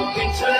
vittoria 0.00 0.10
ogni 0.14 0.14
tifoso 0.14 0.14
vincerà. 0.14 0.59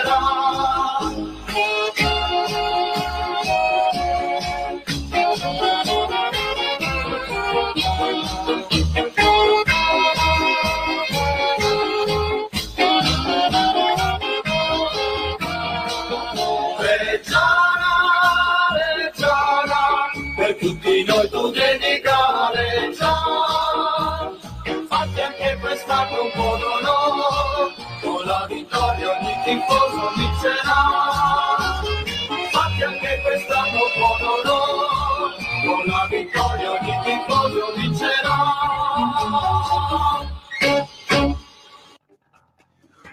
d'onore, 34.43 35.35
con 35.65 35.85
la 35.85 36.07
vittoria 36.09 36.71
ogni 36.71 36.99
tifoso 37.03 37.73
vincerà. 37.75 38.69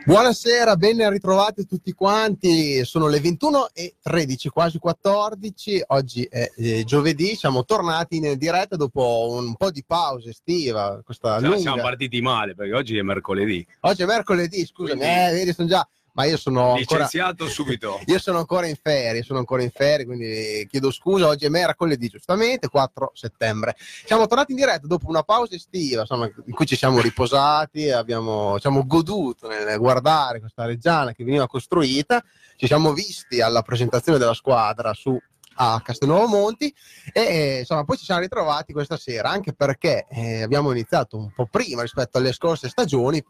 Buonasera, 0.04 0.76
ben 0.76 1.10
ritrovati 1.10 1.66
tutti 1.66 1.92
quanti. 1.92 2.82
Sono 2.86 3.08
le 3.08 3.20
21 3.20 3.68
e 3.74 3.96
13, 4.00 4.48
quasi 4.48 4.78
14. 4.78 5.82
Oggi 5.88 6.24
è 6.24 6.50
eh, 6.56 6.82
giovedì, 6.84 7.34
siamo 7.36 7.66
tornati 7.66 8.16
in 8.16 8.38
diretta 8.38 8.76
dopo 8.76 9.28
un 9.32 9.54
po' 9.54 9.70
di 9.70 9.84
pausa 9.86 10.30
estiva. 10.30 11.02
Questa 11.04 11.32
Cioè, 11.34 11.42
lunga... 11.42 11.58
siamo 11.58 11.82
partiti 11.82 12.22
male 12.22 12.54
perché 12.54 12.72
oggi 12.72 12.96
è 12.96 13.02
mercoledì. 13.02 13.66
Oggi 13.80 14.02
è 14.02 14.06
mercoledì, 14.06 14.64
scusami, 14.64 14.98
Quindi- 14.98 15.14
eh, 15.14 15.30
vedi, 15.32 15.52
sono 15.52 15.68
già. 15.68 15.86
Ma 16.18 16.24
io 16.24 16.36
sono 16.36 16.72
ancora. 16.74 17.04
Licenziato 17.04 17.46
subito. 17.48 18.00
Io 18.06 18.18
sono 18.18 18.38
ancora 18.38 18.66
in 18.66 18.74
ferie, 18.74 19.22
sono 19.22 19.38
ancora 19.38 19.62
in 19.62 19.70
ferie, 19.70 20.04
quindi 20.04 20.66
chiedo 20.68 20.90
scusa. 20.90 21.28
Oggi 21.28 21.44
è 21.44 21.48
mercoledì, 21.48 22.08
giustamente, 22.08 22.68
4 22.68 23.12
settembre. 23.14 23.76
Siamo 24.04 24.26
tornati 24.26 24.50
in 24.50 24.58
diretta 24.58 24.88
dopo 24.88 25.08
una 25.08 25.22
pausa 25.22 25.54
estiva, 25.54 26.00
insomma, 26.00 26.28
in 26.44 26.52
cui 26.52 26.66
ci 26.66 26.74
siamo 26.74 27.00
riposati, 27.00 27.90
abbiamo 27.90 28.54
diciamo, 28.54 28.84
goduto 28.84 29.46
nel 29.46 29.78
guardare 29.78 30.40
questa 30.40 30.64
reggiana 30.64 31.12
che 31.12 31.22
veniva 31.22 31.46
costruita. 31.46 32.20
Ci 32.56 32.66
siamo 32.66 32.92
visti 32.92 33.40
alla 33.40 33.62
presentazione 33.62 34.18
della 34.18 34.34
squadra 34.34 34.92
su 34.94 35.16
a 35.60 35.80
Castelnuovo 35.82 36.26
Monti 36.26 36.72
e 37.12 37.58
insomma 37.60 37.84
poi 37.84 37.96
ci 37.96 38.04
siamo 38.04 38.20
ritrovati 38.20 38.72
questa 38.72 38.96
sera 38.96 39.30
anche 39.30 39.52
perché 39.52 40.06
eh, 40.08 40.42
abbiamo 40.42 40.70
iniziato 40.70 41.16
un 41.16 41.32
po' 41.32 41.46
prima 41.46 41.82
rispetto 41.82 42.18
alle 42.18 42.32
scorse 42.32 42.68
stagioni 42.68 43.20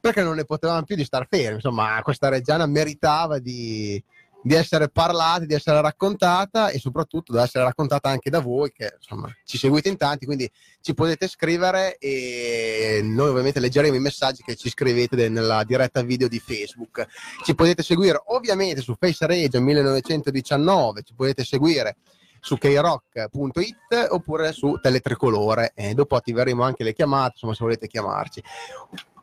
perché 0.00 0.22
non 0.22 0.36
ne 0.36 0.44
potevamo 0.44 0.84
più 0.84 0.96
di 0.96 1.04
star 1.04 1.26
fermi. 1.28 1.54
Insomma 1.56 2.00
questa 2.02 2.28
Reggiana 2.28 2.66
meritava 2.66 3.38
di, 3.38 4.02
di 4.46 4.54
essere 4.54 4.88
parlata, 4.88 5.44
di 5.44 5.54
essere 5.54 5.80
raccontata 5.80 6.68
e 6.68 6.78
soprattutto 6.78 7.32
di 7.32 7.38
essere 7.38 7.64
raccontata 7.64 8.08
anche 8.08 8.30
da 8.30 8.38
voi 8.38 8.70
che 8.70 8.94
insomma 8.96 9.28
ci 9.44 9.58
seguite 9.58 9.88
in 9.88 9.96
tanti 9.96 10.24
quindi 10.24 10.48
ci 10.80 10.94
potete 10.94 11.26
scrivere 11.26 11.96
e 11.98 13.00
noi 13.02 13.30
ovviamente 13.30 13.58
leggeremo 13.58 13.96
i 13.96 14.00
messaggi 14.00 14.44
che 14.44 14.54
ci 14.54 14.70
scrivete 14.70 15.28
nella 15.28 15.64
diretta 15.64 16.02
video 16.02 16.28
di 16.28 16.38
Facebook. 16.38 17.06
Ci 17.44 17.56
potete 17.56 17.82
seguire 17.82 18.22
ovviamente 18.26 18.82
su 18.82 18.94
Face 18.96 19.26
Regia 19.26 19.58
1919 19.58 21.02
ci 21.02 21.14
potete 21.14 21.42
seguire 21.42 21.96
su 22.38 22.56
krock.it 22.56 24.06
oppure 24.10 24.52
su 24.52 24.78
Teletricolore 24.80 25.72
e 25.74 25.94
dopo 25.94 26.14
attiveremo 26.14 26.62
anche 26.62 26.84
le 26.84 26.92
chiamate 26.92 27.32
insomma 27.32 27.54
se 27.54 27.64
volete 27.64 27.88
chiamarci 27.88 28.40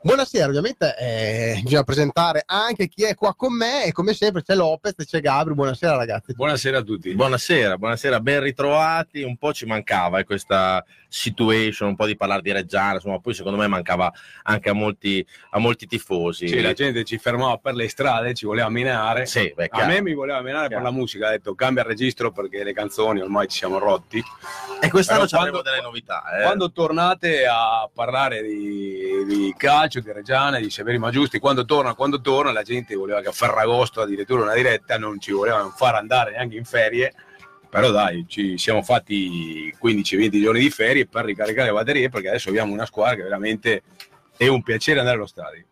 Buonasera, 0.05 0.47
ovviamente 0.47 0.97
eh, 0.99 1.61
bisogna 1.63 1.83
presentare 1.83 2.43
anche 2.45 2.89
chi 2.89 3.05
è 3.05 3.15
qua 3.15 3.33
con 3.33 3.55
me 3.55 3.85
e 3.85 3.93
come 3.93 4.13
sempre 4.13 4.43
c'è 4.43 4.53
Lopez 4.53 4.95
e 4.97 5.05
c'è 5.05 5.21
Gabri. 5.21 5.53
Buonasera 5.53 5.95
ragazzi. 5.95 6.33
Buonasera 6.33 6.79
a 6.79 6.81
tutti. 6.81 7.15
Buonasera, 7.15 7.77
buonasera, 7.77 8.19
ben 8.19 8.41
ritrovati. 8.41 9.23
Un 9.23 9.37
po' 9.37 9.53
ci 9.53 9.65
mancava 9.65 10.19
eh, 10.19 10.25
questa 10.25 10.83
situation, 11.13 11.89
un 11.89 11.95
po' 11.95 12.07
di 12.07 12.15
parlare 12.15 12.41
di 12.41 12.51
Reggiana, 12.51 12.95
insomma, 12.95 13.19
poi 13.19 13.35
secondo 13.35 13.57
me 13.59 13.67
mancava 13.67 14.11
anche 14.43 14.69
a 14.69 14.73
molti, 14.73 15.25
a 15.51 15.59
molti 15.59 15.85
tifosi. 15.85 16.47
Sì, 16.47 16.59
la 16.59 16.73
gente 16.73 17.03
ci 17.03 17.19
fermava 17.19 17.57
per 17.57 17.75
le 17.75 17.87
strade, 17.87 18.33
ci 18.33 18.45
voleva 18.45 18.67
menare. 18.69 19.27
Sì, 19.27 19.53
beh, 19.55 19.67
A 19.69 19.85
me 19.85 20.01
mi 20.01 20.13
voleva 20.15 20.41
menare 20.41 20.67
per 20.69 20.77
Chiaro. 20.79 20.83
la 20.83 20.91
musica, 20.91 21.27
ha 21.27 21.31
detto 21.31 21.53
cambia 21.53 21.83
il 21.83 21.87
registro 21.89 22.31
perché 22.31 22.63
le 22.63 22.73
canzoni 22.73 23.21
ormai 23.21 23.47
ci 23.47 23.57
siamo 23.59 23.77
rotti. 23.77 24.21
E 24.81 24.89
quest'anno 24.89 25.25
Però 25.25 25.39
avremo 25.39 25.61
delle 25.61 25.81
novità. 25.81 26.23
eh. 26.37 26.41
Quando 26.43 26.71
tornate 26.71 27.45
a 27.45 27.87
parlare 27.93 28.41
di, 28.41 29.23
di 29.27 29.53
calcio, 29.55 29.99
di 29.99 30.11
Reggiana, 30.11 30.57
di 30.57 30.69
Severi 30.71 30.97
Maggiusti, 30.97 31.37
quando 31.39 31.63
torna, 31.63 31.93
quando 31.93 32.19
torna, 32.21 32.51
la 32.51 32.63
gente 32.63 32.95
voleva 32.95 33.21
che 33.21 33.27
a 33.29 33.31
Ferragosto 33.31 34.01
addirittura 34.01 34.41
una 34.41 34.55
diretta, 34.55 34.97
non 34.97 35.19
ci 35.21 35.31
volevano 35.31 35.69
far 35.69 35.95
andare 35.95 36.31
neanche 36.31 36.57
in 36.57 36.65
ferie. 36.65 37.13
Però 37.73 37.89
dai, 37.89 38.23
ci 38.27 38.55
siamo 38.59 38.83
fatti 38.83 39.73
15-20 39.81 40.41
giorni 40.43 40.59
di 40.59 40.69
ferie 40.69 41.07
per 41.07 41.25
ricaricare 41.25 41.69
le 41.69 41.73
batterie 41.73 42.07
perché 42.07 42.27
adesso 42.27 42.49
abbiamo 42.49 42.71
una 42.71 42.85
squadra 42.85 43.15
che 43.15 43.23
veramente 43.23 43.81
è 44.37 44.45
un 44.45 44.61
piacere 44.61 44.99
andare 44.99 45.17
allo 45.17 45.25
stadio. 45.25 45.65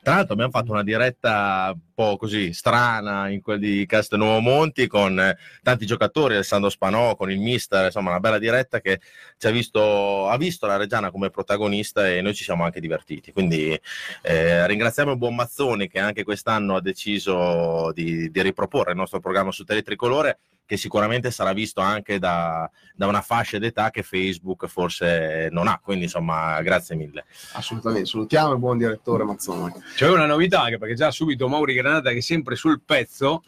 Tra 0.00 0.14
l'altro 0.14 0.34
abbiamo 0.34 0.52
fatto 0.52 0.70
una 0.70 0.84
diretta 0.84 1.72
un 1.74 1.80
po' 1.92 2.16
così 2.16 2.52
strana 2.52 3.28
in 3.28 3.40
quel 3.40 3.58
di 3.58 3.84
Castelnuovo 3.86 4.38
Monti 4.38 4.86
con 4.86 5.18
eh, 5.18 5.36
tanti 5.60 5.84
giocatori, 5.84 6.34
Alessandro 6.34 6.70
Spanò, 6.70 7.16
con 7.16 7.28
il 7.28 7.40
mister, 7.40 7.86
insomma 7.86 8.10
una 8.10 8.20
bella 8.20 8.38
diretta 8.38 8.80
che 8.80 9.00
ci 9.36 9.48
ha 9.48 9.50
visto, 9.50 10.28
ha 10.28 10.36
visto 10.36 10.68
la 10.68 10.76
Reggiana 10.76 11.10
come 11.10 11.30
protagonista 11.30 12.08
e 12.08 12.20
noi 12.20 12.34
ci 12.34 12.44
siamo 12.44 12.62
anche 12.62 12.78
divertiti. 12.78 13.32
Quindi 13.32 13.76
eh, 14.22 14.64
ringraziamo 14.64 15.10
il 15.10 15.18
buon 15.18 15.34
Mazzoni 15.34 15.88
che 15.88 15.98
anche 15.98 16.22
quest'anno 16.22 16.76
ha 16.76 16.80
deciso 16.80 17.90
di, 17.92 18.30
di 18.30 18.42
riproporre 18.42 18.92
il 18.92 18.96
nostro 18.96 19.18
programma 19.18 19.50
su 19.50 19.64
Teletricolore 19.64 20.38
che 20.68 20.76
sicuramente 20.76 21.30
sarà 21.30 21.54
visto 21.54 21.80
anche 21.80 22.18
da, 22.18 22.70
da 22.94 23.06
una 23.06 23.22
fascia 23.22 23.56
d'età 23.58 23.88
che 23.90 24.02
Facebook 24.02 24.66
forse 24.66 25.48
non 25.50 25.66
ha. 25.66 25.80
Quindi 25.82 26.04
insomma 26.04 26.60
grazie 26.60 26.94
mille. 26.94 27.24
Assolutamente, 27.52 28.06
salutiamo 28.06 28.52
il 28.52 28.58
buon 28.58 28.76
direttore 28.76 29.24
Mazzoni. 29.24 29.72
C'è 29.94 30.10
una 30.10 30.26
novità 30.26 30.60
anche 30.60 30.76
perché 30.76 30.94
già 30.94 31.10
subito 31.10 31.48
Mauri 31.48 31.72
Granata 31.72 32.10
che 32.10 32.18
è 32.18 32.20
sempre 32.20 32.54
sul 32.54 32.82
pezzo 32.84 33.42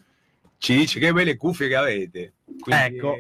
ci 0.56 0.74
dice 0.74 0.98
che 0.98 1.12
belle 1.12 1.36
cuffie 1.36 1.68
che 1.68 1.76
avete. 1.76 2.32
Quindi, 2.58 2.96
Ecco. 2.96 3.16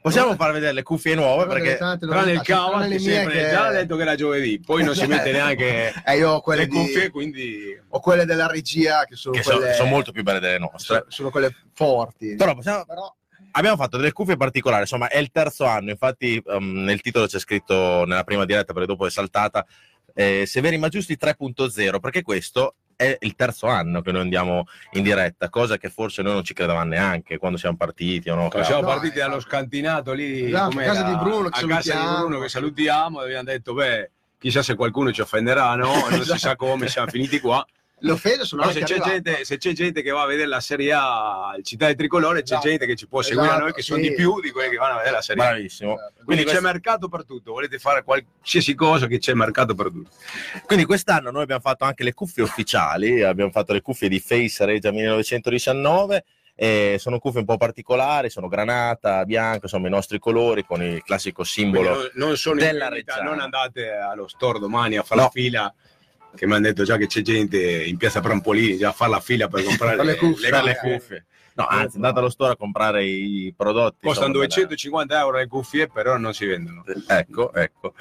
Possiamo 0.00 0.34
far 0.36 0.52
vedere 0.52 0.72
le 0.72 0.82
cuffie 0.84 1.14
nuove 1.16 1.46
perché 1.46 1.76
Tranne 1.76 1.98
il 2.00 2.08
novità, 2.08 2.42
cava 2.42 2.78
tranne 2.78 2.88
che 2.88 2.98
sempre 3.00 3.32
che- 3.34 3.50
già 3.50 3.66
ha 3.66 3.72
detto 3.72 3.96
che 3.96 4.02
era 4.02 4.14
giovedì, 4.14 4.58
poi 4.60 4.82
non 4.82 4.94
si 4.94 5.06
mette 5.06 5.30
neanche 5.32 5.92
Eh, 6.04 6.16
io 6.16 6.30
ho 6.30 6.40
quelle, 6.40 6.62
le 6.62 6.66
di- 6.68 6.76
cuffie, 6.76 7.10
quindi 7.10 7.78
ho 7.88 8.00
quelle 8.00 8.24
della 8.24 8.46
regia 8.46 9.04
che 9.04 9.16
sono 9.16 9.34
che 9.36 9.42
sono, 9.42 9.58
quelle, 9.58 9.74
sono 9.74 9.88
molto 9.88 10.10
più 10.12 10.22
belle 10.22 10.38
delle 10.40 10.58
nostre. 10.58 10.80
sono, 10.98 11.04
sono 11.08 11.30
quelle 11.30 11.54
forti. 11.74 12.36
Però 12.36 12.54
possiamo- 12.54 12.84
Però 12.86 13.14
abbiamo 13.52 13.76
fatto 13.76 13.96
delle 13.96 14.12
cuffie 14.12 14.36
particolari, 14.36 14.82
insomma 14.82 15.08
è 15.08 15.18
il 15.18 15.30
terzo 15.30 15.64
anno, 15.64 15.90
infatti 15.90 16.40
um, 16.46 16.82
nel 16.82 17.00
titolo 17.00 17.26
c'è 17.26 17.38
scritto 17.38 18.04
nella 18.04 18.24
prima 18.24 18.44
diretta 18.44 18.72
perché 18.72 18.88
dopo 18.88 19.06
è 19.06 19.10
saltata 19.10 19.64
eh, 20.14 20.44
Severi 20.46 20.78
ma 20.78 20.88
giusti 20.88 21.16
3.0 21.20 22.00
perché 22.00 22.22
questo 22.22 22.74
è 22.96 23.16
il 23.20 23.36
terzo 23.36 23.68
anno 23.68 24.00
che 24.00 24.10
noi 24.10 24.22
andiamo 24.22 24.64
in 24.92 25.04
diretta, 25.04 25.48
cosa 25.48 25.76
che 25.76 25.88
forse 25.88 26.20
noi 26.22 26.32
non 26.32 26.42
ci 26.42 26.52
credevamo 26.52 26.88
neanche 26.88 27.38
quando 27.38 27.56
siamo 27.56 27.76
partiti 27.76 28.28
o 28.28 28.34
no. 28.34 28.48
Quando 28.48 28.66
siamo 28.66 28.82
no, 28.82 28.88
partiti 28.88 29.18
eh, 29.18 29.20
dallo 29.20 29.38
scantinato 29.38 30.12
lì 30.12 30.46
Esatto, 30.46 30.64
a 30.64 30.68
com'era? 30.70 30.92
casa 30.92 31.02
di 31.04 31.14
Bruno, 31.16 31.48
che 31.48 31.60
a 31.60 31.66
casa 31.66 31.66
di 31.66 31.82
salutiamo. 31.88 32.18
Bruno 32.18 32.40
che 32.40 32.48
salutiamo 32.48 33.20
e 33.20 33.24
abbiamo 33.24 33.44
detto 33.44 33.74
beh 33.74 34.10
chissà 34.38 34.62
se 34.62 34.74
qualcuno 34.74 35.12
ci 35.12 35.20
offenderà 35.20 35.74
no 35.76 36.08
non 36.10 36.22
si 36.24 36.38
sa 36.38 36.56
come 36.56 36.88
siamo 36.88 37.08
finiti 37.08 37.38
qua 37.40 37.64
le 38.00 38.10
offese 38.12 38.44
sono 38.44 38.62
però 38.62 38.72
se 38.74 38.82
c'è, 38.84 39.00
gente, 39.00 39.44
se 39.44 39.56
c'è 39.58 39.72
gente 39.72 40.02
che 40.02 40.10
va 40.10 40.22
a 40.22 40.26
vedere 40.26 40.46
la 40.48 40.60
Serie 40.60 40.92
A 40.94 41.54
il 41.56 41.64
Città 41.64 41.86
del 41.86 41.96
Tricolore 41.96 42.38
c'è 42.42 42.52
Esatto. 42.54 42.68
gente 42.68 42.86
che 42.86 42.94
ci 42.96 43.06
può 43.08 43.22
seguire 43.22 43.46
a 43.46 43.50
Esatto, 43.50 43.64
noi 43.64 43.72
che 43.74 43.82
sono 43.82 44.02
sì. 44.02 44.08
di 44.08 44.14
più 44.14 44.40
di 44.40 44.50
quelli 44.50 44.70
che 44.70 44.76
vanno 44.76 44.94
a 44.94 44.96
vedere 44.98 45.14
la 45.16 45.22
Serie 45.22 45.42
A 45.44 45.48
Bravissimo. 45.50 45.94
Esatto. 45.94 46.12
quindi 46.24 46.44
c'è 46.44 46.50
questo- 46.50 46.66
mercato 46.66 47.08
per 47.08 47.24
tutto 47.24 47.52
volete 47.52 47.78
fare 47.78 48.04
qualsiasi 48.04 48.74
cosa 48.74 49.06
che 49.06 49.18
c'è 49.18 49.34
mercato 49.34 49.74
per 49.74 49.86
tutto 49.90 50.10
Quindi 50.66 50.84
quest'anno 50.84 51.30
noi 51.30 51.42
abbiamo 51.42 51.60
fatto 51.60 51.84
anche 51.84 52.04
le 52.04 52.14
cuffie 52.14 52.42
ufficiali, 52.42 53.22
abbiamo 53.22 53.50
fatto 53.50 53.72
le 53.72 53.80
cuffie 53.82 54.08
di 54.08 54.20
Face 54.20 54.64
Regia 54.64 54.90
1919. 54.92 56.24
e 56.60 56.96
sono 56.98 57.20
cuffie 57.20 57.38
un 57.38 57.46
po' 57.46 57.56
particolari, 57.56 58.30
sono 58.30 58.48
granata, 58.48 59.24
bianco, 59.24 59.60
insomma 59.66 59.86
i 59.86 59.90
nostri 59.90 60.18
colori 60.18 60.64
con 60.64 60.82
il 60.82 61.02
classico 61.04 61.44
simbolo. 61.44 61.90
Quindi 61.94 62.10
non, 62.14 62.26
non 62.28 62.36
sono 62.36 62.58
della 62.58 62.88
Reggiana. 62.88 63.22
non 63.22 63.38
andate 63.38 63.90
allo 63.92 64.26
store 64.26 64.58
domani 64.58 64.96
a 64.96 65.04
fare 65.04 65.20
No. 65.20 65.26
la 65.26 65.30
fila 65.32 65.74
che 66.34 66.46
mi 66.46 66.54
hanno 66.54 66.66
detto 66.66 66.84
già 66.84 66.96
che 66.96 67.06
c'è 67.06 67.22
gente 67.22 67.84
in 67.84 67.96
piazza 67.96 68.20
Prampolini 68.20 68.76
già 68.76 68.88
a 68.88 68.92
fare 68.92 69.10
la 69.10 69.20
fila 69.20 69.48
per 69.48 69.64
comprare 69.64 69.96
Per 69.96 70.04
le 70.04 70.16
cuffie. 70.16 70.48
per 70.50 70.62
le 70.62 70.76
cuffie. 70.76 71.26
No, 71.58 71.66
anzi, 71.66 71.96
andate 71.96 72.20
allo 72.20 72.30
store 72.30 72.52
a 72.52 72.56
comprare 72.56 73.04
i 73.04 73.52
prodotti. 73.56 74.06
costano 74.06 74.28
insomma, 74.28 74.44
250 74.46 75.18
euro 75.18 75.38
le 75.38 75.48
cuffie 75.48 75.88
però 75.88 76.16
non 76.16 76.32
si 76.32 76.46
vendono 76.46 76.84
Ecco, 77.08 77.52
ecco. 77.52 77.94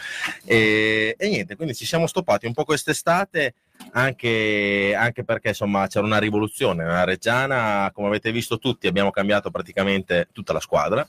E, 0.45 1.15
e 1.17 1.27
niente, 1.27 1.55
quindi 1.55 1.73
ci 1.73 1.83
siamo 1.85 2.05
stoppati 2.05 2.45
un 2.45 2.53
po' 2.53 2.65
quest'estate 2.65 3.55
anche, 3.93 4.93
anche 4.95 5.23
perché 5.23 5.47
insomma 5.49 5.87
c'era 5.87 6.05
una 6.05 6.19
rivoluzione 6.19 6.83
nella 6.83 7.03
Reggiana, 7.03 7.89
come 7.95 8.07
avete 8.07 8.31
visto 8.31 8.59
tutti 8.59 8.85
abbiamo 8.85 9.09
cambiato 9.09 9.49
praticamente 9.49 10.27
tutta 10.33 10.53
la 10.53 10.59
squadra. 10.59 11.07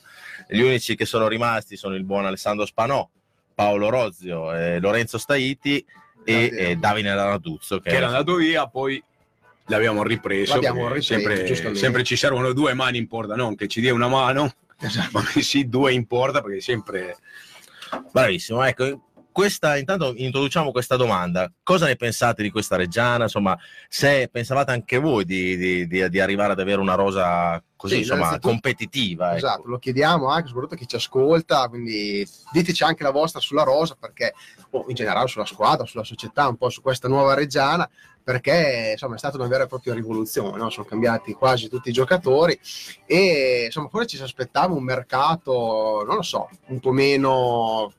Gli 0.48 0.60
unici 0.60 0.96
che 0.96 1.04
sono 1.04 1.28
rimasti 1.28 1.76
sono 1.76 1.96
il 1.96 2.04
buon 2.04 2.24
Alessandro 2.24 2.64
Spanò, 2.64 3.06
Paolo 3.54 3.90
Rozio, 3.90 4.54
eh, 4.54 4.80
Lorenzo 4.80 5.18
Staiti 5.18 5.84
e 6.28 6.52
eh, 6.70 6.76
Davide 6.76 7.14
Ranatuzzo 7.14 7.80
che, 7.80 7.90
che 7.90 7.96
era 7.96 8.06
andato 8.06 8.34
via 8.36 8.66
poi 8.66 9.02
l'abbiamo 9.66 10.02
ripreso. 10.02 10.54
L'abbiamo 10.54 10.88
perché 10.88 11.14
ripreso, 11.16 11.54
sempre, 11.54 11.74
sempre 11.74 12.02
ci 12.04 12.16
servono 12.16 12.52
due 12.52 12.74
mani 12.74 12.98
in 12.98 13.06
porta, 13.08 13.34
non 13.34 13.54
che 13.54 13.68
ci 13.68 13.80
dia 13.80 13.94
una 13.94 14.08
mano, 14.08 14.52
ma 15.12 15.22
che 15.24 15.42
sì, 15.42 15.68
due 15.68 15.92
in 15.92 16.06
porta 16.06 16.40
perché 16.42 16.60
sempre 16.60 17.16
Bravissimo, 18.12 18.62
ecco. 18.64 19.02
Questa, 19.30 19.76
intanto 19.76 20.14
introduciamo 20.16 20.72
questa 20.72 20.96
domanda. 20.96 21.48
Cosa 21.62 21.86
ne 21.86 21.94
pensate 21.94 22.42
di 22.42 22.50
questa 22.50 22.74
Reggiana? 22.74 23.24
Insomma, 23.24 23.56
se 23.88 24.28
pensavate 24.32 24.72
anche 24.72 24.98
voi 24.98 25.24
di, 25.24 25.56
di- 25.56 25.86
di- 25.86 26.08
di 26.08 26.18
arrivare 26.20 26.52
ad 26.52 26.58
avere 26.60 26.80
una 26.80 26.94
rosa 26.94 27.62
così, 27.76 27.94
Sì, 27.94 28.00
insomma, 28.00 28.36
competitiva. 28.40 29.28
ecco. 29.28 29.36
Esatto, 29.36 29.62
lo 29.66 29.78
chiediamo 29.78 30.26
anche 30.28 30.48
soprattutto 30.48 30.74
a 30.74 30.76
chi 30.78 30.88
ci 30.88 30.96
ascolta, 30.96 31.68
quindi 31.68 32.26
diteci 32.50 32.82
anche 32.82 33.04
la 33.04 33.12
vostra 33.12 33.38
sulla 33.38 33.62
rosa, 33.62 33.96
perché 33.98 34.34
in 34.86 34.94
generale 34.94 35.28
sulla 35.28 35.46
squadra, 35.46 35.86
sulla 35.86 36.04
società, 36.04 36.48
un 36.48 36.56
po' 36.56 36.68
su 36.70 36.82
questa 36.82 37.08
nuova 37.08 37.34
Reggiana, 37.34 37.88
perché 38.22 38.90
insomma 38.92 39.14
è 39.14 39.18
stata 39.18 39.38
una 39.38 39.46
vera 39.46 39.64
e 39.64 39.68
propria 39.68 39.94
rivoluzione, 39.94 40.58
no? 40.58 40.68
sono 40.68 40.86
cambiati 40.86 41.32
quasi 41.32 41.70
tutti 41.70 41.88
i 41.88 41.92
giocatori 41.92 42.58
e 43.06 43.64
insomma 43.64 43.88
forse 43.88 44.08
ci 44.08 44.16
si 44.18 44.22
aspettava 44.22 44.74
un 44.74 44.82
mercato, 44.82 46.04
non 46.06 46.16
lo 46.16 46.22
so, 46.22 46.50
un 46.66 46.78
po' 46.78 46.92
meno 46.92 47.90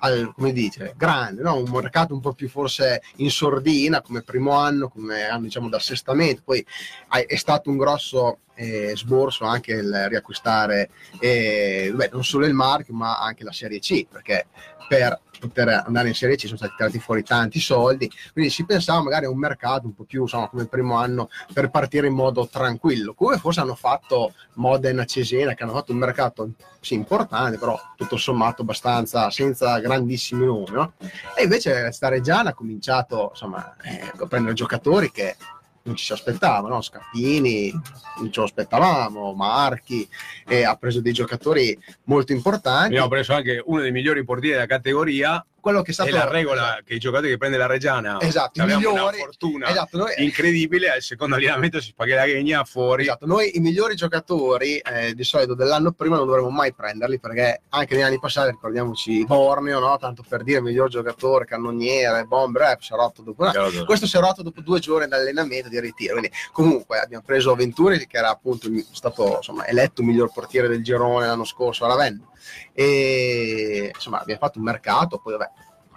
al- 0.00 0.32
come 0.34 0.52
dice, 0.52 0.94
grande, 0.96 1.42
no? 1.42 1.56
un 1.56 1.70
mercato 1.70 2.12
un 2.12 2.20
po' 2.20 2.34
più 2.34 2.50
forse 2.50 3.02
in 3.16 3.30
sordina 3.30 4.02
come 4.02 4.22
primo 4.22 4.52
anno, 4.52 4.88
come 4.88 5.24
anno 5.24 5.44
diciamo 5.44 5.70
d'assestamento, 5.70 6.42
poi 6.44 6.64
è 7.08 7.36
stato 7.36 7.70
un 7.70 7.78
grosso 7.78 8.40
eh, 8.54 8.92
sborso 8.94 9.44
anche 9.44 9.72
il 9.72 10.06
riacquistare 10.08 10.90
eh, 11.18 11.90
beh, 11.94 12.10
non 12.12 12.24
solo 12.24 12.44
il 12.44 12.52
marchio 12.52 12.92
ma 12.92 13.18
anche 13.18 13.42
la 13.42 13.52
Serie 13.52 13.78
C, 13.78 14.06
perché 14.06 14.46
per 14.90 15.20
poter 15.38 15.84
andare 15.86 16.08
in 16.08 16.14
Serie 16.14 16.34
C 16.34 16.46
sono 16.46 16.56
stati 16.56 16.74
tirati 16.76 16.98
fuori 16.98 17.22
tanti 17.22 17.60
soldi, 17.60 18.10
quindi 18.32 18.50
si 18.50 18.64
pensava 18.64 19.00
magari 19.00 19.26
a 19.26 19.30
un 19.30 19.38
mercato 19.38 19.86
un 19.86 19.94
po' 19.94 20.02
più 20.02 20.22
insomma, 20.22 20.48
come 20.48 20.62
il 20.62 20.68
primo 20.68 20.96
anno 20.96 21.30
per 21.52 21.70
partire 21.70 22.08
in 22.08 22.12
modo 22.12 22.48
tranquillo, 22.48 23.14
come 23.14 23.38
forse 23.38 23.60
hanno 23.60 23.76
fatto 23.76 24.34
Modena 24.54 25.04
Cesena, 25.04 25.54
che 25.54 25.62
hanno 25.62 25.74
fatto 25.74 25.92
un 25.92 25.98
mercato 25.98 26.50
sì, 26.80 26.94
importante, 26.94 27.56
però 27.56 27.78
tutto 27.96 28.16
sommato 28.16 28.62
abbastanza 28.62 29.30
senza 29.30 29.78
grandissimi 29.78 30.44
nomi. 30.44 30.70
no? 30.72 30.94
E 31.36 31.44
invece 31.44 31.92
sta 31.92 32.08
Reggiana 32.08 32.50
ha 32.50 32.54
cominciato 32.54 33.28
insomma, 33.30 33.76
eh, 33.82 34.12
a 34.14 34.26
prendere 34.26 34.54
giocatori 34.54 35.12
che 35.12 35.36
non 35.82 35.96
ci 35.96 36.04
si 36.04 36.12
aspettava, 36.12 36.68
no? 36.68 36.80
Scappini, 36.80 37.70
non 38.18 38.30
ce 38.30 38.40
lo 38.40 38.46
aspettavamo, 38.46 39.32
Marchi, 39.34 40.06
e 40.46 40.64
ha 40.64 40.76
preso 40.76 41.00
dei 41.00 41.12
giocatori 41.12 41.78
molto 42.04 42.32
importanti. 42.32 42.88
abbiamo 42.88 43.08
preso 43.08 43.32
anche 43.34 43.62
uno 43.64 43.80
dei 43.80 43.92
migliori 43.92 44.24
portieri 44.24 44.54
della 44.54 44.66
categoria. 44.66 45.44
Quello 45.60 45.82
che 45.82 45.90
è 45.90 45.94
stato 45.94 46.10
È 46.10 46.12
la 46.12 46.28
regola 46.28 46.80
che 46.84 46.94
i 46.94 46.98
giocatori 46.98 47.30
che 47.30 47.36
prende 47.36 47.56
la 47.56 47.66
Reggiana 47.66 48.20
Esatto, 48.20 48.58
i 48.58 48.62
abbiamo 48.62 48.90
una 48.90 48.90
migliori. 48.90 49.18
fortuna 49.18 49.68
Esatto, 49.68 49.98
noi, 49.98 50.12
incredibile. 50.18 50.90
Al 50.90 51.02
secondo 51.02 51.36
allenamento 51.36 51.80
si 51.80 51.88
spaghe 51.88 52.14
la 52.14 52.26
ghegna 52.26 52.64
fuori. 52.64 53.02
Esatto, 53.02 53.26
noi 53.26 53.56
i 53.56 53.60
migliori 53.60 53.94
giocatori 53.94 54.78
eh, 54.78 55.14
di 55.14 55.24
solito 55.24 55.54
dell'anno 55.54 55.92
prima 55.92 56.16
non 56.16 56.26
dovremmo 56.26 56.50
mai 56.50 56.72
prenderli 56.72 57.18
perché 57.18 57.62
anche 57.68 57.94
negli 57.94 58.04
anni 58.04 58.18
passati, 58.18 58.50
ricordiamoci 58.50 59.24
Borneo, 59.26 59.78
no? 59.78 59.96
tanto 59.98 60.24
per 60.26 60.42
dire 60.42 60.60
miglior 60.60 60.88
giocatore, 60.88 61.44
cannoniere, 61.44 62.24
bomber, 62.24 62.62
eh, 62.62 62.76
si 62.80 62.92
è 62.92 62.96
rotto 62.96 63.22
dopo 63.22 63.42
una... 63.42 63.52
Questo 63.84 64.06
si 64.06 64.16
è 64.16 64.20
rotto 64.20 64.42
dopo 64.42 64.60
due 64.60 64.80
giorni 64.80 65.06
di 65.06 65.14
allenamento 65.14 65.68
di 65.68 65.78
ritiro. 65.80 66.16
Quindi, 66.16 66.30
comunque, 66.52 66.98
abbiamo 66.98 67.22
preso 67.24 67.54
Venturi, 67.54 68.06
che 68.06 68.16
era 68.16 68.30
appunto 68.30 68.68
stato 68.92 69.36
insomma, 69.36 69.66
eletto 69.66 70.02
miglior 70.02 70.32
portiere 70.32 70.68
del 70.68 70.82
girone 70.82 71.26
l'anno 71.26 71.44
scorso 71.44 71.84
a 71.84 71.88
Ravenna. 71.88 72.29
E 72.72 73.90
insomma, 73.94 74.20
abbiamo 74.20 74.40
fatto 74.40 74.58
un 74.58 74.64
mercato. 74.64 75.18
Poi, 75.18 75.32
vabbè, 75.32 75.50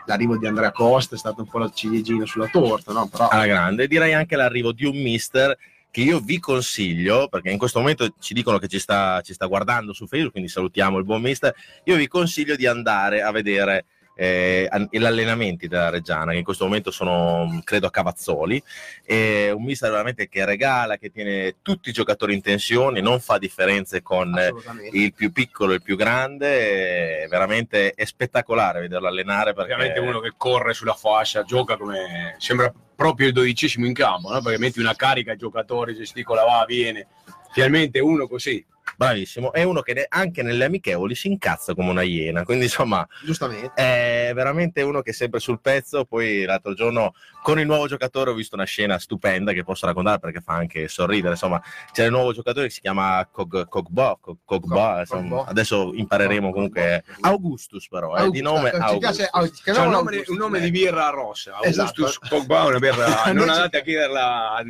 l'arrivo 0.06 0.38
di 0.38 0.48
Andrea 0.48 0.72
Costa 0.72 1.16
è 1.16 1.18
stato 1.18 1.42
un 1.42 1.48
po' 1.48 1.60
la 1.60 1.69
ciliegina 1.69 2.25
sulla 2.25 2.48
torta, 2.48 2.92
no? 2.92 3.07
Però, 3.07 3.28
alla 3.28 3.45
grande. 3.45 3.88
Direi 3.88 4.13
anche 4.13 4.36
l'arrivo 4.36 4.72
di 4.72 4.86
un 4.86 4.95
mister 4.95 5.57
che 5.92 6.01
io 6.01 6.19
vi 6.19 6.40
consiglio, 6.40 7.28
perché 7.28 7.51
in 7.51 7.60
questo 7.60 7.80
momento 7.80 8.16
ci 8.19 8.34
dicono 8.34 8.57
che 8.57 8.68
ci 8.68 8.80
sta, 8.80 9.22
ci 9.22 9.34
sta 9.34 9.45
guardando 9.45 9.94
su 9.94 10.07
Facebook, 10.07 10.31
quindi 10.31 10.50
salutiamo 10.50 10.98
il 10.98 11.06
buon 11.06 11.22
mister. 11.22 11.54
Io 11.84 11.95
vi 11.95 12.07
consiglio 12.07 12.56
di 12.56 12.66
andare 12.66 13.22
a 13.22 13.30
vedere 13.30 13.86
eh, 14.15 14.68
an- 14.69 14.88
gli 14.89 15.04
allenamenti 15.04 15.68
della 15.68 15.89
Reggiana, 15.89 16.31
che 16.31 16.38
in 16.38 16.44
questo 16.44 16.65
momento 16.65 16.92
sono, 16.92 17.62
credo, 17.63 17.88
a 17.88 17.92
Cavazzoli. 17.92 18.62
È 19.04 19.50
un 19.51 19.63
mister 19.63 19.89
veramente 19.89 20.30
che 20.30 20.45
regala, 20.45 20.98
che 20.98 21.12
tiene 21.12 21.56
tutti 21.62 21.89
i 21.89 21.94
giocatori 21.94 22.33
in 22.33 22.42
tensione, 22.42 23.01
non 23.01 23.19
fa 23.19 23.38
differenze 23.38 24.01
con 24.01 24.38
eh, 24.38 24.51
il 24.92 25.13
più 25.13 25.31
piccolo 25.31 25.71
e 25.71 25.75
il 25.75 25.81
più 25.81 25.95
grande. 25.95 27.24
È 27.24 27.27
veramente 27.27 27.94
è 27.95 28.06
spettacolare 28.06 28.81
vederlo 28.81 29.07
allenare 29.07 29.54
perché 29.54 29.74
Ovviamente 29.74 30.00
uno 30.00 30.19
che 30.19 30.33
corre 30.38 30.74
sulla 30.74 30.94
fascia, 30.94 31.44
gioca 31.44 31.77
come 31.77 32.36
sembra 32.38 32.71
proprio 32.95 33.27
il 33.27 33.33
dodicesimo 33.33 33.86
in 33.86 33.94
campo, 33.94 34.31
no? 34.31 34.42
perché 34.42 34.59
metti 34.59 34.80
una 34.80 34.95
carica 34.95 35.31
ai 35.31 35.38
giocatori, 35.38 35.95
gesticola, 35.95 36.44
va, 36.44 36.63
viene. 36.68 37.07
Finalmente 37.51 38.00
uno 38.00 38.27
così. 38.27 38.66
Bravissimo. 38.98 39.51
È 39.51 39.63
uno 39.63 39.81
che 39.81 40.06
anche 40.10 40.44
nelle 40.44 40.66
amichevoli 40.66 41.16
si 41.16 41.28
incazza 41.28 41.74
come 41.74 41.90
una 41.90 42.01
iena. 42.01 42.44
Quindi, 42.44 42.66
insomma, 42.66 43.07
Giustamente. 43.24 43.72
è 43.75 44.31
veramente 44.34 44.81
uno 44.81 45.01
che 45.01 45.12
è 45.12 45.13
sempre 45.13 45.40
sul 45.40 45.60
pezzo. 45.62 46.06
Poi 46.06 46.44
l'altro 46.44 46.74
giorno 46.74 47.13
con 47.42 47.60
il 47.60 47.66
nuovo 47.66 47.88
giocatore 47.88 48.31
ho 48.31 48.34
visto 48.34 48.56
una 48.56 48.66
scena 48.66 48.98
stupenda 49.00 49.51
che 49.51 49.63
posso 49.63 49.86
raccontare 49.86 50.19
perché 50.19 50.42
fa 50.42 50.54
anche 50.54 50.88
sorridere. 50.88 51.34
Insomma, 51.34 51.62
c'è 51.92 52.06
il 52.06 52.12
nuovo 52.12 52.34
giocatore 52.34 52.68
che 52.68 52.74
si 52.74 52.80
chiama 52.81 53.28
Cog- 53.31 53.68
Cogbo. 53.68 54.18
Cog- 54.22 54.38
Cogbo, 54.45 55.04
Cogbo. 55.07 55.44
adesso 55.44 55.92
impareremo 55.94 56.51
comunque 56.51 57.04
Augustus, 57.22 57.88
però, 57.88 58.16
eh, 58.16 58.30
di 58.30 58.42
nome 58.42 58.69
Ci 58.72 58.75
Augustus. 58.78 59.00
piace, 59.00 59.30
ah, 59.31 59.50
C'è 59.50 59.72
un 59.72 59.90
nome, 59.92 59.95
Augustus, 60.12 60.28
un 60.28 60.38
nome 60.38 60.57
eh. 60.60 60.62
di 60.62 60.72
birra 60.72 61.10
rossa. 61.10 61.57
Esatto. 61.62 62.01
Augustus 62.04 62.30
Pogba 62.30 62.63
è 62.63 62.68
una 62.68 62.80
birra. 62.80 63.24
non 63.34 63.50
andate 63.50 63.78
a 63.78 63.81
chiederla 63.81 64.63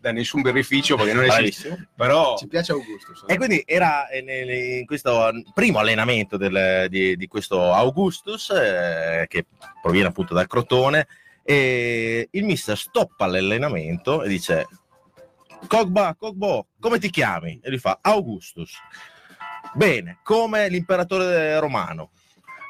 da 0.00 0.12
nessun 0.12 0.42
birrificio 0.42 0.96
perché 0.96 1.12
non 1.12 1.24
esiste. 1.24 1.88
Però 1.96 2.36
Ci 2.36 2.46
piace 2.46 2.72
Augustus. 2.72 3.24
E 3.26 3.36
quindi 3.36 3.62
era 3.66 4.08
eh, 4.08 4.22
nel- 4.22 4.48
in 4.80 4.86
questo 4.86 5.30
primo 5.54 5.78
allenamento 5.78 6.36
del- 6.36 6.86
di, 6.88 7.16
di 7.16 7.26
questo 7.26 7.72
Augustus, 7.72 8.50
eh, 8.50 9.26
che 9.28 9.46
proviene 9.82 10.08
appunto 10.08 10.34
dal 10.34 10.46
Crotone, 10.46 11.06
e 11.42 12.28
il 12.30 12.44
mister 12.44 12.76
stoppa 12.76 13.26
l'allenamento 13.26 14.22
e 14.22 14.28
dice 14.28 14.66
Cogba, 15.66 16.14
Cogbo, 16.16 16.68
come 16.78 16.98
ti 16.98 17.10
chiami? 17.10 17.58
E 17.62 17.68
lui 17.70 17.78
fa 17.78 17.98
Augustus. 18.00 18.72
Bene, 19.74 20.18
come 20.22 20.68
l'imperatore 20.68 21.58
romano. 21.58 22.10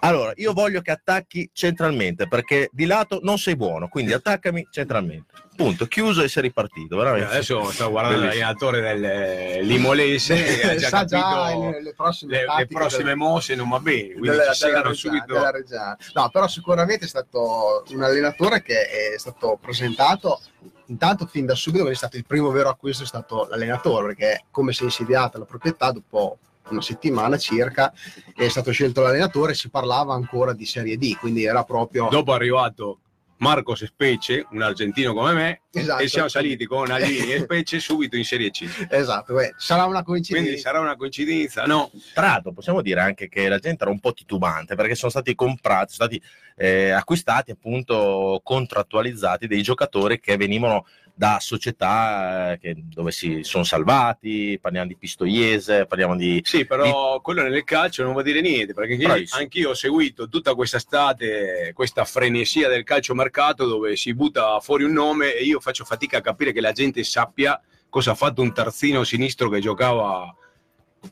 Allora, 0.01 0.33
io 0.37 0.53
voglio 0.53 0.81
che 0.81 0.93
attacchi 0.93 1.51
centralmente 1.53 2.29
perché 2.29 2.69
di 2.73 2.87
lato 2.87 3.19
non 3.23 3.39
sei 3.39 3.57
buono, 3.57 3.89
quindi 3.89 4.13
attaccami 4.13 4.69
centralmente. 4.71 5.35
Punto, 5.57 5.87
chiuso 5.87 6.23
e 6.23 6.29
sei 6.29 6.43
ripartito. 6.43 6.97
Veramente. 6.97 7.27
adesso 7.33 7.71
sto 7.73 7.91
guardando 7.91 8.27
l'allenatore 8.27 8.81
del 8.81 9.05
eh, 9.05 9.63
Limolese 9.63 10.41
che 10.41 10.71
ha 10.71 10.77
già 10.77 10.89
sa 10.89 11.05
già 11.05 11.21
capito 11.21 11.71
le, 11.71 11.83
le 11.83 11.95
prossime, 11.95 12.33
le, 12.33 12.45
le 12.59 12.67
prossime 12.69 13.05
del- 13.05 13.17
mosse 13.17 13.55
non 13.57 13.69
va 13.69 13.81
bene, 13.81 14.13
quindi 14.13 14.29
della, 14.29 14.53
ci 14.53 14.67
della 14.67 14.93
subito. 14.93 15.35
della. 15.35 15.97
No, 16.15 16.29
però 16.31 16.47
sicuramente 16.47 17.07
è 17.07 17.09
stato 17.09 17.83
un 17.89 18.03
allenatore 18.03 18.63
che 18.63 19.15
è 19.15 19.19
stato 19.19 19.59
presentato 19.61 20.41
intanto 20.87 21.27
fin 21.27 21.45
da 21.45 21.55
subito 21.55 21.89
è 21.89 21.95
stato 21.95 22.17
il 22.17 22.25
primo 22.25 22.51
vero 22.51 22.69
acquisto 22.71 23.03
è 23.03 23.07
stato 23.07 23.47
l'allenatore 23.51 24.07
perché 24.07 24.45
come 24.51 24.73
si 24.73 24.83
è 24.83 24.85
insediata 24.85 25.39
la 25.39 25.45
proprietà 25.45 25.91
dopo 25.91 26.39
una 26.71 26.83
settimana 26.83 27.37
circa 27.39 27.93
è 28.35 28.49
stato 28.49 28.71
scelto 28.73 29.01
l'allenatore 29.03 29.55
si 29.55 29.69
parlava 29.71 30.15
ancora 30.15 30.53
di 30.53 30.65
Serie 30.67 30.97
D 30.97 31.17
quindi 31.17 31.45
era 31.45 31.65
proprio 31.65 32.09
Dopo 32.11 32.33
è 32.33 32.35
arrivato 32.37 33.01
Marcos 33.41 33.85
Specie, 33.85 34.45
un 34.51 34.63
argentino 34.63 35.15
come 35.15 35.33
me, 35.33 35.61
Esatto. 35.71 36.03
e 36.03 36.09
siamo 36.09 36.27
saliti 36.27 36.67
con 36.67 36.91
Alvini 36.91 37.35
e 37.35 37.39
Specie 37.39 37.79
subito 37.79 38.17
in 38.17 38.25
Serie 38.25 38.51
C. 38.51 38.69
esatto 38.91 39.33
beh, 39.35 39.55
sarà 39.57 39.85
una 39.85 40.03
coincidenza 40.03 40.45
Quindi 40.45 40.61
sarà 40.61 40.81
una 40.81 40.97
coincidenza? 40.97 41.65
No, 41.65 41.89
Tra 42.15 42.27
l'altro 42.27 42.51
possiamo 42.53 42.83
dire 42.83 43.01
anche 43.01 43.29
che 43.29 43.49
la 43.49 43.59
gente 43.61 43.85
era 43.85 43.93
un 43.93 44.01
po' 44.01 44.13
titubante 44.13 44.75
perché 44.75 44.97
sono 44.97 45.11
stati 45.13 45.37
comprati, 45.37 45.93
sono 45.93 46.09
stati 46.09 46.23
eh, 46.57 46.91
acquistati 46.91 47.53
appunto 47.53 48.41
contrattualizzati 48.43 49.47
dei 49.47 49.63
giocatori 49.63 50.19
che 50.19 50.37
venivano 50.37 50.85
da 51.19 51.39
società 51.41 52.53
eh, 52.53 52.59
che- 52.61 52.77
dove 52.77 53.11
si 53.11 53.41
sono 53.43 53.65
salvati, 53.65 54.57
parliamo 54.63 54.87
di 54.87 54.97
Pistoiese, 54.97 55.85
parliamo 55.85 56.15
di... 56.15 56.41
sì, 56.45 56.65
però 56.65 57.21
quello 57.21 57.43
nel 57.43 57.65
calcio 57.65 58.05
non 58.05 58.13
vuol 58.13 58.23
dire 58.23 58.41
niente, 58.41 58.73
perché 58.73 58.97
Bravissimo. 58.97 59.41
anch'io 59.41 59.71
ho 59.71 59.75
seguito 59.75 60.29
tutta 60.29 60.55
quest'estate 60.55 61.73
questa 61.75 62.05
frenesia 62.05 62.69
del 62.69 62.85
calciomercato 62.85 63.67
dove 63.67 63.97
si 63.97 64.15
butta 64.15 64.61
fuori 64.61 64.85
un 64.85 64.93
nome 64.93 65.35
e 65.35 65.43
io 65.43 65.59
faccio 65.59 65.85
fatica 65.85 66.19
a 66.19 66.21
capire 66.21 66.53
che 66.53 66.61
la 66.61 66.71
gente 66.71 67.03
sappia 67.03 67.61
cosa 67.89 68.13
ha 68.13 68.15
fatto 68.15 68.41
un 68.41 68.53
terzino 68.53 69.03
sinistro 69.03 69.49
che 69.49 69.59
giocava 69.59 70.33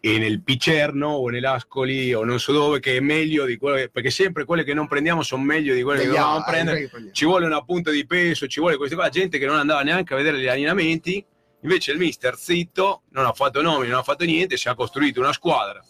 nel 0.00 0.42
Picerno 0.42 1.08
o 1.08 1.28
nell'Ascoli 1.28 2.12
o 2.14 2.24
non 2.24 2.38
so 2.38 2.52
dove 2.52 2.80
che 2.80 2.96
è 2.96 3.00
meglio 3.00 3.44
di 3.44 3.56
quello 3.56 3.76
che, 3.76 3.88
perché 3.88 4.10
sempre 4.10 4.44
quelle 4.44 4.64
che 4.64 4.74
non 4.74 4.86
prendiamo 4.88 5.22
sono 5.22 5.42
meglio 5.42 5.74
di 5.74 5.82
quelle 5.82 6.00
che 6.00 6.06
Degli 6.06 6.16
dobbiamo 6.16 6.44
prendere 6.44 6.80
che 6.80 6.88
prendiamo. 6.88 7.14
ci 7.14 7.24
vuole 7.24 7.46
una 7.46 7.62
punta 7.62 7.90
di 7.90 8.06
peso, 8.06 8.46
ci 8.46 8.60
vuole 8.60 8.76
queste 8.76 8.96
cose, 8.96 9.10
gente 9.10 9.38
che 9.38 9.46
non 9.46 9.56
andava 9.56 9.82
neanche 9.82 10.14
a 10.14 10.16
vedere 10.16 10.38
gli 10.38 10.46
allenamenti, 10.48 11.24
invece 11.60 11.92
il 11.92 11.98
mister 11.98 12.36
zitto, 12.36 13.02
non 13.10 13.24
ha 13.24 13.32
fatto 13.32 13.62
nomi, 13.62 13.88
non 13.88 13.98
ha 13.98 14.02
fatto 14.02 14.24
niente, 14.24 14.56
si 14.56 14.68
è 14.68 14.74
costruito 14.74 15.20
una 15.20 15.32
squadra 15.32 15.82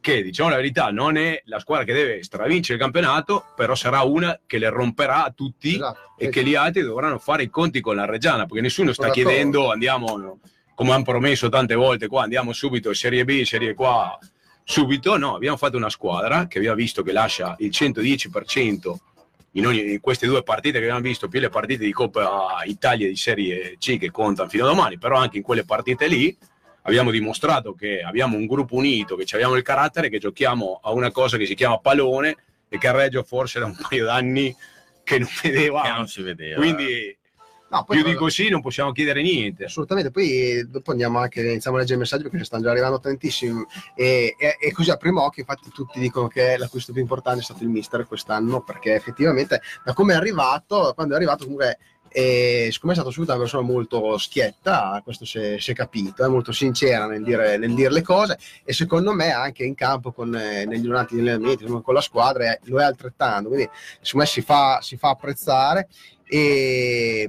che 0.00 0.22
diciamo 0.22 0.48
la 0.48 0.56
verità 0.56 0.90
non 0.90 1.16
è 1.16 1.42
la 1.46 1.58
squadra 1.58 1.84
che 1.84 1.92
deve 1.92 2.22
stravincere 2.22 2.74
il 2.74 2.80
campionato, 2.80 3.46
però 3.56 3.74
sarà 3.74 4.02
una 4.02 4.38
che 4.46 4.58
le 4.58 4.68
romperà 4.70 5.24
a 5.24 5.32
tutti 5.32 5.74
Esatto. 5.74 6.14
e 6.16 6.28
che 6.28 6.44
gli 6.44 6.54
altri 6.54 6.82
dovranno 6.82 7.18
fare 7.18 7.42
i 7.42 7.50
conti 7.50 7.80
con 7.80 7.96
la 7.96 8.04
Reggiana, 8.04 8.46
perché 8.46 8.60
nessuno 8.62 8.92
sta 8.92 9.10
chiedendo 9.10 9.70
andiamo, 9.70 10.38
come 10.78 10.92
hanno 10.92 11.02
promesso 11.02 11.48
tante 11.48 11.74
volte 11.74 12.06
qua, 12.06 12.22
andiamo 12.22 12.52
subito 12.52 12.94
Serie 12.94 13.24
B, 13.24 13.42
Serie 13.42 13.74
qua, 13.74 14.16
subito, 14.62 15.16
no, 15.16 15.34
abbiamo 15.34 15.56
fatto 15.56 15.76
una 15.76 15.90
squadra 15.90 16.46
che 16.46 16.58
abbiamo 16.58 16.76
visto 16.76 17.02
che 17.02 17.10
lascia 17.10 17.56
il 17.58 17.70
110% 17.70 18.94
in, 19.54 19.66
ogni, 19.66 19.94
in 19.94 20.00
queste 20.00 20.28
due 20.28 20.44
partite 20.44 20.78
che 20.78 20.84
abbiamo 20.84 21.00
visto, 21.00 21.26
più 21.26 21.40
le 21.40 21.48
partite 21.48 21.84
di 21.84 21.90
Coppa 21.90 22.60
Italia 22.62 23.08
di 23.08 23.16
Serie 23.16 23.74
C 23.80 23.98
che 23.98 24.12
contano 24.12 24.48
fino 24.48 24.66
a 24.66 24.68
domani, 24.68 24.98
però 24.98 25.16
anche 25.16 25.38
in 25.38 25.42
quelle 25.42 25.64
partite 25.64 26.06
lì 26.06 26.38
abbiamo 26.82 27.10
dimostrato 27.10 27.74
che 27.74 28.00
abbiamo 28.00 28.36
un 28.36 28.46
gruppo 28.46 28.76
unito, 28.76 29.16
che 29.16 29.26
abbiamo 29.34 29.56
il 29.56 29.64
carattere, 29.64 30.08
che 30.08 30.18
giochiamo 30.18 30.78
a 30.80 30.92
una 30.92 31.10
cosa 31.10 31.36
che 31.36 31.46
si 31.46 31.56
chiama 31.56 31.78
pallone 31.78 32.36
e 32.68 32.78
che 32.78 32.86
a 32.86 32.92
Reggio 32.92 33.24
forse 33.24 33.58
da 33.58 33.66
un 33.66 33.76
paio 33.76 34.04
d'anni 34.04 34.54
che 35.02 35.18
non 35.18 35.28
vedeva. 35.42 35.82
Che 35.82 35.90
non 35.90 36.06
si 36.06 36.22
vedeva. 36.22 36.60
Quindi 36.60 37.18
No, 37.70 37.84
poi 37.84 37.96
più 38.00 38.06
di 38.06 38.14
così 38.14 38.48
non 38.48 38.62
possiamo 38.62 38.92
chiedere 38.92 39.20
niente. 39.20 39.64
Assolutamente, 39.64 40.10
poi 40.10 40.30
eh, 40.30 40.64
dopo 40.64 40.90
andiamo 40.90 41.18
anche, 41.18 41.42
iniziamo 41.42 41.76
a 41.76 41.80
leggere 41.80 41.96
i 41.98 42.00
messaggi 42.00 42.22
perché 42.22 42.38
ne 42.38 42.44
stanno 42.44 42.62
già 42.62 42.70
arrivando 42.70 42.98
tantissimi 42.98 43.62
e, 43.94 44.34
e- 44.38 44.56
e 44.58 44.72
così 44.72 44.90
a 44.90 44.96
primo 44.96 45.22
occhio 45.22 45.42
infatti 45.42 45.68
tutti 45.70 45.98
dicono 46.00 46.28
che 46.28 46.56
l'acquisto 46.56 46.92
più 46.92 47.02
importante 47.02 47.40
è 47.40 47.42
stato 47.44 47.62
il 47.64 47.68
mister 47.68 48.06
quest'anno 48.06 48.62
perché 48.62 48.94
effettivamente 48.94 49.60
da 49.84 49.92
come 49.92 50.14
è 50.14 50.16
arrivato, 50.16 50.92
quando 50.94 51.12
è 51.12 51.16
arrivato 51.16 51.44
comunque 51.44 51.78
e 52.10 52.70
siccome 52.72 52.92
è 52.92 52.96
stato 52.96 53.10
subito 53.10 53.32
una 53.32 53.40
persona 53.42 53.62
molto 53.62 54.16
schietta, 54.16 54.98
questo 55.04 55.26
si 55.26 55.38
è, 55.38 55.56
si 55.60 55.72
è 55.72 55.74
capito, 55.74 56.24
è 56.24 56.28
molto 56.28 56.52
sincera 56.52 57.06
nel 57.06 57.22
dire, 57.22 57.58
nel 57.58 57.74
dire 57.74 57.90
le 57.92 58.00
cose 58.00 58.38
e 58.64 58.72
secondo 58.72 59.12
me 59.12 59.30
anche 59.30 59.64
in 59.64 59.74
campo 59.74 60.10
con, 60.12 60.34
eh, 60.34 60.64
negli 60.64 60.86
durante 60.86 61.14
gli 61.14 61.20
allenamenti 61.20 61.66
con 61.66 61.92
la 61.94 62.00
squadra 62.00 62.44
è- 62.44 62.60
lo 62.64 62.80
è 62.80 62.84
altrettanto, 62.84 63.48
quindi 63.50 63.68
secondo 64.00 64.24
me 64.24 64.26
si 64.26 64.40
fa, 64.40 64.80
si 64.80 64.96
fa 64.96 65.10
apprezzare 65.10 65.86
e, 66.24 67.28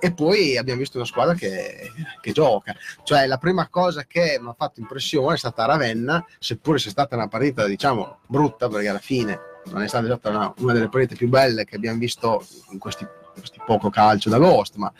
e 0.00 0.12
poi 0.12 0.56
abbiamo 0.56 0.80
visto 0.80 0.96
una 0.96 1.06
squadra 1.06 1.34
che, 1.34 1.90
che 2.20 2.32
gioca, 2.32 2.74
cioè 3.02 3.26
la 3.26 3.38
prima 3.38 3.68
cosa 3.68 4.04
che 4.04 4.38
mi 4.40 4.48
ha 4.48 4.54
fatto 4.56 4.80
impressione 4.80 5.34
è 5.34 5.38
stata 5.38 5.64
Ravenna, 5.64 6.24
seppure 6.38 6.78
sia 6.78 6.90
stata 6.90 7.16
una 7.16 7.28
partita 7.28 7.66
diciamo 7.66 8.18
brutta 8.26 8.68
perché 8.68 8.88
alla 8.88 8.98
fine 8.98 9.38
non 9.70 9.82
è 9.82 9.88
stata 9.88 10.28
una, 10.28 10.52
una 10.58 10.72
delle 10.72 10.88
partite 10.88 11.14
più 11.14 11.28
belle 11.28 11.64
che 11.64 11.76
abbiamo 11.76 11.98
visto 11.98 12.44
in 12.70 12.78
questi, 12.78 13.06
questi 13.36 13.60
poco 13.64 13.90
calcio 13.90 14.30
d'agosto, 14.30 14.78
ma 14.78 14.92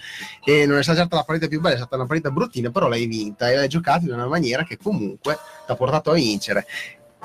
e 0.44 0.66
non 0.66 0.78
è 0.78 0.82
stata 0.82 0.98
certo 0.98 1.16
la 1.16 1.24
partita 1.24 1.48
più 1.48 1.60
bella, 1.60 1.74
è 1.74 1.78
stata 1.78 1.96
una 1.96 2.06
partita 2.06 2.30
bruttina, 2.30 2.70
però 2.70 2.88
l'hai 2.88 3.06
vinta 3.06 3.48
e 3.50 3.56
l'hai 3.56 3.68
giocata 3.68 4.04
in 4.04 4.12
una 4.12 4.26
maniera 4.26 4.64
che 4.64 4.76
comunque 4.76 5.38
ti 5.66 5.72
ha 5.72 5.74
portato 5.74 6.10
a 6.10 6.14
vincere. 6.14 6.66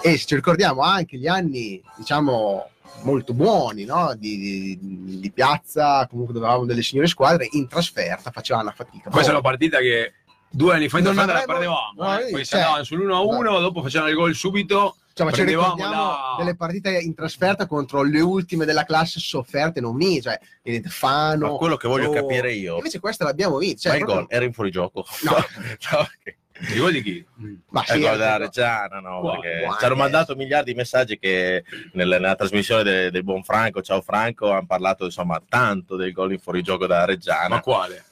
E 0.01 0.17
se 0.17 0.25
ci 0.25 0.35
ricordiamo 0.35 0.81
anche 0.81 1.17
gli 1.17 1.27
anni, 1.27 1.81
diciamo, 1.95 2.69
molto 3.03 3.33
buoni 3.33 3.85
no? 3.85 4.13
di, 4.17 4.77
di- 4.79 5.19
di 5.19 5.31
piazza, 5.31 6.05
comunque 6.07 6.33
dove 6.33 6.45
avevamo 6.45 6.65
delle 6.67 6.81
signore 6.83 7.07
squadre, 7.07 7.47
in 7.51 7.67
trasferta 7.67 8.31
facevano 8.31 8.65
una 8.67 8.73
fatica. 8.75 9.09
Questa 9.09 9.29
è 9.29 9.33
una 9.33 9.41
partita 9.41 9.79
che 9.79 10.13
due 10.50 10.75
anni 10.75 10.89
fa 10.89 10.97
in 11.00 11.05
trasferta 11.05 11.33
la 11.33 11.43
perdevamo, 11.45 11.93
no, 11.97 12.19
eh. 12.19 12.29
poi 12.31 12.43
si 12.45 12.51
cioè, 12.51 12.62
andavano 12.62 12.83
sull'1-1, 12.83 13.59
dopo 13.62 13.81
facevano 13.81 14.09
il 14.09 14.15
gol 14.15 14.33
subito. 14.35 14.97
Cioè, 15.15 15.27
ma 15.27 15.31
ci 15.31 15.41
prendevamo 15.43 15.75
ricordiamo 15.75 16.05
la- 16.05 16.35
delle 16.39 16.55
partite 16.55 16.97
in 16.97 17.13
trasferta 17.13 17.67
contro 17.67 18.01
le 18.01 18.19
ultime 18.19 18.65
della 18.65 18.83
classe 18.83 19.19
sofferte 19.19 19.79
non 19.79 19.95
vinte, 19.95 20.21
cioè 20.63 20.81
Fano. 20.89 21.51
Ma 21.51 21.57
quello 21.57 21.75
che 21.77 21.88
voglio 21.88 22.05
Roma. 22.07 22.19
capire 22.21 22.51
io, 22.53 22.77
Invece 22.77 23.00
questa 23.00 23.23
l'abbiamo 23.23 23.57
vinta. 23.59 23.77
Cioè, 23.81 23.91
ma 23.91 23.97
il 24.00 24.03
proprio- 24.05 24.25
gol 24.25 24.35
era 24.35 24.45
in 24.45 24.53
fuorigioco? 24.53 25.05
No. 25.23 25.33
No, 25.91 26.07
che- 26.23 26.38
Di 26.65 27.01
chi? 27.03 27.25
Ma 27.70 27.82
il 27.82 27.88
sì, 27.88 28.00
gol 28.00 28.12
della 28.12 28.34
ecco, 28.36 28.43
Reggiana, 28.43 29.00
no? 29.00 29.20
Qua- 29.20 29.39
Perché 29.39 29.63
qua 29.65 29.75
ci 29.77 29.86
hanno 29.86 29.93
è- 29.93 29.98
mandato 29.98 30.36
miliardi 30.36 30.72
di 30.72 30.77
messaggi 30.77 31.20
che 31.20 31.63
nella, 31.93 32.17
nella 32.17 32.36
trasmissione 32.36 32.84
de- 32.84 33.12
del 33.12 33.24
buon 33.24 33.43
Franco, 33.43 33.82
ciao 33.82 34.01
Franco, 34.01 34.51
hanno 34.51 34.65
parlato 34.65 35.03
insomma 35.05 35.41
tanto 35.48 35.96
del 35.98 36.12
gol 36.13 36.32
in 36.32 36.39
fuorigioco 36.39 36.88
della 36.88 37.05
Reggiana. 37.05 37.48
Ma 37.55 37.60
quale? 37.62 38.03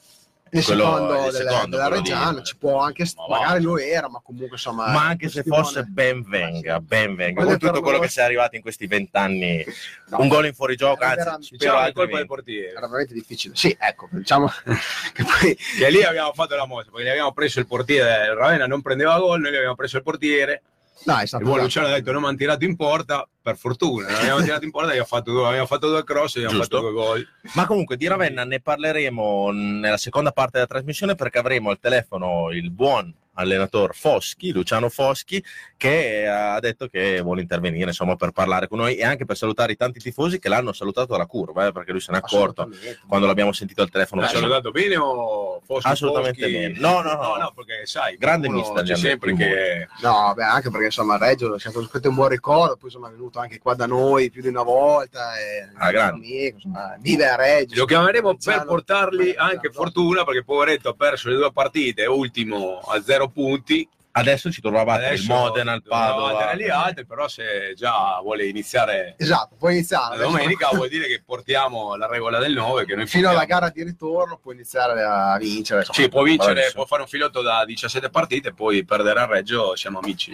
Nel 0.52 0.64
quello- 0.64 0.82
secondo, 0.84 1.14
il 1.14 1.32
della, 1.32 1.50
secondo, 1.50 1.76
della 1.76 1.88
quello 1.88 2.02
di- 2.02 2.10
Reggiana 2.10 2.42
ci 2.42 2.56
può 2.58 2.78
anche, 2.78 3.04
Ma 3.16 3.38
magari 3.38 3.62
lo 3.62 3.78
era, 3.78 4.08
ma 4.10 4.20
comunque 4.22 4.50
insomma. 4.52 4.92
Ma 4.92 5.02
è 5.04 5.06
anche 5.06 5.28
se 5.30 5.42
fosse 5.42 5.82
ben 5.84 6.22
venga, 6.22 6.78
ben 6.80 7.14
venga, 7.14 7.42
con 7.42 7.52
è 7.54 7.56
tutto 7.56 7.80
quello 7.80 7.98
che 7.98 8.08
sei 8.08 8.24
arrivato 8.26 8.56
in 8.56 8.62
questi 8.62 8.86
vent'anni, 8.86 9.64
No, 10.08 10.20
un 10.20 10.28
gol 10.28 10.44
in 10.46 10.52
fuorigioco, 10.54 11.02
anzi, 11.02 11.16
veramente- 11.16 11.44
spero 11.46 11.58
Diciamo 11.72 11.86
è 11.88 11.92
colpa 11.92 12.16
del 12.18 12.26
portiere. 12.26 12.68
Era 12.70 12.80
veramente 12.86 13.14
difficile. 13.14 13.54
Sì, 13.56 13.74
ecco, 13.80 14.08
diciamo 14.10 14.46
che 15.14 15.24
poi 15.24 15.56
Che 15.56 15.90
lì 15.90 16.02
abbiamo 16.02 16.32
fatto 16.34 16.54
la 16.54 16.66
mossa, 16.66 16.90
perché 16.90 17.06
gli 17.06 17.10
abbiamo 17.10 17.32
preso 17.32 17.58
il 17.58 17.66
portiere, 17.66 18.26
il 18.26 18.34
Ravenna 18.34 18.66
non 18.66 18.82
prendeva 18.82 19.18
gol, 19.18 19.40
noi 19.40 19.52
gli 19.52 19.56
abbiamo 19.56 19.74
preso 19.74 19.96
il 19.96 20.02
portiere, 20.02 20.62
no, 21.04 21.18
è 21.18 21.26
stato 21.26 21.42
buon 21.42 21.54
bravo. 21.54 21.66
Luciano 21.68 21.86
ha 21.86 21.90
detto 21.90 22.12
non 22.12 22.22
mi 22.22 22.28
hanno 22.28 22.36
tirato 22.36 22.64
in 22.64 22.76
porta, 22.76 23.28
per 23.40 23.56
fortuna, 23.56 24.08
non 24.08 24.16
abbiamo 24.16 24.40
tirato 24.42 24.64
in 24.64 24.70
porta, 24.70 24.88
abbiamo 24.88 25.06
fatto 25.06 25.30
due, 25.32 25.46
abbiamo 25.46 25.66
fatto 25.66 25.88
due 25.88 26.04
cross 26.04 26.36
e 26.36 26.38
abbiamo 26.40 26.58
Giusto. 26.58 26.76
fatto 26.76 26.90
due 26.90 27.02
gol. 27.02 27.28
Ma 27.54 27.66
comunque 27.66 27.96
di 27.96 28.06
Ravenna 28.06 28.44
ne 28.44 28.60
parleremo 28.60 29.50
nella 29.52 29.96
seconda 29.96 30.32
parte 30.32 30.52
della 30.54 30.66
trasmissione 30.66 31.14
perché 31.14 31.38
avremo 31.38 31.70
al 31.70 31.78
telefono 31.78 32.50
il 32.52 32.70
buon 32.70 33.12
allenatore 33.34 33.92
Foschi, 33.94 34.52
Luciano 34.52 34.88
Foschi, 34.88 35.42
che 35.76 36.26
ha 36.26 36.58
detto 36.60 36.86
che 36.88 37.20
vuole 37.20 37.40
intervenire 37.40 37.86
insomma 37.90 38.14
per 38.16 38.30
parlare 38.30 38.68
con 38.68 38.78
noi 38.78 38.96
e 38.96 39.04
anche 39.04 39.24
per 39.24 39.36
salutare 39.36 39.72
i 39.72 39.76
tanti 39.76 39.98
tifosi 39.98 40.38
che 40.38 40.48
l'hanno 40.48 40.72
salutato 40.72 41.14
alla 41.14 41.26
curva, 41.26 41.66
eh, 41.66 41.72
perché 41.72 41.90
lui 41.92 42.00
se 42.00 42.12
n'è 42.12 42.18
accorto 42.18 42.68
quando 43.06 43.26
l'abbiamo 43.26 43.52
sentito 43.52 43.82
al 43.82 43.90
telefono. 43.90 44.20
L'ha 44.22 44.28
salutato 44.28 44.70
bene 44.70 44.96
o 44.96 45.60
Foschi? 45.64 45.88
Assolutamente 45.88 46.40
Foschi? 46.40 46.52
bene. 46.56 46.78
No, 46.78 47.00
no, 47.00 47.14
no. 47.14 47.36
no, 47.36 47.52
perché 47.54 47.86
sai, 47.86 48.16
Grande 48.16 48.48
mister, 48.48 48.84
c'è 48.84 48.96
sempre 48.96 49.34
che... 49.34 49.88
No, 50.02 50.32
beh, 50.34 50.44
anche 50.44 50.70
perché 50.70 50.86
insomma 50.86 51.16
Reggio 51.16 51.54
è 51.54 51.58
stato 51.58 51.82
scritto 51.84 52.08
un 52.08 52.14
buon 52.14 52.28
ricordo, 52.28 52.76
poi 52.76 52.84
insomma 52.90 53.08
è 53.08 53.12
venuto 53.12 53.38
anche 53.38 53.58
qua 53.58 53.74
da 53.74 53.86
noi 53.86 54.30
più 54.30 54.42
di 54.42 54.48
una 54.48 54.62
volta. 54.62 55.36
E, 55.38 55.68
Ah, 55.76 55.90
grande. 55.90 56.24
amico, 56.26 56.56
insomma, 56.56 56.96
vive 57.00 57.26
a 57.28 57.36
Reggio. 57.36 57.74
Lo 57.80 57.84
chiameremo 57.86 58.36
per 58.36 58.64
Luciano, 58.66 59.34
anche 59.36 59.70
fortuna 59.70 60.24
perché 60.24 60.44
poveretto 60.44 60.90
ha 60.90 60.94
perso 60.94 61.28
le 61.28 61.36
due 61.36 61.52
partite, 61.52 62.06
ultimo 62.06 62.78
a 62.80 63.00
zero 63.22 63.28
punti. 63.28 63.88
Adesso 64.14 64.52
ci 64.52 64.60
trovate 64.60 65.00
il 65.00 65.06
Adesso 65.06 65.32
Modena, 65.32 65.72
il 65.72 65.80
dovevamo 65.80 66.12
Padova. 66.20 66.32
battere 66.44 66.62
gli 66.64 66.68
altri, 66.68 67.06
però 67.06 67.28
se 67.28 67.72
già 67.74 68.18
vuole 68.20 68.46
iniziare 68.46 69.14
Esatto, 69.16 69.54
puoi 69.56 69.70
la 69.72 69.78
iniziare. 69.78 70.18
domenica 70.18 70.68
vuol 70.74 70.88
dire 70.90 71.06
che 71.06 71.22
portiamo 71.24 71.96
la 71.96 72.06
regola 72.06 72.38
del 72.38 72.52
9 72.52 72.84
che 72.84 72.94
noi 72.94 73.06
Fino 73.06 73.30
alla 73.30 73.38
portiamo. 73.38 73.60
gara 73.62 73.72
di 73.74 73.82
ritorno 73.84 74.36
puoi 74.36 74.54
iniziare 74.56 75.02
a 75.02 75.38
vincere. 75.38 75.78
insomma. 75.80 75.98
Sì, 75.98 76.08
può 76.10 76.22
vincere, 76.24 76.52
Bravissimo. 76.52 76.74
può 76.74 76.84
fare 76.84 77.00
un 77.00 77.08
filotto 77.08 77.40
da 77.40 77.64
17 77.64 78.10
partite 78.10 78.48
e 78.50 78.52
poi 78.52 78.84
perdere 78.84 79.18
a 79.20 79.24
Reggio, 79.24 79.74
siamo 79.76 79.98
amici. 80.00 80.30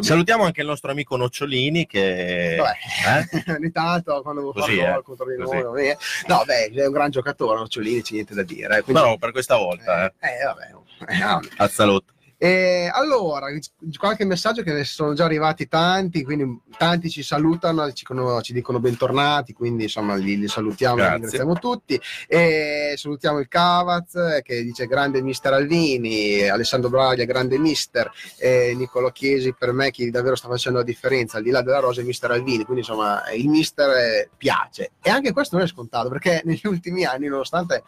Salutiamo 0.00 0.44
anche 0.44 0.60
il 0.60 0.66
nostro 0.66 0.90
amico 0.90 1.16
Nocciolini 1.16 1.86
che... 1.86 2.56
Vabbè, 2.58 3.56
ogni 3.58 3.72
tanto 3.72 4.20
quando 4.20 4.42
vuoi 4.42 4.52
Così, 4.52 4.76
fare 4.78 4.98
eh. 4.98 5.02
contro 5.02 5.26
di 5.26 5.36
noi, 5.38 5.96
no, 6.26 6.42
beh, 6.44 6.70
è 6.72 6.86
un 6.86 6.92
gran 6.92 7.10
giocatore, 7.10 7.58
Nocciolini, 7.60 8.02
c'è 8.02 8.12
niente 8.12 8.34
da 8.34 8.42
dire. 8.42 8.76
eh, 8.76 8.82
quindi- 8.82 9.00
Però 9.00 9.16
per 9.16 9.32
questa 9.32 9.56
volta, 9.56 10.04
eh. 10.04 10.12
eh, 10.28 10.44
vabbè. 10.44 10.74
Eh, 11.06 11.18
no. 11.18 11.40
Azzalotto. 11.56 12.14
E 12.38 12.90
allora, 12.92 13.46
qualche 13.98 14.26
messaggio 14.26 14.62
che 14.62 14.74
ne 14.74 14.84
sono 14.84 15.14
già 15.14 15.24
arrivati 15.24 15.68
tanti, 15.68 16.22
quindi 16.22 16.60
tanti 16.76 17.08
ci 17.08 17.22
salutano, 17.22 17.86
ci, 17.92 18.04
dicono- 18.06 18.42
ci 18.42 18.52
dicono 18.52 18.78
bentornati, 18.78 19.54
quindi 19.54 19.84
insomma 19.84 20.16
li, 20.16 20.38
li 20.38 20.46
salutiamo, 20.46 20.96
Grazie. 20.96 21.12
li 21.12 21.20
ringraziamo 21.22 21.54
tutti. 21.54 21.98
E 22.28 22.92
salutiamo 22.96 23.38
il 23.38 23.48
Cavaz 23.48 24.16
eh, 24.16 24.42
che 24.42 24.62
dice 24.62 24.86
grande 24.86 25.22
mister 25.22 25.54
Alvini, 25.54 26.46
Alessandro 26.46 26.90
Braglia, 26.90 27.24
grande 27.24 27.56
mister, 27.56 28.10
e 28.36 28.74
Nicolo 28.76 29.10
Chiesi 29.12 29.54
per 29.54 29.72
me 29.72 29.90
che 29.90 30.10
davvero 30.10 30.36
sta 30.36 30.48
facendo 30.48 30.80
la 30.80 30.84
differenza, 30.84 31.38
al 31.38 31.42
di 31.42 31.50
là 31.50 31.62
della 31.62 31.80
rosa 31.80 32.02
è 32.02 32.04
mister 32.04 32.32
Alvini, 32.32 32.64
quindi 32.64 32.82
insomma 32.82 33.30
il 33.30 33.48
mister 33.48 33.88
eh, 33.88 34.30
piace. 34.36 34.90
E 35.00 35.08
anche 35.08 35.32
questo 35.32 35.56
non 35.56 35.64
è 35.64 35.68
scontato 35.68 36.10
perché 36.10 36.42
negli 36.44 36.66
ultimi 36.66 37.06
anni, 37.06 37.28
nonostante 37.28 37.82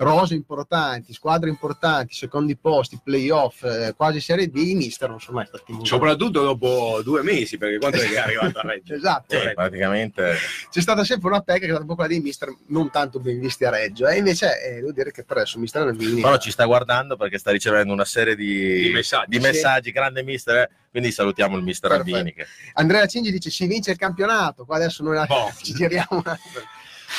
rose 0.00 0.34
importanti, 0.34 1.12
squadre 1.12 1.50
importanti, 1.50 2.14
secondi 2.14 2.56
posti, 2.56 2.98
playoff, 3.02 3.62
eh, 3.64 3.92
quasi 3.94 4.20
Serie 4.20 4.48
B, 4.48 4.56
i 4.56 4.74
mister 4.74 5.08
non 5.10 5.20
sono 5.20 5.36
mai 5.36 5.46
stati 5.46 5.72
molto. 5.72 5.86
Soprattutto 5.86 6.42
dopo 6.42 7.00
due 7.04 7.22
mesi, 7.22 7.58
perché 7.58 7.78
quanto 7.78 7.98
è 7.98 8.08
che 8.08 8.14
è 8.14 8.18
arrivato 8.18 8.58
a 8.58 8.62
Reggio? 8.62 8.94
Esatto, 9.00 9.38
Sì, 9.38 9.52
praticamente 9.54 10.36
c'è 10.70 10.80
stata 10.80 11.04
sempre 11.04 11.28
una 11.28 11.40
pecca 11.40 11.60
che 11.60 11.66
è 11.66 11.68
stata 11.68 11.82
un 11.82 11.88
po' 11.88 11.94
quella 11.94 12.10
dei 12.10 12.20
mister 12.20 12.52
non 12.66 12.90
tanto 12.90 13.20
ben 13.20 13.38
visti 13.38 13.64
a 13.64 13.70
Reggio, 13.70 14.06
e 14.08 14.16
invece 14.16 14.62
eh, 14.62 14.74
devo 14.76 14.92
dire 14.92 15.10
che 15.10 15.24
per 15.24 15.38
adesso 15.38 15.56
il 15.56 15.62
mister 15.62 15.82
Alvini 15.86 16.20
però 16.20 16.38
ci 16.38 16.50
sta 16.50 16.64
guardando 16.64 17.16
perché 17.16 17.38
sta 17.38 17.50
ricevendo 17.50 17.92
una 17.92 18.04
serie 18.04 18.34
di, 18.34 18.82
Di 18.82 18.90
messaggi. 18.90 19.26
di 19.28 19.38
messaggi, 19.38 19.90
grande 19.92 20.22
mister, 20.22 20.56
eh. 20.56 20.70
quindi 20.90 21.10
salutiamo 21.12 21.56
il 21.56 21.62
mister. 21.62 21.92
Albini. 21.92 22.32
Che... 22.32 22.46
Andrea 22.74 23.06
Cingi 23.06 23.30
dice 23.30 23.50
si 23.50 23.66
vince 23.66 23.92
il 23.92 23.96
campionato, 23.96 24.64
qua 24.64 24.76
adesso 24.76 25.02
noi 25.02 25.24
Boh. 25.26 25.52
ci 25.62 25.74
giriamo 25.74 26.08
un 26.10 26.22
attimo. 26.24 26.64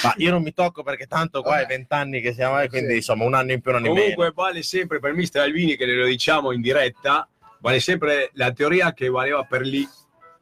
Ma 0.03 0.13
io 0.17 0.31
non 0.31 0.41
mi 0.41 0.53
tocco 0.53 0.83
perché 0.83 1.05
tanto 1.05 1.41
qua 1.41 1.51
Vabbè. 1.51 1.63
è 1.63 1.67
vent'anni 1.67 2.21
che 2.21 2.33
siamo, 2.33 2.59
eh, 2.61 2.69
quindi 2.69 2.91
Sì. 2.91 2.95
insomma 2.97 3.25
un 3.25 3.33
anno 3.33 3.51
in 3.51 3.61
più, 3.61 3.71
anno 3.71 3.87
in 3.87 3.93
meno. 3.93 4.13
Comunque 4.15 4.31
vale 4.33 4.63
sempre 4.63 4.99
per 4.99 5.13
mister 5.13 5.41
Albini, 5.43 5.75
che 5.75 5.85
lo 5.85 6.05
diciamo 6.05 6.51
in 6.51 6.61
diretta, 6.61 7.27
vale 7.59 7.79
sempre 7.79 8.29
la 8.33 8.51
teoria 8.51 8.93
che 8.93 9.09
valeva 9.09 9.43
per 9.43 9.61
gli 9.63 9.85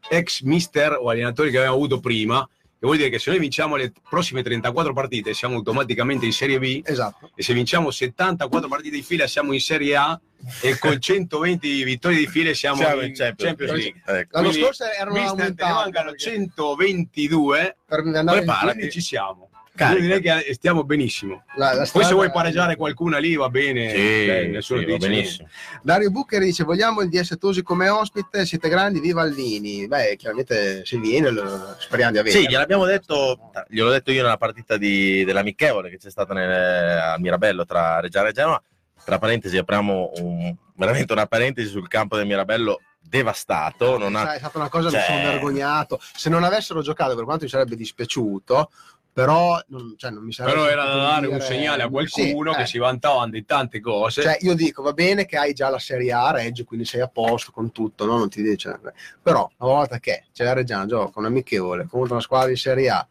ex 0.09 0.41
mister 0.43 0.93
o 0.99 1.09
allenatori 1.09 1.51
che 1.51 1.57
abbiamo 1.57 1.75
avuto 1.75 1.99
prima, 1.99 2.47
che 2.79 2.85
vuol 2.85 2.95
dire 2.95 3.09
che 3.09 3.19
se 3.19 3.29
noi 3.29 3.39
vinciamo 3.39 3.75
le 3.75 3.91
prossime 4.09 4.41
34 4.41 4.93
partite 4.93 5.33
siamo 5.33 5.55
automaticamente 5.55 6.25
in 6.25 6.31
Serie 6.31 6.59
B 6.59 6.81
Esatto, 6.85 7.29
e 7.35 7.43
se 7.43 7.53
vinciamo 7.53 7.91
74 7.91 8.69
partite 8.69 8.95
di 8.95 9.01
fila 9.03 9.27
siamo 9.27 9.51
in 9.51 9.59
Serie 9.59 9.95
A 9.97 10.17
e 10.61 10.77
col 10.79 10.97
120 11.01 11.83
vittorie 11.83 12.17
di 12.19 12.27
file 12.27 12.53
siamo, 12.53 12.77
Siamo 12.77 13.01
in 13.01 13.07
in 13.09 13.13
Champions 13.15 13.49
Champions 13.49 13.71
League. 13.73 14.01
Ecco. 14.05 14.29
L'anno 14.37 14.47
Quindi, 14.47 14.65
scorso 14.65 14.83
erano 14.85 15.11
Mister, 15.11 15.29
te 15.29 15.35
ne 15.35 15.41
aumentati. 15.41 15.71
mancano 15.73 16.09
perché 16.11 16.23
122 16.23 17.77
Per 17.85 17.99
andare 17.99 18.21
in 18.21 18.45
Preparati. 18.45 18.71
quindi 18.77 18.91
ci 18.91 19.01
siamo 19.01 19.48
Carica. 19.79 19.93
Io 20.05 20.19
direi 20.19 20.43
che 20.45 20.53
stiamo 20.53 20.83
benissimo 20.83 21.43
la- 21.55 21.67
la 21.71 21.75
poi 21.77 21.85
strada- 21.87 22.07
se 22.07 22.13
vuoi 22.13 22.31
pareggiare 22.31 22.75
qualcuna 22.75 23.17
lì 23.17 23.35
va 23.35 23.49
bene 23.49 23.89
Sì, 23.89 24.25
cioè, 24.25 24.45
nessuno 24.47 24.79
sì, 24.81 24.85
dice 24.85 24.97
benissimo. 25.07 25.47
Dario 25.81 26.11
Buccheri 26.11 26.45
dice 26.45 26.63
vogliamo 26.63 27.01
il 27.01 27.09
DS 27.09 27.37
Tosi 27.39 27.63
come 27.63 27.87
ospite, 27.89 28.45
siete 28.45 28.67
grandi, 28.69 28.99
viva 28.99 29.21
Allini. 29.21 29.87
Beh, 29.87 30.15
chiaramente 30.17 30.83
se 30.85 30.97
viene 30.97 31.29
lo- 31.29 31.75
speriamo 31.79 32.11
di 32.11 32.17
avere. 32.19 32.37
Sì, 32.37 32.47
gliel'abbiamo 32.47 32.85
detto, 32.85 33.51
gliel'ho 33.69 33.89
detto 33.91 34.11
io 34.11 34.21
nella 34.23 34.37
partita 34.37 34.77
di, 34.77 35.23
dell'amichevole 35.23 35.89
che 35.89 35.97
c'è 35.97 36.09
stata 36.09 36.33
nel- 36.33 36.97
a 36.97 37.17
Mirabello 37.19 37.65
tra 37.65 37.99
Reggiana 37.99 38.29
e 38.29 38.31
Genova. 38.33 38.61
Tra 39.05 39.17
parentesi, 39.17 39.57
apriamo 39.57 40.11
un- 40.17 40.55
veramente 40.75 41.13
una 41.13 41.25
parentesi 41.25 41.69
sul 41.69 41.87
campo 41.87 42.15
del 42.17 42.25
Mirabello 42.27 42.81
devastato. 43.01 43.97
Non 43.97 44.15
ha, 44.15 44.33
è 44.35 44.37
stata 44.39 44.57
una 44.59 44.69
cosa, 44.69 44.89
cioè- 44.89 44.99
mi 44.99 45.05
sono 45.05 45.31
vergognato. 45.31 45.99
Se 46.13 46.29
non 46.29 46.43
avessero 46.43 46.81
giocato, 46.81 47.15
per 47.15 47.23
quanto 47.23 47.43
mi 47.45 47.49
sarebbe 47.49 47.75
dispiaciuto, 47.75 48.69
però 49.11 49.59
non, 49.67 49.95
cioè, 49.97 50.11
non 50.11 50.23
mi 50.23 50.31
sarebbe 50.31 50.55
però 50.55 50.69
era 50.69 50.85
da 50.85 50.95
dare 50.95 51.27
un 51.27 51.33
dire- 51.33 51.45
segnale 51.45 51.83
a 51.83 51.89
qualcuno 51.89 52.51
Sì, 52.51 52.57
che 52.57 52.63
eh. 52.63 52.67
si 52.67 52.77
vantavano 52.77 53.31
di 53.31 53.43
tante 53.45 53.79
cose 53.79 54.21
Cioè, 54.21 54.37
io 54.41 54.53
dico, 54.53 54.81
va 54.81 54.93
bene 54.93 55.25
che 55.25 55.37
hai 55.37 55.53
già 55.53 55.69
la 55.69 55.79
Serie 55.79 56.13
A 56.13 56.27
a 56.27 56.31
Reggio, 56.31 56.63
quindi 56.63 56.85
sei 56.85 57.01
a 57.01 57.07
posto 57.07 57.51
con 57.51 57.71
tutto, 57.71 58.05
no? 58.05 58.17
non 58.17 58.29
ti 58.29 58.41
dice. 58.41 58.79
Però, 59.21 59.49
una 59.57 59.71
volta 59.71 59.99
che 59.99 60.25
c'è 60.31 60.43
la 60.43 60.53
Reggiana, 60.53 60.85
gioca 60.85 61.19
un 61.19 61.25
amichevole 61.25 61.87
contro 61.87 62.13
una 62.13 62.23
squadra 62.23 62.49
di 62.49 62.55
Serie 62.55 62.89
A, 62.89 63.07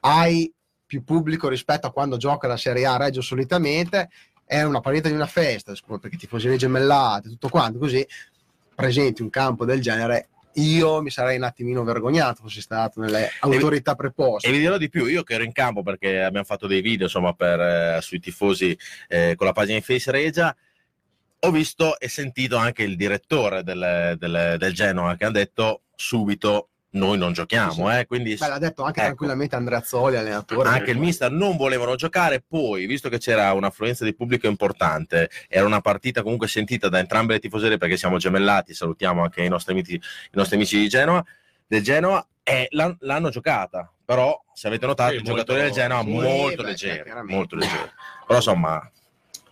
hai 0.00 0.52
più 0.86 1.04
pubblico 1.04 1.48
rispetto 1.48 1.86
a 1.86 1.92
quando 1.92 2.16
gioca 2.16 2.46
la 2.46 2.56
Serie 2.56 2.86
A 2.86 2.94
a 2.94 2.98
Reggio 2.98 3.20
solitamente, 3.20 4.10
è 4.44 4.62
una 4.62 4.80
partita 4.80 5.08
di 5.08 5.14
una 5.14 5.26
festa, 5.26 5.72
perché 6.00 6.16
tifoserie 6.16 6.56
gemellate, 6.56 7.28
tutto 7.28 7.48
quanto, 7.48 7.78
così 7.78 8.06
presenti 8.74 9.22
un 9.22 9.30
campo 9.30 9.64
del 9.64 9.80
genere, 9.80 10.28
io 10.54 11.02
mi 11.02 11.10
sarei 11.10 11.36
un 11.36 11.44
attimino 11.44 11.82
vergognato 11.84 12.42
fossi 12.42 12.60
stato 12.60 13.00
nelle 13.00 13.30
autorità 13.40 13.94
preposte. 13.94 14.48
E 14.48 14.52
vi 14.52 14.58
dirò 14.58 14.76
di 14.78 14.88
più, 14.88 15.06
io 15.06 15.22
che 15.22 15.34
ero 15.34 15.44
in 15.44 15.52
campo 15.52 15.82
perché 15.82 16.22
abbiamo 16.22 16.46
fatto 16.46 16.66
dei 16.66 16.80
video 16.80 17.06
insomma 17.06 17.32
per, 17.32 17.60
eh, 17.60 17.98
sui 18.02 18.20
tifosi 18.20 18.76
eh, 19.08 19.34
con 19.36 19.46
la 19.46 19.52
pagina 19.52 19.78
di 19.78 19.84
Face 19.84 20.10
Regia, 20.10 20.54
ho 21.40 21.50
visto 21.50 21.98
e 21.98 22.08
sentito 22.08 22.56
anche 22.56 22.82
il 22.82 22.96
direttore 22.96 23.62
del, 23.62 24.16
del- 24.18 24.56
del 24.58 24.72
Genoa 24.72 25.16
che 25.16 25.24
ha 25.24 25.30
detto 25.30 25.82
subito 25.94 26.70
noi 26.94 27.18
non 27.18 27.32
giochiamo, 27.32 27.72
Sì, 27.88 27.92
sì. 27.94 27.98
eh, 27.98 28.06
quindi 28.06 28.36
Beh, 28.36 28.48
l'ha 28.48 28.58
detto 28.58 28.82
anche 28.82 28.98
Ecco. 28.98 29.06
tranquillamente 29.06 29.56
Andrea 29.56 29.82
Zoli, 29.82 30.16
allenatore. 30.16 30.68
anche 30.68 30.90
il 30.90 30.98
mister 30.98 31.30
non 31.30 31.56
volevano 31.56 31.94
giocare, 31.96 32.42
poi 32.46 32.86
visto 32.86 33.08
che 33.08 33.18
c'era 33.18 33.52
un'affluenza 33.52 34.04
di 34.04 34.14
pubblico 34.14 34.46
importante, 34.46 35.30
era 35.48 35.66
una 35.66 35.80
partita 35.80 36.22
comunque 36.22 36.48
sentita 36.48 36.88
da 36.88 36.98
entrambe 36.98 37.34
le 37.34 37.40
tifoserie 37.40 37.78
perché 37.78 37.96
siamo 37.96 38.16
gemellati, 38.18 38.74
salutiamo 38.74 39.22
anche 39.22 39.42
i 39.42 39.48
nostri 39.48 39.72
amici, 39.72 39.94
i 39.94 40.00
nostri 40.32 40.56
amici 40.56 40.78
di 40.78 40.88
Genova, 40.88 41.24
del 41.66 41.82
Genoa, 41.82 42.26
e 42.42 42.68
l'han- 42.70 42.96
l'hanno 43.00 43.30
giocata, 43.30 43.90
però 44.04 44.38
se 44.52 44.66
avete 44.68 44.86
notato 44.86 45.12
Sì, 45.14 45.20
i 45.20 45.22
giocatori 45.22 45.62
del 45.62 45.70
Genoa 45.72 46.02
sì, 46.02 46.10
molto 46.10 46.62
beh, 46.62 46.68
leggeri, 46.68 47.10
molto 47.24 47.56
leggeri, 47.56 47.90
però 48.26 48.38
insomma 48.38 48.90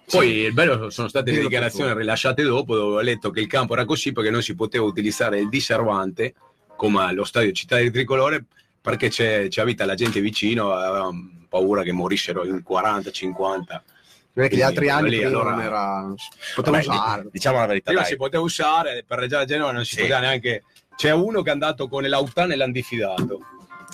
Poi 0.04 0.28
il 0.28 0.52
bello 0.52 0.90
sono 0.90 1.08
state 1.08 1.30
le 1.30 1.40
dichiarazioni 1.40 1.94
rilasciate 1.94 2.42
dopo 2.42 2.74
dove 2.76 2.96
ho 2.96 3.00
letto 3.00 3.30
che 3.30 3.40
il 3.40 3.46
campo 3.46 3.72
era 3.72 3.84
così 3.86 4.12
perché 4.12 4.30
non 4.30 4.42
si 4.42 4.54
poteva 4.54 4.84
utilizzare 4.84 5.40
il 5.40 5.48
diservante 5.48 6.34
come 6.82 7.04
allo 7.04 7.22
stadio 7.22 7.52
Città 7.52 7.76
del 7.76 7.92
Tricolore 7.92 8.44
perché 8.80 9.08
c'è, 9.08 9.46
c'è 9.46 9.60
abita 9.60 9.84
la 9.84 9.94
gente 9.94 10.20
vicino, 10.20 10.72
avevano 10.72 11.30
paura 11.48 11.84
che 11.84 11.92
morissero 11.92 12.44
in 12.44 12.60
40, 12.64 13.08
50. 13.12 13.84
Non 14.32 14.46
è 14.46 14.48
che 14.48 14.56
gli 14.56 14.62
altri 14.62 14.88
anni 14.88 15.10
Lì, 15.10 15.22
allora- 15.22 15.50
non 15.50 15.60
era... 15.60 16.12
poteva 16.56 16.78
vabbè, 16.78 16.88
usare. 16.90 17.22
di- 17.22 17.28
diciamo 17.30 17.58
la 17.58 17.66
verità, 17.66 17.84
Prima 17.90 18.00
dai. 18.02 18.10
si 18.10 18.16
poteva 18.16 18.42
usare, 18.42 19.04
per 19.06 19.20
Reggiana 19.20 19.44
Genova 19.44 19.70
non 19.70 19.84
si 19.84 19.94
Sì. 19.94 20.00
poteva 20.00 20.18
neanche... 20.18 20.64
C'è 20.96 21.12
uno 21.12 21.42
che 21.42 21.50
è 21.50 21.52
andato 21.52 21.86
con 21.88 22.02
l'Autan 22.02 22.50
e 22.50 22.56
l'hanno 22.56 22.72
diffidato. 22.72 23.38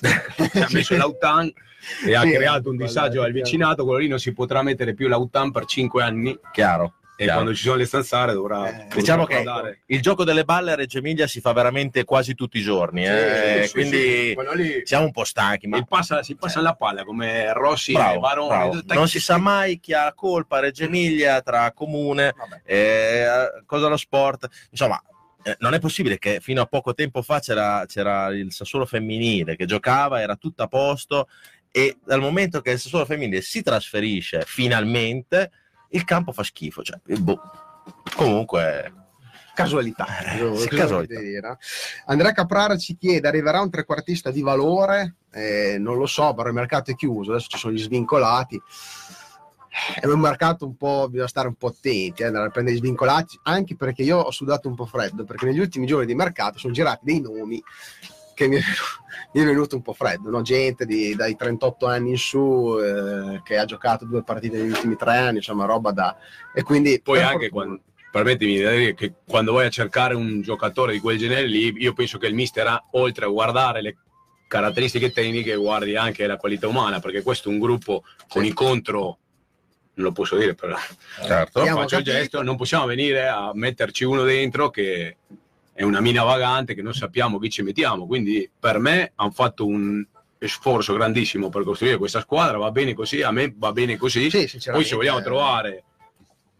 ha 0.01 0.67
messo 0.73 0.97
l'Autan 0.97 1.53
e 2.07 2.15
ha 2.15 2.23
Sì, 2.23 2.31
creato 2.33 2.71
un 2.71 2.77
disagio 2.79 3.21
al 3.23 3.33
vicinato, 3.33 3.85
quello 3.85 3.99
lì 4.01 4.09
non 4.09 4.19
si 4.19 4.33
potrà 4.33 4.63
mettere 4.63 4.95
più 4.95 5.09
l'Autan 5.09 5.51
per 5.53 5.67
5 5.67 6.03
anni 6.03 6.39
chiaro. 6.53 6.95
E 7.21 7.25
chiaro. 7.25 7.41
quando 7.41 7.55
ci 7.57 7.65
sono 7.65 7.75
le 7.75 7.85
stanzare 7.85 8.33
dovrà... 8.33 8.69
Eh, 8.87 8.95
Diciamo 8.95 9.25
che 9.25 9.43
guardare. 9.43 9.81
il 9.87 10.01
gioco 10.01 10.23
delle 10.23 10.45
balle 10.45 10.71
a 10.71 10.75
Reggio 10.77 10.99
Emilia 10.99 11.27
si 11.27 11.41
fa 11.41 11.53
veramente 11.53 12.05
quasi 12.05 12.35
tutti 12.37 12.59
i 12.59 12.63
giorni, 12.63 13.05
eh, 13.05 13.63
Sì, 13.63 13.67
sì, 13.67 13.73
quindi 13.73 14.35
sì, 14.37 14.81
siamo 14.85 15.05
un 15.07 15.11
po' 15.11 15.25
stanchi, 15.25 15.67
ma 15.67 15.83
passa- 15.83 16.23
si 16.23 16.37
passa 16.37 16.61
la 16.61 16.75
palla 16.75 17.03
come 17.03 17.53
Rossi 17.53 17.91
e 17.91 17.95
Bravo, 17.95 18.21
Barone. 18.21 18.49
bravo. 18.49 18.81
Non 18.95 19.09
si 19.09 19.19
sa 19.19 19.37
mai 19.37 19.81
chi 19.81 19.95
ha 19.95 20.13
colpa 20.15 20.59
a 20.59 20.61
Reggio 20.61 20.85
Emilia 20.85 21.41
tra 21.43 21.73
comune, 21.73 22.35
eh, 22.65 23.27
cosa 23.67 23.89
lo 23.89 23.97
sport. 23.97 24.47
Insomma, 24.71 25.03
eh, 25.43 25.57
non 25.59 25.75
è 25.75 25.81
possibile 25.81 26.19
che 26.19 26.39
fino 26.41 26.63
a 26.63 26.67
poco 26.67 26.95
tempo 26.95 27.21
fa 27.23 27.41
c'era, 27.41 27.85
c'era 27.89 28.29
il 28.29 28.53
Sassuolo 28.53 28.87
femminile 28.87 29.57
che 29.57 29.67
giocava, 29.67 30.21
era 30.21 30.37
tutto 30.37 30.63
a 30.63 30.69
posto 30.69 31.29
e 31.71 31.99
dal 32.05 32.21
momento 32.21 32.61
che 32.61 32.71
il 32.71 32.79
Sassuolo 32.79 33.05
femminile 33.05 33.41
si 33.41 33.61
trasferisce 33.63 34.43
finalmente, 34.47 35.51
il 35.91 36.05
campo 36.05 36.33
fa 36.33 36.43
schifo. 36.43 36.83
Cioè, 36.83 36.99
boh. 37.19 37.41
Comunque, 38.15 38.93
Casualità. 39.59 40.07
Eh, 40.37 40.69
casualità. 40.69 41.59
Andrea 42.07 42.31
Caprara 42.31 42.77
ci 42.77 42.97
chiede, 42.97 43.27
arriverà 43.27 43.61
un 43.61 43.71
trequartista 43.71 44.31
di 44.31 44.41
valore? 44.41 45.17
Eh, 45.33 45.79
non 45.81 45.97
lo 45.97 46.07
so, 46.07 46.33
però 46.33 46.47
il 46.47 46.55
mercato 46.55 46.93
è 46.93 46.95
chiuso, 46.95 47.33
adesso 47.33 47.49
ci 47.49 47.59
sono 47.59 47.73
gli 47.73 47.81
svincolati. 47.81 48.61
È 50.01 50.07
un 50.07 50.21
mercato 50.21 50.65
un 50.65 50.77
po', 50.77 51.09
bisogna 51.09 51.27
stare 51.27 51.49
un 51.49 51.55
po' 51.55 51.69
attenti, 51.69 52.23
eh, 52.23 52.27
andare 52.27 52.47
a 52.47 52.51
prendere 52.51 52.77
gli 52.77 52.79
svincolati, 52.79 53.37
anche 53.43 53.75
perché 53.75 54.03
io 54.03 54.19
ho 54.19 54.31
sudato 54.31 54.69
un 54.69 54.77
po' 54.77 54.87
freddo, 54.87 55.25
perché 55.25 55.47
negli 55.47 55.59
ultimi 55.59 55.87
giorni 55.87 56.07
di 56.07 56.15
mercato 56.15 56.59
sono 56.59 56.73
girati 56.73 57.01
dei 57.03 57.21
nomi 57.21 57.61
che 58.39 58.49
mi 58.49 58.57
è, 58.57 58.61
mi 59.35 59.43
è 59.43 59.45
venuto 59.45 59.75
un 59.77 59.83
po' 59.83 59.93
freddo, 59.93 60.31
no? 60.31 60.43
gente 60.43 60.87
di- 60.87 61.15
dai 61.17 61.35
38 61.37 61.87
anni 61.87 62.11
in 62.11 62.17
su 62.19 62.77
eh, 62.81 63.43
che 63.43 63.59
ha 63.59 63.65
giocato 63.65 64.05
due 64.05 64.23
partite 64.23 64.57
negli 64.59 64.71
ultimi 64.71 64.97
tre 64.97 65.17
anni, 65.17 65.37
insomma 65.39 65.65
roba 65.67 65.91
da... 65.91 66.17
E 66.55 66.63
quindi 66.63 67.01
Poi 67.03 67.19
anche 67.21 67.49
fortuna- 67.49 67.51
quando, 67.51 67.83
permettimi 68.11 68.53
di 68.53 68.59
dire 68.59 68.95
che 68.95 69.13
quando 69.27 69.53
vai 69.53 69.67
a 69.67 69.71
cercare 69.71 70.15
un 70.15 70.41
giocatore 70.41 70.93
di 70.93 71.01
quel 71.01 71.19
genere 71.19 71.47
lì, 71.47 71.75
io 71.77 71.93
penso 71.93 72.17
che 72.19 72.27
il 72.27 72.35
mister 72.35 72.67
ha, 72.67 72.85
oltre 72.93 73.27
a 73.27 73.29
guardare 73.29 73.83
le 73.83 73.97
caratteristiche 74.47 75.13
tecniche, 75.13 75.55
guardi 75.57 75.95
anche 75.95 76.27
la 76.27 76.37
qualità 76.39 76.69
umana, 76.69 77.01
perché 77.01 77.23
questo 77.23 77.51
è 77.51 77.53
un 77.53 77.59
gruppo 77.59 78.05
con 78.29 78.43
Sì. 78.43 78.49
incontro, 78.49 79.19
non 79.95 80.07
lo 80.07 80.13
posso 80.13 80.37
dire, 80.37 80.55
però 80.55 80.75
certo. 81.23 81.61
Faccio 81.61 81.81
il 81.83 81.87
capito. 81.89 82.11
gesto, 82.13 82.43
non 82.43 82.57
possiamo 82.57 82.87
venire 82.87 83.29
a 83.29 83.51
metterci 83.53 84.05
uno 84.05 84.23
dentro 84.23 84.71
che 84.71 85.17
è 85.79 85.85
una 85.85 86.01
mina 86.01 86.25
vagante, 86.25 86.75
che 86.75 86.83
non 86.83 86.93
sappiamo 86.93 87.39
chi 87.39 87.49
ci 87.51 87.63
mettiamo, 87.63 88.05
quindi 88.05 88.51
per 88.59 88.81
me 88.81 89.13
hanno 89.15 89.31
fatto 89.31 89.65
un 89.65 90.05
sforzo 90.41 90.93
grandissimo 90.95 91.51
per 91.51 91.63
costruire 91.63 91.99
questa 91.99 92.21
squadra, 92.21 92.59
va 92.59 92.73
bene 92.73 92.95
così, 92.95 93.23
a 93.23 93.31
me 93.31 93.55
va 93.57 93.71
bene 93.71 93.97
così, 93.97 94.29
Sì, 94.29 94.51
poi 94.73 94.85
se 94.85 94.97
vogliamo 94.97 95.21
eh, 95.21 95.23
trovare... 95.23 95.85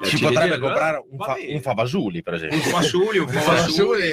Si 0.03 0.21
potrebbe 0.21 0.61
comprare 0.61 1.05
un, 1.11 1.19
fa- 1.19 1.35
un 1.37 1.61
Favasuli, 1.61 2.23
per 2.23 2.35
esempio. 2.35 2.59
un 2.59 2.63
Fasuli, 2.63 3.19
un 3.19 3.27
Fasuli. 3.27 4.13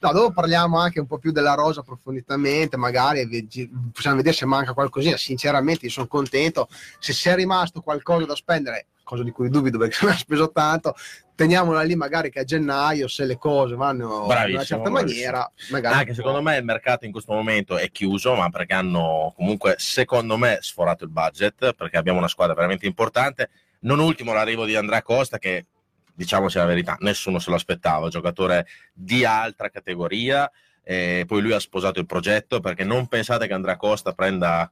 No, 0.00 0.12
dopo 0.12 0.32
parliamo 0.32 0.78
anche 0.78 0.98
un 1.00 1.06
po' 1.06 1.18
più 1.18 1.30
della 1.30 1.52
rosa 1.52 1.80
approfonditamente, 1.80 2.78
magari 2.78 3.46
possiamo 3.92 4.16
vedere 4.16 4.34
se 4.34 4.46
manca 4.46 4.72
qualcosina. 4.72 5.18
Sinceramente, 5.18 5.86
sono 5.90 6.06
contento. 6.06 6.66
Se 6.98 7.12
c'è 7.12 7.34
rimasto 7.34 7.82
qualcosa 7.82 8.24
da 8.24 8.34
spendere, 8.34 8.86
cosa 9.12 9.22
di 9.22 9.30
cui 9.30 9.50
dubito 9.50 9.76
perché 9.76 9.94
se 10.00 10.06
ne 10.06 10.12
ha 10.12 10.16
speso 10.16 10.50
tanto, 10.50 10.94
teniamola 11.34 11.82
lì 11.82 11.94
magari 11.94 12.30
che 12.30 12.40
a 12.40 12.44
gennaio, 12.44 13.08
se 13.08 13.26
le 13.26 13.36
cose 13.36 13.74
vanno 13.74 14.04
in 14.04 14.10
una 14.10 14.26
Bravissimo, 14.26 14.64
certa 14.64 14.90
bravissimo. 14.90 15.20
maniera, 15.30 15.52
magari. 15.70 15.94
Anche 15.96 16.14
secondo 16.14 16.40
me 16.40 16.56
il 16.56 16.64
mercato 16.64 17.04
in 17.04 17.12
questo 17.12 17.32
momento 17.32 17.76
è 17.76 17.90
chiuso, 17.90 18.34
ma 18.34 18.48
perché 18.48 18.72
hanno 18.72 19.32
comunque, 19.36 19.74
secondo 19.78 20.38
me, 20.38 20.58
sforato 20.60 21.04
il 21.04 21.10
budget, 21.10 21.74
perché 21.74 21.98
abbiamo 21.98 22.18
una 22.18 22.28
squadra 22.28 22.54
veramente 22.54 22.86
importante. 22.86 23.50
Non 23.80 23.98
ultimo 23.98 24.32
l'arrivo 24.32 24.64
di 24.64 24.76
Andrea 24.76 25.02
Costa, 25.02 25.38
che 25.38 25.66
diciamoci 26.14 26.56
la 26.56 26.64
verità, 26.64 26.96
nessuno 27.00 27.38
se 27.38 27.50
lo 27.50 27.56
aspettava, 27.56 28.08
giocatore 28.08 28.66
di 28.94 29.24
altra 29.24 29.68
categoria. 29.68 30.50
E 30.84 31.24
poi 31.26 31.42
lui 31.42 31.52
ha 31.52 31.60
sposato 31.60 32.00
il 32.00 32.06
progetto 32.06 32.60
perché 32.60 32.82
non 32.82 33.06
pensate 33.06 33.46
che 33.46 33.52
Andrea 33.52 33.76
Costa 33.76 34.12
prenda 34.12 34.70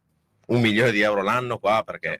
un 0.51 0.61
milione 0.61 0.91
di 0.91 1.01
euro 1.01 1.23
l'anno 1.23 1.59
qua 1.59 1.83
perché 1.85 2.19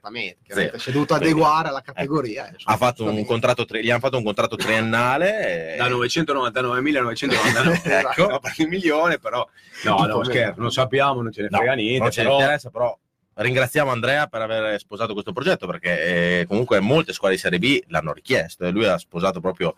si 0.77 0.89
è 0.89 0.91
dovuto 0.91 1.13
adeguare 1.15 1.67
alla 1.69 1.81
categoria. 1.81 2.47
eh, 2.49 2.55
ha 2.63 2.77
fatto 2.77 3.03
un 3.09 3.25
contratto, 3.25 3.65
tri- 3.65 3.83
gli 3.83 3.89
hanno 3.89 3.99
fatto 3.99 4.17
un 4.17 4.23
contratto 4.23 4.55
triennale. 4.55 5.73
e- 5.73 5.77
da 5.77 5.87
999.999 5.89 7.81
Ecco. 8.11 8.27
no, 8.29 8.39
per 8.39 8.53
il 8.57 8.67
milione 8.67 9.17
però 9.19 9.45
no 9.85 10.05
no 10.05 10.23
scherzo 10.23 10.59
non 10.61 10.71
sappiamo 10.71 11.21
non 11.21 11.31
ce 11.31 11.41
ne 11.43 11.47
No, 11.51 11.57
frega 11.57 11.73
niente 11.73 11.99
non 12.01 12.11
ce 12.11 12.21
ne 12.21 12.27
però 12.27 12.39
interessa, 12.39 12.69
però 12.69 12.97
ringraziamo 13.33 13.91
Andrea 13.91 14.27
per 14.27 14.41
aver 14.41 14.79
sposato 14.79 15.13
questo 15.13 15.31
progetto 15.33 15.67
perché 15.67 16.39
eh, 16.39 16.45
comunque 16.47 16.79
molte 16.79 17.13
squadre 17.13 17.35
di 17.37 17.41
Serie 17.41 17.59
B 17.59 17.81
l'hanno 17.87 18.13
richiesto 18.13 18.65
e 18.65 18.71
lui 18.71 18.85
ha 18.85 18.97
sposato 18.97 19.39
proprio 19.39 19.75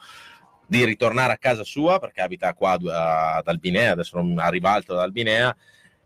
di 0.66 0.84
ritornare 0.86 1.34
a 1.34 1.38
casa 1.38 1.63
sua 1.63 2.00
perché 2.00 2.22
abita 2.22 2.54
qua 2.54 2.72
a- 2.74 3.36
ad 3.36 3.48
Albinea, 3.48 3.92
adesso 3.92 4.18
non 4.18 4.38
arriva 4.39 4.72
alto 4.72 4.94
ad 4.94 5.00
Albinea 5.00 5.56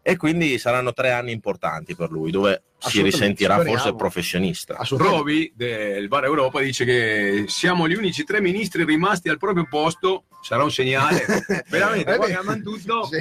e 0.10 0.16
quindi 0.16 0.58
saranno 0.58 0.94
tre 0.94 1.12
anni 1.12 1.34
importanti 1.34 1.94
per 1.94 2.12
lui, 2.12 2.32
dove 2.32 2.62
si 2.78 3.02
risentirà 3.02 3.62
forse 3.62 3.94
professionista. 3.94 4.78
Roby 4.92 5.52
del 5.54 6.08
Bar 6.08 6.24
Europa 6.24 6.62
dice 6.62 6.86
che 6.86 7.44
siamo 7.48 7.90
gli 7.90 7.94
unici 7.94 8.24
tre 8.24 8.40
ministri 8.40 8.86
rimasti 8.86 9.28
al 9.28 9.38
proprio 9.38 9.68
posto. 9.70 10.24
Sarà 10.42 10.64
un 10.64 10.72
segnale. 10.72 11.26
Veramente, 11.68 12.14
Eh 12.14 12.16
qua 12.16 12.26
beh, 12.28 12.32
chiamano 12.32 12.62
tutto. 12.62 13.04
sì. 13.12 13.18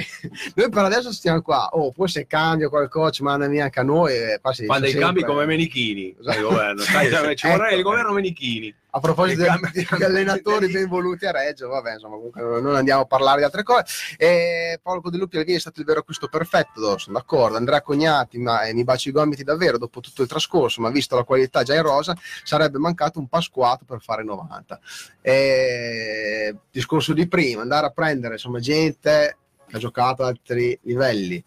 Noi 0.55 0.69
per 0.69 0.83
adesso 0.85 1.11
stiamo 1.11 1.41
qua. 1.41 1.67
Oh, 1.73 1.91
poi 1.91 2.07
se 2.07 2.25
cambia 2.25 2.69
qualcosa 2.69 3.09
ci 3.11 3.23
manda 3.23 3.47
via 3.47 3.65
anche 3.65 3.81
a 3.81 3.83
noi. 3.83 4.13
E 4.13 4.39
passi 4.41 4.65
Fanno 4.65 4.79
dei 4.81 4.91
sempre- 4.91 5.07
cambi 5.07 5.23
come 5.25 5.45
Menichini. 5.45 6.15
Esatto. 6.17 6.37
Il 6.37 6.43
governo. 6.43 6.81
Sai, 6.83 7.09
sai, 7.11 7.35
ci 7.35 7.47
vorrà 7.47 7.67
Ecco. 7.67 7.75
il 7.75 7.83
governo 7.83 8.13
Menichini. 8.13 8.73
A 8.89 8.99
proposito 8.99 9.43
cambi- 9.43 9.71
degli 9.71 9.85
allenatori 10.03 10.71
ben 10.71 10.87
voluti 10.87 11.25
a 11.25 11.31
Reggio, 11.31 11.67
vabbè, 11.67 11.93
insomma, 11.93 12.15
comunque 12.15 12.41
non 12.61 12.75
andiamo 12.75 13.01
a 13.01 13.05
parlare 13.05 13.39
di 13.39 13.43
altre 13.43 13.63
cose. 13.63 13.85
E 14.17 14.79
Paolo 14.81 15.01
Codeluppi 15.01 15.37
Alvini 15.37 15.57
è 15.57 15.59
stato 15.59 15.81
il 15.81 15.85
vero 15.85 15.99
acquisto 15.99 16.27
perfetto, 16.27 16.97
sono 16.97 17.17
d'accordo. 17.17 17.57
Andrea 17.57 17.81
Cognati 17.81 18.37
ma, 18.37 18.61
eh, 18.61 18.73
mi 18.73 18.83
baci 18.83 19.09
i 19.09 19.11
gomiti 19.11 19.43
davvero 19.43 19.77
dopo 19.77 19.99
tutto 19.99 20.21
il 20.21 20.27
trascorso, 20.27 20.81
ma 20.81 20.89
visto 20.89 21.15
la 21.15 21.23
qualità 21.23 21.63
già 21.63 21.75
in 21.75 21.81
rosa, 21.81 22.15
sarebbe 22.43 22.77
mancato 22.77 23.19
un 23.19 23.27
pasquato 23.27 23.83
per 23.85 24.01
fare 24.01 24.23
90. 24.23 24.79
E, 25.21 26.55
discorso 26.71 27.13
di 27.13 27.27
prima, 27.27 27.61
andare 27.61 27.87
a 27.87 27.91
prendere 27.91 28.35
insomma, 28.35 28.59
gente 28.59 29.37
che 29.67 29.75
ha 29.75 29.79
giocato 29.79 30.23
ad 30.23 30.29
altri 30.29 30.79
livelli 30.83 31.43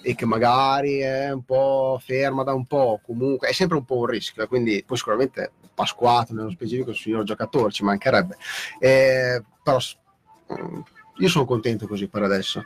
e 0.00 0.14
che 0.14 0.26
magari 0.26 0.98
è 0.98 1.32
un 1.32 1.44
po' 1.44 2.00
ferma 2.02 2.44
da 2.44 2.52
un 2.52 2.66
po', 2.66 3.00
comunque 3.04 3.48
è 3.48 3.52
sempre 3.52 3.78
un 3.78 3.84
po' 3.84 3.96
un 3.96 4.06
rischio, 4.06 4.42
eh, 4.42 4.46
quindi 4.46 4.84
poi 4.86 4.96
sicuramente 4.96 5.52
Pasquato 5.74 6.32
nello 6.32 6.50
specifico 6.50 6.90
un 6.90 6.96
signor 6.96 7.24
giocatore, 7.24 7.72
ci 7.72 7.84
mancherebbe. 7.84 8.36
Eh, 8.78 9.42
però 9.62 9.78
io 11.18 11.28
sono 11.28 11.44
contento 11.44 11.86
così 11.86 12.08
per 12.08 12.22
adesso. 12.22 12.64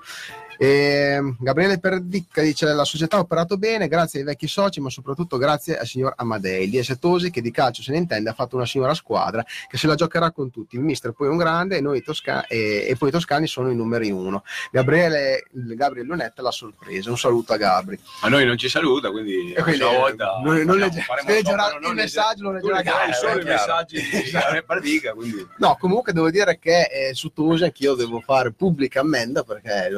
E, 0.61 1.37
Gabriele 1.38 1.79
Perdicca 1.79 2.42
dice 2.42 2.66
la 2.66 2.85
società 2.85 3.16
ha 3.16 3.21
operato 3.21 3.57
bene 3.57 3.87
grazie 3.87 4.18
ai 4.18 4.25
vecchi 4.25 4.49
soci 4.49 4.81
ma 4.81 4.90
soprattutto 4.90 5.37
grazie 5.38 5.79
al 5.79 5.87
signor 5.87 6.14
Amadei 6.16 6.68
DS 6.68 6.97
Tosi 6.99 7.31
che 7.31 7.40
di 7.40 7.53
calcio 7.53 7.81
se 7.81 7.92
ne 7.92 7.99
intende 7.99 8.31
ha 8.31 8.33
fatto 8.33 8.57
una 8.57 8.66
signora 8.66 8.92
squadra 8.94 9.44
che 9.68 9.77
se 9.77 9.87
la 9.87 9.94
giocherà 9.94 10.33
con 10.33 10.51
tutti. 10.51 10.75
Il 10.77 10.83
mister 10.83 11.12
poi 11.12 11.29
è 11.29 11.31
un 11.31 11.37
grande 11.37 11.77
e, 11.77 11.81
noi 11.81 12.03
tosca- 12.03 12.47
e, 12.47 12.87
e 12.88 12.97
poi 12.97 13.09
i 13.11 13.12
toscani 13.12 13.47
sono 13.47 13.71
i 13.71 13.77
numeri 13.77 14.11
uno. 14.11 14.42
Gabriele 14.73 15.44
Gabriele 15.53 16.09
Lunetta 16.09 16.42
l'ha 16.42 16.51
sorpresa. 16.51 17.11
Un 17.11 17.18
saluto 17.18 17.53
a 17.53 17.57
Gabri. 17.57 17.99
A 18.23 18.29
noi 18.29 18.44
non 18.44 18.57
ci 18.59 18.68
saluta, 18.68 19.11
quindi, 19.11 19.33
quindi, 19.33 19.55
la 19.55 19.62
prossima 19.62 19.90
volta 19.90 20.40
non- 20.42 20.57
non 20.62 20.77
legge- 20.79 21.05
leggerà 21.27 21.73
il 21.75 21.79
non 21.81 21.94
messaggio, 21.94 22.44
tu 22.47 22.51
leggerà 22.51 22.77
leggerai 22.79 23.11
Gabri, 23.11 23.14
solo 23.14 23.40
i 23.40 23.44
messaggi 23.44 23.97
di 24.01 24.31
Gabriele 24.31 24.62
Pardica, 24.64 25.12
quindi. 25.12 25.47
No, 25.59 25.77
comunque 25.79 26.12
devo 26.12 26.31
dire 26.31 26.59
che 26.59 26.83
eh, 26.83 27.14
su 27.14 27.33
Tosi 27.33 27.64
anch'io 27.64 27.94
devo 27.94 28.21
fare 28.21 28.53
pubblica 28.53 29.01
ammenda 29.01 29.42
perché 29.44 29.87
è 29.87 29.90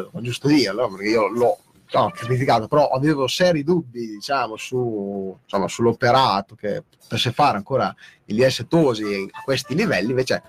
giusto 0.51 0.55
dirlo, 0.55 0.89
perché 0.89 1.09
io 1.09 1.29
l'ho 1.29 1.59
no, 1.93 2.11
criticato, 2.11 2.69
però 2.69 2.89
avevo 2.89 3.27
seri 3.27 3.63
dubbi, 3.63 4.07
diciamo, 4.07 4.57
su, 4.57 5.37
insomma, 5.43 5.69
sull'operato 5.69 6.55
che 6.55 6.85
potesse 7.01 7.33
fare 7.33 7.57
ancora 7.57 7.95
il 8.27 8.37
DS 8.37 8.67
Tosi 8.69 9.29
a 9.31 9.43
questi 9.43 9.75
livelli, 9.75 10.11
invece 10.11 10.43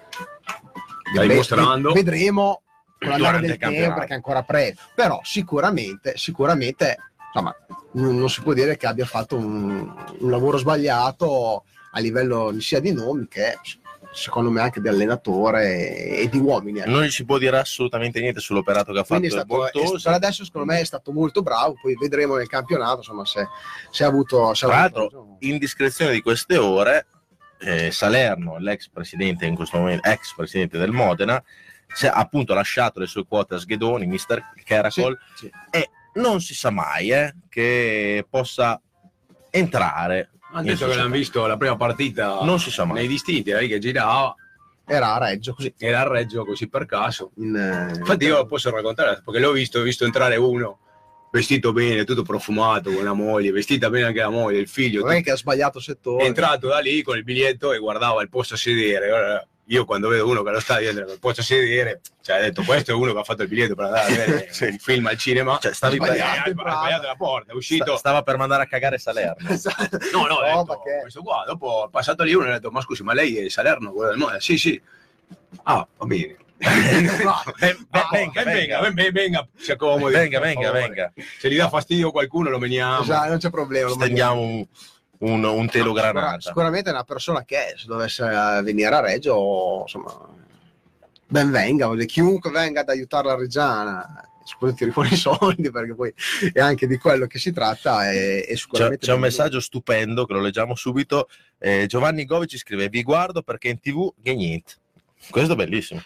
vedremo 1.93 2.61
con 2.99 3.09
l'andare 3.09 3.39
del 3.39 3.57
tempo 3.57 3.93
perché 3.95 4.13
è 4.13 4.15
ancora 4.15 4.43
pre, 4.43 4.75
però 4.95 5.19
sicuramente, 5.23 6.13
sicuramente, 6.17 6.97
insomma, 7.27 7.55
non, 7.93 8.17
non 8.17 8.29
si 8.29 8.41
può 8.41 8.53
dire 8.53 8.77
che 8.77 8.87
abbia 8.87 9.05
fatto 9.05 9.35
un, 9.35 9.91
un 10.19 10.29
lavoro 10.29 10.57
sbagliato 10.57 11.63
a 11.93 11.99
livello 11.99 12.53
sia 12.59 12.79
di 12.79 12.93
nomi 12.93 13.27
che 13.27 13.57
secondo 14.11 14.49
me 14.49 14.61
anche 14.61 14.81
di 14.81 14.87
allenatore 14.87 16.17
e, 16.17 16.29
di 16.29 16.37
uomini. 16.37 16.79
ecco. 16.79 16.89
Non 16.89 17.09
si 17.09 17.25
può 17.25 17.37
dire 17.37 17.57
assolutamente 17.57 18.19
niente 18.19 18.39
sull'operato 18.39 18.91
che 18.91 18.99
ha 18.99 19.03
fatto 19.03 19.19
Quindi 19.19 19.35
il 19.35 19.41
stato, 19.41 19.99
per 20.03 20.13
adesso 20.13 20.43
secondo 20.45 20.71
me 20.71 20.79
è 20.79 20.83
stato 20.83 21.11
molto 21.11 21.41
bravo, 21.41 21.75
poi 21.81 21.95
vedremo 21.99 22.35
nel 22.35 22.47
campionato 22.47 22.97
insomma 22.97 23.25
se, 23.25 23.47
se 23.89 24.03
ha 24.03 24.07
avuto... 24.07 24.53
Se 24.53 24.65
Tra 24.65 24.75
l'altro, 24.75 25.37
indiscrezione 25.39 26.11
di 26.11 26.21
queste 26.21 26.57
ore, 26.57 27.07
eh, 27.59 27.91
Salerno, 27.91 28.57
l'ex 28.57 28.89
presidente 28.89 29.45
in 29.45 29.55
questo 29.55 29.77
momento, 29.77 30.07
ex 30.07 30.33
presidente 30.35 30.77
del 30.77 30.91
Modena, 30.91 31.41
si 31.93 32.05
è 32.05 32.11
appunto 32.13 32.53
lasciato 32.53 32.99
le 32.99 33.07
sue 33.07 33.25
quote 33.25 33.55
a 33.55 33.59
Sghedoni, 33.59 34.05
mister 34.05 34.53
Caracol, 34.63 35.17
Sì, 35.35 35.45
sì. 35.45 35.51
e 35.69 35.89
non 36.13 36.41
si 36.41 36.53
sa 36.53 36.69
mai 36.69 37.11
eh, 37.11 37.35
che 37.49 38.25
possa 38.29 38.81
entrare. 39.49 40.29
In 40.59 40.65
detto 40.65 40.87
che 40.87 40.95
l'hanno 40.95 41.09
visto 41.15 41.45
la 41.45 41.57
prima 41.57 41.75
partita 41.77 42.39
Non 42.41 42.59
si 42.59 42.71
sa 42.71 42.85
mai. 42.85 42.97
nei 42.99 43.07
distinti, 43.07 43.53
lì 43.53 43.67
che 43.67 43.79
girava, 43.79 44.35
Era 44.85 45.13
a 45.15 45.17
Reggio 45.19 45.53
così. 45.53 45.73
era 45.77 46.01
a 46.01 46.07
Reggio 46.07 46.43
così 46.45 46.67
per 46.67 46.85
caso. 46.85 47.31
In, 47.37 47.55
eh, 47.55 47.97
Infatti 47.97 48.25
io 48.25 48.45
posso 48.45 48.69
raccontare 48.69 49.21
perché 49.23 49.39
l'ho 49.39 49.51
visto, 49.51 49.79
ho 49.79 49.83
visto 49.83 50.03
entrare 50.05 50.35
uno 50.37 50.79
vestito 51.31 51.71
bene, 51.71 52.03
tutto 52.03 52.23
profumato 52.23 52.91
con 52.91 53.05
la 53.05 53.13
moglie, 53.13 53.51
vestita 53.51 53.89
bene 53.89 54.07
anche 54.07 54.19
la 54.19 54.29
moglie, 54.29 54.59
il 54.59 54.67
figlio, 54.67 55.01
non 55.01 55.13
è 55.13 55.23
che 55.23 55.31
ha 55.31 55.37
sbagliato 55.37 55.79
settore. 55.79 56.23
è 56.23 56.27
entrato 56.27 56.67
da 56.67 56.79
lì 56.79 57.01
con 57.03 57.15
il 57.15 57.23
biglietto 57.23 57.71
e 57.71 57.77
guardava 57.77 58.21
il 58.21 58.27
posto 58.29 58.55
a 58.55 58.57
sedere. 58.57 59.47
Io 59.65 59.85
quando 59.85 60.09
vedo 60.09 60.27
uno 60.27 60.43
che 60.43 60.49
lo 60.51 60.59
sta 60.59 60.79
nel 60.79 61.17
posto 61.21 61.39
a 61.41 61.43
sedere, 61.43 62.01
cioè 62.21 62.37
ha 62.37 62.41
detto 62.41 62.61
questo 62.63 62.91
è 62.91 62.93
uno 62.93 63.13
che 63.13 63.19
ha 63.19 63.23
fatto 63.23 63.43
il 63.43 63.47
biglietto 63.47 63.73
per 63.75 63.85
andare 63.85 64.05
a 64.05 64.09
vedere 64.15 64.47
Sì. 64.51 64.65
il 64.65 64.79
film 64.81 65.05
al 65.07 65.17
cinema. 65.17 65.57
Cioè, 65.61 65.73
stavi 65.73 65.95
sbagliato, 65.95 66.49
ha 66.49 66.51
sbagliato 66.51 67.07
la 67.07 67.15
porta, 67.15 67.53
è 67.53 67.55
uscito. 67.55 67.85
sta- 67.85 67.97
stava 67.97 68.21
per 68.23 68.37
mandare 68.37 68.63
a 68.63 68.65
cagare 68.65 68.97
Salerno. 68.97 69.47
Esatto. 69.49 69.97
No, 70.11 70.25
no, 70.27 70.39
No, 70.39 70.41
detto, 70.43 70.65
perché- 70.83 71.01
questo 71.01 71.21
qua, 71.21 71.43
dopo 71.45 71.85
è 71.87 71.89
passato 71.89 72.23
lì 72.23 72.33
uno 72.33 72.47
e 72.47 72.49
ha 72.49 72.53
detto, 72.53 72.69
ma 72.71 72.81
scusi, 72.81 73.03
ma 73.03 73.13
lei 73.13 73.37
è 73.37 73.49
Salerno, 73.49 73.91
Modena? 73.93 74.39
Sì, 74.39 74.57
sì. 74.57 74.81
Ah, 75.63 75.87
va 75.97 76.05
bene. 76.05 76.35
Ben- 76.61 77.05
ben- 77.07 77.27
Ah, 77.27 78.07
venga, 78.11 78.43
venga, 78.43 78.43
venga. 78.43 78.79
ben- 78.81 78.93
ben- 78.93 79.11
venga, 79.13 79.47
si 79.57 79.71
accomodi. 79.71 80.13
Venga, 80.13 80.39
per 80.39 80.47
venga, 80.53 80.67
favore. 80.67 80.81
venga. 80.87 81.13
Se 81.39 81.49
gli 81.49 81.55
dà 81.57 81.69
fastidio 81.69 82.11
qualcuno 82.11 82.49
lo 82.49 82.59
meniamo. 82.59 83.01
Esatto, 83.01 83.29
non 83.29 83.37
c'è 83.39 83.49
problema. 83.49 83.87
lo 83.87 83.93
Stendiamo 83.95 84.67
un, 85.21 85.43
un, 85.43 85.67
telo 85.67 85.93
granata. 85.93 86.39
Sicuramente 86.39 86.89
è 86.89 86.93
una 86.93 87.03
persona 87.03 87.43
che 87.43 87.73
se 87.75 87.85
dovesse 87.85 88.23
eh, 88.23 88.61
venire 88.61 88.93
a 88.93 88.99
Reggio, 88.99 89.81
insomma, 89.81 90.27
ben 91.27 91.51
venga, 91.51 91.93
chiunque 92.05 92.51
venga 92.51 92.81
ad 92.81 92.89
aiutare 92.89 93.27
la 93.27 93.35
Reggiana, 93.35 94.31
sicuramente 94.43 94.83
tiri 94.83 94.91
fuori 94.91 95.13
i 95.13 95.17
soldi 95.17 95.69
perché 95.71 95.95
poi 95.95 96.13
è 96.51 96.59
anche 96.59 96.87
di 96.87 96.97
quello 96.97 97.27
che 97.27 97.39
si 97.39 97.51
tratta 97.51 98.11
e, 98.11 98.39
e 98.39 98.45
C'è, 98.47 98.55
sicuramente... 98.55 99.05
c'è 99.05 99.13
un 99.13 99.19
messaggio 99.19 99.59
stupendo 99.59 100.25
che 100.25 100.33
lo 100.33 100.41
leggiamo 100.41 100.75
subito. 100.75 101.27
Eh, 101.57 101.85
Giovanni 101.87 102.25
Govi 102.25 102.47
ci 102.47 102.57
scrive: 102.57 102.89
Vi 102.89 103.03
guardo 103.03 103.41
perché 103.41 103.69
in 103.69 103.79
tv 103.79 104.13
che 104.21 104.33
niente. 104.33 104.73
Questo 105.29 105.53
è 105.53 105.55
bellissimo. 105.55 106.01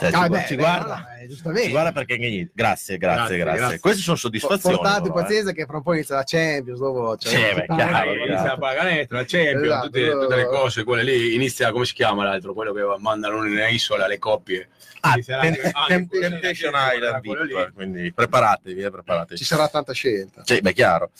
Cioè, 0.00 0.10
Ah, 0.14 0.22
ci, 0.24 0.28
beh, 0.30 0.44
ci 0.46 0.54
beh, 0.56 0.62
guarda, 0.62 1.18
eh, 1.20 1.26
giustamente. 1.26 1.64
ci 1.66 1.70
guarda 1.72 1.92
perché. 1.92 2.16
Grazie, 2.16 2.48
grazie, 2.54 2.96
Grazie, 2.98 3.36
grazie. 3.36 3.58
grazie. 3.58 3.78
Queste 3.80 4.00
sono 4.00 4.16
soddisfazioni. 4.16 4.76
Portate 4.76 5.02
però, 5.02 5.18
eh. 5.18 5.22
pazienza 5.22 5.52
che 5.52 5.66
fra 5.66 5.76
un 5.76 5.82
po' 5.82 5.92
inizia 5.92 6.14
la 6.16 6.24
Champions, 6.24 6.78
dopo... 6.78 7.16
Sì, 7.18 7.36
beh, 7.36 7.66
chiaro, 7.66 7.96
Ah, 7.96 8.04
inizia 8.14 8.42
la 8.44 8.56
paganetto, 8.58 9.14
la 9.14 9.24
Champions, 9.26 9.64
Esatto. 9.64 9.84
tutte, 9.86 10.10
tutte 10.10 10.36
le 10.36 10.46
cose, 10.46 10.84
quelle 10.84 11.02
lì, 11.02 11.34
inizia, 11.34 11.70
come 11.70 11.84
si 11.84 11.92
chiama 11.92 12.24
l'altro, 12.24 12.54
quello 12.54 12.72
che 12.72 12.82
mandano 12.98 13.44
in 13.46 13.62
isola 13.70 14.06
le 14.06 14.18
coppie. 14.18 14.68
Ah, 15.00 15.14
lì, 15.14 15.22
Temptation 15.22 16.72
Island 16.74 17.72
quindi 17.74 18.12
preparatevi, 18.12 18.82
eh, 18.82 18.90
preparatevi. 18.90 19.36
Ci 19.36 19.44
sarà 19.44 19.68
tanta 19.68 19.92
scelta. 19.92 20.42
Sì, 20.44 20.60
beh, 20.60 20.72
chiaro. 20.72 21.10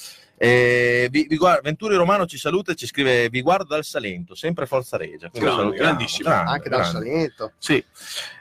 Eh, 0.43 1.09
vi, 1.11 1.27
vi 1.29 1.37
guarda- 1.37 1.61
Venturi 1.61 1.97
Romano 1.97 2.25
ci 2.25 2.39
saluta 2.39 2.73
e 2.73 2.75
ci 2.75 2.87
scrive: 2.87 3.29
Vi 3.29 3.43
guardo 3.43 3.65
dal 3.65 3.85
Salento, 3.85 4.35
sempre 4.35 4.65
Forza 4.65 4.97
Regia. 4.97 5.29
Grande, 5.31 5.77
grandissimo. 5.77 6.31
Grande, 6.31 6.51
Anche 6.51 6.69
dal 6.71 6.81
grande. 6.81 6.99
Salento. 6.99 7.53
Sì. 7.59 7.85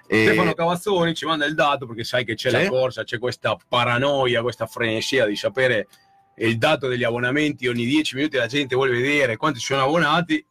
Eh, 0.07 0.23
Stefano 0.25 0.53
Cavazzoni 0.53 1.13
ci 1.13 1.25
manda 1.25 1.45
il 1.45 1.55
dato 1.55 1.85
perché 1.85 2.05
sai 2.05 2.23
che 2.23 2.35
c'è 2.35 2.49
Sì. 2.51 2.55
la 2.55 2.69
corsa, 2.69 3.03
c'è 3.03 3.19
questa 3.19 3.57
paranoia, 3.67 4.41
questa 4.41 4.65
frenesia 4.65 5.25
di 5.25 5.35
sapere 5.35 5.87
il 6.37 6.57
dato 6.57 6.87
degli 6.87 7.03
abbonamenti. 7.03 7.67
Ogni 7.67 7.85
10 7.85 8.15
minuti 8.15 8.37
la 8.37 8.47
gente 8.47 8.75
vuole 8.75 8.91
vedere 8.91 9.35
quanti 9.35 9.59
sono 9.59 9.83
abbonati. 9.83 10.41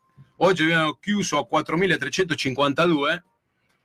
Oggi 0.40 0.64
abbiamo 0.64 0.98
chiuso 1.00 1.38
a 1.38 1.46
4.352 1.50 3.22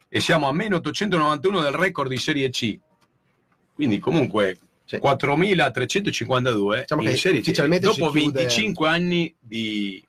e 0.09 0.19
siamo 0.19 0.49
a 0.49 0.51
meno 0.51 0.75
891 0.75 1.61
del 1.61 1.71
record 1.71 2.09
di 2.09 2.17
Serie 2.17 2.49
C. 2.49 2.77
Quindi 3.73 3.99
comunque 3.99 4.59
Sì. 4.85 4.97
4.352 4.97 6.79
Diciamo 6.81 7.01
in 7.01 7.07
che 7.09 7.17
Serie 7.17 7.41
C. 7.41 7.51
Dopo 7.79 8.11
chiude- 8.11 8.31
25 8.41 8.87
anni 8.89 9.33
di 9.39 10.03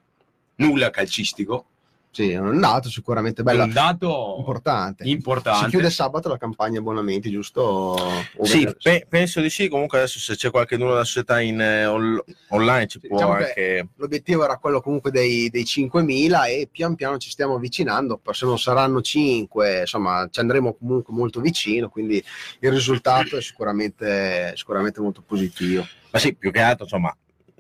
nulla 0.57 0.91
calcistico, 0.91 1.67
Sì, 2.15 2.31
è 2.31 2.39
un 2.39 2.61
dato 2.61 2.89
sicuramente 2.89 3.41
è 3.41 3.45
bello, 3.45 3.65
un 3.65 3.73
dato 3.73 4.37
importante. 4.39 5.03
importante. 5.05 5.65
Si 5.65 5.71
chiude 5.71 5.91
sabato 5.91 6.29
la 6.29 6.39
campagna 6.39 6.79
abbonamenti, 6.79 7.29
giusto? 7.29 7.61
O 7.63 8.45
Sì, 8.45 8.73
pe- 8.81 9.05
penso 9.09 9.41
di 9.41 9.51
sì. 9.51 9.67
Comunque, 9.69 9.99
adesso 9.99 10.21
se 10.21 10.37
c'è 10.37 10.51
qualche 10.53 10.77
della 10.77 11.03
società 11.03 11.41
in, 11.41 11.61
eh, 11.61 11.87
on- 11.87 12.23
online 12.51 12.87
ci 12.87 13.01
Sì, 13.01 13.09
può 13.09 13.17
diciamo 13.17 13.35
che- 13.39 13.45
anche. 13.47 13.89
L'obiettivo 13.97 14.45
era 14.45 14.59
quello 14.59 14.81
comunque 14.81 15.11
dei, 15.11 15.51
dei 15.51 15.65
5.000 15.65 16.45
e 16.47 16.69
pian 16.71 16.95
piano 16.95 17.19
ci 17.19 17.31
stiamo 17.31 17.57
avvicinando, 17.57 18.21
se 18.31 18.47
non 18.47 18.61
saranno 18.61 19.01
5, 19.01 19.81
insomma 19.81 20.29
ci 20.31 20.39
andremo 20.39 20.75
comunque 20.75 21.13
molto 21.13 21.41
vicino, 21.41 21.89
quindi 21.89 22.23
il 22.61 22.71
risultato 22.71 23.37
è 23.37 23.43
sicuramente, 23.43 24.53
sicuramente 24.55 25.01
molto 25.01 25.21
positivo. 25.27 25.85
Ma 26.13 26.21
sì, 26.21 26.33
più 26.37 26.53
che 26.53 26.61
altro, 26.61 26.85
insomma, 26.85 27.13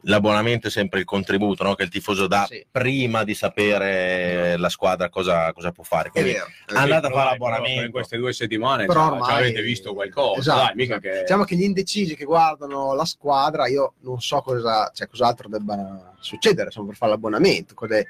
l'abbonamento 0.04 0.68
è 0.68 0.70
sempre 0.70 1.00
il 1.00 1.04
contributo 1.04 1.62
no? 1.64 1.74
che 1.74 1.82
il 1.84 1.88
tifoso 1.88 2.26
dà 2.26 2.46
Sì. 2.48 2.64
prima 2.70 3.24
di 3.24 3.34
sapere 3.34 4.56
la 4.56 4.68
squadra 4.68 5.08
cosa, 5.08 5.52
cosa 5.52 5.72
può 5.72 5.82
fare. 5.84 6.08
È 6.08 6.12
Quindi 6.12 6.32
vero. 6.32 6.46
andate 6.66 7.06
a 7.06 7.10
fare 7.10 7.28
dai, 7.30 7.38
però 7.38 7.48
l'abbonamento. 7.50 7.80
Per 7.82 7.90
queste 7.90 8.16
due 8.16 8.32
settimane 8.32 8.86
Però 8.86 9.00
già, 9.06 9.12
ormai- 9.12 9.28
già 9.28 9.36
avete 9.36 9.62
visto 9.62 9.94
qualcosa. 9.94 10.38
Esatto, 10.40 10.64
dai, 10.66 10.74
mica 10.74 10.96
esatto. 10.96 11.14
che... 11.14 11.20
Diciamo 11.22 11.44
che 11.44 11.56
gli 11.56 11.62
indecisi 11.62 12.16
che 12.16 12.24
guardano 12.24 12.94
la 12.94 13.04
squadra, 13.04 13.66
io 13.68 13.94
non 14.00 14.20
so 14.20 14.40
cosa, 14.40 14.90
cioè, 14.94 15.06
cos'altro 15.08 15.48
debba 15.48 16.14
succedere 16.20 16.66
insomma, 16.66 16.88
per 16.88 16.96
fare 16.96 17.12
l'abbonamento. 17.12 17.74
cos'è- 17.74 18.06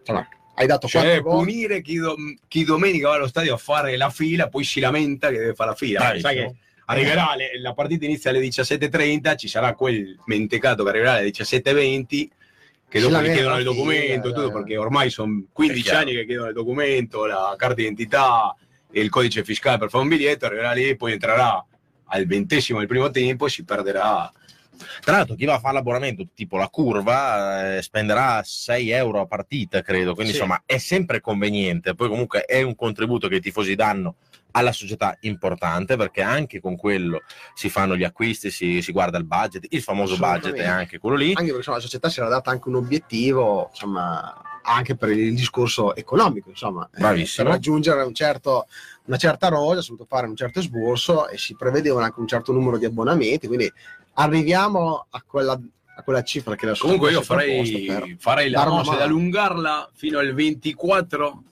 Insomma, 0.00 0.28
hai 0.54 0.66
dato 0.66 0.86
Cioè, 0.86 1.20
punire 1.22 1.82
chi, 1.82 1.96
do- 1.96 2.14
chi 2.48 2.64
domenica 2.64 3.08
va 3.08 3.14
allo 3.16 3.26
stadio 3.26 3.54
a 3.54 3.58
fare 3.58 3.96
la 3.96 4.10
fila, 4.10 4.48
poi 4.48 4.64
si 4.64 4.80
lamenta 4.80 5.28
che 5.30 5.38
deve 5.38 5.54
fare 5.54 5.70
la 5.70 5.76
fila. 5.76 5.98
Bravissimo. 6.00 6.30
Sai 6.32 6.36
che 6.46 6.54
arriverà, 6.86 7.34
le- 7.36 7.60
la 7.60 7.72
partita 7.74 8.04
inizia 8.04 8.30
alle 8.30 8.40
17.30, 8.40 9.36
ci 9.36 9.48
sarà 9.48 9.74
quel 9.74 10.18
mentecato 10.26 10.82
che 10.82 10.88
arriverà 10.90 11.12
alle 11.14 11.30
17.20 11.30 12.28
che 12.88 13.00
dopo 13.00 13.20
gli 13.20 13.32
chiedono 13.32 13.58
il 13.58 13.64
documento, 13.64 14.32
tutto, 14.32 14.52
perché 14.52 14.76
ormai 14.76 15.10
sono 15.10 15.40
È 15.40 15.52
15 15.52 15.82
chiaro. 15.82 15.98
anni 15.98 16.12
che 16.12 16.24
chiedono 16.24 16.48
il 16.48 16.54
documento, 16.54 17.26
la 17.26 17.54
carta 17.56 17.74
d'identità 17.74 18.54
e 18.90 19.00
il 19.00 19.10
codice 19.10 19.42
fiscale 19.44 19.78
per 19.78 19.90
fare 19.90 20.04
un 20.04 20.08
biglietto, 20.08 20.46
arriverà 20.46 20.72
lì, 20.72 20.96
poi 20.96 21.12
entrerà 21.12 21.64
al 22.08 22.26
ventesimo 22.26 22.78
del 22.78 22.86
primo 22.88 23.10
tempo 23.10 23.46
e 23.46 23.50
si 23.50 23.64
perderà. 23.64 24.30
Tra 25.00 25.16
l'altro, 25.16 25.34
chi 25.34 25.46
va 25.46 25.54
a 25.54 25.58
fare 25.58 25.74
l'abbonamento, 25.74 26.26
tipo 26.34 26.56
la 26.58 26.68
curva, 26.68 27.76
eh, 27.76 27.82
spenderà 27.82 28.42
6 28.44 28.90
euro 28.90 29.20
a 29.22 29.26
partita, 29.26 29.80
credo. 29.82 30.14
Quindi, 30.14 30.32
Sì. 30.32 30.38
insomma, 30.38 30.62
è 30.66 30.78
sempre 30.78 31.20
conveniente. 31.20 31.94
Poi, 31.94 32.08
comunque, 32.08 32.42
è 32.44 32.62
un 32.62 32.74
contributo 32.76 33.26
che 33.26 33.36
i 33.36 33.40
tifosi 33.40 33.74
danno 33.74 34.16
alla 34.56 34.72
società 34.72 35.16
importante 35.20 35.96
perché 35.96 36.22
anche 36.22 36.60
con 36.60 36.76
quello 36.76 37.22
si 37.54 37.68
fanno 37.68 37.94
gli 37.94 38.04
acquisti, 38.04 38.50
si, 38.50 38.80
si 38.80 38.90
guarda 38.90 39.18
il 39.18 39.24
budget, 39.24 39.66
il 39.68 39.82
famoso 39.82 40.16
budget 40.16 40.54
è 40.54 40.64
anche 40.66 40.98
quello 40.98 41.16
lì. 41.16 41.28
Anche 41.28 41.40
perché 41.42 41.56
insomma, 41.58 41.76
la 41.76 41.82
società 41.82 42.08
si 42.08 42.20
era 42.20 42.28
data 42.30 42.50
anche 42.50 42.68
un 42.68 42.76
obiettivo, 42.76 43.68
insomma, 43.70 44.40
anche 44.62 44.96
per 44.96 45.10
il 45.10 45.34
discorso 45.34 45.94
economico, 45.94 46.48
insomma, 46.48 46.88
Eh, 46.92 46.98
Bravissimo. 47.00 47.44
per 47.44 47.54
raggiungere 47.54 48.02
un 48.02 48.14
certo, 48.14 48.66
una 49.04 49.18
certa 49.18 49.48
rosa, 49.48 49.80
si 49.82 49.88
è 49.88 49.90
dovuto 49.90 50.08
fare 50.08 50.26
un 50.26 50.34
certo 50.36 50.58
esborso 50.60 51.28
e 51.28 51.36
si 51.36 51.54
prevedevano 51.54 52.04
anche 52.06 52.18
un 52.20 52.26
certo 52.26 52.52
numero 52.52 52.78
di 52.78 52.86
abbonamenti, 52.86 53.46
quindi 53.46 53.70
arriviamo 54.14 55.06
a 55.10 55.22
quella, 55.26 55.52
a 55.52 56.02
quella 56.02 56.22
cifra 56.22 56.54
che 56.56 56.64
la 56.66 56.74
società 56.74 56.98
Comunque 56.98 57.12
io 57.12 57.22
farei, 57.22 58.16
farei 58.18 58.48
la 58.50 58.66
mossa 58.66 58.92
mano. 58.92 59.02
allungarla 59.04 59.90
fino 59.94 60.18
al 60.18 60.32
24 60.34 61.42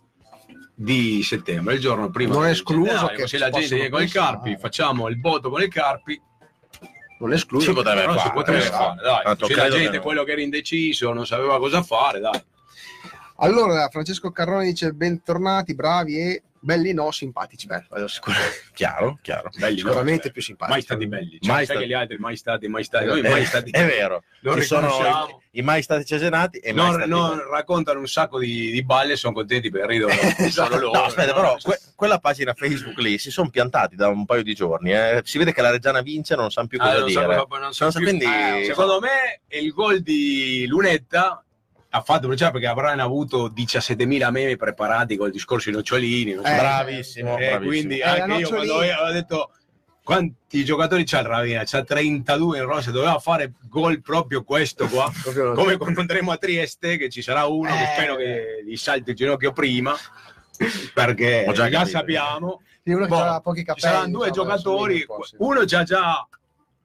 di 0.75 1.23
settembre, 1.23 1.75
il 1.75 1.81
giorno 1.81 2.11
prima. 2.11 2.35
Non 2.35 2.47
è 2.47 2.51
escluso 2.51 3.07
che 3.09 3.27
si 3.29 3.39
la 3.39 3.51
gente 3.51 3.75
viene 3.75 3.91
con 3.91 4.03
i 4.03 4.09
carpi, 4.09 4.57
facciamo 4.59 5.09
il 5.09 5.21
voto 5.21 5.51
con 5.51 5.63
i 5.63 5.69
carpi, 5.69 6.21
non 7.21 7.33
è 7.33 7.35
escluso. 7.35 7.67
Si 7.67 7.73
potrebbe 7.73 8.01
però 8.01 8.13
si 8.13 8.19
fare, 8.19 8.35
potrebbe 8.35 8.67
eh, 8.67 8.71
fare, 8.71 9.01
dai. 9.03 9.23
tanto 9.23 9.47
Così 9.47 9.59
la 9.59 9.71
gente, 9.71 9.97
no. 9.97 10.03
quello 10.03 10.25
che 10.25 10.33
era 10.33 10.41
indeciso, 10.41 11.13
non 11.13 11.27
sapeva 11.27 11.59
cosa 11.59 11.83
fare, 11.83 12.21
dai. 12.21 12.43
Allora, 13.37 13.89
Francesco 13.89 14.31
Carroni 14.31 14.67
dice 14.67 14.93
bentornati, 14.93 15.75
bravi 15.75 16.19
e 16.19 16.43
belli 16.65 16.93
no, 16.93 17.11
simpatici. 17.11 17.67
Beh, 17.67 17.85
quello 17.89 18.07
Chiaro, 18.75 19.19
chiaro. 19.23 19.51
Belli, 19.57 19.73
no? 19.75 19.89
sicuramente 19.89 20.23
Cioè, 20.25 20.33
più 20.33 20.43
simpatici. 20.43 20.73
Mai 20.77 20.83
stati 20.83 21.07
belli. 21.07 21.39
Cioè, 21.41 21.53
Mai 21.55 21.65
stati- 21.65 21.87
gli 21.87 21.93
altri 21.93 22.17
mai 22.19 22.37
stati, 22.37 22.69
mai 22.69 22.85
stati, 22.85 23.05
noi 23.07 23.21
Eh, 23.21 23.29
mai 23.29 23.45
stati. 23.45 23.71
È 23.71 23.85
vero. 23.87 24.23
Ci 24.43 24.61
sono 24.63 24.89
i, 25.53 25.59
i 25.59 25.63
mai 25.63 25.83
stati 25.83 26.05
cesenati 26.05 26.59
e 26.59 26.73
Non, 26.73 26.95
stati 26.95 27.09
non 27.09 27.39
raccontano 27.51 28.01
un 28.01 28.07
sacco 28.09 28.39
di, 28.39 28.71
di 28.73 28.83
balle, 28.83 29.17
sono 29.17 29.33
contenti 29.35 29.71
perché 29.71 29.87
ridono 29.87 30.15
loro. 30.79 30.91
No, 30.93 31.05
aspetta, 31.05 31.33
però 31.35 31.57
que- 31.63 31.79
quella 31.95 32.19
pagina 32.19 32.53
Facebook 32.55 32.99
lì 32.99 33.19
si 33.19 33.31
sono 33.31 33.51
piantati 33.51 33.95
da 33.95 34.09
un 34.09 34.25
paio 34.25 34.43
di 34.43 34.55
giorni. 34.55 34.93
eh. 34.93 35.21
Si 35.25 35.39
vede 35.39 35.53
che 35.53 35.63
la 35.63 35.71
Reggiana 35.71 36.01
vince, 36.01 36.35
non 36.35 36.51
sanno 36.51 36.67
più 36.67 36.79
Ah, 36.81 36.85
cosa 36.87 36.99
non 37.01 37.11
so 37.11 37.21
dire. 37.21 37.37
cosa- 37.47 37.59
non 37.61 37.73
so 37.73 37.85
Non 37.85 37.93
so, 37.93 37.99
più- 37.99 38.07
quindi- 38.09 38.25
Eh, 38.25 38.65
secondo 38.65 38.99
me 39.01 39.41
il 39.49 39.71
gol 39.73 40.01
di 40.01 40.67
Lunetta 40.67 41.44
ha 41.97 42.01
fatto 42.03 42.27
bruciare 42.27 42.51
perché 42.51 42.67
avranno 42.67 43.03
avuto 43.05 43.51
17.000 43.51 44.31
meme 44.31 44.57
preparati 44.57 45.17
col 45.17 45.31
discorso 45.31 45.71
di 45.71 45.77
Nocciolini. 45.77 46.33
so. 46.35 46.43
Eh, 46.43 46.57
bravissimo, 46.57 47.39
Eh, 47.39 47.49
bravissimo. 47.51 47.67
quindi 47.69 47.99
Eh, 47.99 48.03
anche 48.03 48.35
io 48.39 48.49
quando 48.49 48.75
ho 48.75 49.13
detto 49.13 49.51
quanti 50.03 50.65
giocatori 50.65 51.05
c'ha 51.05 51.21
il 51.21 51.27
Ravina? 51.27 51.63
C'ha 51.65 51.85
32 51.85 52.59
in 52.59 52.65
rosa, 52.65 52.91
doveva 52.91 53.19
fare 53.21 53.53
gol 53.69 54.03
proprio 54.03 54.43
questo 54.43 54.89
qua. 54.89 55.09
Come 55.55 55.77
quando 55.77 56.01
andremo 56.01 56.33
a 56.33 56.37
Trieste, 56.37 56.97
che 56.97 57.09
ci 57.09 57.23
sarà 57.23 57.45
uno 57.47 57.71
che 57.71 57.83
Eh. 57.83 57.87
spero 57.95 58.17
che 58.17 58.65
gli 58.67 58.77
salti 58.77 59.11
il 59.11 59.17
ginocchio 59.17 59.53
prima, 59.53 59.95
perché 60.93 61.45
Ho 61.49 61.53
già 61.53 61.69
già, 61.71 61.79
capito. 61.79 61.97
sappiamo. 61.99 62.63
Che 62.83 62.93
Boh, 62.93 63.41
Ci 63.55 63.63
capelli. 63.65 63.79
saranno 63.79 64.19
due 64.19 64.29
insomma, 64.29 64.57
giocatori, 64.57 65.07
uno 65.39 65.65
già 65.65 65.85
già 65.85 66.29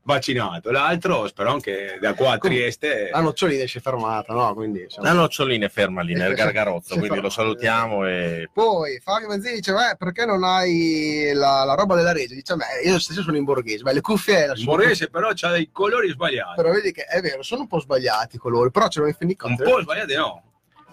vaccinato, 0.04 0.72
l'altro 0.72 1.28
spero 1.28 1.52
anche 1.52 1.98
da 2.02 2.14
qua 2.14 2.34
a 2.34 2.38
Trieste. 2.38 3.10
La 3.12 3.22
Nocciolini 3.22 3.68
si 3.68 3.78
è 3.78 3.82
fermata, 3.82 4.34
no? 4.34 4.54
Quindi, 4.54 4.84
insomma. 4.84 5.08
La 5.10 5.14
nocciolina 5.14 5.66
è 5.66 5.70
ferma 5.70 6.02
lì 6.02 6.14
nel 6.14 6.34
gargarozzo, 6.36 6.96
è 6.96 6.98
quindi 6.98 7.20
lo 7.20 7.30
fermata. 7.30 7.42
salutiamo 7.42 8.08
e 8.08 8.50
Poi 8.54 9.00
Fabio 9.04 9.28
Manzini 9.28 9.56
dice: 9.56 9.74
Beh, 9.74 9.96
perché 9.98 10.26
non 10.26 10.44
hai 10.44 11.32
la, 11.34 11.64
la 11.64 11.76
roba 11.76 11.96
della 11.96 12.12
Regia? 12.12 12.34
Dice: 12.34 12.56
Beh, 12.56 12.88
io 12.88 13.00
stesso 13.00 13.22
sono 13.22 13.38
in 13.38 13.44
borghese, 13.44 13.84
beh, 13.84 13.94
le 13.94 14.02
cuffie 14.02 14.48
la 14.48 14.54
Il 14.54 14.64
Borghese 14.64 15.10
però 15.10 15.32
c'ha 15.34 15.52
dei 15.52 15.70
colori 15.72 16.10
sbagliati. 16.10 16.56
Però 16.56 16.72
vedi 16.72 16.92
che 16.92 17.04
è 17.04 17.22
vero, 17.22 17.44
sono 17.44 17.62
un 17.62 17.68
po' 17.68 17.80
sbagliati 17.80 18.38
i 18.38 18.40
colori, 18.40 18.72
però 18.72 18.88
ce 18.88 19.00
l'ho 19.02 19.08
in 19.08 19.16
Un 19.20 19.56
po' 19.58 19.82
sbagliati 19.82 20.16
no. 20.16 20.44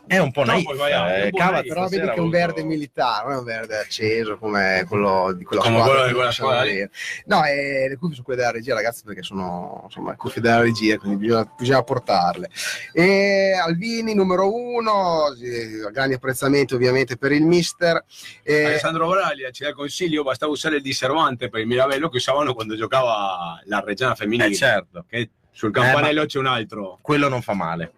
È 0.06 0.18
un 0.18 0.30
po' 0.32 0.44
No, 0.44 0.52
naif. 0.52 0.68
avanti, 0.68 1.26
eh, 1.26 1.30
Cava. 1.32 1.62
Però 1.62 1.88
vedi 1.88 2.06
che 2.06 2.12
è 2.14 2.18
un 2.20 2.30
verde 2.30 2.62
militare, 2.64 3.24
non 3.24 3.34
è 3.34 3.38
un 3.38 3.44
verde 3.44 3.78
acceso 3.78 4.38
come 4.38 4.84
quello 4.88 5.32
di 5.32 5.44
quella 5.44 5.62
Come 5.62 5.80
squadra. 5.80 6.12
quello 6.12 6.30
squadra. 6.30 6.88
No, 7.26 7.44
e 7.44 7.86
le 7.88 7.96
cuffie 7.96 8.14
sono 8.14 8.24
quelle 8.24 8.40
della 8.40 8.52
regia, 8.52 8.74
ragazzi, 8.74 9.02
perché 9.04 9.22
sono 9.22 9.82
insomma 9.84 10.10
le 10.10 10.16
cuffie 10.16 10.40
della 10.42 10.60
regia, 10.60 10.96
quindi 10.98 11.18
bisogna, 11.18 11.52
bisogna 11.58 11.82
portarle. 11.82 12.50
E 12.92 13.52
Alvini, 13.52 14.14
numero 14.14 14.52
uno, 14.54 15.24
grandi 15.92 16.14
apprezzamenti 16.14 16.74
ovviamente 16.74 17.16
per 17.16 17.32
il 17.32 17.42
mister. 17.44 18.04
E- 18.42 18.64
Alessandro 18.64 19.08
Braglia 19.08 19.50
ci 19.50 19.62
dà 19.64 19.72
consiglio, 19.72 20.22
bastava 20.22 20.52
usare 20.52 20.76
il 20.76 20.82
disservante 20.82 21.48
per 21.48 21.60
il 21.60 21.66
Miravello 21.66 22.08
che 22.08 22.16
usavano 22.18 22.54
quando 22.54 22.76
giocava 22.76 23.60
la 23.64 23.80
Reggiana 23.84 24.14
femminile. 24.14 24.48
Eh, 24.50 24.54
certo, 24.54 25.04
Che 25.08 25.30
sul 25.50 25.70
campanello 25.72 26.22
Eh, 26.22 26.26
c'è 26.26 26.38
un 26.38 26.46
altro. 26.46 26.98
quello 27.00 27.28
non 27.28 27.40
fa 27.42 27.54
male. 27.54 27.92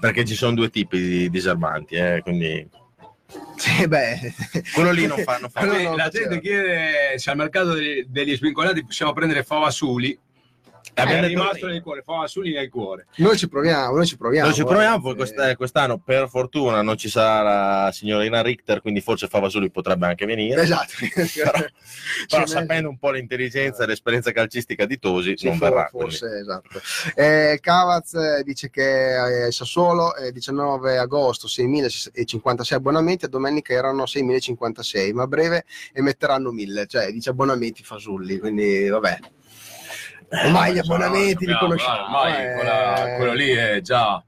Perché 0.00 0.24
ci 0.24 0.34
sono 0.34 0.54
due 0.54 0.70
tipi 0.70 0.98
di 1.00 1.30
diserbanti, 1.30 1.94
eh, 1.94 2.20
quindi 2.22 2.68
sì, 3.56 3.86
beh, 3.86 4.34
quello 4.74 4.90
lì 4.90 5.06
non 5.06 5.18
fa, 5.18 5.38
non 5.38 5.48
fa 5.48 5.64
non 5.64 5.96
la 5.96 6.08
gente 6.08 6.40
chiede 6.40 7.16
se 7.16 7.30
al 7.30 7.36
mercato 7.36 7.74
degli, 7.74 8.04
degli 8.08 8.36
svincolati 8.36 8.84
possiamo 8.84 9.12
prendere 9.12 9.42
Favasuli. 9.42 10.18
Eh, 10.94 11.00
abbiamo 11.02 11.22
detto 11.22 11.38
rimasto 11.40 11.66
nel 11.68 11.82
cuore, 11.82 12.02
Favasuli 12.02 12.52
nel 12.52 12.68
cuore. 12.68 13.06
noi 13.16 13.36
ci 13.38 13.48
proviamo, 13.48 13.94
noi 13.96 14.06
ci 14.06 14.16
proviamo. 14.16 14.46
Noi 14.48 14.56
ci 14.56 14.64
proviamo, 14.64 15.00
poi 15.00 15.12
eh. 15.12 15.16
quest- 15.16 15.56
quest'anno 15.56 15.98
per 15.98 16.28
fortuna 16.28 16.82
non 16.82 16.96
ci 16.96 17.08
sarà 17.08 17.84
la 17.84 17.92
signorina 17.92 18.42
Richter, 18.42 18.80
quindi 18.82 19.00
forse 19.00 19.26
Favasuli 19.28 19.70
potrebbe 19.70 20.06
anche 20.06 20.26
venire. 20.26 20.60
Esatto. 20.62 20.92
Però, 21.42 21.66
però 22.28 22.46
sapendo 22.46 22.88
un 22.88 22.98
po' 22.98 23.10
l'intelligenza 23.10 23.82
e 23.84 23.86
l'esperienza 23.86 24.32
calcistica 24.32 24.84
di 24.86 24.98
Tosi, 24.98 25.36
Sì, 25.36 25.46
non 25.46 25.56
for- 25.56 25.68
verrà. 25.70 25.88
Forse, 25.90 26.38
esatto. 26.38 26.80
Eh, 27.14 27.58
Cavaz 27.60 28.14
eh, 28.14 28.42
dice 28.44 28.70
che 28.70 29.46
eh, 29.46 29.52
Sassuolo 29.52 30.14
eh, 30.16 30.32
19 30.32 30.98
agosto 30.98 31.46
6.056 31.46 32.74
abbonamenti, 32.74 33.24
a 33.24 33.28
domenica 33.28 33.72
erano 33.72 34.04
6.056, 34.04 35.12
ma 35.12 35.22
a 35.22 35.26
breve 35.26 35.64
emetteranno 35.92 36.52
1.000, 36.52 36.86
cioè 36.86 37.10
dice 37.10 37.30
abbonamenti 37.30 37.82
fasulli, 37.82 38.38
quindi 38.38 38.88
vabbè. 38.88 39.18
Ormai 40.44 40.72
gli 40.72 40.78
abbonamenti 40.78 41.46
li 41.46 41.56
conosciamo. 41.58 42.02
Ormai 42.04 42.32
eh. 42.46 42.54
quella- 42.54 43.14
quello 43.16 43.32
lì 43.34 43.50
è 43.50 43.80
già 43.80 44.22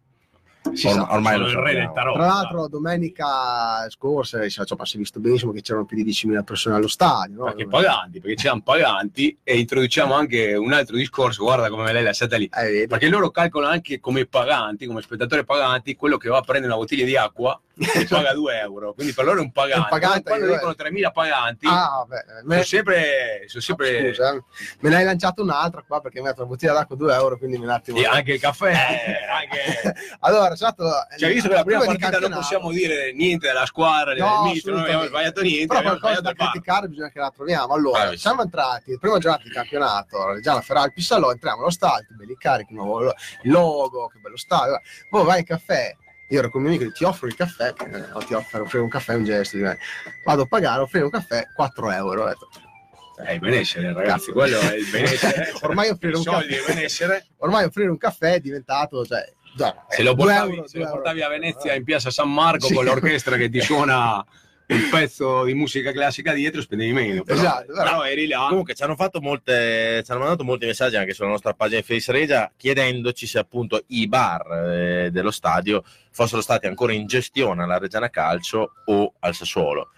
Si 0.72 0.86
Orm- 0.86 1.06
ormai 1.10 1.34
sono 1.34 1.44
lo 1.44 1.68
il 1.70 1.76
re. 1.76 1.90
Tra 1.92 2.12
l'altro 2.14 2.68
domenica 2.68 3.88
scorsa 3.90 4.40
eh, 4.40 4.44
insomma, 4.46 4.84
si 4.86 4.96
è 4.96 4.98
visto 4.98 5.20
benissimo 5.20 5.52
che 5.52 5.60
c'erano 5.60 5.84
più 5.84 6.02
di 6.02 6.10
10.000 6.10 6.42
persone 6.42 6.76
allo 6.76 6.88
stadio. 6.88 7.36
no? 7.36 7.44
perché 7.44 7.66
paganti, 7.68 8.20
perché 8.20 8.36
c'erano 8.36 8.62
paganti 8.62 9.38
e 9.44 9.58
introduciamo 9.58 10.14
anche 10.14 10.54
un 10.54 10.72
altro 10.72 10.96
discorso, 10.96 11.44
guarda 11.44 11.68
come 11.68 11.84
me 11.84 11.92
l'hai 11.92 12.02
lasciata 12.02 12.36
lì. 12.36 12.48
Eh, 12.52 12.64
vedi. 12.70 12.86
Perché 12.86 13.08
loro 13.08 13.30
calcolano 13.30 13.72
anche 13.72 14.00
come 14.00 14.26
paganti, 14.26 14.86
come 14.86 15.02
spettatore 15.02 15.44
paganti, 15.44 15.94
quello 15.96 16.16
che 16.16 16.28
va 16.28 16.38
a 16.38 16.42
prendere 16.42 16.72
una 16.72 16.80
bottiglia 16.80 17.04
di 17.04 17.16
acqua 17.16 17.60
e 17.76 18.06
paga 18.08 18.32
2 18.32 18.58
euro. 18.60 18.94
Quindi 18.94 19.12
per 19.12 19.24
loro 19.26 19.38
è 19.38 19.42
un 19.42 19.52
pagante. 19.52 19.80
Un 19.80 20.00
pagante 20.00 20.22
Quando 20.30 20.46
di 20.46 20.52
dicono 20.52 20.74
3.000 20.76 21.12
paganti, 21.12 21.66
Ah, 21.68 22.04
vabbè, 22.06 22.24
me- 22.44 22.54
sono 22.54 22.64
sempre... 22.64 23.44
Sono 23.46 23.62
sempre 23.62 24.08
Scusa, 24.14 24.32
eh. 24.32 24.42
me 24.80 24.88
ne 24.90 24.96
hai 24.96 25.04
lanciato 25.04 25.42
un'altra 25.42 25.84
qua 25.86 26.00
perché 26.00 26.20
mi 26.20 26.26
ha 26.26 26.30
detto 26.30 26.42
la 26.42 26.48
bottiglia 26.48 26.72
d'acqua 26.72 26.96
2 26.96 27.14
euro, 27.14 27.36
quindi 27.36 27.56
un 27.56 27.68
attimo. 27.68 27.98
e 27.98 28.06
anche 28.06 28.32
il 28.34 28.40
caffè. 28.40 28.72
anche... 29.30 29.94
Allora, 30.20 30.53
esatto, 30.54 30.84
Cioè, 31.18 31.32
visto 31.32 31.48
che 31.48 31.54
la 31.54 31.64
prima 31.64 31.84
partita 31.84 32.18
non 32.18 32.30
possiamo 32.32 32.70
dire 32.70 33.12
niente 33.12 33.46
della 33.46 33.66
squadra, 33.66 34.14
No, 34.14 34.42
del 34.44 34.52
mister, 34.52 34.72
non 34.72 34.82
abbiamo 34.82 35.04
sbagliato 35.04 35.42
niente, 35.42 35.66
Però 35.66 35.80
qualcosa 35.82 36.20
da 36.20 36.32
criticare 36.32 36.88
bisogna 36.88 37.10
che 37.10 37.18
la 37.18 37.30
troviamo. 37.30 37.74
Allora, 37.74 37.98
Bravissimo. 38.00 38.20
siamo 38.30 38.42
entrati, 38.42 38.98
prima 38.98 39.18
giornata 39.18 39.42
di 39.44 39.50
campionato, 39.50 40.40
già 40.40 40.54
la 40.54 40.60
Ferrari 40.62 40.92
Pissalò, 40.92 41.30
entriamo 41.30 41.60
allo 41.60 41.70
stadio, 41.70 42.06
belli 42.16 42.36
carichi, 42.36 42.72
nuovo 42.74 43.12
logo, 43.42 44.06
che 44.08 44.18
bello 44.20 44.36
stadio. 44.36 44.80
Poi 45.10 45.24
vai 45.24 45.38
in 45.40 45.44
caffè, 45.44 45.94
io 46.30 46.38
ero 46.38 46.50
con 46.50 46.62
mio 46.62 46.70
amico, 46.74 46.90
ti 46.92 47.04
offro 47.04 47.26
il 47.26 47.34
caffè, 47.36 47.72
eh, 47.76 48.04
o 48.12 48.18
ti 48.20 48.34
offro 48.34 48.62
offrire 48.62 48.82
un 48.84 48.90
caffè, 48.90 49.12
è 49.12 49.16
un 49.16 49.24
gesto 49.24 49.56
di 49.56 49.62
me. 49.62 49.78
Vado 50.24 50.42
a 50.42 50.46
pagare, 50.46 50.80
offrire 50.82 51.04
un 51.04 51.10
caffè, 51.10 51.44
4 51.54 51.90
euro. 51.90 52.22
Ho 52.24 52.26
detto, 52.28 52.48
Eh, 53.26 53.34
il 53.34 53.38
benessere, 53.40 53.92
ragazzi, 53.92 54.32
quello 54.32 54.58
è 54.58 54.74
il 54.74 54.88
benessere. 54.90 55.52
Ormai 55.62 55.88
offrire 55.90 56.16
soldi 56.16 56.56
caffè- 56.56 56.74
benessere. 56.74 57.26
Ormai 57.38 57.64
offrire 57.64 57.88
un 57.90 57.98
caffè 57.98 58.34
è 58.34 58.40
diventato, 58.40 59.04
cioè, 59.04 59.22
già, 59.54 59.84
Se 59.88 60.00
eh, 60.00 60.04
lo 60.04 60.14
portavi, 60.14 60.54
euro, 60.56 60.66
se 60.68 60.78
lo 60.78 60.90
portavi 60.90 61.20
euro. 61.20 61.34
a 61.34 61.38
Venezia 61.38 61.74
in 61.74 61.84
piazza 61.84 62.10
San 62.10 62.32
Marco 62.32 62.66
Sì. 62.66 62.74
con 62.74 62.84
l'orchestra 62.84 63.36
che 63.36 63.48
ti 63.48 63.60
suona 63.62 64.24
un 64.66 64.88
pezzo 64.90 65.44
di 65.44 65.52
musica 65.52 65.92
classica 65.92 66.32
dietro, 66.32 66.62
spendevi 66.62 66.92
meno. 66.92 67.22
Però, 67.22 67.38
Esatto, 67.38 67.66
però- 67.66 67.82
però 67.82 68.04
eri 68.06 68.26
là. 68.26 68.46
Comunque 68.48 68.74
ci 68.74 68.82
hanno 68.82 68.96
fatto 68.96 69.20
molte, 69.20 70.02
ci 70.04 70.10
hanno 70.10 70.20
mandato 70.20 70.42
molti 70.44 70.64
messaggi 70.66 70.96
anche 70.96 71.12
sulla 71.12 71.28
nostra 71.28 71.52
pagina 71.52 71.80
di 71.80 71.86
Face 71.86 72.10
Regia 72.10 72.50
chiedendoci 72.56 73.26
se 73.26 73.38
appunto 73.38 73.82
i 73.88 74.08
bar 74.08 74.50
eh, 74.52 75.10
dello 75.10 75.30
stadio 75.30 75.84
fossero 76.10 76.40
stati 76.40 76.66
ancora 76.66 76.92
in 76.94 77.06
gestione 77.06 77.62
alla 77.62 77.76
Reggiana 77.78 78.08
Calcio 78.08 78.72
o 78.86 79.12
al 79.20 79.34
Sassuolo. 79.34 79.90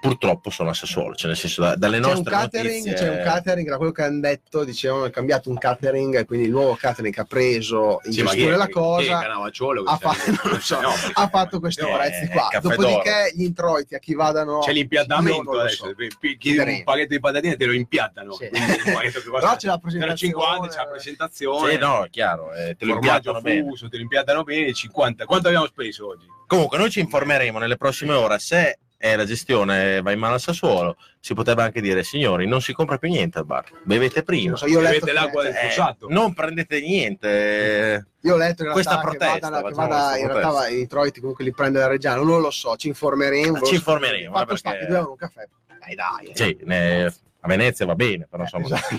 Purtroppo 0.00 0.48
sono 0.48 0.70
al 0.70 0.74
Sassuolo, 0.76 1.14
cioè 1.14 1.28
nel 1.28 1.36
senso 1.36 1.60
da- 1.60 1.76
dalle 1.76 2.00
C'è 2.00 2.06
un, 2.06 2.12
nostre 2.12 2.30
catering, 2.30 2.84
notizie... 2.86 2.94
c'è 2.94 3.10
un 3.10 3.22
catering, 3.22 3.68
da 3.68 3.76
quello 3.76 3.92
che 3.92 4.02
hanno 4.02 4.20
detto, 4.20 4.64
dicevano 4.64 5.04
è 5.04 5.10
cambiato 5.10 5.50
un 5.50 5.58
catering, 5.58 6.16
e 6.18 6.24
quindi 6.24 6.46
il 6.46 6.52
nuovo 6.52 6.74
catering 6.74 7.12
che 7.14 7.20
ha 7.20 7.24
preso 7.24 8.00
in 8.04 8.12
Sì, 8.12 8.22
gestione 8.22 8.56
la 8.56 8.68
cosa 8.68 9.02
che 9.02 9.12
ha, 9.12 9.50
c'è- 9.50 9.98
fa- 9.98 10.16
non 10.42 10.52
lo 10.52 10.58
so, 10.60 10.80
No, 10.80 10.88
ha 11.12 11.28
fatto 11.28 11.60
questi 11.60 11.82
no, 11.82 11.94
prezzi 11.96 12.28
qua. 12.28 12.48
Dopodiché 12.62 13.32
gli 13.34 13.42
introiti 13.44 13.94
a 13.94 13.98
chi 13.98 14.14
vadano... 14.14 14.60
C'è 14.60 14.72
l'impiattamento 14.72 15.50
adesso, 15.60 15.84
so. 15.86 15.94
chiedi 16.38 16.58
un 16.58 16.82
pacchetto 16.82 17.08
di 17.12 17.20
patatine 17.20 17.56
te 17.56 17.66
lo 17.66 17.72
impiattano. 17.72 18.32
Sì. 18.32 18.48
Che 18.48 19.12
Però 19.30 19.56
c'è 19.56 19.66
la 19.66 19.78
presentazione. 19.78 20.34
0,50, 20.34 20.68
c'è 20.68 20.76
la 20.76 20.86
presentazione. 20.86 21.70
Sì, 21.72 21.78
no, 21.78 22.04
è 22.04 22.08
chiaro, 22.10 22.52
eh, 22.54 22.74
te 22.74 22.86
lo 22.86 22.94
formaggio 22.94 23.30
impiattano 23.32 23.40
bene. 23.42 23.72
te 23.90 23.96
lo 23.96 24.02
impiattano 24.02 24.42
bene, 24.44 24.72
50. 24.72 25.24
Quanto 25.26 25.48
abbiamo 25.48 25.66
speso 25.66 26.08
oggi? 26.08 26.26
Comunque 26.46 26.78
noi 26.78 26.90
ci 26.90 27.00
informeremo 27.00 27.58
nelle 27.58 27.76
prossime 27.76 28.14
ore 28.14 28.38
se 28.38 28.78
eh, 29.02 29.16
la 29.16 29.24
gestione 29.24 30.02
va 30.02 30.12
in 30.12 30.18
mano 30.18 30.34
al 30.34 30.40
Sassuolo, 30.40 30.96
si 31.18 31.32
potrebbe 31.32 31.62
anche 31.62 31.80
dire 31.80 32.02
signori 32.04 32.46
non 32.46 32.60
si 32.60 32.74
compra 32.74 32.98
più 32.98 33.08
niente 33.08 33.38
al 33.38 33.46
bar, 33.46 33.64
bevete 33.82 34.22
prima. 34.22 34.50
Non 34.50 34.58
so, 34.58 34.66
io 34.66 34.78
ho 34.78 34.82
letto 34.82 35.06
Bevete 35.06 35.06
che- 35.06 35.12
l'acqua 35.12 35.42
del 35.42 35.54
Eh, 35.54 35.66
fossato. 35.68 36.06
non 36.10 36.34
prendete 36.34 36.80
niente. 36.80 38.06
Io 38.20 38.34
ho 38.34 38.36
letto 38.36 38.62
in 38.62 38.68
realtà 38.70 38.72
Questa 38.72 38.94
che 38.96 39.00
protesta, 39.00 39.48
vada, 39.48 39.68
che 39.68 39.74
vada- 39.74 40.16
in 40.18 40.26
realtà 40.26 40.48
protesta. 40.48 40.50
va- 40.50 40.68
i 40.68 40.80
introiti 40.80 41.20
comunque 41.20 41.44
li 41.44 41.52
prende 41.52 41.78
la 41.78 41.86
Reggiano, 41.86 42.22
non 42.22 42.40
lo 42.42 42.50
so, 42.50 42.76
ci 42.76 42.88
informeremo. 42.88 43.60
Ci 43.62 43.74
informeremo, 43.76 44.34
Fatto 44.36 44.52
eh, 44.52 44.56
sta 44.58 44.70
perché- 44.70 44.84
che 44.84 44.90
due 44.90 45.00
euro 45.00 45.10
un 45.12 45.16
caffè. 45.16 45.48
Dai, 45.80 45.94
dai. 45.94 46.26
eh. 46.26 46.36
Sì, 46.36 46.58
ne- 46.64 47.14
a 47.42 47.48
Venezia 47.48 47.86
va 47.86 47.94
bene, 47.94 48.26
però 48.28 48.42
insomma. 48.42 48.66
Esatto. 48.66 48.96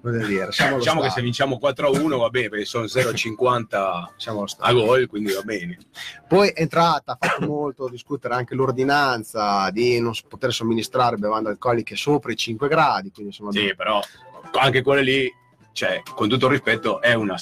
Dire, 0.26 0.52
siamo 0.52 0.70
allo 0.70 0.78
Diciamo 0.78 1.00
che 1.00 1.10
se 1.10 1.20
vinciamo 1.20 1.58
4 1.58 1.86
a 1.86 2.00
1 2.00 2.16
va 2.18 2.30
bene 2.30 2.48
perché 2.48 2.64
sono 2.64 2.84
0,50 2.84 4.08
siamo 4.16 4.44
allo 4.58 4.82
a 4.82 4.86
gol, 4.86 5.06
quindi 5.08 5.32
va 5.32 5.42
bene. 5.42 5.78
Poi 6.28 6.50
è 6.50 6.60
entrata, 6.60 7.18
ha 7.18 7.26
fatto 7.28 7.46
molto 7.46 7.88
discutere 7.88 8.34
anche 8.34 8.54
l'ordinanza 8.54 9.70
di 9.70 10.00
non 10.00 10.12
poter 10.28 10.52
somministrare 10.52 11.16
bevande 11.16 11.48
alcoliche 11.50 11.96
sopra 11.96 12.30
i 12.30 12.36
5 12.36 12.68
gradi, 12.68 13.10
quindi 13.10 13.32
sono 13.32 13.50
Sì, 13.50 13.74
però 13.74 14.00
anche 14.52 14.82
quelle 14.82 15.02
lì, 15.02 15.34
cioè, 15.72 16.02
con 16.14 16.28
tutto 16.28 16.46
il 16.46 16.52
rispetto, 16.52 17.00
è 17.00 17.14
una 17.14 17.36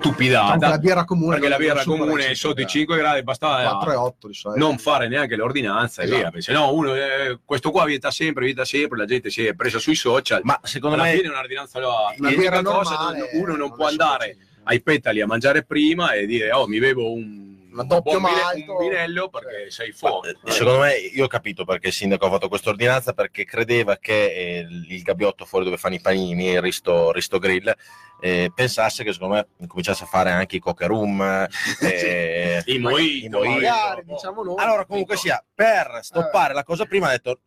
diciamo 0.00 0.16
che 0.16 0.28
la 0.32 0.40
stupidata. 0.56 0.78
birra 0.78 1.04
comune 1.04 1.32
Perché 1.34 1.48
la 1.48 1.56
non- 1.56 1.66
birra 1.66 1.82
non 1.84 1.98
comune 1.98 2.34
sotto 2.34 2.60
i 2.60 2.66
5 2.66 2.68
5 2.80 2.96
gradi, 2.96 3.22
bastava 3.22 3.62
4 3.70 3.92
e 3.92 3.94
8 3.96 4.26
di 4.28 4.34
solito. 4.34 4.64
non 4.66 4.78
fare 4.78 5.08
neanche 5.08 5.36
l'ordinanza 5.36 6.02
e 6.02 6.04
Esatto. 6.06 6.20
via. 6.20 6.30
Perché 6.30 6.44
se 6.46 6.52
no, 6.52 6.72
uno, 6.72 6.94
eh, 6.94 7.38
questo 7.44 7.70
qua 7.70 7.84
vieta 7.84 8.10
sempre, 8.10 8.44
vieta 8.44 8.64
sempre, 8.64 8.98
la 8.98 9.04
gente 9.04 9.30
si 9.30 9.44
è 9.44 9.54
presa 9.54 9.78
sui 9.78 9.94
social. 9.94 10.40
Ma 10.44 10.58
secondo 10.62 10.96
alla 10.96 11.04
me 11.04 11.16
fine 11.16 11.28
un'ordinanza 11.28 11.78
lo 11.78 11.90
ha. 11.94 12.14
Una 12.18 12.30
birra 12.30 12.62
cosa, 12.62 12.94
normale, 12.94 13.28
uno 13.34 13.56
non 13.56 13.68
è 13.72 13.74
può 13.74 13.86
andare 13.86 14.36
ai 14.64 14.80
petali 14.82 15.20
a 15.20 15.26
mangiare 15.26 15.64
prima 15.64 16.12
e 16.12 16.26
dire 16.26 16.52
oh 16.52 16.66
mi 16.68 16.78
bevo 16.78 17.12
un, 17.12 17.48
Una 17.72 17.82
doppio 17.84 18.16
un 18.16 18.22
malto. 18.22 18.76
un 18.76 18.78
vinello 18.88 19.28
perché 19.28 19.70
sei 19.70 19.88
Ma, 19.90 19.94
fuori. 20.08 20.30
eh, 20.30 20.50
secondo 20.50 20.80
me, 20.80 20.94
io 20.96 21.24
ho 21.24 21.28
capito 21.28 21.64
perché 21.64 21.88
il 21.88 21.92
sindaco 21.92 22.26
ha 22.26 22.30
fatto 22.30 22.48
questa 22.48 22.68
ordinanza 22.70 23.12
perché 23.12 23.44
credeva 23.44 23.96
che 23.96 24.24
eh, 24.26 24.66
il 24.88 25.02
gabbiotto 25.02 25.44
fuori 25.44 25.64
dove 25.64 25.76
fanno 25.76 25.94
i 25.94 26.00
panini, 26.00 26.50
il 26.50 26.60
Risto, 26.60 27.10
Risto 27.12 27.38
Grill, 27.38 27.72
eh, 28.20 28.52
pensasse 28.54 29.02
che 29.02 29.12
secondo 29.12 29.34
me 29.34 29.66
cominciasse 29.66 30.04
a 30.04 30.06
fare 30.06 30.30
anche 30.30 30.56
i 30.56 30.60
coca 30.60 30.86
room. 30.86 31.20
eh, 31.80 32.62
I 32.66 32.78
mojito, 32.78 33.42
i. 33.44 33.54
Magari, 33.54 34.02
diciamo 34.04 34.42
noi. 34.42 34.56
Allora, 34.58 34.84
comunque 34.84 35.16
sia, 35.16 35.42
per 35.54 36.00
stoppare 36.02 36.54
la 36.54 36.64
cosa 36.64 36.84
prima 36.84 37.08
ha 37.08 37.10
detto 37.10 37.40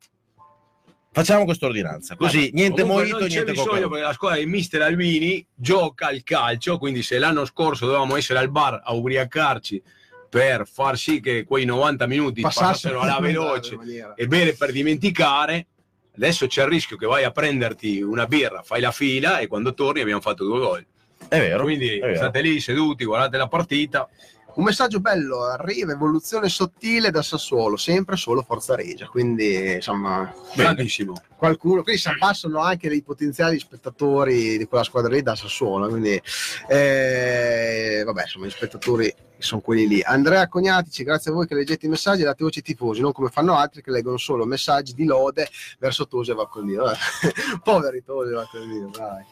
facciamo 1.12 1.45
questa 1.45 1.67
ordinanza, 1.67 2.15
così 2.15 2.49
niente 2.53 2.83
mojito, 2.83 3.19
non 3.19 3.27
c'è 3.27 3.33
niente 3.36 3.51
bisogno 3.51 3.67
coca 3.67 3.79
room. 3.81 3.91
perché 3.91 4.05
la 4.07 4.13
squadra 4.13 4.39
di 4.39 4.45
Mister 4.47 4.81
Albini 4.81 5.45
gioca 5.53 6.07
al 6.07 6.23
calcio, 6.23 6.79
quindi 6.79 7.03
se 7.03 7.19
l'anno 7.19 7.45
scorso 7.45 7.86
dovevamo 7.86 8.15
essere 8.15 8.39
al 8.39 8.49
bar 8.49 8.81
a 8.83 8.93
ubriacarci 8.93 9.81
per 10.27 10.67
far 10.67 10.97
sì 10.97 11.19
che 11.19 11.43
quei 11.43 11.63
90 11.65 12.07
minuti 12.07 12.41
passassero 12.41 13.01
alla 13.01 13.19
veloce 13.21 13.77
e 14.15 14.25
bere 14.25 14.53
per 14.53 14.71
dimenticare, 14.71 15.67
adesso 16.15 16.47
c'è 16.47 16.63
il 16.63 16.69
rischio 16.69 16.97
che 16.97 17.06
vai 17.06 17.23
a 17.23 17.32
prenderti 17.32 18.02
una 18.02 18.26
birra, 18.26 18.62
fai 18.63 18.82
la 18.82 18.91
fila 18.91 19.39
e 19.39 19.47
quando 19.47 19.73
torni 19.73 20.02
abbiamo 20.02 20.21
fatto 20.21 20.43
due 20.45 20.60
gol. 20.60 20.86
È 21.28 21.39
vero, 21.39 21.63
Quindi 21.63 21.97
è 21.97 22.02
vero. 22.02 22.15
state 22.15 22.41
lì 22.41 22.60
seduti, 22.60 23.06
guardate 23.06 23.38
la 23.38 23.47
partita. 23.47 24.08
Un 24.56 24.65
messaggio 24.65 24.99
bello, 24.99 25.45
arriva 25.45 25.93
evoluzione 25.93 26.47
sottile 26.47 27.10
da 27.10 27.23
Sassuolo, 27.23 27.76
sempre 27.76 28.17
solo 28.17 28.43
Forza 28.43 28.76
Regia, 28.76 29.08
quindi 29.08 29.71
insomma 29.73 30.32
Grandissimo. 30.54 31.19
qualcuno, 31.36 31.82
quindi 31.82 31.99
si 31.99 32.10
abbassano 32.10 32.60
anche 32.60 32.86
i 32.88 33.02
potenziali 33.02 33.58
spettatori 33.58 34.60
di 34.60 34.65
quella 34.67 34.84
squadra 34.84 35.12
lì 35.12 35.23
da 35.23 35.36
Sassuolo, 35.36 35.88
quindi 35.88 36.21
eh, 36.67 38.04
vabbè 38.06 38.21
insomma 38.21 38.45
gli 38.45 38.52
spettatori 38.52 39.12
sono 39.43 39.62
quelli 39.62 39.88
lì. 39.88 40.01
Andrea 40.01 40.47
Cognatici, 40.47 41.03
grazie 41.03 41.32
a 41.32 41.34
voi 41.34 41.47
che 41.47 41.56
leggete 41.56 41.86
i 41.86 41.89
messaggi 41.89 42.21
e 42.21 42.25
date 42.25 42.43
voce 42.43 42.60
ai 42.60 42.65
tifosi, 42.65 43.01
non 43.01 43.12
come 43.12 43.29
fanno 43.29 43.56
altri 43.56 43.82
che 43.82 43.91
leggono 43.91 44.17
solo 44.17 44.45
messaggi 44.45 44.93
di 44.93 45.06
lode 45.06 45.47
verso 45.79 46.08
Tosi 46.08 46.32
e 46.32 46.34
Vacconino. 46.34 46.86
Poveri 47.63 48.03
Tosi 48.03 48.32
e 48.32 48.34
Vacconino, 48.34 48.89
dai. 48.89 49.23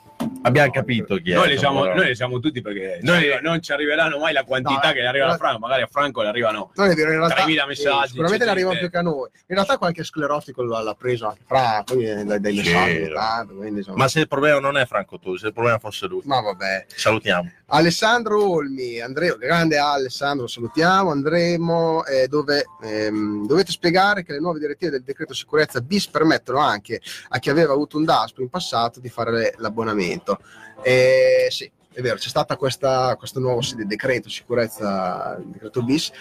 Abbiamo 0.43 0.71
capito 0.71 1.15
chi 1.17 1.31
è. 1.31 1.35
Noi 1.35 1.49
le, 1.49 1.57
siamo, 1.57 1.81
però. 1.81 1.95
noi 1.95 2.05
le 2.07 2.15
siamo 2.15 2.39
tutti 2.39 2.61
perché 2.61 2.99
Noi- 3.01 3.39
non 3.41 3.61
ci 3.61 3.71
arriveranno 3.71 4.19
mai 4.19 4.33
la 4.33 4.43
quantità 4.43 4.87
No, 4.87 4.93
che 4.93 5.01
le 5.01 5.07
arriva 5.07 5.27
a 5.29 5.33
eh, 5.33 5.37
Franco, 5.37 5.59
magari 5.59 5.81
a 5.81 5.87
Franco 5.87 6.21
le 6.21 6.27
arrivano. 6.29 6.71
Non 6.75 6.89
è 6.89 6.93
vero, 6.95 7.11
in 7.11 7.17
realtà 7.17 7.43
3.000 7.45 7.67
messaggi, 7.67 8.07
sicuramente 8.09 8.39
c'è 8.39 8.45
ne 8.45 8.51
arrivano 8.51 8.73
gente- 8.73 8.89
più 8.89 8.89
che 8.89 8.97
a 8.97 9.01
noi. 9.01 9.29
In 9.47 9.55
realtà 9.55 9.77
qualche 9.77 10.03
sclerotico 10.03 10.63
l'ha, 10.63 10.95
preso 10.97 11.27
anche 11.27 11.41
fra, 11.45 11.83
poi 11.85 12.05
eh, 12.05 12.23
dai, 12.23 12.39
messaggi 12.39 13.09
tanto, 13.13 13.55
quindi, 13.55 13.79
insomma. 13.79 13.97
Ma 13.97 14.07
se 14.07 14.19
il 14.19 14.27
problema 14.27 14.59
non 14.59 14.77
è 14.77 14.85
Franco 14.85 15.19
tu, 15.19 15.35
se 15.37 15.47
il 15.47 15.53
problema 15.53 15.79
fosse 15.79 16.07
lui, 16.07 16.21
Ma 16.25 16.39
vabbè. 16.41 16.85
salutiamo. 16.87 17.51
Alessandro 17.73 18.49
Olmi, 18.49 18.99
Andrea, 18.99 19.33
grande 19.37 19.77
Alessandro, 19.77 20.45
salutiamo. 20.45 21.09
Andremo 21.09 22.03
eh, 22.03 22.27
dove 22.27 22.65
ehm, 22.81 23.47
dovete 23.47 23.71
spiegare 23.71 24.23
che 24.23 24.33
le 24.33 24.41
nuove 24.41 24.59
direttive 24.59 24.91
del 24.91 25.03
decreto 25.03 25.33
sicurezza 25.33 25.79
bis 25.79 26.09
permettono 26.09 26.59
anche 26.59 27.01
a 27.29 27.39
chi 27.39 27.49
aveva 27.49 27.71
avuto 27.71 27.97
un 27.97 28.03
DASPO 28.03 28.41
in 28.41 28.49
passato 28.49 28.99
di 28.99 29.07
fare 29.07 29.53
l'abbonamento. 29.57 30.39
Eh, 30.83 31.47
sì, 31.49 31.71
è 31.93 32.01
vero, 32.01 32.17
c'è 32.17 32.29
questa, 32.57 33.15
questo 33.15 33.39
nuovo 33.39 33.61
sì, 33.61 33.77
decreto 33.85 34.27
sicurezza, 34.27 35.37
il 35.39 35.47
decreto 35.51 35.81
bis, 35.81 36.11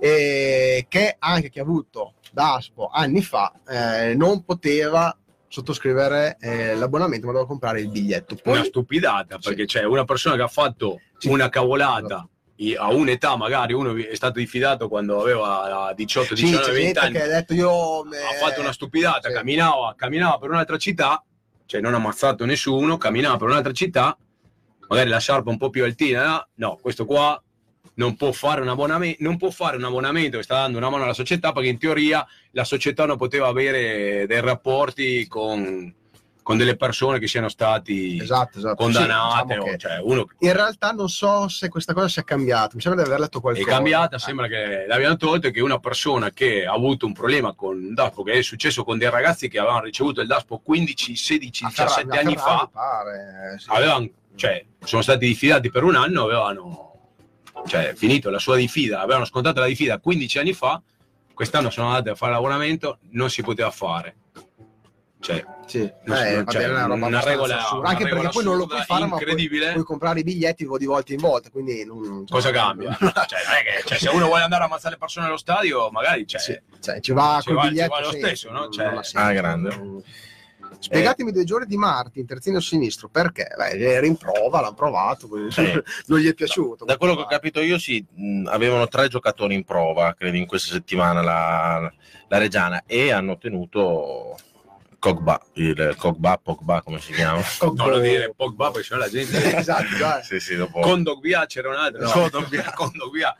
eh, 0.00 0.84
che 0.88 1.14
anche 1.16 1.48
chi 1.48 1.60
ha 1.60 1.62
avuto 1.62 2.14
DASPO 2.32 2.88
anni 2.92 3.22
fa 3.22 3.52
eh, 3.68 4.14
non 4.16 4.42
poteva 4.42 5.16
sottoscrivere 5.48 6.36
eh, 6.40 6.74
l'abbonamento 6.74 7.26
ma 7.26 7.32
doveva 7.32 7.48
comprare 7.48 7.80
il 7.80 7.88
biglietto. 7.88 8.36
Poi, 8.36 8.54
una 8.54 8.64
stupidata 8.64 9.38
perché 9.38 9.64
c'è 9.64 9.84
una 9.84 10.04
persona 10.04 10.36
che 10.36 10.42
ha 10.42 10.48
fatto 10.48 11.00
Sì. 11.16 11.28
una 11.28 11.48
cavolata 11.48 12.28
i- 12.56 12.74
a 12.74 12.88
un'età 12.92 13.36
magari 13.36 13.72
uno 13.72 13.94
è 13.96 14.14
stato 14.14 14.38
diffidato 14.38 14.88
quando 14.88 15.20
aveva 15.20 15.92
18 15.94 16.34
Sì, 16.36 16.44
19 16.44 16.64
c'è 16.66 16.72
20 16.72 16.84
gente 16.84 16.98
anni 17.00 17.12
che 17.14 17.22
ha 17.62 18.32
fatto 18.46 18.60
una 18.60 18.72
stupidata 18.72 19.28
sì. 19.28 19.34
camminava, 19.34 19.94
camminava 19.96 20.38
per 20.38 20.50
un'altra 20.50 20.76
città 20.76 21.22
cioè 21.66 21.80
non 21.80 21.92
ha 21.94 21.96
ammazzato 21.98 22.44
nessuno 22.44 22.96
camminava 22.96 23.36
per 23.36 23.48
un'altra 23.48 23.72
città 23.72 24.16
magari 24.88 25.08
la 25.08 25.18
sciarpa 25.18 25.50
un 25.50 25.56
po' 25.58 25.70
più 25.70 25.84
altina 25.84 26.46
no 26.54 26.78
questo 26.80 27.04
qua 27.04 27.40
non 27.98 28.16
può 28.16 28.32
fare 28.32 28.60
un 28.60 28.68
abbonamento 28.68 29.22
non 29.22 29.36
può 29.36 29.50
fare 29.50 29.76
un 29.76 29.84
abbonamento 29.84 30.36
che 30.38 30.42
sta 30.44 30.54
dando 30.54 30.78
una 30.78 30.88
mano 30.88 31.04
alla 31.04 31.12
società 31.12 31.52
perché 31.52 31.68
in 31.68 31.78
teoria 31.78 32.26
la 32.52 32.64
società 32.64 33.04
non 33.06 33.16
poteva 33.16 33.48
avere 33.48 34.24
dei 34.26 34.40
rapporti 34.40 35.26
con, 35.26 35.92
con 36.42 36.56
delle 36.56 36.76
persone 36.76 37.18
che 37.18 37.26
siano 37.26 37.48
stati 37.48 38.16
esatto, 38.20 38.58
esatto. 38.58 38.76
condannate 38.76 39.54
Sì, 39.54 39.58
diciamo 39.58 39.72
o- 39.72 39.76
cioè 39.76 39.98
uno 40.02 40.28
in 40.38 40.52
realtà 40.52 40.92
non 40.92 41.08
so 41.08 41.48
se 41.48 41.68
questa 41.68 41.92
cosa 41.92 42.06
sia 42.08 42.22
cambiata 42.22 42.70
mi 42.76 42.80
sembra 42.80 43.02
di 43.02 43.08
aver 43.08 43.20
letto 43.20 43.38
è 43.38 43.40
qualcosa 43.40 43.66
cambiata, 43.68 44.16
Eh, 44.16 44.20
sembra 44.20 44.46
che 44.46 44.84
l'abbiano 44.86 45.16
tolto 45.16 45.50
che 45.50 45.60
una 45.60 45.78
persona 45.80 46.30
che 46.30 46.66
ha 46.66 46.72
avuto 46.72 47.04
un 47.04 47.12
problema 47.12 47.52
con 47.54 47.82
il 47.82 47.94
DASPO, 47.94 48.22
che 48.22 48.32
è 48.34 48.42
successo 48.42 48.84
con 48.84 48.96
dei 48.96 49.10
ragazzi 49.10 49.48
che 49.48 49.58
avevano 49.58 49.82
ricevuto 49.82 50.20
il 50.20 50.28
DASPO 50.28 50.58
15, 50.60 51.16
16, 51.16 51.64
a 51.64 51.68
Ferrari- 51.70 52.04
17 52.04 52.16
a 52.16 52.20
anni 52.20 52.36
fa, 52.36 52.70
pare, 52.72 53.56
sì. 53.58 53.66
avevano, 53.70 54.08
cioè, 54.36 54.64
sono 54.84 55.02
stati 55.02 55.26
diffidati 55.26 55.68
per 55.70 55.82
un 55.82 55.96
anno, 55.96 56.22
avevano 56.22 56.87
cioè, 57.68 57.92
finito 57.94 58.30
la 58.30 58.38
sua 58.38 58.56
diffida, 58.56 59.00
avevano 59.00 59.24
scontato 59.24 59.60
la 59.60 59.66
diffida 59.66 59.98
15 59.98 60.38
anni 60.38 60.52
fa, 60.54 60.80
quest'anno 61.34 61.70
sono 61.70 61.88
andati 61.88 62.08
a 62.08 62.14
fare 62.16 62.32
l'abbonamento, 62.32 62.98
non 63.10 63.30
si 63.30 63.42
poteva 63.42 63.70
fare. 63.70 64.16
Cioè, 65.20 65.44
Sì, 65.66 65.80
Non- 66.04 66.16
eh, 66.16 66.44
cioè, 66.48 66.62
bene, 66.62 66.64
è 66.64 66.68
una 66.70 66.86
roba 66.86 67.06
una 67.06 67.20
regola- 67.20 67.58
assurda. 67.58 67.78
una 67.80 67.88
anche 67.90 68.04
regola 68.04 68.20
perché 68.22 68.34
poi 68.36 68.44
non 68.44 68.56
lo 68.56 68.66
puoi 68.66 68.82
fare 68.84 69.04
ma 69.06 69.16
puoi, 69.18 69.48
puoi 69.72 69.84
comprare 69.84 70.20
i 70.20 70.22
biglietti 70.22 70.66
di 70.78 70.86
volta 70.86 71.12
in 71.12 71.18
volta 71.20 71.50
quindi 71.50 71.84
non, 71.84 72.24
cosa 72.26 72.50
cambia? 72.50 72.96
cioè, 72.96 73.04
non 73.44 73.54
è 73.54 73.62
che, 73.82 73.82
cioè, 73.86 73.98
se 73.98 74.08
uno 74.08 74.26
vuole 74.26 74.44
andare 74.44 74.62
a 74.62 74.66
ammazzare 74.66 74.94
le 74.94 74.98
persone 74.98 75.26
allo 75.26 75.36
stadio, 75.36 75.90
magari 75.90 76.26
cioè, 76.26 76.40
Sì, 76.40 76.58
cioè, 76.80 77.00
ci 77.00 77.12
va 77.12 77.38
Ci 77.42 77.48
col 77.48 77.56
va- 77.56 77.62
ci 77.64 77.68
biglietto 77.68 77.90
va 77.90 78.00
lo 78.00 78.10
sì, 78.12 78.18
stesso, 78.18 78.50
no? 78.50 78.68
Cioè-. 78.70 79.00
Ah, 79.14 79.32
grande. 79.32 80.02
Spiegatemi 80.78 81.32
due 81.32 81.44
giorni 81.44 81.66
di 81.66 81.76
Martin, 81.76 82.26
terzino 82.26 82.60
sinistro, 82.60 83.08
perché? 83.08 83.48
Beh, 83.56 83.78
era 83.78 84.06
in 84.06 84.16
prova, 84.16 84.60
l'hanno 84.60 84.74
provato, 84.74 85.28
Sì. 85.50 85.82
non 86.06 86.18
gli 86.18 86.28
è 86.28 86.34
piaciuto. 86.34 86.84
Da 86.84 86.96
quello 86.96 87.16
che 87.16 87.22
ho 87.22 87.26
capito 87.26 87.60
io, 87.60 87.78
sì, 87.78 88.04
mh, 88.14 88.46
avevano 88.48 88.86
tre 88.88 89.08
giocatori 89.08 89.54
in 89.54 89.64
prova, 89.64 90.14
credo, 90.14 90.36
in 90.36 90.46
questa 90.46 90.72
settimana 90.74 91.20
la, 91.22 91.92
la 92.28 92.38
Reggiana 92.38 92.84
e 92.86 93.10
hanno 93.12 93.38
tenuto 93.38 94.36
Cogba, 94.98 95.40
il 95.54 95.94
Cogba, 95.96 96.38
Pogba, 96.42 96.82
come 96.82 97.00
si 97.00 97.12
chiama? 97.12 97.40
Non 97.74 97.90
lo 97.90 97.98
dire, 98.00 98.32
Pogba, 98.34 98.70
poi 98.70 98.82
c'è 98.82 98.96
la 98.96 99.08
gente. 99.08 99.36
esatto, 99.56 99.96
dai. 99.96 100.24
sì, 100.24 100.40
sì, 100.40 100.56
dopo. 100.56 100.80
Condogbia 100.80 101.46
c'era 101.46 101.68
un 101.68 101.76
altro. 101.76 102.02
No. 102.02 102.10
Condogbia. 102.10 102.72
Condogbia. 102.74 103.36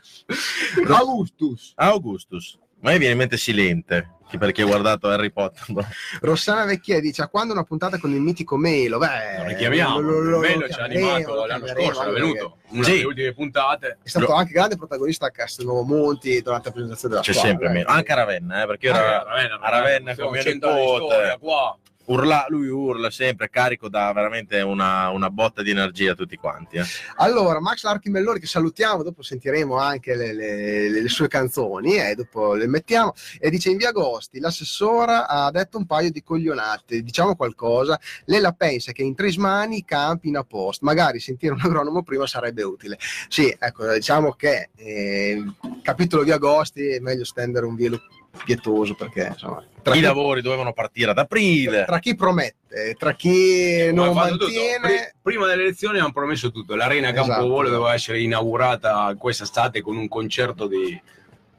Augustus. 0.87 1.73
Augustus. 1.75 2.57
A 2.81 2.89
me 2.91 2.97
viene 2.97 3.11
in 3.11 3.17
mente 3.17 3.35
Silente, 3.35 4.09
perché 4.39 4.63
ho 4.63 4.67
guardato 4.67 5.09
Harry 5.09 5.31
Potter. 5.31 5.63
no? 5.69 5.85
Rossana 6.21 6.63
Vecchia 6.63 6.99
dice: 7.01 7.21
A 7.23 7.27
quando 7.27 7.51
una 7.53 7.63
puntata 7.63 7.97
con 7.97 8.11
il 8.13 8.21
mitico 8.21 8.55
Melo? 8.55 8.97
Beh, 8.99 9.37
Lo 9.39 9.43
richiamiamo. 9.49 9.99
lo- 9.99 10.19
lo- 10.21 10.29
lo 10.29 10.39
Bello 10.39 10.69
ci 10.69 10.79
ha 10.79 10.83
animato 10.85 11.45
l'anno 11.45 11.67
scorso, 11.67 12.03
è 12.03 12.11
venuto. 12.13 12.57
Una 12.69 12.83
Sì. 12.83 12.91
delle 12.91 13.03
ultime 13.05 13.33
puntate. 13.33 13.97
È 14.01 14.07
stato 14.07 14.31
anche 14.33 14.53
grande 14.53 14.77
protagonista 14.77 15.25
a 15.25 15.29
Castelnuovo 15.31 15.83
Monti 15.83 16.41
durante 16.41 16.67
la 16.69 16.73
presentazione 16.73 17.13
della 17.15 17.25
C'è 17.25 17.33
squadra, 17.33 17.51
sempre 17.51 17.69
eh. 17.69 17.73
meno. 17.73 17.89
Anche 17.89 18.11
a 18.11 18.15
Ravenna, 18.15 18.63
eh, 18.63 18.67
perché 18.67 18.85
io 18.87 18.93
Ah, 18.93 18.97
era- 18.97 19.23
Ravenna, 19.23 19.59
a 19.59 19.69
Ravenna 19.69 20.11
Stiamo 20.13 20.29
con 20.29 20.39
mio 20.39 20.53
nipote. 20.53 21.05
storia 21.05 21.37
qua. 21.37 21.77
Urla, 22.09 22.45
lui 22.49 22.67
urla 22.67 23.09
sempre, 23.09 23.49
carico 23.49 23.87
da 23.89 24.11
veramente 24.13 24.61
una, 24.61 25.09
una 25.09 25.29
botta 25.29 25.61
di 25.61 25.69
energia 25.69 26.11
a 26.11 26.15
tutti 26.15 26.35
quanti. 26.37 26.77
eh. 26.77 26.83
Allora, 27.17 27.59
Max 27.59 27.83
Larchimellori 27.83 28.39
che 28.39 28.47
salutiamo, 28.47 29.03
dopo 29.03 29.21
sentiremo 29.21 29.77
anche 29.77 30.15
le, 30.15 30.33
le- 30.33 30.89
le 30.89 31.07
sue 31.07 31.27
canzoni 31.27 31.95
e 31.97 32.15
dopo 32.15 32.53
le 32.55 32.67
mettiamo. 32.67 33.13
E 33.39 33.49
dice 33.49 33.69
in 33.69 33.77
via 33.77 33.89
Agosti, 33.89 34.39
l'assessora 34.39 35.27
ha 35.27 35.51
detto 35.51 35.77
un 35.77 35.85
paio 35.85 36.11
di 36.11 36.23
coglionate, 36.23 37.01
diciamo 37.01 37.35
qualcosa, 37.35 37.99
lei 38.25 38.41
la 38.41 38.53
pensa 38.53 38.91
che 38.91 39.03
in 39.03 39.15
Trismani 39.15 39.85
campi 39.85 40.29
in 40.29 40.37
a 40.37 40.43
post, 40.43 40.81
magari 40.81 41.19
sentire 41.19 41.53
un 41.53 41.61
agronomo 41.61 42.03
prima 42.03 42.25
sarebbe 42.25 42.63
utile. 42.63 42.97
Sì, 43.27 43.55
ecco, 43.57 43.91
diciamo 43.93 44.31
che 44.33 44.69
eh, 44.75 45.43
capitolo 45.83 46.23
via 46.23 46.35
Agosti 46.35 46.87
è 46.87 46.99
meglio 46.99 47.23
stendere 47.23 47.65
un 47.65 47.75
velo 47.75 47.99
pietoso 48.45 48.95
perché 48.95 49.27
insomma, 49.31 49.63
tra 49.81 49.93
I 49.93 49.97
chi, 49.97 50.03
lavori 50.03 50.41
dovevano 50.41 50.73
partire 50.73 51.11
ad 51.11 51.17
aprile. 51.17 51.85
tra 51.85 51.99
chi 51.99 52.15
promette, 52.15 52.95
tra 52.97 53.13
chi 53.13 53.91
non 53.93 54.13
mantiene... 54.13 54.79
Pri- 54.81 55.17
Prima 55.21 55.45
delle 55.45 55.61
elezioni 55.63 55.99
hanno 55.99 56.11
promesso 56.11 56.51
tutto. 56.51 56.75
L'arena 56.75 57.11
Esatto. 57.11 57.27
Campovolo 57.27 57.69
doveva 57.69 57.93
essere 57.93 58.19
inaugurata 58.19 59.13
quest'estate 59.15 59.81
con 59.81 59.95
un 59.95 60.07
concerto 60.07 60.65
di 60.65 60.99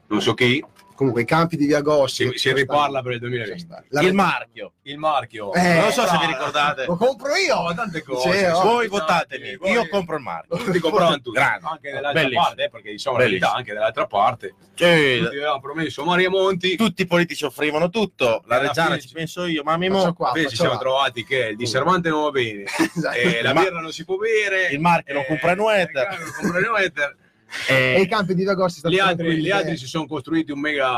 non 0.07 0.21
so 0.21 0.33
chi. 0.33 0.61
Comunque 1.01 1.23
i 1.23 1.25
campi 1.25 1.57
di 1.57 1.65
via 1.65 1.79
Agosti... 1.79 2.29
Si, 2.33 2.37
si 2.37 2.53
riparla 2.53 3.01
per 3.01 3.13
il 3.13 3.19
2020. 3.21 3.67
La- 3.89 4.01
Il 4.01 4.13
marchio. 4.13 4.73
Il 4.83 4.99
marchio. 4.99 5.51
Eh, 5.51 5.79
non 5.79 5.91
so 5.91 6.01
se 6.05 6.11
vi 6.11 6.17
bravo. 6.17 6.27
ricordate. 6.27 6.85
Lo 6.85 6.95
compro 6.95 7.35
io! 7.35 7.59
No, 7.59 7.73
tante 7.73 8.03
cose. 8.03 8.31
Sì, 8.37 8.43
oh. 8.45 8.61
Voi 8.61 8.87
votatemi, 8.87 9.55
Voi- 9.57 9.71
io 9.71 9.87
compro 9.89 10.17
il 10.17 10.21
marchio. 10.21 10.57
Tutti 10.57 10.77
compravano 10.77 11.15
tutti. 11.15 11.31
Grande. 11.31 11.65
Anche 11.67 11.89
dall'altra 11.89 12.21
Bellissimo. 12.21 12.43
parte, 12.43 12.63
eh, 12.65 12.69
perché 12.69 12.91
diciamo 12.91 13.17
la 13.17 13.23
Bellissimo. 13.23 13.47
verità, 13.47 13.57
anche 13.57 13.73
dall'altra 13.73 14.05
parte. 14.05 14.53
Sì, 14.75 15.17
Tutti 15.23 15.35
avevano 15.37 15.59
promesso 15.59 16.03
Maria 16.03 16.29
Monti. 16.29 16.75
tutti 16.75 17.01
i 17.01 17.07
politici 17.07 17.45
offrivano 17.45 17.89
tutto, 17.89 18.43
la 18.45 18.59
Reggiana 18.59 18.99
ci 18.99 19.09
penso 19.11 19.45
io, 19.45 19.63
ma 19.63 19.77
Mimo, 19.77 20.13
qua, 20.13 20.33
Invece 20.35 20.55
siamo 20.55 20.73
là. 20.73 20.77
trovati 20.79 21.23
che 21.25 21.47
il 21.47 21.55
disservante 21.55 22.09
non 22.09 22.23
va 22.25 22.29
bene, 22.29 22.63
Esatto. 22.95 23.17
e 23.17 23.41
la 23.41 23.53
birra 23.53 23.79
non 23.79 23.91
si 23.91 24.05
può 24.05 24.17
bere, 24.17 24.67
il 24.67 24.79
marchio 24.79 25.13
non 25.15 25.23
eh, 25.23 25.27
compra 25.27 25.55
nueter. 25.55 26.07
nueter. 27.67 27.95
E 27.95 27.99
i 27.99 28.03
eh, 28.03 28.07
campi 28.07 28.35
di 28.35 28.43
stanno 28.79 28.93
Gli 28.93 28.99
altri, 28.99 29.41
gli 29.41 29.47
eh. 29.47 29.51
altri 29.51 29.77
si 29.77 29.87
sono 29.87 30.07
costruiti 30.07 30.51
un 30.51 30.59
mega 30.59 30.91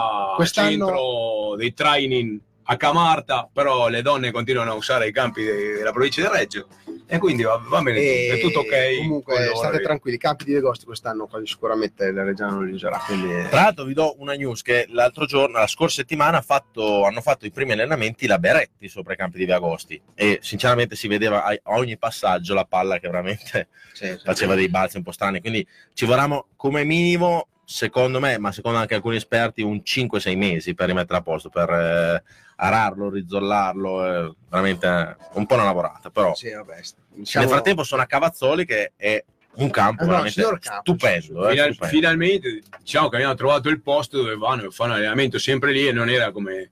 centro 0.52 1.56
dei 1.58 1.74
training 1.74 2.40
a 2.66 2.78
Camarta, 2.78 3.50
però 3.52 3.90
le 3.90 4.02
donne 4.02 4.32
continuano 4.32 4.72
a 4.72 4.76
usare 4.76 5.08
i 5.08 5.12
campi 5.12 5.44
de- 5.44 5.74
della 5.78 5.92
provincia 5.92 6.22
di 6.22 6.28
Reggio 6.28 6.68
e 7.14 7.20
quindi 7.20 7.44
va, 7.44 7.62
va 7.68 7.82
bene, 7.82 8.00
E 8.00 8.30
è 8.34 8.40
tutto 8.40 8.62
ok. 8.62 8.98
Comunque 8.98 9.52
state 9.56 9.82
tranquilli, 9.82 10.16
i 10.16 10.20
campi 10.20 10.46
di 10.46 10.52
via 10.52 10.60
Agosti 10.60 10.86
quest'anno 10.86 11.28
quasi 11.28 11.46
sicuramente 11.46 12.12
la 12.12 12.24
Reggiana 12.24 12.54
non 12.54 12.66
li 12.66 12.74
userà. 12.74 12.98
Quindi... 12.98 13.50
Tra 13.50 13.62
l'altro 13.62 13.84
vi 13.84 13.94
do 13.94 14.16
una 14.18 14.34
news 14.34 14.62
che 14.64 14.88
l'altro 14.90 15.26
giorno, 15.26 15.60
la 15.60 15.68
scorsa 15.68 15.98
settimana, 16.02 16.42
fatto- 16.42 17.04
hanno 17.04 17.22
fatto 17.22 17.46
i 17.46 17.52
primi 17.52 17.74
allenamenti 17.74 18.26
la 18.26 18.40
Beretti 18.40 18.88
sopra 18.88 19.14
i 19.14 19.18
campi 19.18 19.38
di 19.38 19.46
Via 19.46 19.58
Agosti 19.58 20.02
e 20.16 20.40
sinceramente 20.42 20.96
si 20.96 21.08
vedeva 21.08 21.44
a 21.44 21.56
ogni 21.66 21.98
passaggio 21.98 22.54
la 22.54 22.66
palla 22.66 23.00
che 23.00 23.08
veramente 23.08 23.68
Sì, 23.94 24.08
sì. 24.08 24.18
faceva 24.24 24.56
dei 24.56 24.70
balzi 24.70 24.98
un 24.98 25.04
po' 25.04 25.12
strani, 25.12 25.40
quindi 25.40 25.66
ci 25.94 26.06
vorranno 26.06 26.48
come 26.56 26.84
minimo, 26.84 27.48
secondo 27.64 28.20
me, 28.20 28.40
ma 28.40 28.52
secondo 28.52 28.80
anche 28.80 28.96
alcuni 28.96 29.18
esperti, 29.18 29.62
un 29.62 29.82
5-6 29.84 30.36
mesi 30.36 30.74
per 30.74 30.88
rimettere 30.88 31.20
a 31.20 31.22
posto, 31.22 31.50
per 31.50 31.70
eh, 31.70 32.24
ararlo, 32.56 33.10
rizzollarlo, 33.10 34.06
eh, 34.06 34.34
veramente 34.50 34.88
eh, 34.88 35.16
un 35.34 35.46
po' 35.46 35.56
una 35.56 35.64
lavorata, 35.64 36.10
però 36.10 36.34
Sì, 36.36 36.52
vabbè, 36.52 36.82
diciamo- 37.16 37.46
nel 37.46 37.54
frattempo 37.54 37.84
sono 37.84 38.02
a 38.02 38.06
Cavazzoli 38.06 38.66
che 38.66 38.94
è 38.96 39.24
un 39.56 39.70
campo 39.70 40.02
Eh 40.02 40.06
no, 40.06 40.12
veramente 40.12 40.42
campo, 40.42 40.82
stupendo, 40.82 41.48
eh, 41.48 41.52
Final- 41.52 41.70
stupendo. 41.74 41.96
finalmente 41.96 42.62
diciamo 42.80 43.10
che 43.10 43.16
abbiamo 43.18 43.36
trovato 43.36 43.70
il 43.70 43.82
posto 43.82 44.18
dove 44.18 44.36
vanno 44.36 44.66
e 44.66 44.72
fanno 44.72 44.94
allenamento 44.94 45.38
sempre 45.38 45.72
lì 45.72 45.88
e 45.88 45.92
non 45.92 46.10
era 46.10 46.32
come 46.32 46.72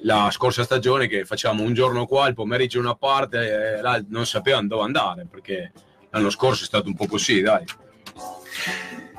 la 0.00 0.28
scorsa 0.32 0.64
stagione 0.64 1.06
che 1.06 1.24
facciamo 1.24 1.62
un 1.62 1.72
giorno 1.74 2.06
qua, 2.06 2.26
il 2.28 2.34
pomeriggio 2.34 2.78
una 2.80 2.94
parte 2.96 3.76
e 3.76 3.80
là 3.80 4.02
non 4.08 4.26
sapevano 4.26 4.66
dove 4.66 4.82
andare 4.82 5.26
perché 5.30 5.72
l'anno 6.10 6.30
scorso 6.30 6.64
è 6.64 6.66
stato 6.66 6.88
un 6.88 6.94
po' 6.96 7.06
così, 7.06 7.40
dai. 7.40 7.64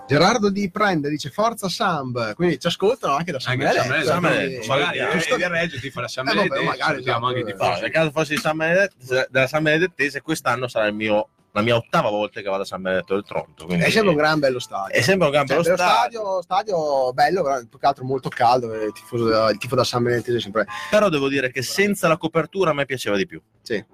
Gerardo 0.10 0.49
Di 0.49 0.72
Prende 0.72 1.07
dice 1.07 1.30
Forza 1.30 1.70
Samb, 1.70 2.34
quindi 2.34 2.57
ci 2.60 2.66
ascoltano 2.66 3.14
anche 3.14 3.32
da 3.32 3.39
San 3.39 3.53
Anche 3.62 3.66
Benedetto, 3.80 4.05
San 4.07 4.22
Benedetto, 4.22 4.68
magari 4.68 4.97
eh, 4.97 5.03
eh, 5.03 5.12
giusto- 5.12 5.36
di 5.36 5.47
Reggio 5.47 5.80
ti 5.80 5.91
fa 5.91 6.01
la 6.01 6.07
San 6.07 6.28
Eh, 6.28 6.34
Benedetto, 6.34 6.64
magari, 6.64 6.80
salutiamo 6.82 7.28
anche 7.28 7.39
i 7.39 7.43
esatto. 7.43 7.64
No, 7.70 7.80
nel 7.80 7.91
caso 7.91 8.12
fosse 8.12 8.34
di 8.34 8.39
San 8.41 8.57
Benedetto, 8.57 8.95
della 9.30 9.47
San 9.47 9.62
Benedettese, 9.64 10.22
quest'anno 10.22 10.68
sarà 10.68 10.88
il 10.88 10.95
mio, 10.95 11.28
la 11.51 11.62
mia 11.62 11.76
ottava 11.76 12.10
volta 12.10 12.41
che 12.41 12.49
vado 12.49 12.64
a 12.64 12.66
San 12.66 12.82
Benedetto 12.82 13.14
del 13.14 13.24
Tronto. 13.24 13.66
Quindi 13.68 13.84
È 13.86 13.89
sempre 13.91 14.10
un 14.10 14.16
gran 14.16 14.39
bello 14.39 14.57
stadio. 14.60 14.95
è 14.95 15.01
sempre 15.01 15.26
un 15.28 15.32
gran 15.32 15.45
Cioè, 15.45 15.62
bello 15.62 15.76
stadio, 15.78 16.41
stadio, 16.41 16.41
stadio 16.41 17.14
bello, 17.14 17.43
però 17.43 17.60
più 17.70 17.78
che 17.80 17.86
altro 17.86 18.03
molto 18.03 18.30
caldo. 18.30 18.74
Il 18.74 18.91
tifo, 18.91 19.16
il 19.51 19.57
tifo 19.60 19.76
da 19.76 19.84
San 19.84 20.01
Benedetto 20.01 20.36
è 20.36 20.39
sempre. 20.41 20.66
però 20.89 21.10
devo 21.10 21.30
dire 21.30 21.51
che 21.51 21.62
senza 21.62 22.07
la 22.07 22.18
copertura 22.18 22.72
a 22.72 22.74
me 22.74 22.86
piaceva 22.86 23.16
di 23.16 23.28
più. 23.28 23.39
Sì. 23.62 23.86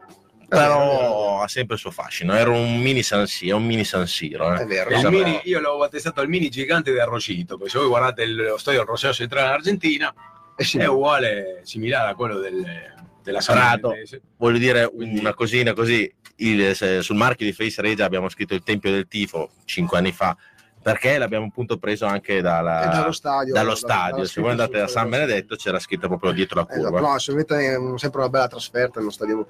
Però 0.47 1.41
ha 1.41 1.47
sempre 1.47 1.75
il 1.75 1.81
suo 1.81 1.91
fascino. 1.91 2.33
Era 2.33 2.49
un 2.51 2.79
mini 2.79 3.03
San 3.03 3.27
Siro, 3.27 3.57
un 3.57 3.65
mini 3.65 3.83
San 3.83 4.07
Siro. 4.07 4.53
eh. 4.53 4.61
È 4.61 4.65
vero. 4.65 4.89
Esatto. 4.89 5.09
mini- 5.09 5.41
io 5.45 5.59
l'avevo 5.59 5.79
battezzato 5.79 6.21
al 6.21 6.27
mini 6.29 6.49
gigante 6.49 6.91
del 6.91 7.05
Rosito, 7.05 7.57
perché 7.57 7.71
se 7.71 7.79
voi 7.79 7.87
guardate 7.87 8.23
il- 8.23 8.35
lo 8.35 8.57
stadio 8.57 8.79
del 8.81 8.89
Rosario 8.89 9.15
Centrale 9.15 9.47
in 9.47 9.53
Argentina 9.53 10.13
eh 10.57 10.63
sì, 10.63 10.77
è 10.77 10.87
uguale, 10.87 11.61
similare 11.63 12.11
a 12.11 12.15
quello 12.15 12.39
del- 12.39 12.93
della 13.23 13.39
Prato. 13.45 13.93
Voglio 14.37 14.57
dire 14.57 14.89
Quindi- 14.89 15.19
una 15.19 15.33
cosina 15.33 15.73
così. 15.73 16.11
il- 16.39 16.75
sul 17.01 17.15
marchio 17.15 17.45
di 17.45 17.53
Face 17.53 17.81
Regia 17.81 18.03
abbiamo 18.05 18.27
scritto 18.29 18.53
il 18.53 18.61
Tempio 18.61 18.91
del 18.91 19.07
Tifo 19.07 19.51
cinque 19.63 19.97
anni 19.97 20.11
fa. 20.11 20.35
Perché 20.85 21.17
l'abbiamo 21.17 21.47
appunto 21.47 21.77
preso 21.79 22.05
anche 22.05 22.41
dalla- 22.41 22.83
è 22.83 22.95
dallo 22.95 23.11
stadio. 23.11 23.53
dallo 23.55 23.69
da- 23.71 23.75
stadio. 23.75 24.25
Se 24.25 24.39
voi 24.39 24.51
andate 24.51 24.79
a 24.81 24.87
San 24.87 25.09
Benedetto 25.09 25.55
c'era 25.55 25.79
scritto 25.79 26.07
proprio 26.07 26.31
dietro 26.31 26.59
la 26.59 26.67
Esatto, 26.69 26.89
curva. 26.91 26.99
no, 26.99 27.13
assolutamente 27.13 27.73
è 27.73 27.97
sempre 27.97 28.19
una 28.19 28.29
bella 28.29 28.47
trasferta, 28.47 28.99
uno 28.99 29.09
stadio 29.09 29.47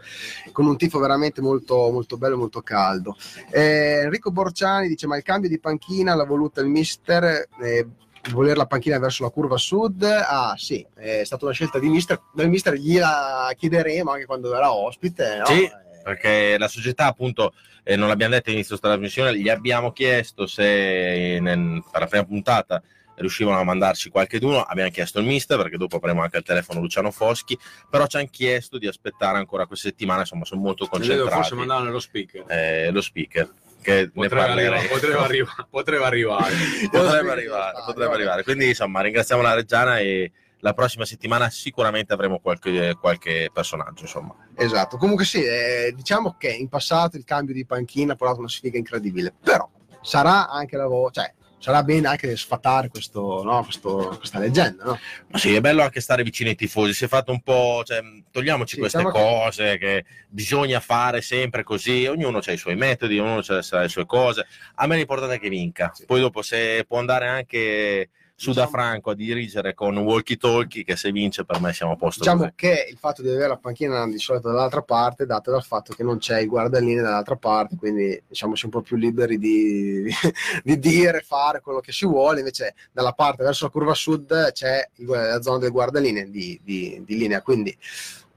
con 0.53 0.65
un 0.65 0.77
tifo 0.77 0.97
veramente 0.97 1.41
molto, 1.41 1.91
molto 1.91 2.15
bello, 2.15 2.38
molto 2.38 2.61
caldo. 2.61 3.17
Eh, 3.51 4.03
Enrico 4.03 4.31
Borciani 4.31 4.88
dice: 4.88 5.07
Ma 5.07 5.17
il 5.17 5.23
cambio 5.23 5.49
di 5.49 5.59
panchina 5.59 6.15
l'ha 6.15 6.23
voluta 6.23 6.61
il 6.61 6.67
mister. 6.67 7.49
eh, 7.61 7.86
voler 8.31 8.55
la 8.55 8.65
panchina 8.65 8.97
verso 8.97 9.21
la 9.21 9.29
curva 9.29 9.55
sud 9.55 10.01
ah 10.03 10.55
sì 10.57 10.83
è 10.95 11.21
stata 11.23 11.45
una 11.45 11.53
scelta 11.53 11.77
di 11.77 11.88
mister 11.89 12.19
del 12.33 12.49
mister 12.49 12.73
gliela 12.73 13.51
chiederemo 13.55 14.09
anche 14.09 14.25
quando 14.25 14.49
verrà 14.49 14.73
ospite 14.73 15.38
no? 15.38 15.45
Sì. 15.45 15.63
Eh, 15.65 15.71
perché 16.03 16.57
la 16.57 16.67
società 16.67 17.05
appunto 17.05 17.53
eh, 17.88 17.95
non 17.95 18.07
l'abbiamo 18.09 18.33
detto 18.33 18.49
all'inizio 18.49 18.77
della 18.81 18.93
trasmissione 18.95 19.38
gli 19.38 19.47
abbiamo 19.47 19.91
chiesto 19.93 20.47
se 20.47 21.38
nel- 21.39 21.83
per 21.89 22.01
la 22.01 22.07
prima 22.07 22.25
puntata 22.25 22.81
riuscivano 23.17 23.57
a 23.59 23.63
mandarci 23.63 24.09
qualcheduno 24.09 24.61
abbiamo 24.63 24.89
chiesto 24.89 25.19
il 25.19 25.25
mister 25.25 25.55
perché 25.57 25.77
dopo 25.77 25.95
avremo 25.95 26.21
anche 26.21 26.36
al 26.36 26.43
telefono 26.43 26.81
Luciano 26.81 27.11
Foschi 27.11 27.57
però 27.89 28.07
ci 28.07 28.17
hanno 28.17 28.27
chiesto 28.29 28.77
di 28.77 28.88
aspettare 28.88 29.38
ancora 29.38 29.65
questa 29.67 29.88
settimana 29.88 30.21
insomma 30.21 30.43
sono 30.43 30.59
molto 30.61 30.86
concentrati 30.88 31.31
forse 31.31 31.55
mandavano 31.55 31.91
lo 31.91 31.99
speaker. 31.99 32.43
eh, 32.47 32.91
lo 32.91 32.99
speaker 33.01 33.49
che 33.81 34.09
ne 34.13 34.27
Potrebbe 34.27 34.41
arrivare, 34.51 34.88
potrebbe 34.88 35.17
arrivare, 35.19 35.65
potrebbe 35.69 36.03
arrivare. 36.05 36.53
potrebbe 36.89 37.31
arrivare, 37.31 37.83
potrebbe 37.86 38.13
arrivare. 38.15 38.43
Quindi 38.43 38.69
insomma 38.69 39.01
ringraziamo 39.01 39.43
la 39.43 39.53
Reggiana 39.53 39.99
e 39.99 40.31
la 40.60 40.74
prossima 40.74 41.06
settimana 41.06 41.49
sicuramente 41.49 42.14
avremo 42.14 42.39
qualche, 42.39 42.95
qualche 42.99 43.49
personaggio 43.53 44.03
insomma. 44.03 44.36
Esatto, 44.56 44.97
comunque 44.97 45.26
sì, 45.26 45.43
eh, 45.43 45.93
diciamo 45.95 46.36
che 46.38 46.49
in 46.49 46.70
passato 46.70 47.18
il 47.18 47.24
cambio 47.24 47.53
di 47.53 47.66
panchina 47.66 48.14
ha 48.14 48.16
portato 48.16 48.39
una 48.39 48.49
sfiga 48.49 48.78
incredibile, 48.78 49.34
però 49.43 49.70
sarà 50.01 50.49
anche 50.49 50.78
la 50.78 50.88
vo- 50.88 51.12
cioè 51.12 51.32
sarà 51.58 51.82
bene 51.82 52.08
anche 52.08 52.36
sfatare 52.36 52.89
questo, 52.89 53.41
no, 53.43 53.64
questo- 53.64 54.16
questa 54.20 54.38
leggenda, 54.38 54.84
no? 54.84 54.99
Ma 55.30 55.38
sì, 55.39 55.56
è 55.56 55.62
bello 55.62 55.82
anche 55.82 55.99
stare 55.99 56.22
vicino 56.22 56.49
ai 56.49 56.56
tifosi. 56.56 56.93
Si 56.93 57.06
è 57.06 57.08
fatto 57.08 57.32
un 57.32 57.41
po', 57.41 57.82
cioè, 57.84 58.01
togliamoci 58.30 58.76
Sì, 58.76 58.80
queste 58.80 58.99
diciamo 58.99 59.16
che- 59.16 59.22
cose 59.24 59.78
che... 59.80 60.06
bisogna 60.30 60.80
fare 60.80 61.22
sempre 61.22 61.64
così. 61.64 62.06
Ognuno 62.06 62.39
ha 62.45 62.51
i 62.51 62.58
suoi 62.58 62.76
metodi, 62.76 63.18
ognuno 63.18 63.41
ha 63.47 63.80
le 63.82 63.88
sue 63.88 64.06
cose. 64.06 64.45
A 64.76 64.86
me 64.86 64.95
l'importante 64.97 65.36
è 65.36 65.39
che 65.39 65.49
vinca. 65.49 65.89
Sì. 65.95 66.06
Poi 66.06 66.20
dopo, 66.20 66.43
se 66.43 66.86
può 66.88 66.99
andare 66.99 67.28
anche 67.28 68.10
su 68.38 68.51
da 68.51 68.67
Franco 68.67 69.11
a 69.11 69.15
dirigere 69.15 69.73
con 69.73 69.97
walkie 69.97 70.36
talkie 70.36 70.83
che 70.83 70.97
se 70.97 71.11
vince 71.11 71.45
per 71.45 71.61
me 71.61 71.71
siamo 71.71 71.93
a 71.93 71.95
posto 71.95 72.19
Diciamo 72.19 72.41
così. 72.41 72.53
che 72.55 72.88
il 72.91 72.97
fatto 72.97 73.21
di 73.21 73.29
avere 73.29 73.47
la 73.47 73.57
panchina 73.57 74.05
di 74.07 74.19
solito 74.19 74.49
dall'altra 74.49 74.81
parte 74.81 75.23
è 75.23 75.25
dato 75.25 75.51
dal 75.51 75.63
fatto 75.63 75.93
che 75.93 76.03
non 76.03 76.17
c'è 76.17 76.41
il 76.41 76.47
guardalinee 76.47 77.01
dall'altra 77.01 77.38
parte, 77.38 77.77
quindi 77.77 78.21
diciamo 78.27 78.55
si 78.55 78.65
un 78.65 78.71
po' 78.71 78.81
più 78.81 78.97
liberi 78.97 79.38
di, 79.38 80.09
di 80.63 80.79
dire, 80.79 81.21
fare 81.21 81.61
quello 81.61 81.79
che 81.79 81.93
si 81.93 82.05
vuole, 82.05 82.39
invece 82.39 82.75
dalla 82.91 83.13
parte 83.13 83.43
verso 83.43 83.65
la 83.65 83.71
curva 83.71 83.93
sud 83.93 84.51
c'è 84.51 84.89
la 84.97 85.41
zona 85.41 85.59
del 85.59 85.71
guardalinee 85.71 86.29
di, 86.29 86.59
di- 86.61 87.01
linea, 87.07 87.41
quindi 87.41 87.75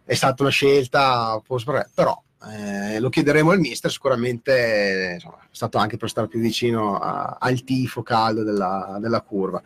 è 0.04 0.14
stata 0.14 0.42
una 0.42 0.52
scelta, 0.52 1.42
però 1.92 2.22
eh, 2.46 3.00
lo 3.00 3.08
chiederemo 3.08 3.50
al 3.50 3.58
mister, 3.58 3.90
sicuramente 3.90 5.12
insomma, 5.14 5.38
è 5.42 5.46
stato 5.50 5.78
anche 5.78 5.96
per 5.96 6.08
stare 6.08 6.28
più 6.28 6.38
vicino 6.38 6.96
a- 6.96 7.36
al 7.40 7.64
tifo 7.64 8.02
caldo 8.02 8.44
della, 8.44 8.98
della 9.00 9.22
curva. 9.22 9.60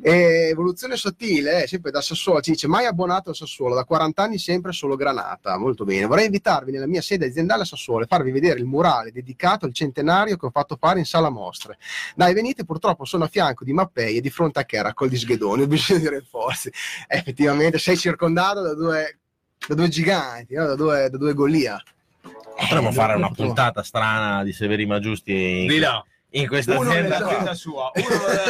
E 0.00 0.48
evoluzione 0.50 0.96
sottile, 0.96 1.64
eh, 1.64 1.66
sempre 1.66 1.90
da 1.90 2.00
Sassuolo, 2.00 2.40
ci 2.40 2.52
dice 2.52 2.68
mai 2.68 2.86
abbonato 2.86 3.30
al 3.30 3.36
Sassuolo, 3.36 3.74
da 3.74 3.84
40 3.84 4.22
anni 4.22 4.38
sempre 4.38 4.70
solo 4.72 4.94
Granata, 4.94 5.58
molto 5.58 5.84
bene. 5.84 6.06
Vorrei 6.06 6.26
invitarvi 6.26 6.70
nella 6.70 6.86
mia 6.86 7.02
sede 7.02 7.26
aziendale 7.26 7.62
a 7.62 7.66
Sassuolo 7.66 8.04
e 8.04 8.06
farvi 8.06 8.30
vedere 8.30 8.60
il 8.60 8.66
murale 8.66 9.10
dedicato 9.10 9.66
al 9.66 9.72
centenario 9.72 10.36
che 10.36 10.46
ho 10.46 10.50
fatto 10.50 10.76
fare 10.78 11.00
in 11.00 11.06
sala 11.06 11.28
mostre. 11.28 11.76
Dai, 12.14 12.34
venite, 12.34 12.64
purtroppo 12.64 13.04
sono 13.04 13.24
a 13.24 13.28
fianco 13.28 13.64
di 13.64 13.72
Mappei 13.72 14.18
e 14.18 14.20
di 14.20 14.30
fronte 14.30 14.60
a 14.60 14.64
Keracol 14.64 15.08
di 15.08 15.16
Sghedoni, 15.16 15.62
ho 15.62 15.66
bisogno 15.68 15.98
di 15.98 16.08
rinforzi. 16.08 16.70
Effettivamente 17.08 17.78
sei 17.78 17.96
circondato 17.96 18.60
da 18.60 18.74
due, 18.74 19.18
da 19.66 19.74
due 19.74 19.88
giganti, 19.88 20.54
no? 20.54 20.66
da, 20.66 20.74
due, 20.76 21.08
da 21.10 21.16
due 21.16 21.34
Golia. 21.34 21.82
Potremmo 22.58 22.88
Eh, 22.88 22.92
fare 22.92 23.14
una 23.14 23.30
puntata 23.30 23.82
strana 23.82 24.42
di 24.42 24.52
Severi 24.52 24.86
Giusti 25.00 25.32
in, 25.62 25.66
Di 25.68 25.78
là. 25.78 26.04
In 26.40 26.46
questa 26.48 26.78
Uno 26.78 26.90
azienda. 26.90 27.18
nell'azienda 27.18 27.54
sua, 27.54 27.90
uno 27.94 28.06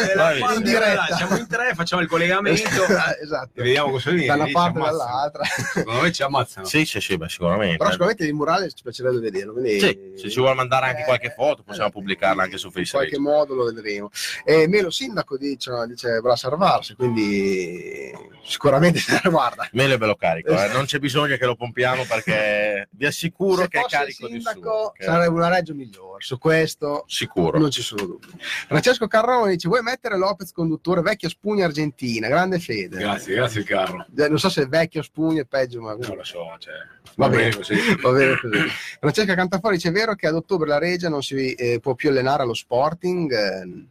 della 0.07 0.35
parte 0.39 0.39
in 0.59 0.63
della- 0.63 0.79
diretta. 0.87 1.17
Siamo 1.17 1.37
in 1.37 1.47
tre, 1.47 1.75
facciamo 1.75 2.03
il 2.03 2.09
collegamento 2.09 2.63
esatto. 3.23 3.61
e 3.61 3.63
vediamo 3.63 3.91
cosa 3.91 4.11
viene. 4.11 4.27
Da 4.27 4.35
una 4.35 4.45
lì 4.45 4.51
ci 4.51 4.55
parte 4.57 4.79
dall'altra. 4.81 5.45
Secondo 5.45 6.01
me 6.01 6.13
ci 6.13 6.23
ammazzano. 6.23 6.67
Sì, 6.67 6.85
sì, 6.85 7.01
sì, 7.01 7.17
beh, 7.17 7.29
sicuramente. 7.29 7.77
Però 7.77 7.91
sicuramente 7.91 8.25
il 8.25 8.35
murale 8.35 8.69
ci 8.71 8.83
piacerebbe 8.83 9.19
vederlo. 9.21 9.53
Quindi, 9.53 9.79
Sì, 9.81 9.99
se 10.17 10.31
ci 10.31 10.39
vuole 10.41 10.55
mandare 10.55 10.87
anche 10.87 11.03
Eh, 11.03 11.05
qualche 11.05 11.31
foto, 11.31 11.63
possiamo 11.63 11.89
eh, 11.89 11.93
pubblicarla 11.93 12.43
anche 12.43 12.59
su 12.59 12.67
in 12.67 12.73
Facebook. 12.73 13.09
qualche 13.09 13.19
modo 13.19 13.55
lo 13.55 13.65
vedremo. 13.73 14.11
E 14.45 14.67
Melo 14.69 14.91
Sindaco 14.91 15.37
dice, 15.37 15.71
dice 15.89 16.19
vorrà 16.21 16.37
salvarsi, 16.37 16.95
quindi 16.95 18.13
sicuramente 18.45 18.99
se 18.99 19.21
ne 19.23 19.31
guarda. 19.31 19.69
Melo 19.73 19.95
è 19.95 19.99
bello 19.99 20.15
carico, 20.17 20.51
eh, 20.51 20.69
non 20.73 20.85
c'è 20.87 20.99
bisogno 20.99 21.37
che 21.37 21.45
lo 21.47 21.55
pompiamo 21.57 22.05
perché 22.05 22.89
vi 22.93 23.07
assicuro 23.07 23.63
Se 23.63 23.69
che 23.69 23.79
è 23.81 23.85
carico 23.85 24.27
di 24.27 24.35
sindaco 24.35 24.87
su. 24.87 24.93
che- 24.99 25.05
sarebbe 25.05 25.35
una 25.35 25.49
reggio 25.49 25.75
migliore, 25.75 26.23
su 26.23 26.39
questo 26.39 27.05
Sicuro. 27.07 27.59
non 27.59 27.71
ci 27.77 27.83
sono 27.83 28.05
dubbi. 28.07 28.27
Francesco 28.67 29.07
Carrone 29.07 29.53
dice 29.53 29.69
vuoi 29.69 29.83
mettere 29.83 30.17
Lopez 30.17 30.53
conduttore 30.53 31.01
vecchia 31.03 31.29
spugna 31.29 31.65
argentina, 31.67 32.29
grande 32.29 32.59
fede. 32.59 32.99
Grazie, 32.99 33.35
grazie 33.35 33.61
il 33.61 33.67
carro. 33.67 34.07
Eh, 34.17 34.29
Non 34.29 34.39
so 34.39 34.49
se 34.49 34.63
è 34.63 34.67
vecchio 34.67 35.03
spugna 35.03 35.43
è 35.43 35.45
peggio, 35.45 35.81
ma 35.81 35.95
Non 35.95 36.17
lo 36.17 36.25
so, 36.25 36.55
cioè, 36.59 36.75
Va 37.17 37.27
va 37.27 37.29
bene. 37.29 37.43
bene 37.51 37.57
così. 37.57 37.75
Va 38.01 38.11
bene 38.11 38.39
così. 38.39 38.59
Francesca 39.01 39.35
Cantafori 39.35 39.77
dice: 39.77 39.89
È 39.89 39.93
vero 39.93 40.15
che 40.15 40.27
ad 40.27 40.35
ottobre 40.35 40.69
la 40.69 40.79
Regia 40.79 41.09
non 41.09 41.23
si 41.23 41.53
eh, 41.55 41.79
può 41.81 41.95
più 41.95 42.09
allenare 42.11 42.43
allo 42.43 42.55
Sporting? 42.55 43.33
Eh, 43.33 43.85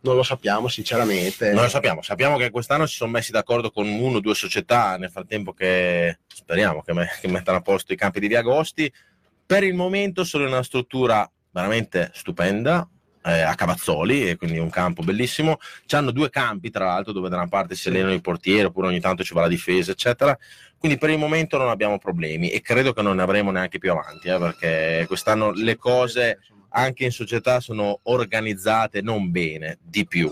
non 0.00 0.16
lo 0.16 0.22
sappiamo, 0.22 0.68
sinceramente. 0.68 1.52
Non 1.52 1.62
lo 1.62 1.68
sappiamo, 1.70 2.02
sappiamo 2.02 2.36
che 2.36 2.50
quest'anno 2.50 2.84
si 2.86 2.96
sono 2.96 3.10
messi 3.10 3.30
d'accordo 3.32 3.70
con 3.70 3.86
uno 3.88 4.18
o 4.18 4.20
due 4.20 4.34
società 4.34 4.96
nel 4.98 5.10
frattempo 5.10 5.52
che 5.54 6.18
speriamo 6.26 6.82
che, 6.82 6.92
me- 6.92 7.08
che 7.20 7.28
mettano 7.28 7.56
a 7.58 7.62
posto 7.62 7.92
i 7.92 7.96
campi 7.96 8.20
di 8.20 8.28
Via 8.28 8.40
Agosti. 8.40 8.92
Per 9.46 9.62
il 9.62 9.74
momento 9.74 10.24
sono 10.24 10.44
in 10.44 10.50
una 10.52 10.62
struttura 10.62 11.30
veramente 11.50 12.10
stupenda, 12.14 12.86
eh, 13.24 13.40
a 13.40 13.54
Cavazzoli, 13.54 14.28
e 14.28 14.36
quindi 14.36 14.58
un 14.58 14.70
campo 14.70 15.02
bellissimo. 15.02 15.58
C'hanno 15.86 16.10
due 16.10 16.30
campi, 16.30 16.70
tra 16.70 16.86
l'altro, 16.86 17.12
dove 17.12 17.28
da 17.28 17.36
una 17.36 17.48
parte 17.48 17.74
si 17.74 17.88
allenano 17.88 18.12
i 18.12 18.20
portieri, 18.20 18.64
oppure 18.64 18.88
ogni 18.88 19.00
tanto 19.00 19.24
ci 19.24 19.34
va 19.34 19.42
la 19.42 19.48
difesa, 19.48 19.92
eccetera. 19.92 20.36
Quindi 20.78 20.98
per 20.98 21.10
il 21.10 21.18
momento 21.18 21.56
non 21.56 21.70
abbiamo 21.70 21.98
problemi 21.98 22.50
e 22.50 22.60
credo 22.60 22.92
che 22.92 23.00
non 23.00 23.16
ne 23.16 23.22
avremo 23.22 23.50
neanche 23.50 23.78
più 23.78 23.90
avanti, 23.90 24.28
eh, 24.28 24.38
perché 24.38 25.04
quest'anno 25.06 25.50
le 25.52 25.76
cose 25.76 26.40
anche 26.76 27.04
in 27.04 27.10
società 27.10 27.60
sono 27.60 28.00
organizzate 28.02 29.00
non 29.00 29.30
bene, 29.30 29.78
di 29.82 30.06
più. 30.06 30.30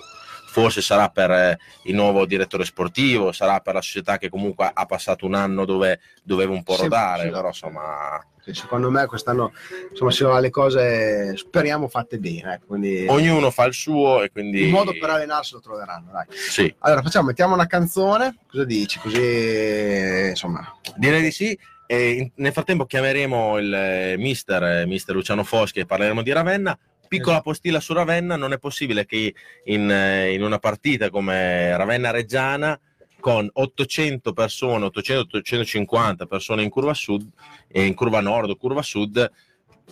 Forse 0.53 0.83
sarà 0.83 1.09
per 1.09 1.31
eh, 1.31 1.59
il 1.85 1.95
nuovo 1.95 2.27
direttore 2.27 2.67
sportivo, 2.67 3.33
sarà 3.33 3.61
per 3.61 3.73
la 3.73 3.81
società 3.81 4.19
che 4.19 4.29
comunque 4.29 4.71
ha 4.71 4.85
passato 4.85 5.25
un 5.25 5.33
anno 5.33 5.65
dove 5.65 6.01
doveva 6.23 6.53
un 6.53 6.63
po' 6.63 6.77
rodare, 6.77 7.25
sì. 7.25 7.31
però 7.31 7.47
insomma 7.47 8.23
Secondo 8.51 8.91
me 8.91 9.07
quest'anno 9.07 9.53
insomma, 9.91 10.11
si 10.11 10.25
va 10.25 10.41
le 10.41 10.51
cose, 10.51 11.37
speriamo 11.37 11.89
fatte 11.89 12.19
bene. 12.19 12.55
ecco, 12.55 12.67
quindi 12.67 13.07
ognuno 13.09 13.51
fa 13.51 13.65
il 13.65 13.73
suo 13.73 14.23
e 14.23 14.31
quindi 14.31 14.65
il 14.65 14.71
modo 14.71 14.93
per 14.99 15.09
allenarsi 15.11 15.55
lo 15.55 15.61
troveranno. 15.61 16.11
Dai. 16.13 16.27
sì, 16.29 16.75
Allora 16.81 17.03
facciamo, 17.03 17.29
mettiamo 17.29 17.55
una 17.55 17.67
canzone. 17.67 18.37
Cosa 18.51 18.65
dici? 18.65 18.99
Così 18.99 20.29
insomma. 20.29 20.77
direi 20.97 21.23
di 21.23 21.31
sì. 21.31 21.57
E 21.87 22.33
nel 22.37 22.53
frattempo 22.53 22.85
chiameremo 22.85 23.59
il 23.59 23.73
eh, 23.75 24.15
mister, 24.19 24.63
eh, 24.63 24.87
mister 24.87 25.15
Luciano 25.15 25.45
Foschi 25.45 25.81
e 25.81 25.87
parleremo 25.87 26.23
di 26.23 26.33
Ravenna. 26.33 26.77
Piccola 27.13 27.35
Esatto. 27.35 27.51
postilla 27.51 27.81
su 27.81 27.93
Ravenna, 27.93 28.37
non 28.37 28.55
è 28.55 28.59
possibile 28.59 29.05
che 29.05 29.35
in, 29.65 29.91
eh, 29.91 30.33
in 30.33 30.43
una 30.43 30.59
partita 30.59 31.11
come 31.11 31.77
Ravenna-Reggiana 31.77 32.81
con 33.21 33.51
800 33.53 34.33
persone, 34.33 34.87
800-850 34.87 36.25
persone 36.27 36.63
in 36.63 36.71
curva 36.71 36.95
sud, 36.95 37.29
e 37.69 37.85
in 37.85 37.93
curva 37.93 38.21
nord 38.21 38.49
o 38.49 38.57
curva 38.57 38.81
sud, 38.81 39.31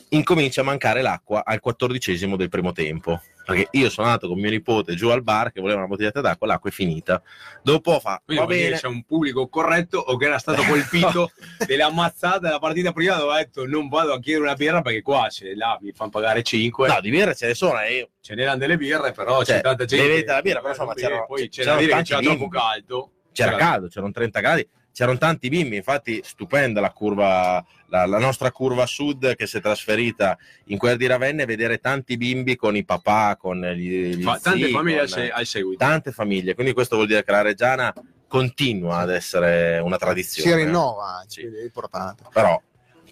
incomincia 0.09 0.63
a 0.63 0.65
mancare 0.65 1.03
l'acqua 1.03 1.45
al 1.45 1.61
quattordicesimo 1.61 2.37
del 2.37 2.49
primo 2.49 2.73
tempo. 2.73 3.21
Perché 3.55 3.69
io 3.79 3.91
sono 3.91 4.07
andato 4.07 4.29
con 4.29 4.39
mio 4.39 4.51
nipote 4.51 4.95
giù 4.95 5.09
al 5.09 5.23
bar 5.23 5.53
che 5.53 5.61
voleva 5.61 5.79
una 5.79 5.89
bottiglietta 5.89 6.21
d'acqua, 6.21 6.47
l'acqua 6.47 6.71
è 6.71 6.73
finita. 6.73 7.23
Dopo 7.63 7.99
fa, 8.01 8.21
Quindi 8.25 8.45
va 8.45 8.49
bene, 8.49 8.77
c'è 8.77 8.87
un 8.87 9.03
pubblico 9.05 9.49
corretto 9.49 9.99
o 9.99 10.17
che 10.17 10.27
era 10.27 10.39
stato 10.39 10.63
colpito 10.63 11.33
delle 11.67 11.83
ammazzate 11.83 12.41
della 12.41 12.59
partita 12.59 12.93
prima 12.93 13.17
dove 13.17 13.33
ha 13.33 13.37
detto 13.39 13.67
non 13.67 13.89
vado 13.89 14.13
a 14.13 14.21
chiedere 14.21 14.45
una 14.45 14.55
birra 14.55 14.83
perché 14.83 15.03
qua 15.03 15.27
c'è, 15.29 15.55
là 15.55 15.79
mi 15.81 15.93
fanno 15.93 16.11
pagare 16.11 16.43
5 16.43 16.89
no, 16.89 17.01
di 17.01 17.11
birra 17.11 17.35
ce 17.35 17.49
ne 17.49 17.55
sono 17.55 17.81
e 17.81 17.95
io 17.97 18.09
ce 18.21 18.35
n'erano 18.35 18.59
delle 18.59 18.77
birre 18.77 19.13
però 19.13 19.43
Cioè, 19.45 19.57
c'è 19.57 19.61
tanta 19.63 19.85
gente 19.85 20.07
bevete 20.07 20.33
la 20.33 20.43
birra, 20.43 20.59
però, 20.61 20.71
insomma, 20.71 20.95
c'erano- 20.95 21.27
poi 21.27 21.49
dire 21.49 21.77
che 21.77 21.89
tanti 21.89 22.11
c'era 22.11 22.21
troppo 22.21 22.49
caldo. 22.49 23.11
C'era 23.33 23.57
caldo, 23.57 23.89
c'erano 23.89 24.13
30 24.13 24.41
gradi, 24.41 24.69
c'erano 24.93 25.19
tanti 25.19 25.49
bimbi, 25.49 25.77
infatti 25.77 26.21
stupenda 26.23 26.81
la 26.81 26.91
curva, 26.91 27.65
la, 27.91 28.07
la 28.07 28.19
nostra 28.19 28.51
curva 28.53 28.87
sud 28.87 29.35
che 29.37 29.47
si 29.47 29.59
è 29.59 29.61
trasferita 29.61 30.39
in 30.67 30.79
quella 30.79 30.97
di 30.97 31.07
Ravenna 31.07 31.43
e 31.43 31.47
vedere 31.47 31.79
tanti 31.79 32.17
bimbi 32.17 32.57
con 32.57 32.77
i 32.77 32.85
papà, 32.85 33.37
con 33.39 33.61
gli, 33.61 34.15
gli 34.15 34.23
Fa- 34.23 34.35
zii, 34.39 34.43
tante 34.43 34.69
famiglie 34.71 34.93
con- 34.95 35.03
al, 35.03 35.09
se- 35.09 35.31
al 35.31 35.47
seguito 35.47 35.85
tante 35.85 36.13
famiglie, 36.13 36.55
quindi 36.55 36.73
questo 36.73 36.97
vuol 36.97 37.09
dire 37.09 37.25
che 37.25 37.31
la 37.33 37.43
Reggiana 37.43 37.93
continua 38.29 38.99
ad 38.99 39.11
essere 39.11 39.79
una 39.81 39.97
tradizione. 39.97 40.51
Si 40.51 40.57
rinnova, 40.57 41.25
Sì. 41.27 41.41
è 41.43 41.63
importante. 41.65 42.23
Però 42.33 42.61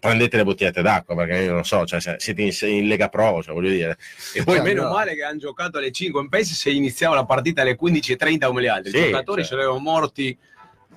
prendete 0.01 0.37
le 0.37 0.45
bottigliette 0.45 0.81
d'acqua 0.81 1.17
perché 1.17 1.39
io 1.43 1.53
non 1.53 1.65
so, 1.65 1.85
cioè, 1.85 1.99
siete 2.19 2.41
in, 2.43 2.53
in 2.71 2.87
Lega 2.87 3.09
Pro, 3.09 3.43
cioè, 3.43 3.53
voglio 3.53 3.71
dire. 3.71 3.99
e 4.35 4.45
poi 4.45 4.59
Cioè, 4.59 4.65
meno 4.65 4.85
no. 4.85 4.91
male 4.93 5.17
che 5.17 5.25
hanno 5.25 5.39
giocato 5.39 5.79
alle 5.79 5.91
5 5.91 6.21
in 6.21 6.29
pensi 6.29 6.55
se 6.55 6.71
iniziava 6.71 7.17
la 7.17 7.25
partita 7.25 7.63
alle 7.63 7.77
15.30 7.77 8.47
come 8.47 8.63
gli 8.63 8.69
altri 8.69 8.93
Sì, 8.93 8.99
i 8.99 9.05
giocatori 9.07 9.45
cioè. 9.45 9.57
l'avevano 9.57 9.81
morti 9.81 10.39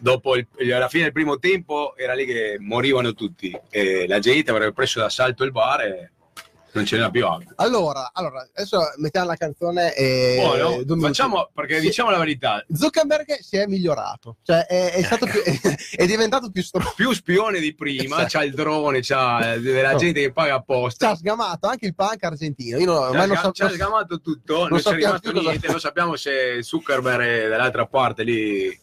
dopo 0.01 0.35
il, 0.35 0.47
alla 0.73 0.89
fine 0.89 1.03
del 1.03 1.11
primo 1.13 1.37
tempo 1.37 1.95
era 1.95 2.13
lì 2.13 2.25
che 2.25 2.57
morivano 2.59 3.13
tutti 3.13 3.57
e 3.69 4.07
la 4.07 4.19
gente 4.19 4.51
avrebbe 4.51 4.73
preso 4.73 4.99
d'assalto 4.99 5.43
il 5.43 5.51
bar 5.51 5.81
e 5.81 6.11
non 6.73 6.85
ce 6.85 6.95
n'era 6.95 7.09
più 7.09 7.27
acqua 7.27 7.51
Allora, 7.57 8.11
allora, 8.13 8.47
adesso 8.55 8.79
mettiamo 8.95 9.27
la 9.27 9.35
canzone 9.35 9.93
e 9.93 10.37
Buono, 10.39 10.83
due 10.83 10.99
facciamo 11.01 11.49
perché 11.53 11.79
Sì. 11.81 11.87
diciamo 11.87 12.09
la 12.11 12.17
verità 12.17 12.65
Zuckerberg 12.73 13.39
si 13.41 13.57
è 13.57 13.65
migliorato, 13.67 14.37
cioè 14.41 14.65
è, 14.67 14.91
è 14.93 15.03
stato 15.03 15.25
più, 15.25 15.41
è 15.93 16.05
diventato 16.05 16.49
più 16.49 16.63
stronzo. 16.63 16.93
più 16.95 17.11
spione 17.11 17.59
di 17.59 17.75
prima, 17.75 18.15
Esatto. 18.19 18.27
c'ha 18.37 18.43
il 18.45 18.53
drone, 18.53 18.99
c'ha 19.01 19.53
eh, 19.55 19.59
della 19.59 19.91
No. 19.91 19.97
gente 19.97 20.21
che 20.21 20.31
paga 20.31 20.47
Ci 20.47 20.53
ha 20.53 20.55
apposta. 20.55 21.15
sgamato 21.15 21.67
anche 21.67 21.85
il 21.87 21.93
punk 21.93 22.23
argentino. 22.23 22.77
Io 22.79 22.85
non, 22.85 23.15
non 23.17 23.31
ha, 23.31 23.41
so- 23.41 23.51
ci 23.51 23.63
ha 23.63 23.69
sgamato 23.69 24.21
tutto, 24.21 24.59
non, 24.69 24.77
c'è 24.77 24.83
sappiamo 24.83 24.97
rimasto 25.07 25.29
più 25.29 25.37
cosa- 25.39 25.49
niente, 25.49 25.67
non 25.67 25.79
sappiamo 25.81 26.15
se 26.15 26.63
Zuckerberg 26.63 27.21
è 27.45 27.49
dall'altra 27.49 27.85
parte 27.85 28.23
lì 28.23 28.79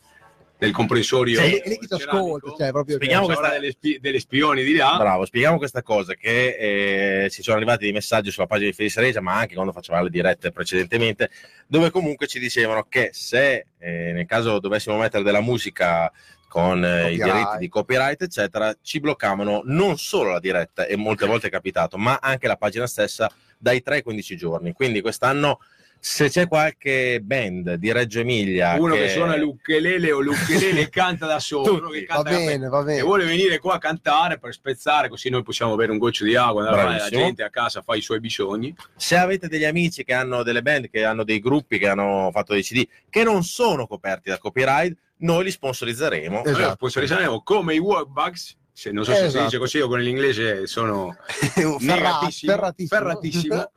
del 0.58 0.72
comprensorio. 0.72 1.40
Sì, 1.40 1.54
è 1.56 1.68
lì 1.68 1.78
ascolta, 1.88 2.52
cioè 2.58 2.70
proprio 2.70 2.96
Spieghiamo 2.96 3.26
questa- 3.26 3.50
delle, 3.50 3.70
spi- 3.70 3.98
delle 4.00 4.18
spioni 4.18 4.64
di 4.64 4.74
là. 4.74 4.96
Bravo, 4.98 5.24
spieghiamo 5.24 5.56
questa 5.56 5.82
cosa 5.82 6.14
che 6.14 7.24
eh, 7.24 7.30
ci 7.30 7.42
sono 7.42 7.56
arrivati 7.56 7.84
dei 7.84 7.92
messaggi 7.92 8.30
sulla 8.30 8.46
pagina 8.46 8.68
di 8.70 8.74
Felice 8.74 9.00
Regia, 9.00 9.20
ma 9.20 9.36
anche 9.36 9.54
quando 9.54 9.72
facevamo 9.72 10.04
le 10.04 10.10
dirette 10.10 10.50
precedentemente, 10.50 11.30
dove 11.66 11.90
comunque 11.90 12.26
ci 12.26 12.38
dicevano 12.40 12.86
che 12.88 13.10
se 13.12 13.66
eh, 13.78 14.12
nel 14.12 14.26
caso 14.26 14.58
dovessimo 14.58 14.98
mettere 14.98 15.22
della 15.22 15.40
musica 15.40 16.10
con 16.48 16.82
eh, 16.84 17.12
i 17.12 17.18
Copyright. 17.18 17.32
diritti 17.34 17.58
di 17.58 17.68
copyright, 17.68 18.22
eccetera, 18.22 18.74
ci 18.82 19.00
bloccavano 19.00 19.60
non 19.66 19.98
solo 19.98 20.30
la 20.32 20.40
diretta, 20.40 20.86
e 20.86 20.96
molte 20.96 21.26
volte 21.26 21.48
è 21.48 21.50
capitato, 21.50 21.98
ma 21.98 22.18
anche 22.22 22.46
la 22.46 22.56
pagina 22.56 22.86
stessa 22.86 23.30
dai 23.58 23.82
3 23.82 23.96
ai 23.96 24.02
15 24.02 24.36
giorni. 24.36 24.72
Quindi 24.72 25.02
quest'anno 25.02 25.58
Se 26.00 26.28
c'è 26.28 26.46
qualche 26.46 27.20
band 27.22 27.74
di 27.74 27.90
Reggio 27.92 28.20
Emilia 28.20 28.74
Uno 28.78 28.94
che, 28.94 29.08
suona 29.08 29.36
l'ukelele 29.36 30.12
o 30.12 30.20
l'ukelele 30.20 30.82
e 30.82 30.88
canta 30.90 31.26
da 31.26 31.40
solo, 31.40 31.74
uno 31.74 31.88
che 31.88 32.04
Va 32.06 32.14
canta 32.14 32.30
da 32.30 32.36
bene, 32.36 32.68
va 32.68 32.80
e 32.80 32.84
bene. 32.84 33.02
vuole 33.02 33.24
venire 33.24 33.58
qua 33.58 33.74
a 33.74 33.78
cantare 33.78 34.38
per 34.38 34.52
spezzare, 34.52 35.08
così 35.08 35.28
noi 35.28 35.42
possiamo 35.42 35.74
bere 35.74 35.90
un 35.90 35.98
goccio 35.98 36.24
di 36.24 36.36
acqua, 36.36 36.66
andare 36.68 36.98
la 36.98 37.08
gente 37.08 37.42
a 37.42 37.50
casa 37.50 37.82
fa 37.82 37.96
i 37.96 38.00
suoi 38.00 38.20
bisogni. 38.20 38.74
se 38.96 39.16
avete 39.16 39.48
degli 39.48 39.64
amici 39.64 40.04
che 40.04 40.14
hanno 40.14 40.42
delle 40.44 40.62
band, 40.62 40.88
che 40.88 41.04
hanno 41.04 41.24
dei 41.24 41.40
gruppi, 41.40 41.78
che 41.78 41.88
hanno 41.88 42.30
fatto 42.32 42.52
dei 42.52 42.62
CD, 42.62 42.86
che 43.10 43.24
non 43.24 43.42
sono 43.42 43.86
coperti 43.86 44.30
da 44.30 44.38
copyright, 44.38 44.96
noi 45.18 45.44
li 45.44 45.50
sponsorizzeremo. 45.50 46.42
Esatto. 46.44 46.56
Allora, 46.56 46.72
sponsorizzeremo 46.74 47.42
come 47.42 47.74
i 47.74 47.78
Workbugs, 47.78 48.56
se 48.72 48.92
non 48.92 49.04
so 49.04 49.10
se 49.10 49.18
si 49.18 49.24
Esatto. 49.24 49.44
dice 49.44 49.58
così, 49.58 49.76
io 49.78 49.88
con 49.88 50.00
l'inglese 50.00 50.66
sono 50.68 51.16
Ferra- 51.26 51.76
negatissimo, 51.80 52.52
ferratissimo. 52.52 52.98
ferratissimo. 53.00 53.70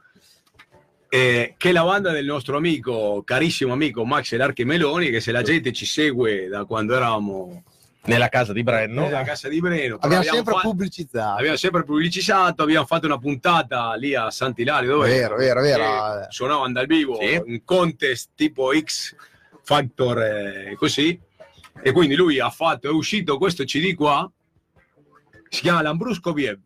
Eh, 1.14 1.56
che 1.58 1.70
è 1.70 1.72
la 1.74 1.84
banda 1.84 2.12
del 2.12 2.24
nostro 2.26 2.56
amico, 2.56 3.22
carissimo 3.26 3.74
amico 3.74 4.06
Max 4.06 4.32
Elarchi 4.32 4.64
Meloni, 4.64 5.10
che 5.10 5.20
se 5.20 5.34
la 5.34 5.42
gente 5.42 5.74
ci 5.74 5.86
segue 5.86 6.48
da 6.48 6.64
quando 6.64 6.96
eravamo 6.96 7.64
Nella 8.04 8.30
casa 8.30 8.54
di 8.54 8.64
Brenno. 8.64 9.02
nella 9.02 9.24
casa 9.24 9.50
di 9.50 9.60
Breno, 9.60 9.98
però 9.98 10.08
Abbiamo 10.16 10.24
sempre 10.36 10.54
fatto- 10.54 10.70
pubblicizzato. 10.70 11.38
abbiamo 11.38 11.58
sempre 11.58 11.84
pubblicizzato, 11.84 12.64
abbiamo 12.64 12.86
fatto 12.86 13.08
una 13.08 13.18
puntata 13.18 13.94
lì 13.96 14.16
a 14.16 14.32
Sant'Ilario 14.32 14.90
dove 14.94 15.10
Vero, 15.10 15.36
vero, 15.36 15.60
vero. 15.62 15.84
che 15.84 16.28
suonavano 16.30 16.72
dal 16.72 16.86
vivo 16.88 17.18
Sì. 17.20 17.42
un 17.46 17.62
contest 17.66 18.30
tipo 18.34 18.72
X 18.74 19.14
Factor 19.64 20.18
eh, 20.22 20.76
così 20.78 21.20
e 21.84 21.92
quindi 21.92 22.16
lui 22.16 22.40
ha 22.40 22.50
fatto, 22.50 22.88
è 22.88 22.92
uscito 22.92 23.38
questo 23.38 23.66
CD 23.66 23.94
qua 23.96 24.32
si 25.50 25.60
chiama 25.62 25.82
Lambrusco 25.82 26.32
Viev 26.32 26.58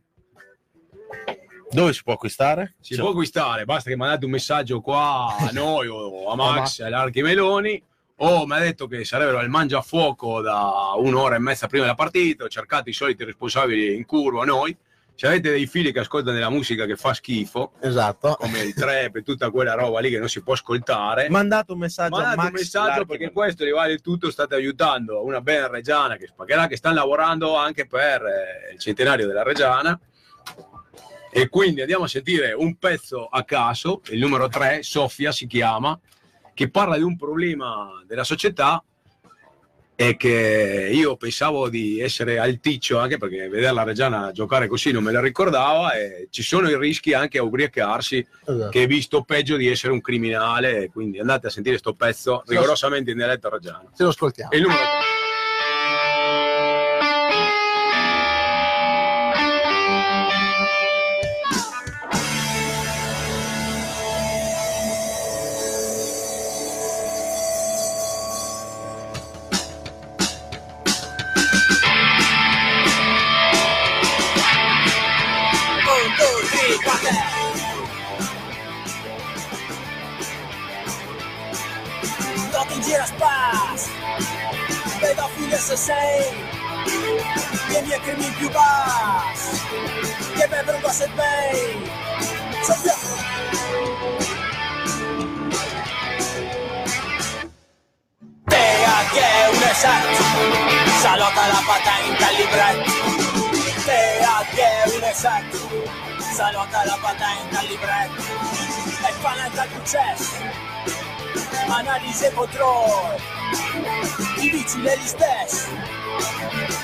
Dove 1.75 1.93
si 1.93 2.03
può 2.03 2.13
acquistare? 2.13 2.75
si 2.79 2.93
Cioè, 2.93 3.01
può 3.03 3.11
acquistare, 3.11 3.65
basta 3.65 3.89
che 3.89 3.95
mandate 3.97 4.25
un 4.25 4.31
messaggio 4.31 4.79
qua 4.79 5.35
a 5.37 5.49
noi 5.51 5.87
o 5.87 6.29
a 6.31 6.35
Max, 6.35 6.79
all'Archi 6.79 7.21
Meloni, 7.21 7.81
o 8.17 8.45
mi 8.45 8.53
ha 8.53 8.59
detto 8.59 8.87
che 8.87 9.03
sarebbero 9.03 9.39
al 9.39 9.49
mangiafuoco 9.49 10.41
da 10.41 10.93
un'ora 10.97 11.35
e 11.35 11.39
mezza 11.39 11.67
prima 11.67 11.83
della 11.83 11.95
partita, 11.95 12.45
ho 12.45 12.47
cercato 12.47 12.89
i 12.89 12.93
soliti 12.93 13.25
responsabili 13.25 13.93
in 13.93 14.05
curva 14.05 14.45
noi, 14.45 14.75
se 15.15 15.27
avete 15.27 15.49
dei 15.49 15.65
figli 15.65 15.91
che 15.91 15.99
ascoltano 15.99 16.35
della 16.35 16.49
musica 16.49 16.85
che 16.85 16.95
fa 16.95 17.13
schifo, 17.13 17.73
Esatto. 17.81 18.35
come 18.39 18.59
il 18.61 18.73
trap 18.73 19.17
e 19.17 19.23
tutta 19.23 19.49
quella 19.49 19.73
roba 19.73 19.99
lì 19.99 20.09
che 20.09 20.19
non 20.19 20.29
si 20.29 20.41
può 20.43 20.53
ascoltare, 20.53 21.29
Mandate 21.29 21.73
un 21.73 21.79
messaggio 21.79 22.15
a 22.15 22.19
mandate 22.19 22.37
Max 22.37 22.47
un 22.47 22.53
messaggio 22.53 23.05
perché 23.05 23.31
questo 23.31 23.65
gli 23.65 23.71
vale 23.71 23.97
tutto, 23.99 24.31
state 24.31 24.55
aiutando 24.55 25.23
una 25.25 25.41
band 25.41 25.67
reggiana 25.67 26.15
che 26.15 26.27
spaccherà, 26.27 26.67
che 26.67 26.77
stanno 26.77 26.95
lavorando 26.95 27.55
anche 27.57 27.85
per 27.85 28.23
eh, 28.23 28.73
il 28.73 28.79
centenario 28.79 29.27
della 29.27 29.43
Reggiana. 29.43 29.99
E 31.37 31.49
quindi 31.49 31.81
andiamo 31.81 32.05
a 32.05 32.07
sentire 32.07 32.53
un 32.53 32.77
pezzo 32.77 33.25
a 33.25 33.43
caso, 33.43 33.99
il 34.11 34.19
numero 34.19 34.47
3, 34.47 34.83
Sofia 34.83 35.33
si 35.33 35.47
chiama, 35.47 35.99
che 36.53 36.69
parla 36.69 36.95
di 36.95 37.03
un 37.03 37.17
problema 37.17 38.01
della 38.07 38.23
società 38.23 38.81
e 39.95 40.15
che 40.15 40.89
io 40.93 41.17
pensavo 41.17 41.67
di 41.67 41.99
essere 41.99 42.39
alticcio 42.39 42.99
anche 42.99 43.17
perché 43.17 43.49
vedere 43.49 43.73
la 43.73 43.83
Reggiana 43.83 44.31
giocare 44.31 44.69
così 44.69 44.93
non 44.93 45.03
me 45.03 45.11
la 45.11 45.19
ricordava 45.19 45.93
e 45.93 46.29
ci 46.31 46.41
sono 46.41 46.69
i 46.69 46.77
rischi 46.77 47.11
anche 47.11 47.37
a 47.37 47.43
ubriacarsi 47.43 48.25
esatto. 48.45 48.69
che 48.69 48.83
è 48.83 48.87
visto 48.87 49.23
peggio 49.23 49.57
di 49.57 49.67
essere 49.67 49.91
un 49.91 49.99
criminale 49.99 50.89
quindi 50.89 51.19
andate 51.19 51.47
a 51.47 51.49
sentire 51.49 51.77
sto 51.77 51.95
pezzo 51.95 52.43
rigorosamente 52.47 53.11
in 53.11 53.17
dialetto 53.17 53.49
reggiano. 53.49 53.91
Ce 53.93 54.03
lo 54.03 54.09
ascoltiamo. 54.09 54.51
Il 54.53 54.61
numero 54.61 54.79
Tot 82.85 82.91
in 82.91 82.91
gira 82.91 83.05
spas 83.05 83.89
Pedofili 84.99 85.53
assassini 85.53 86.43
Vieni 87.67 87.93
a 87.93 87.99
crimi 87.99 88.29
più 88.37 88.49
bassi 88.51 89.61
Che 90.35 90.47
bevono 90.47 90.79
qua 90.79 90.91
se 90.91 91.09
bei 91.15 91.89
Sappiamo 92.61 93.23
Tea 98.45 98.97
che 99.11 99.21
è 99.21 99.47
un 99.49 99.63
esatto. 99.63 100.23
Salota 101.01 101.47
la 101.47 101.61
al 102.27 102.35
libretto 102.35 102.91
Tea 103.85 104.45
che 104.53 104.61
è 104.61 104.95
un 104.95 105.03
esatto. 105.03 105.57
Salota 106.33 106.85
la 106.85 106.97
patente 107.01 107.57
al 107.57 107.65
libretto 107.65 108.23
E 109.07 109.13
panetta 109.21 109.61
al 109.61 109.69
successo 109.73 110.65
Analisi 111.67 112.25
e 112.25 112.33
controllo 112.33 113.15
I 114.37 114.49
vici 114.49 114.77
negli 114.77 115.05
stessi 115.05 115.67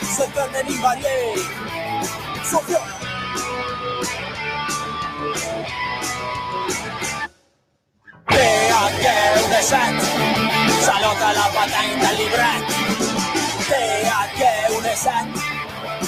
Se 0.01 0.29
tornano 0.31 0.69
in 0.69 0.79
varieri 0.79 1.41
Soffio 2.43 2.79
Tea 8.25 8.87
che 8.99 9.07
è 9.07 9.43
un 9.43 9.53
esatto 9.53 10.05
Salota 10.81 11.31
la 11.33 11.49
patente 11.53 12.05
al 12.05 12.15
libretto 12.15 12.73
Tea 13.67 14.29
che 14.35 14.65
è 14.65 14.77
un 14.77 14.85
esatto 14.85 15.39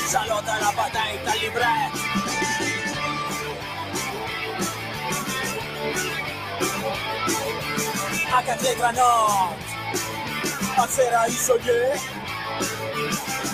Salota 0.08 0.60
la 0.60 0.72
patente 0.76 1.30
al 1.30 1.40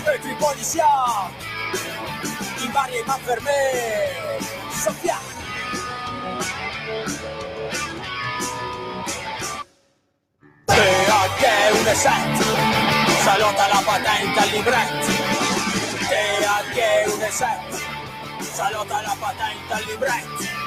E 0.05 0.19
tripoli 0.21 0.63
siamo 0.63 1.29
In 2.63 2.71
varie 2.71 3.03
ma 3.05 3.19
per 3.25 3.41
me. 3.41 4.39
Sofia. 4.71 5.17
Tea 10.63 11.29
che 11.37 11.47
è 11.47 11.71
un 11.71 11.87
esatto. 11.87 12.43
Salota 13.21 13.67
la 13.67 13.83
patente 13.85 14.39
al 14.39 14.49
libretto. 14.49 15.11
Tea 16.07 16.63
che 16.73 17.03
è 17.03 17.07
un 17.07 17.21
esatto. 17.21 17.77
Salota 18.39 19.01
la 19.01 19.15
patente 19.19 19.73
al 19.73 19.83
libretto 19.83 20.59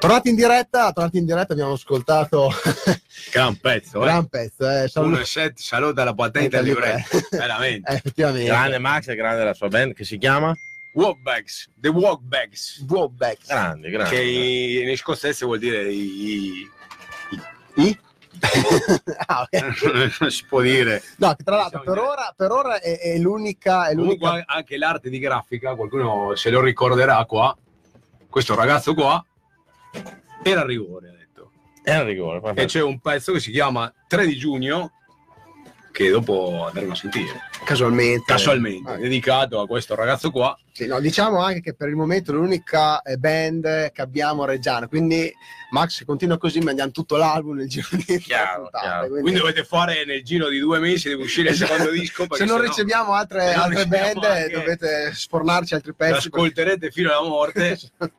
Tornati 0.00 0.30
in 0.30 0.34
diretta, 0.34 0.92
tornati 0.92 1.18
in 1.18 1.26
diretta 1.26 1.52
abbiamo 1.52 1.72
ascoltato 1.74 2.50
Gran 3.30 3.54
pezzo, 3.56 3.98
un 3.98 4.04
eh. 4.04 4.06
gran 4.06 4.26
pezzo. 4.28 4.66
Eh, 4.66 4.88
saluto- 4.88 5.12
1 5.12 5.20
e 5.20 5.24
7, 5.26 5.52
saluta 5.56 6.04
la 6.04 6.14
patente 6.14 6.56
al 6.56 6.64
libretto. 6.64 7.20
Veramente. 7.36 7.90
Eh, 7.90 7.94
effettivamente. 7.96 8.46
Grande 8.46 8.78
Max 8.78 9.08
e 9.08 9.14
grande 9.14 9.44
la 9.44 9.52
sua 9.52 9.68
band 9.68 9.92
che 9.92 10.04
si 10.04 10.16
chiama? 10.16 10.56
Walkbacks, 10.92 11.68
the 11.78 11.88
walkbacks, 11.88 12.80
Drawbacks. 12.82 13.46
Grande, 13.46 13.90
grande. 13.90 14.10
che 14.16 14.22
in, 14.22 14.88
in 14.88 14.96
scozzese 14.96 15.44
vuol 15.44 15.58
dire 15.58 15.82
i, 15.92 16.66
I? 17.74 17.98
Ah, 19.26 19.42
ok. 19.42 20.18
non 20.20 20.30
si 20.30 20.44
può 20.46 20.62
dire. 20.62 21.02
No, 21.16 21.34
che 21.34 21.44
tra 21.44 21.56
l'altro 21.56 21.80
Diciamo 21.80 21.94
per 21.94 22.02
che- 22.02 22.10
ora, 22.10 22.34
per 22.34 22.50
ora 22.52 22.80
è, 22.80 22.98
è 22.98 23.18
l'unica, 23.18 23.88
è 23.88 23.92
l'unica 23.92 24.18
Comunque 24.28 24.44
anche 24.46 24.78
l'arte 24.78 25.10
di 25.10 25.18
grafica, 25.18 25.74
qualcuno 25.74 26.34
se 26.36 26.48
lo 26.48 26.62
ricorderà 26.62 27.22
qua, 27.26 27.54
questo 28.30 28.54
ragazzo 28.54 28.94
qua 28.94 29.22
era 30.42 30.64
rigore, 30.64 31.08
ha 31.08 31.12
detto. 31.12 31.50
Un 31.84 32.04
rigore. 32.04 32.38
E 32.38 32.40
perfetto. 32.40 32.66
c'è 32.66 32.82
un 32.82 33.00
pezzo 33.00 33.32
che 33.32 33.40
si 33.40 33.50
chiama 33.50 33.92
3 34.06 34.26
di 34.26 34.36
giugno, 34.36 34.92
che 35.92 36.10
dopo 36.10 36.66
andremo 36.66 36.92
a 36.92 36.96
sentire, 36.96 37.49
casualmente. 37.64 38.24
casualmente, 38.26 38.90
Ah, 38.90 38.96
dedicato 38.96 39.60
a 39.60 39.66
questo 39.66 39.94
ragazzo 39.94 40.30
qua. 40.30 40.56
sì, 40.72 40.86
no, 40.86 41.00
diciamo 41.00 41.38
anche 41.42 41.60
che 41.60 41.74
per 41.74 41.88
il 41.88 41.96
momento 41.96 42.30
è 42.30 42.34
l'unica 42.34 43.02
eh, 43.02 43.16
band 43.16 43.90
che 43.92 44.00
abbiamo 44.02 44.42
a 44.42 44.46
Reggiano, 44.46 44.88
quindi 44.88 45.32
Max 45.72 45.98
se 45.98 46.04
continua 46.04 46.36
così 46.36 46.58
mandiamo 46.60 46.90
tutto 46.90 47.16
l'album 47.16 47.56
nel 47.56 47.68
giro 47.68 47.86
di 47.92 48.18
Chiaro, 48.18 48.62
puntate, 48.62 48.84
chiaro. 48.86 49.00
quindi 49.06 49.20
Quindi 49.22 49.38
dovete 49.40 49.64
fare 49.64 50.04
nel 50.04 50.24
giro 50.24 50.48
di 50.48 50.58
due 50.58 50.78
mesi, 50.80 51.08
deve 51.08 51.22
uscire 51.22 51.50
il 51.50 51.56
secondo 51.56 51.90
disco. 51.90 52.22
se 52.22 52.28
perché 52.28 52.44
non 52.44 52.60
riceviamo 52.60 53.12
altre, 53.12 53.54
non 53.54 53.62
altre 53.64 53.84
riceviamo 53.84 54.20
band 54.20 54.24
anche- 54.24 54.50
dovete 54.52 55.10
sfornarci 55.14 55.74
altri 55.74 55.94
pezzi. 55.94 56.26
ascolterete 56.26 56.90
fino 56.90 57.10
alla 57.10 57.26
morte. 57.28 57.78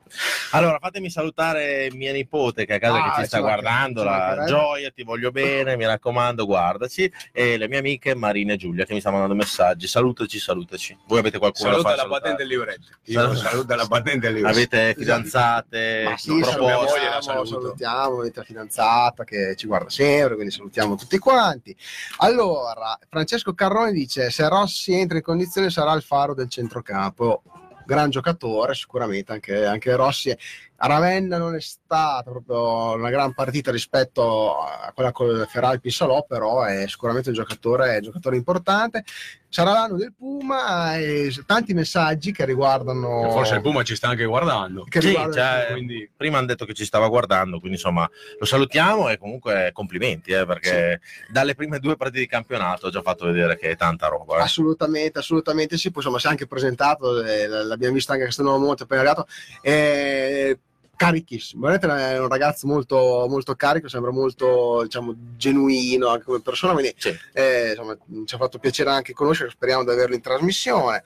Allora, 0.52 0.78
fatemi 0.82 1.10
salutare 1.10 1.88
mia 1.94 2.12
nipote 2.12 2.66
che 2.66 2.74
è 2.74 2.76
a 2.76 2.80
casa 2.80 3.02
Ah, 3.02 3.14
che 3.16 3.22
ci 3.22 3.28
sta 3.28 3.40
guardando, 3.40 4.04
la 4.04 4.12
mancherebbe. 4.12 4.46
Gioia, 4.48 4.92
ti 4.92 5.04
voglio 5.04 5.32
bene, 5.32 5.78
mi 5.78 5.86
raccomando, 5.86 6.46
guardaci. 6.46 7.10
E 7.32 7.56
le 7.56 7.70
mie 7.70 7.78
amiche 7.78 8.14
Marina 8.14 8.52
e 8.52 8.58
Giulia 8.58 8.84
che 8.84 8.94
mi 8.94 9.00
stanno 9.00 9.16
mandando 9.20 9.31
messaggi. 9.36 9.88
Salutaci, 9.88 10.40
salutaci. 10.40 10.98
Voi 11.08 11.20
avete 11.20 11.38
qualcuno 11.38 11.72
Saluta 11.72 11.90
da 11.90 11.96
la 11.96 12.02
far 12.02 12.22
patente 12.22 12.46
libretto. 12.46 12.88
Io 13.06 13.36
saluto 13.36 13.76
la 13.76 13.88
patente 13.88 14.28
libretto. 14.32 14.56
Avete 14.56 14.94
fidanzate? 14.98 16.04
Ma 16.06 16.18
sì, 16.18 16.40
proposte? 16.40 16.60
la 16.60 17.22
salutiamo, 17.22 17.46
salutiamo 17.46 18.24
la 18.24 18.44
fidanzata 18.44 19.24
che 19.24 19.56
ci 19.56 19.68
guarda 19.68 19.90
sempre, 19.90 20.36
quindi 20.36 20.54
salutiamo 20.54 20.96
tutti 20.96 21.18
quanti. 21.18 21.76
Allora, 22.18 22.98
Francesco 23.10 23.54
Carrone 23.54 23.92
dice: 23.92 24.30
Se 24.30 24.48
Rossi 24.48 24.94
entra 24.94 25.18
in 25.18 25.24
condizione 25.24 25.70
sarà 25.70 25.94
il 25.94 26.02
faro 26.02 26.34
del 26.34 26.50
centrocampo. 26.50 27.44
Gran 27.84 28.10
giocatore, 28.10 28.74
sicuramente 28.74 29.34
anche, 29.34 29.66
anche 29.66 29.96
Rossi. 29.96 30.36
A 30.84 30.88
Ravenna 30.88 31.38
non 31.38 31.54
è 31.54 31.62
stata 31.62 32.24
proprio 32.32 32.94
una 32.96 33.12
gran 33.12 33.36
partita 33.36 33.70
rispetto 33.70 34.58
a 34.58 34.92
quella 34.96 35.12
con 35.12 35.46
Feralpi 35.48 35.92
Salò, 35.92 36.26
però 36.28 36.64
è 36.64 36.88
sicuramente 36.88 37.30
un 37.30 37.36
giocatore, 37.36 37.98
un 37.98 38.02
giocatore 38.02 38.36
importante. 38.36 39.04
Sarà 39.48 39.74
l'anno 39.74 39.98
del 39.98 40.14
Puma 40.18 40.96
e 40.98 41.32
tanti 41.46 41.74
messaggi 41.76 42.32
che 42.32 42.46
riguardano. 42.46 43.30
Forse 43.30 43.56
il 43.56 43.62
Puma 43.62 43.84
ci 43.84 43.96
sta 43.96 44.08
anche 44.08 44.26
guardando. 44.26 44.84
Che 44.90 45.02
Sì, 45.02 45.08
riguardano- 45.10 45.34
cioè, 45.62 45.72
Quindi 45.74 46.10
prima 46.16 46.40
hanno 46.40 46.48
detto 46.48 46.66
che 46.66 46.74
ci 46.74 46.86
stava 46.86 47.08
guardando, 47.10 47.60
quindi 47.60 47.78
insomma 47.78 48.10
lo 48.40 48.46
salutiamo 48.46 49.10
e 49.10 49.20
comunque 49.20 49.70
complimenti, 49.74 50.32
eh, 50.32 50.46
perché 50.48 51.02
dalle 51.30 51.54
prime 51.54 51.78
due 51.80 51.96
partite 51.96 52.22
di 52.22 52.28
campionato 52.28 52.88
ha 52.88 52.90
già 52.90 53.02
fatto 53.04 53.26
vedere 53.28 53.56
che 53.56 53.70
è 53.70 53.76
tanta 53.76 54.08
roba. 54.08 54.38
eh. 54.38 54.42
Assolutamente, 54.42 55.20
assolutamente 55.20 55.78
sì. 55.78 55.90
Poi 55.92 56.02
insomma 56.02 56.18
si 56.18 56.26
è 56.26 56.30
anche 56.32 56.48
presentato, 56.48 57.24
eh, 57.24 57.46
l'abbiamo 57.48 57.94
visto 57.94 58.14
anche 58.14 58.24
a 58.24 58.28
Castelnuovo 58.28 58.66
Monte 58.66 58.84
appena 58.84 59.02
arrivato. 59.02 59.28
eh, 59.62 60.58
carichissimo, 61.02 61.68
veramente 61.68 62.14
è 62.14 62.20
un 62.20 62.28
ragazzo 62.28 62.68
molto, 62.68 63.26
molto 63.28 63.56
carico, 63.56 63.88
sembra 63.88 64.12
molto 64.12 64.84
diciamo, 64.84 65.16
genuino 65.36 66.10
anche 66.10 66.26
come 66.26 66.42
persona, 66.42 66.74
quindi 66.74 66.94
Sì. 66.96 67.18
eh, 67.34 67.70
insomma, 67.70 67.98
ci 68.24 68.36
ha 68.36 68.38
fatto 68.38 68.60
piacere 68.60 68.92
anche 68.92 69.12
conoscere, 69.12 69.50
speriamo 69.50 69.84
di 69.84 69.90
averlo 69.90 70.14
in 70.14 70.22
trasmissione. 70.22 71.02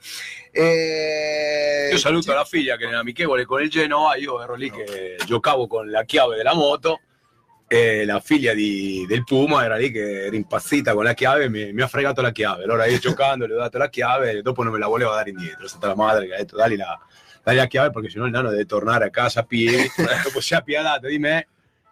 E... 0.52 1.88
io 1.90 1.96
saluto 1.96 2.34
la 2.34 2.44
figlia 2.44 2.76
che 2.76 2.84
nell'amichevole 2.84 3.46
con 3.46 3.62
il 3.62 3.70
Genoa, 3.70 4.16
io 4.16 4.42
ero 4.42 4.54
lì 4.54 4.70
che 4.70 5.16
giocavo 5.24 5.66
con 5.66 5.90
la 5.90 6.04
chiave 6.04 6.36
della 6.36 6.54
moto 6.54 7.00
e 7.66 8.04
la 8.04 8.20
figlia 8.20 8.52
di- 8.52 9.06
del 9.08 9.24
Puma 9.24 9.64
era 9.64 9.76
lì 9.76 9.90
che 9.90 10.26
era 10.26 10.36
impazzita 10.36 10.92
con 10.92 11.04
la 11.04 11.14
chiave 11.14 11.44
e 11.44 11.48
mi, 11.48 11.72
mi 11.72 11.80
ha 11.80 11.88
fregato 11.88 12.20
la 12.20 12.32
chiave. 12.32 12.64
Allora 12.64 12.84
io 12.84 12.98
giocando 12.98 13.46
le 13.46 13.54
ho 13.54 13.58
dato 13.58 13.78
la 13.78 13.88
chiave 13.88 14.30
e 14.32 14.42
dopo 14.42 14.62
non 14.62 14.74
me 14.74 14.78
la 14.78 14.88
voleva 14.88 15.14
dare 15.14 15.30
indietro. 15.30 15.64
È 15.64 15.68
stata 15.68 15.86
la 15.86 15.96
madre 15.96 16.26
che 16.26 16.34
ha 16.34 16.36
detto 16.36 16.54
dagli 16.56 16.76
la, 16.76 17.00
dagli 17.46 17.58
la 17.58 17.66
chiave 17.68 17.90
perché 17.90 18.10
sennò 18.10 18.24
il 18.24 18.32
nano 18.32 18.50
deve 18.50 18.66
tornare 18.66 19.04
a 19.04 19.10
casa 19.10 19.40
a 19.40 19.42
piedi. 19.44 19.88
dopo 20.24 20.40
si 20.40 20.54
è 20.54 20.56
appiadato 20.56 21.06
di 21.06 21.18
me, 21.20 21.46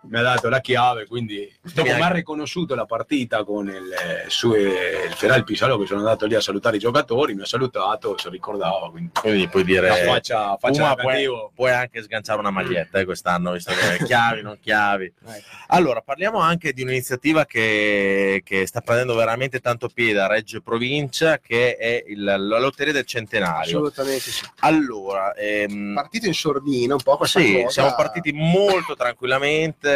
mi 0.09 0.18
ha 0.18 0.22
dato 0.22 0.48
la 0.48 0.61
chiave, 0.61 1.07
quindi 1.07 1.50
dopo 1.62 1.92
mi 1.92 2.00
ha 2.00 2.11
riconosciuto 2.11 2.74
la 2.74 2.84
partita 2.84 3.44
con 3.44 3.68
il, 3.68 3.94
su, 4.28 4.52
eh, 4.55 5.07
il 5.09 5.12
Feral 5.14 5.44
Pisalo 5.44 5.78
che 5.78 5.86
sono 5.86 6.00
andato 6.00 6.26
lì 6.26 6.34
a 6.34 6.40
salutare 6.40 6.76
i 6.76 6.80
giocatori, 6.80 7.34
mi 7.34 7.42
ha 7.42 7.46
salutato, 7.46 8.16
si 8.18 8.28
ricordava, 8.28 8.90
quindi 8.90 9.11
Quindi 9.14 9.48
puoi 9.48 9.64
dire... 9.64 9.88
la 9.88 9.96
faccia, 9.96 10.57
faccia 10.57 10.94
puoi, 10.94 11.26
puoi 11.55 11.70
anche 11.70 12.02
sganciare 12.02 12.38
una 12.38 12.50
maglietta 12.50 12.98
eh, 12.98 13.05
quest'anno, 13.05 13.52
visto 13.52 13.72
che 13.72 14.05
chiavi, 14.05 14.42
non 14.42 14.59
chiavi. 14.61 15.12
Allora, 15.68 16.02
parliamo 16.02 16.38
anche 16.38 16.72
di 16.72 16.82
un'iniziativa 16.82 17.46
che, 17.46 18.42
che 18.44 18.66
sta 18.66 18.80
prendendo 18.80 19.14
veramente 19.14 19.61
tanto 19.61 19.88
piede 19.88 20.20
a 20.20 20.26
Reggio 20.28 20.59
e 20.59 20.62
Provincia, 20.62 21.38
che 21.38 21.76
è 21.76 22.05
il- 22.07 22.22
la 22.22 22.59
Lotteria 22.61 22.92
del 22.92 23.07
Centenario. 23.07 23.78
Assolutamente 23.78 24.30
sì. 24.30 24.44
Allora, 24.61 25.34
ehm, 25.34 25.94
Partito 25.94 26.26
in 26.26 26.34
sordina 26.34 26.94
un 26.94 27.02
po' 27.02 27.16
questa 27.16 27.40
sì, 27.40 27.55
cosa. 27.55 27.70
siamo 27.70 27.94
partiti 27.96 28.32
molto 28.32 28.94
tranquillamente, 28.94 29.93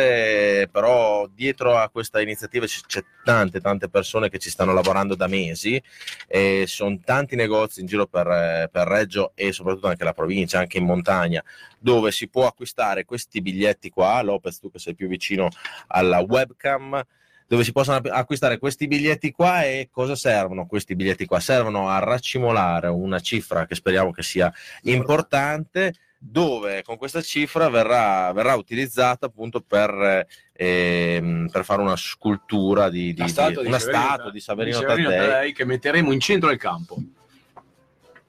però 0.70 1.26
dietro 1.26 1.76
a 1.76 1.88
questa 1.88 2.20
iniziativa 2.20 2.66
c'è 2.66 3.05
tante, 3.24 3.61
tante 3.61 3.88
persone 3.88 4.28
che 4.28 4.38
ci 4.38 4.51
stanno 4.51 4.72
lavorando 4.72 5.14
da 5.14 5.26
mesi, 5.26 5.82
e 6.26 6.64
sono 6.66 6.99
tanti 7.05 7.36
negozi 7.36 7.80
in 7.80 7.86
giro 7.86 8.07
per, 8.07 8.68
per 8.70 8.86
Reggio 8.86 9.32
e 9.34 9.53
soprattutto 9.53 9.88
anche 9.88 10.05
la 10.05 10.12
provincia, 10.12 10.59
anche 10.59 10.78
in 10.78 10.84
montagna, 10.84 11.42
dove 11.78 12.11
si 12.11 12.28
può 12.28 12.46
acquistare 12.46 13.05
questi 13.05 13.40
biglietti 13.40 13.90
qua, 13.90 14.22
Lopez 14.22 14.59
tu 14.59 14.70
che 14.70 14.78
sei 14.78 14.94
più 14.94 15.09
vicino 15.09 15.49
alla 15.88 16.20
webcam, 16.20 17.05
dove 17.49 17.64
si 17.64 17.72
possono 17.72 17.96
acquistare 18.11 18.59
questi 18.59 18.86
biglietti 18.86 19.32
qua 19.32 19.64
e 19.64 19.88
cosa 19.90 20.14
servono 20.14 20.66
questi 20.66 20.94
biglietti 20.94 21.24
qua? 21.24 21.40
Servono 21.40 21.88
a 21.88 21.99
raccimolare 21.99 22.88
una 22.88 23.20
cifra 23.20 23.64
che 23.64 23.74
speriamo 23.74 24.12
che 24.12 24.22
sia 24.22 24.53
importante 24.82 25.94
dove 26.19 26.83
con 26.83 26.97
questa 26.97 27.23
cifra 27.23 27.69
verrà, 27.69 28.33
verrà 28.33 28.57
utilizzata 28.57 29.27
appunto 29.27 29.61
per, 29.61 30.27
ehm, 30.53 31.49
per 31.51 31.64
fare 31.64 31.81
una 31.81 31.97
scultura 31.97 32.91
di, 32.91 33.14
di- 33.14 33.29
statua 33.29 33.62
di 33.62 33.69
una 33.69 33.79
Severino- 33.79 34.05
statua 34.05 34.31
di 34.31 34.41
Saverino 34.41 34.79
di 34.79 34.83
Severino 34.83 35.09
Taddei 35.11 35.29
Taddei 35.29 35.53
che 35.53 35.64
metteremo 35.64 36.12
in 36.12 36.21
centro 36.21 36.49
del 36.49 36.59
campo. 36.59 36.97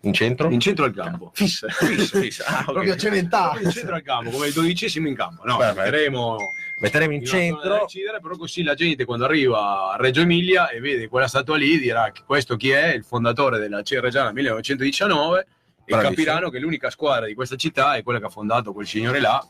in 0.01 0.13
centro? 0.13 0.49
In 0.49 0.59
centro 0.59 0.85
del 0.89 0.95
campo. 0.95 1.31
fissa. 1.35 1.67
Fissa, 1.67 2.19
fissa. 2.19 2.45
Ah, 2.45 2.59
ok. 2.59 2.71
Proprio 2.71 2.95
cementale. 2.95 3.63
In 3.63 3.71
centro 3.71 3.93
del 3.93 4.03
campo, 4.03 4.29
come 4.29 4.47
il 4.47 4.53
dodicesimo 4.53 5.07
in 5.07 5.15
campo. 5.15 5.43
No, 5.45 5.57
Perfetto. 5.57 5.81
metteremo 5.81 6.37
Metteremo 6.79 7.11
in 7.13 7.25
centro 7.25 7.79
decidere, 7.81 8.21
però 8.21 8.37
così 8.37 8.63
la 8.63 8.73
gente 8.73 9.03
quando 9.03 9.25
arriva 9.25 9.91
a 9.91 9.97
Reggio 9.97 10.21
Emilia 10.21 10.69
e 10.69 10.79
vede 10.79 11.09
quella 11.09 11.27
statua 11.27 11.57
lì 11.57 11.77
dirà 11.77 12.09
che 12.13 12.21
questo 12.25 12.55
chi 12.55 12.69
è, 12.69 12.93
il 12.93 13.03
fondatore 13.03 13.59
della 13.59 13.81
C 13.81 13.97
Reggiana 13.99 14.31
1919 14.31 15.47
Bravissimo. 15.95 16.25
capiranno 16.25 16.49
che 16.49 16.59
l'unica 16.59 16.89
squadra 16.89 17.25
di 17.25 17.33
questa 17.33 17.55
città 17.55 17.95
è 17.95 18.03
quella 18.03 18.19
che 18.19 18.25
ha 18.25 18.29
fondato 18.29 18.73
quel 18.73 18.87
signore 18.87 19.19
là, 19.19 19.45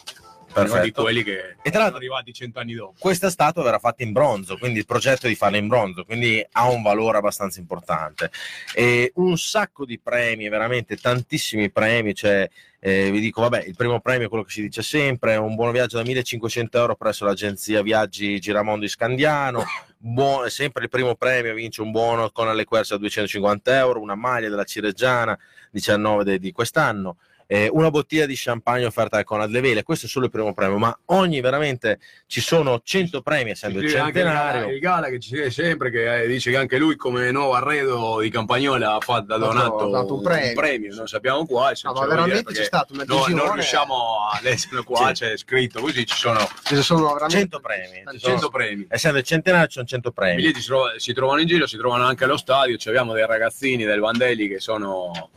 uno 0.56 0.80
di 0.82 0.92
quelli 0.92 1.24
che 1.24 1.56
E 1.62 1.70
tra 1.72 1.86
sono 1.86 1.98
arrivati 1.98 2.34
cent'anni 2.34 2.74
dopo. 2.74 2.96
questa 3.00 3.30
statua 3.30 3.64
verrà 3.64 3.80
fatta 3.80 4.04
in 4.04 4.12
bronzo, 4.12 4.58
quindi 4.58 4.80
il 4.80 4.86
progetto 4.86 5.26
è 5.26 5.30
di 5.30 5.36
farla 5.36 5.58
in 5.58 5.68
bronzo, 5.68 6.04
quindi 6.06 6.46
ha 6.52 6.70
un 6.70 6.82
valore 6.82 7.18
abbastanza 7.18 7.60
importante. 7.60 8.32
E 8.74 9.12
un 9.16 9.38
sacco 9.38 9.86
di 9.86 10.00
premi, 10.00 10.50
veramente 10.50 10.98
tantissimi 10.98 11.70
premi, 11.72 12.14
cioè, 12.14 12.50
eh, 12.82 13.12
vi 13.12 13.20
dico, 13.20 13.42
vabbè, 13.42 13.64
il 13.66 13.76
primo 13.76 14.00
premio 14.00 14.26
è 14.26 14.30
quello 14.30 14.44
che 14.44 14.52
si 14.52 14.62
dice 14.62 14.82
sempre, 14.82 15.36
un 15.36 15.56
buono 15.56 15.72
viaggio 15.72 15.98
da 15.98 16.04
1500 16.04 16.78
euro 16.78 16.96
presso 16.96 17.26
l'agenzia 17.26 17.82
Viaggi 17.82 18.40
Giramondo 18.40 18.82
di 18.82 18.88
Scandiano, 18.90 19.64
buo- 19.98 20.48
sempre 20.50 20.84
il 20.84 20.90
primo 20.90 21.16
premio 21.16 21.54
vince 21.54 21.82
un 21.82 21.92
buono 21.92 22.30
con 22.32 22.48
alle 22.48 22.64
Quercia 22.66 22.94
da 22.96 23.02
250 23.02 23.78
euro, 23.78 24.00
una 24.02 24.16
maglia 24.16 24.50
della 24.50 24.64
Cireggiana 24.64 25.38
19 25.72 26.24
de- 26.24 26.40
di 26.40 26.52
quest'anno, 26.52 27.18
eh, 27.52 27.68
una 27.72 27.90
bottiglia 27.90 28.28
di 28.28 28.36
champagne 28.38 28.86
offerta 28.86 29.18
al 29.18 29.24
Conad 29.24 29.50
Levele, 29.50 29.82
questo 29.82 30.06
è 30.06 30.10
solo 30.10 30.26
il 30.26 30.32
primo 30.32 30.54
premio, 30.54 30.78
ma 30.78 30.96
ogni 31.06 31.42
veramente 31.42 32.00
ci 32.28 32.42
sono 32.42 32.80
100 32.84 33.24
premi 33.24 33.50
essendo 33.50 33.80
il 33.80 33.86
Scrive 33.88 34.00
anche 34.04 34.20
il 34.20 34.26
centenario. 34.26 34.60
Gala, 34.62 34.72
il 34.74 34.80
Gala 34.80 35.08
che 35.10 35.20
ci 35.20 35.30
scrive 35.30 35.50
sempre 35.50 35.90
che 35.90 36.22
eh, 36.22 36.28
dice 36.28 36.52
che 36.52 36.58
anche 36.58 36.78
lui 36.78 36.96
come 36.96 37.32
nuovo 37.32 37.54
arredo 37.56 38.20
di 38.22 38.30
Campagnola 38.30 38.94
ha 38.94 39.00
fatto, 39.00 39.26
dato- 39.26 39.46
donato 39.46 39.78
ha 39.88 39.90
dato 39.90 40.14
un 40.16 40.22
premio. 40.22 40.94
non 40.94 41.08
sappiamo 41.08 41.44
qua 41.48 41.74
se 41.74 41.88
No, 41.88 41.96
ce 41.96 42.02
ma 42.02 42.06
veramente 42.08 42.54
c'è 42.54 42.64
stata 42.64 42.94
una 42.94 43.04
no, 43.08 43.16
visione. 43.18 43.42
non 43.44 43.54
riusciamo 43.54 43.96
a 44.32 44.40
leggerlo 44.44 44.84
qua 44.84 45.08
Sì. 45.08 45.14
c'è 45.24 45.38
scritto 45.38 45.82
così 45.82 46.06
ci 46.06 46.16
sono 46.18 46.48
Ce 46.64 46.76
sono 46.84 47.02
veramente 47.14 47.36
100 47.36 47.60
premi. 47.62 48.04
Ci 48.12 48.20
sono- 48.20 48.34
100 48.36 48.50
premi 48.50 48.86
Essendo 48.90 49.18
il 49.18 49.24
centenario 49.24 49.66
ci 49.66 49.74
sono 49.74 49.86
100 49.88 50.10
i 50.10 50.14
premi. 50.14 50.36
biglietti 50.36 50.62
si, 50.62 50.68
trova- 50.68 50.94
si 50.98 51.14
trovano 51.14 51.42
in 51.42 51.48
giro 51.48 51.66
si 51.66 51.78
trovano 51.78 52.06
anche 52.06 52.26
allo 52.26 52.38
stadio 52.38 52.78
ci 52.78 52.90
abbiamo 52.90 53.14
dei 53.14 53.26
ragazzini 53.26 53.86
del 53.86 54.00
Vandelli 54.00 54.48
che 54.48 54.60
sono 54.60 55.32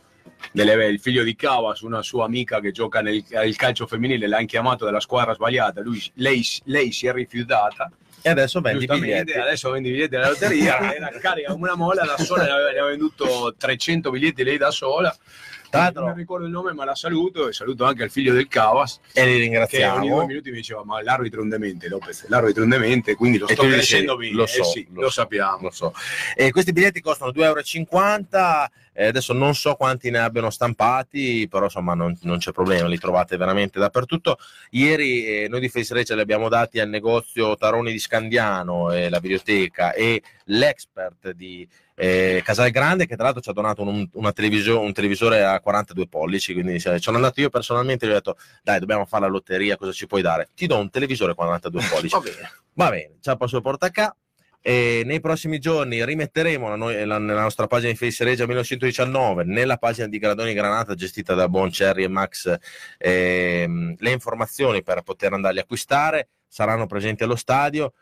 delle- 0.51 0.87
il 0.87 0.99
figlio 0.99 1.23
di 1.23 1.35
Cavas 1.35 1.81
una 1.81 2.01
sua 2.01 2.25
amica 2.25 2.59
che 2.59 2.71
gioca 2.71 3.01
nel 3.01 3.23
il 3.45 3.55
calcio 3.55 3.87
femminile 3.87 4.27
l'hanno 4.27 4.45
chiamato 4.45 4.85
dalla 4.85 4.99
squadra 4.99 5.33
sbagliata 5.33 5.81
lui, 5.81 6.01
lei, 6.15 6.43
lei 6.65 6.91
si 6.91 7.07
è 7.07 7.13
rifiutata 7.13 7.89
E 8.21 8.29
adesso 8.29 8.61
vendi 8.61 8.85
biglietti. 8.85 9.33
adesso 9.33 9.71
vendi 9.71 9.89
biglietti 9.91 10.09
della 10.11 10.29
lotteria 10.29 10.77
era 10.95 11.09
carica 11.19 11.51
come 11.51 11.63
una 11.69 11.75
molla 11.75 12.03
da 12.05 12.17
sola 12.17 12.43
ne 12.43 12.49
aveva 12.51 12.87
venduto 12.87 13.53
300 13.57 14.09
biglietti 14.11 14.43
lei 14.43 14.57
da 14.57 14.71
sola 14.71 15.15
Tra 15.73 15.85
non 15.85 15.93
l'altro, 15.93 16.13
mi 16.13 16.19
ricordo 16.19 16.45
il 16.45 16.51
nome 16.51 16.73
ma 16.73 16.85
la 16.85 16.93
saluto 16.93 17.47
e 17.47 17.53
saluto 17.53 17.83
anche 17.83 18.03
il 18.03 18.11
figlio 18.11 18.33
del 18.33 18.47
Cavas 18.47 18.99
e 19.11 19.25
li 19.25 19.31
che 19.31 19.31
ogni 19.31 19.31
due 19.31 19.39
ringraziamo. 19.41 20.25
minuti 20.25 20.49
mi 20.51 20.57
diceva 20.57 20.83
ma 20.83 21.01
l'arbitro 21.01 21.39
è 21.39 21.43
un 21.43 21.49
demente 21.49 21.87
Lopez 21.87 22.27
l'arbitro 22.27 22.61
è 22.61 22.65
un 22.65 22.69
demente 22.69 23.15
quindi 23.15 23.39
lo 23.39 23.47
sto 23.47 23.63
crescendo 23.63 24.15
bene 24.15 24.35
lo 24.35 24.43
Eh 24.43 24.47
so, 24.47 24.63
sì, 24.63 24.87
lo 24.91 25.01
lo, 25.01 25.09
sappiamo 25.09 25.63
Lo 25.63 25.71
so. 25.71 25.93
E 26.35 26.51
questi 26.51 26.73
biglietti 26.73 27.01
costano 27.01 27.31
2,50 27.31 27.37
euro. 27.41 27.61
eh, 28.93 29.07
adesso 29.07 29.33
non 29.33 29.55
so 29.55 29.75
quanti 29.75 30.09
ne 30.09 30.19
abbiano 30.19 30.49
stampati, 30.49 31.47
però 31.49 31.65
insomma 31.65 31.93
non, 31.93 32.17
non 32.21 32.37
c'è 32.37 32.51
problema, 32.51 32.87
li 32.87 32.99
trovate 32.99 33.37
veramente 33.37 33.79
dappertutto. 33.79 34.37
Ieri 34.71 35.25
eh, 35.25 35.47
noi 35.47 35.59
di 35.59 35.69
Face 35.69 35.93
Rage 35.93 36.13
li 36.15 36.21
abbiamo 36.21 36.49
dati 36.49 36.79
al 36.79 36.89
negozio 36.89 37.55
Taroni 37.55 37.91
di 37.91 37.99
Scandiano, 37.99 38.91
eh, 38.91 39.09
la 39.09 39.19
videoteca, 39.19 39.93
e 39.93 40.21
l'expert 40.45 41.31
di 41.31 41.67
eh, 41.95 42.41
Casal 42.43 42.71
Grande, 42.71 43.05
che 43.05 43.15
tra 43.15 43.25
l'altro 43.25 43.41
ci 43.41 43.49
ha 43.49 43.53
donato 43.53 43.81
un, 43.83 44.07
una 44.13 44.31
televisio- 44.31 44.79
un 44.79 44.93
televisore 44.93 45.43
a 45.43 45.59
42 45.59 46.07
pollici. 46.07 46.53
Quindi 46.53 46.79
cioè, 46.79 46.99
sono 46.99 47.17
andato 47.17 47.39
io 47.41 47.49
personalmente 47.49 48.05
e 48.05 48.07
gli 48.07 48.11
ho 48.11 48.15
detto: 48.15 48.37
Dai, 48.63 48.79
dobbiamo 48.79 49.05
fare 49.05 49.23
la 49.25 49.29
lotteria, 49.29 49.77
cosa 49.77 49.91
ci 49.91 50.07
puoi 50.07 50.21
dare? 50.21 50.49
Ti 50.55 50.67
do 50.67 50.77
un 50.77 50.89
televisore 50.89 51.31
a 51.31 51.35
42 51.35 51.81
pollici. 51.89 52.15
Va 52.15 52.21
bene. 52.21 52.51
Va 52.73 52.89
bene, 52.89 53.15
ciao 53.21 53.47
sul 53.47 53.61
portacà. 53.61 54.15
E 54.65 55.01
nei 55.05 55.19
prossimi 55.19 55.59
giorni 55.59 56.05
rimetteremo 56.05 56.69
la, 56.69 56.75
noi- 56.77 57.05
la- 57.05 57.17
nella 57.17 57.41
nostra 57.41 57.67
pagina 57.67 57.91
di 57.91 57.97
Face 57.97 58.23
Regia 58.23 58.45
1919, 58.45 59.43
nella 59.43 59.75
pagina 59.75 60.07
di 60.07 60.17
Gradoni 60.19 60.53
Granata 60.53 60.95
gestita 60.95 61.33
da 61.33 61.49
Bon 61.49 61.69
Cherry 61.69 62.05
e 62.05 62.07
Max, 62.07 62.55
ehm, 62.97 63.95
le 63.97 64.11
informazioni 64.11 64.81
per 64.81 65.01
poter 65.01 65.33
andarli 65.33 65.59
a 65.59 65.63
acquistare 65.63 66.29
saranno 66.47 66.85
presenti 66.85 67.23
allo 67.23 67.35
stadio. 67.35 67.93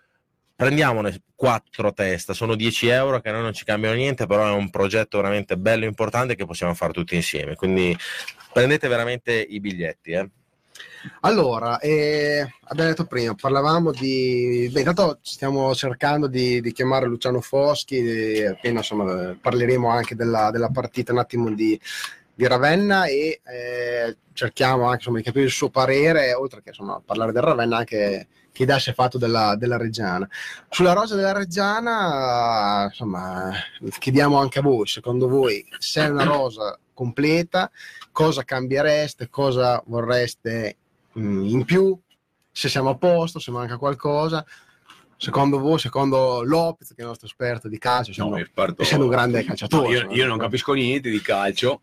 Prendiamone 0.62 1.24
quattro 1.34 1.92
testa, 1.92 2.34
sono 2.34 2.54
10 2.54 2.88
euro 2.90 3.20
che 3.20 3.30
a 3.30 3.32
noi 3.32 3.42
non 3.42 3.52
ci 3.52 3.66
cambiano 3.66 3.96
niente, 3.96 4.28
però 4.28 4.46
è 4.46 4.52
un 4.52 4.70
progetto 4.70 5.18
veramente 5.18 5.58
bello 5.58 5.86
e 5.86 5.88
importante 5.88 6.36
che 6.36 6.46
possiamo 6.46 6.76
fare 6.76 6.94
tutti 6.94 7.16
insieme, 7.16 7.56
quindi 7.56 7.98
prendete 8.54 8.88
veramente 8.88 9.34
i 9.34 9.60
biglietti. 9.60 10.12
Eh. 10.12 10.30
Allora, 11.22 11.80
eh, 11.80 12.48
abbiamo 12.66 12.90
detto 12.92 13.06
prima, 13.08 13.34
parlavamo 13.34 13.90
di... 13.90 14.70
Beh, 14.72 14.82
intanto 14.82 15.18
stiamo 15.24 15.74
cercando 15.74 16.28
di, 16.28 16.62
di 16.62 16.72
chiamare 16.72 17.08
Luciano 17.08 17.42
Foschi, 17.42 18.44
appena 18.48 18.82
insomma 18.82 19.36
parleremo 19.42 19.90
anche 19.90 20.14
della, 20.14 20.52
della 20.52 20.70
partita 20.70 21.12
un 21.12 21.18
attimo 21.18 21.50
di, 21.52 21.80
di 22.36 22.46
Ravenna 22.46 23.06
e 23.06 23.42
eh, 23.44 24.18
cerchiamo 24.34 24.84
anche 24.84 24.98
insomma, 24.98 25.18
di 25.18 25.24
capire 25.24 25.46
il 25.46 25.52
suo 25.52 25.72
parere, 25.72 26.36
oltre 26.36 26.62
che 26.62 26.70
insomma, 26.70 27.02
parlare 27.04 27.32
del 27.32 27.42
Ravenna, 27.42 27.78
anche 27.78 28.28
che 28.52 28.80
si 28.80 28.90
è 28.90 28.94
fatto 28.94 29.18
della, 29.18 29.56
della 29.56 29.78
Reggiana. 29.78 30.28
Sulla 30.70 30.94
rosa 30.94 31.16
della 31.16 31.32
Reggiana, 31.34 32.86
insomma, 32.86 33.52
chiediamo 34.00 34.38
anche 34.40 34.60
a 34.60 34.62
voi, 34.62 34.88
secondo 34.88 35.28
voi, 35.28 35.66
se 35.80 36.06
è 36.06 36.10
una 36.10 36.24
rosa 36.24 36.78
completa, 36.94 37.72
cosa 38.12 38.44
cambiereste, 38.44 39.30
cosa 39.30 39.82
vorreste 39.88 40.78
mh, 41.14 41.46
in 41.48 41.66
più, 41.66 41.98
se 42.52 42.70
siamo 42.70 42.90
a 42.90 42.96
posto, 42.98 43.40
se 43.40 43.52
manca 43.52 43.78
qualcosa. 43.78 44.46
Secondo 45.18 45.60
voi, 45.60 45.78
secondo 45.78 46.42
Lopez, 46.44 46.90
che 46.90 46.96
è 46.98 47.02
il 47.02 47.08
nostro 47.08 47.28
esperto 47.28 47.68
di 47.68 47.78
calcio, 47.78 48.10
essendo, 48.10 48.32
No, 48.32 48.40
io 48.40 48.48
parto- 48.52 48.82
essendo 48.82 49.06
un 49.06 49.12
grande 49.12 49.44
calciatore. 49.44 49.88
io, 49.90 49.94
insomma. 49.98 50.14
io 50.16 50.26
non 50.26 50.38
capisco 50.40 50.74
niente 50.74 51.12
di 51.12 51.22
calcio, 51.22 51.82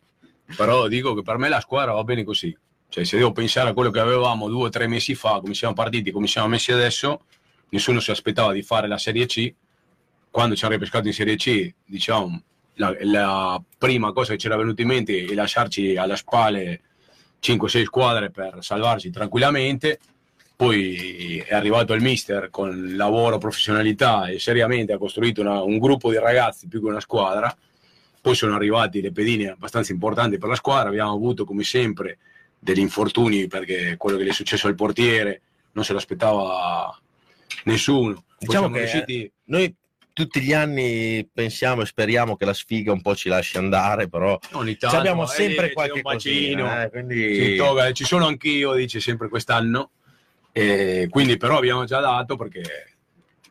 però 0.57 0.89
dico 0.89 1.14
che 1.14 1.23
per 1.23 1.39
me 1.39 1.49
la 1.49 1.61
squadra 1.61 1.93
va 1.93 2.03
bene 2.03 2.25
così. 2.25 2.57
Cioè, 2.89 3.05
se 3.05 3.16
devo 3.16 3.32
pensare 3.32 3.70
a 3.70 3.72
quello 3.74 3.91
che 3.91 4.01
avevamo 4.01 4.49
due 4.49 4.64
o 4.64 4.68
tre 4.70 4.86
mesi 4.86 5.14
fa, 5.14 5.41
come 5.41 5.55
siamo 5.55 5.74
partiti, 5.74 6.11
come 6.11 6.26
siamo 6.26 6.49
messi 6.49 6.72
adesso, 6.72 7.22
nessuno 7.70 8.01
si 8.01 8.11
aspettava 8.11 8.53
di 8.53 8.62
fare 8.62 8.89
la 8.89 8.99
Serie 8.99 9.26
C. 9.26 9.53
Quando 10.30 10.55
ci 10.57 10.64
hanno 10.64 10.74
ripescato 10.74 11.07
in 11.07 11.12
Serie 11.12 11.36
C, 11.36 11.72
diciamo, 11.84 12.43
la, 12.74 12.95
la 13.01 13.62
prima 13.76 14.12
cosa 14.12 14.32
che 14.32 14.39
ci 14.39 14.47
era 14.47 14.57
venuta 14.57 14.82
in 14.82 14.89
mente 14.89 15.24
è 15.24 15.34
lasciarci 15.34 15.97
alle 15.97 16.16
spalle 16.16 16.80
5-6 17.43 17.84
squadre 17.84 18.30
per 18.30 18.59
salvarci 18.61 19.11
tranquillamente. 19.11 19.99
Poi 20.57 21.39
è 21.39 21.55
arrivato 21.55 21.93
il 21.93 22.03
mister 22.03 22.51
con 22.51 22.97
lavoro, 22.97 23.39
professionalità 23.39 24.26
e 24.26 24.41
seriamente 24.41 24.93
ha 24.93 24.99
costruito 24.99 25.41
una- 25.41 25.62
un 25.62 25.78
gruppo 25.78 26.11
di 26.11 26.18
ragazzi 26.18 26.66
più 26.66 26.80
che 26.80 26.86
una 26.86 27.01
squadra. 27.01 27.55
Poi 28.20 28.34
sono 28.34 28.57
arrivati 28.57 29.01
le 29.01 29.12
pedine 29.12 29.51
abbastanza 29.51 29.93
importanti 29.93 30.36
per 30.39 30.49
la 30.49 30.57
squadra. 30.57 30.89
Abbiamo 30.89 31.12
avuto, 31.12 31.45
come 31.45 31.62
sempre, 31.62 32.18
degli 32.59 32.80
infortuni 32.80 33.46
perché 33.46 33.96
quello 33.96 34.16
che 34.16 34.24
gli 34.24 34.28
è 34.28 34.32
successo 34.32 34.66
al 34.66 34.74
portiere 34.74 35.42
non 35.72 35.84
se 35.84 35.92
l'aspettava 35.92 36.98
nessuno. 37.64 38.14
Poi 38.14 38.24
Diciamo 38.38 38.70
che 38.70 38.78
riusciti- 38.80 39.32
Noi 39.44 39.74
tutti 40.12 40.40
gli 40.40 40.52
anni 40.52 41.28
pensiamo 41.32 41.82
e 41.82 41.86
speriamo 41.86 42.36
che 42.36 42.44
la 42.44 42.52
sfiga 42.52 42.90
un 42.90 43.00
po' 43.02 43.14
ci 43.14 43.28
lasci 43.28 43.56
andare, 43.56 44.09
però 44.09 44.36
tanto, 44.38 44.96
abbiamo 44.96 45.22
eh, 45.22 45.28
sempre 45.28 45.68
c'è 45.68 45.72
qualche 45.74 46.00
bacino. 46.02 46.64
cosina, 46.64 46.82
eh, 46.82 46.90
quindi... 46.90 47.56
Toga, 47.56 47.92
ci 47.92 48.04
sono 48.04 48.26
anch'io, 48.26 48.74
dice 48.74 48.98
sempre 48.98 49.28
quest'anno. 49.28 49.90
E 50.50 51.06
quindi 51.09 51.36
però 51.36 51.59
abbiamo 51.59 51.84
già 51.84 52.00
dato 52.00 52.34
perché 52.34 52.62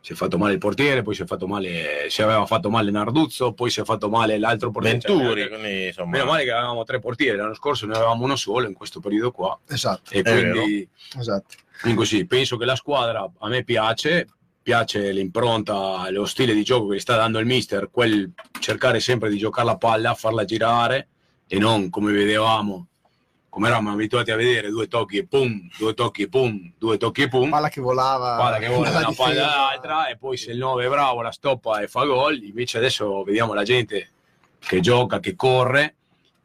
si 0.07 0.13
è 0.13 0.15
fatto 0.15 0.37
male 0.37 0.53
il 0.53 0.57
portiere, 0.57 1.01
poi 1.01 1.13
si 1.13 1.23
è 1.23 1.25
fatto 1.25 1.47
male, 1.47 2.05
si 2.07 2.21
aveva 2.21 2.45
fatto 2.45 2.69
male 2.69 2.91
Narduzzo, 2.91 3.51
poi 3.51 3.69
si 3.69 3.81
è 3.81 3.83
fatto 3.83 4.07
male 4.07 4.37
l'altro 4.37 4.71
portiere. 4.71 4.99
Venturi, 5.03 5.41
Cioè, 5.41 5.49
quindi 5.49 5.85
insomma... 5.87 6.11
Meno 6.11 6.23
male 6.23 6.45
che 6.45 6.51
avevamo 6.53 6.85
tre 6.85 6.99
portieri, 6.99 7.35
l'anno 7.35 7.53
scorso 7.53 7.85
ne 7.87 7.95
avevamo 7.95 8.23
uno 8.23 8.37
solo 8.37 8.67
in 8.67 8.73
questo 8.73 9.01
periodo 9.01 9.31
qua. 9.31 9.59
Esatto, 9.67 10.13
E 10.13 10.21
quindi, 10.21 10.87
esatto. 11.19 11.55
quindi 11.81 11.97
così, 11.99 12.25
penso 12.25 12.55
che 12.55 12.63
la 12.63 12.77
squadra 12.77 13.29
a 13.37 13.49
me 13.49 13.65
piace, 13.65 14.29
piace 14.61 15.11
l'impronta, 15.11 16.09
lo 16.09 16.25
stile 16.25 16.53
di 16.53 16.63
gioco 16.63 16.87
che 16.87 16.95
gli 16.95 16.99
sta 16.99 17.17
dando 17.17 17.39
il 17.39 17.45
mister, 17.45 17.89
quel 17.91 18.31
cercare 18.61 19.01
sempre 19.01 19.29
di 19.29 19.37
giocare 19.37 19.67
la 19.67 19.75
palla, 19.75 20.13
farla 20.13 20.45
girare 20.45 21.09
e 21.49 21.59
non 21.59 21.89
come 21.89 22.13
vedevamo, 22.13 22.87
come 23.57 23.69
eravamo 23.69 23.91
abituati 23.91 24.29
a 24.29 24.35
vedere, 24.35 24.69
due 24.69 24.87
tocchi 24.87 25.17
e 25.17 25.25
pum, 25.25 25.67
due 25.79 25.95
tocchi 25.95 26.21
e 26.21 26.29
pum, 26.29 26.73
due 26.77 26.97
tocchi 26.97 27.23
e 27.23 27.27
pum. 27.27 27.49
Palla 27.49 27.69
che 27.69 27.81
volava, 27.81 28.37
Palla 28.37 28.59
che 28.59 28.67
vola 28.67 28.89
da 28.89 28.93
dalla 28.99 29.07
una 29.07 29.15
palla 29.15 29.31
difesa. 29.31 29.51
all'altra 29.55 30.07
e 30.09 30.17
poi 30.17 30.37
se 30.37 30.51
il 30.51 30.59
9 30.59 30.85
è 30.85 30.87
bravo 30.87 31.23
la 31.23 31.31
stoppa 31.31 31.81
e 31.81 31.87
fa 31.87 32.05
gol, 32.05 32.43
invece 32.43 32.77
adesso 32.77 33.23
vediamo 33.23 33.55
la 33.55 33.63
gente 33.63 34.11
che 34.59 34.79
gioca, 34.79 35.19
che 35.19 35.35
corre 35.35 35.95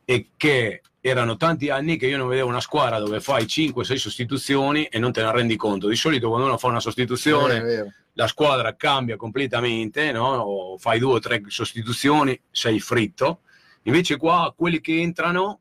e 0.06 0.28
che 0.38 0.80
erano 1.02 1.36
tanti 1.36 1.68
anni 1.68 1.98
che 1.98 2.06
io 2.06 2.16
non 2.16 2.28
vedevo 2.28 2.48
una 2.48 2.60
squadra 2.62 2.98
dove 2.98 3.20
fai 3.20 3.44
5-6 3.44 3.94
sostituzioni 3.96 4.84
e 4.84 4.98
non 4.98 5.12
te 5.12 5.22
ne 5.22 5.32
rendi 5.32 5.56
conto. 5.56 5.88
Di 5.88 5.96
solito 5.96 6.28
quando 6.28 6.46
uno 6.46 6.56
fa 6.56 6.68
una 6.68 6.80
sostituzione 6.80 7.60
vero. 7.60 7.92
la 8.14 8.26
squadra 8.26 8.74
cambia 8.74 9.16
completamente, 9.16 10.12
no? 10.12 10.28
O 10.36 10.78
fai 10.78 10.98
due 10.98 11.12
o 11.12 11.18
tre 11.18 11.42
sostituzioni, 11.48 12.40
sei 12.50 12.80
fritto. 12.80 13.40
Invece 13.82 14.16
qua 14.16 14.54
quelli 14.56 14.80
che 14.80 14.98
entrano 14.98 15.58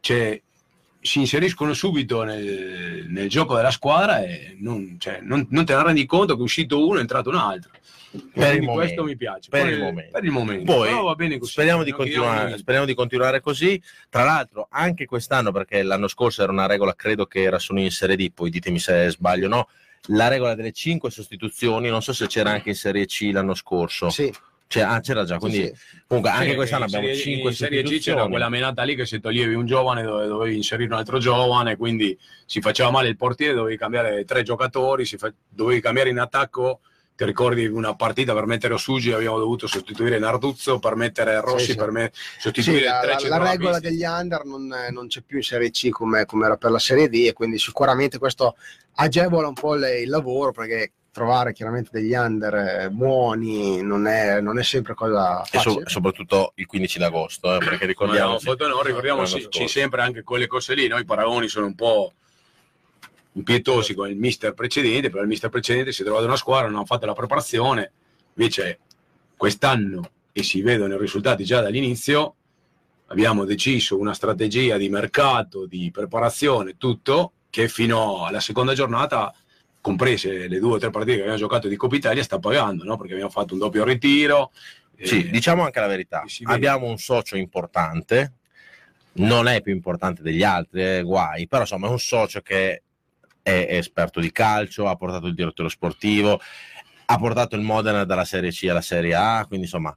cioè, 0.00 0.40
si 1.02 1.18
inseriscono 1.18 1.74
subito 1.74 2.22
nel, 2.22 3.06
nel 3.08 3.28
gioco 3.28 3.56
della 3.56 3.70
squadra 3.72 4.22
e 4.22 4.56
non, 4.60 4.96
cioè, 4.98 5.18
non- 5.20 5.46
non 5.50 5.64
te 5.64 5.74
ne 5.74 5.82
rendi 5.82 6.06
conto 6.06 6.34
che 6.34 6.40
è 6.40 6.44
uscito 6.44 6.86
uno 6.86 6.94
e 6.94 6.98
è 6.98 7.00
entrato 7.00 7.28
un 7.28 7.36
altro. 7.36 7.70
Per 8.12 8.54
il 8.54 8.60
momento. 8.60 8.72
questo 8.72 9.04
mi 9.04 9.16
piace. 9.16 9.48
Per 9.48 9.66
il 9.68 9.78
momento. 9.80 10.10
per 10.12 10.24
il 10.24 10.30
momento. 10.30 10.64
Poi 10.72 10.88
Però 10.88 11.02
va 11.02 11.14
bene 11.14 11.38
così. 11.38 11.52
speriamo 11.52 11.82
di, 11.82 11.94
speriamo 12.56 12.84
di 12.86 12.94
continuare 12.94 13.40
così. 13.40 13.82
Tra 14.10 14.22
l'altro, 14.24 14.66
anche 14.70 15.06
quest'anno, 15.06 15.50
perché 15.50 15.82
l'anno 15.82 16.08
scorso 16.08 16.42
era 16.42 16.52
una 16.52 16.66
regola, 16.66 16.94
credo 16.94 17.24
che 17.26 17.42
era 17.42 17.58
solo 17.58 17.80
in 17.80 17.90
Serie 17.90 18.16
D, 18.16 18.30
poi 18.32 18.50
ditemi 18.50 18.78
se 18.78 19.08
sbaglio 19.10 19.46
o 19.46 19.48
no. 19.48 19.68
La 20.08 20.28
regola 20.28 20.54
delle 20.54 20.72
5 20.72 21.10
sostituzioni, 21.10 21.88
non 21.88 22.02
so 22.02 22.12
se 22.12 22.26
c'era 22.26 22.50
anche 22.50 22.68
in 22.70 22.74
Serie 22.74 23.06
C 23.06 23.30
l'anno 23.32 23.54
scorso. 23.54 24.10
Sì, 24.10 24.30
Cioè, 24.72 24.84
ah, 24.84 25.00
c'era 25.00 25.24
già, 25.24 25.36
quindi 25.38 25.58
sì, 25.66 25.72
sì. 25.74 26.02
comunque 26.06 26.32
anche 26.32 26.48
Sì, 26.50 26.54
quest'anno 26.56 26.84
abbiamo 26.84 27.04
Serie- 27.08 27.20
5 27.22 27.50
in 27.50 27.56
Serie 27.56 27.82
C 27.82 27.98
c'era 27.98 28.26
quella 28.26 28.48
menata 28.48 28.82
lì 28.84 28.94
che 28.94 29.04
se 29.04 29.20
toglievi 29.20 29.52
un 29.52 29.66
giovane 29.66 30.02
dove 30.02 30.26
dovevi 30.26 30.56
inserire 30.56 30.90
un 30.90 30.98
altro 30.98 31.18
giovane, 31.18 31.76
quindi 31.76 32.18
si 32.46 32.62
faceva 32.62 32.90
male 32.90 33.08
il 33.08 33.16
portiere, 33.18 33.52
dovevi 33.52 33.76
cambiare 33.76 34.24
tre 34.24 34.42
giocatori, 34.42 35.04
si 35.04 35.18
fa- 35.18 35.30
dovevi 35.46 35.82
cambiare 35.82 36.08
in 36.08 36.18
attacco. 36.18 36.80
Ti 37.14 37.26
ricordi 37.26 37.66
una 37.66 37.94
partita 37.94 38.32
per 38.32 38.46
mettere 38.46 38.72
Osugi 38.72 39.12
abbiamo 39.12 39.38
dovuto 39.38 39.66
sostituire 39.66 40.18
Narduzzo 40.18 40.78
per 40.78 40.94
mettere 40.96 41.38
Rossi, 41.42 41.64
Sì, 41.66 41.70
sì. 41.72 41.76
per 41.76 41.90
me 41.90 42.10
Sì, 42.14 42.40
sostituire 42.40 42.86
la, 42.86 42.98
tre 43.00 43.06
la- 43.08 43.12
la 43.12 43.18
centrocampisti. 43.18 43.58
regola 43.58 43.78
degli 43.80 44.02
under 44.04 44.44
non, 44.46 44.74
non 44.90 45.06
c'è 45.08 45.20
più 45.20 45.36
in 45.36 45.42
Serie 45.42 45.70
C 45.70 45.90
come, 45.90 46.24
come 46.24 46.46
era 46.46 46.56
per 46.56 46.70
la 46.70 46.78
Serie 46.78 47.10
D 47.10 47.26
e 47.26 47.34
quindi 47.34 47.58
sicuramente 47.58 48.16
questo 48.16 48.56
agevola 48.94 49.48
un 49.48 49.52
po' 49.54 49.74
le- 49.74 50.00
il 50.00 50.08
lavoro 50.08 50.52
perché 50.52 50.92
trovare 51.12 51.52
chiaramente 51.52 51.90
degli 51.92 52.14
under 52.14 52.54
eh, 52.54 52.90
buoni 52.90 53.82
non 53.82 54.06
è, 54.06 54.40
non 54.40 54.58
è 54.58 54.62
sempre 54.64 54.94
cosa 54.94 55.42
E 55.42 55.58
so- 55.58 55.70
facile. 55.70 55.88
soprattutto 55.88 56.52
il 56.56 56.66
15 56.66 56.98
d'agosto, 56.98 57.54
eh, 57.54 57.58
perché 57.58 57.84
ricordiamo 57.86 58.28
Ma 58.28 58.32
no, 58.32 58.38
foto 58.40 58.66
no, 58.66 58.82
ricordiamoci 58.82 59.46
sempre 59.66 60.00
anche 60.00 60.22
quelle 60.22 60.46
cose 60.46 60.74
lì. 60.74 60.88
Noi 60.88 61.02
i 61.02 61.04
paragoni 61.04 61.48
sono 61.48 61.66
un 61.66 61.74
po' 61.74 62.12
impietosi 63.34 63.94
con 63.94 64.08
il 64.08 64.16
mister 64.16 64.54
precedente, 64.54 65.10
però 65.10 65.22
il 65.22 65.28
mister 65.28 65.50
precedente 65.50 65.92
si 65.92 66.00
è 66.00 66.04
trovato 66.04 66.24
una 66.26 66.36
squadra, 66.36 66.68
non 66.68 66.80
ha 66.80 66.84
fatto 66.86 67.06
la 67.06 67.14
preparazione. 67.14 67.92
Invece 68.34 68.78
quest'anno, 69.36 70.10
e 70.32 70.42
si 70.42 70.62
vedono 70.62 70.94
i 70.94 70.98
risultati 70.98 71.44
già 71.44 71.60
dall'inizio, 71.60 72.36
abbiamo 73.06 73.44
deciso 73.44 73.98
una 73.98 74.14
strategia 74.14 74.78
di 74.78 74.88
mercato, 74.88 75.66
di 75.66 75.90
preparazione, 75.90 76.76
tutto, 76.78 77.32
che 77.50 77.68
fino 77.68 78.24
alla 78.24 78.40
seconda 78.40 78.72
giornata, 78.72 79.34
comprese 79.82 80.46
le 80.46 80.58
due 80.60 80.76
o 80.76 80.78
tre 80.78 80.90
partite 80.90 81.16
che 81.16 81.20
abbiamo 81.22 81.38
giocato 81.38 81.68
di 81.68 81.76
Coppa 81.76 81.96
Italia, 81.96 82.22
sta 82.22 82.38
pagando, 82.38 82.84
no? 82.84 82.96
perché 82.96 83.12
abbiamo 83.12 83.30
fatto 83.30 83.52
un 83.52 83.58
doppio 83.58 83.84
ritiro. 83.84 84.52
Sì, 84.96 85.26
eh, 85.26 85.30
diciamo 85.30 85.64
anche 85.64 85.80
la 85.80 85.88
verità. 85.88 86.22
Abbiamo 86.44 86.86
un 86.86 86.96
socio 86.96 87.36
importante, 87.36 88.34
non 89.14 89.48
è 89.48 89.60
più 89.60 89.72
importante 89.72 90.22
degli 90.22 90.44
altri, 90.44 90.82
eh, 90.98 91.02
guai, 91.02 91.48
però 91.48 91.62
insomma 91.62 91.88
è 91.88 91.90
un 91.90 91.98
socio 91.98 92.40
che 92.40 92.82
è 93.42 93.66
esperto 93.70 94.20
di 94.20 94.30
calcio, 94.30 94.86
ha 94.86 94.94
portato 94.94 95.26
il 95.26 95.34
direttore 95.34 95.68
sportivo, 95.68 96.40
ha 97.06 97.18
portato 97.18 97.56
il 97.56 97.62
Modena 97.62 98.04
dalla 98.04 98.24
Serie 98.24 98.52
C 98.52 98.68
alla 98.70 98.80
Serie 98.80 99.14
A, 99.16 99.44
quindi 99.48 99.66
insomma 99.66 99.94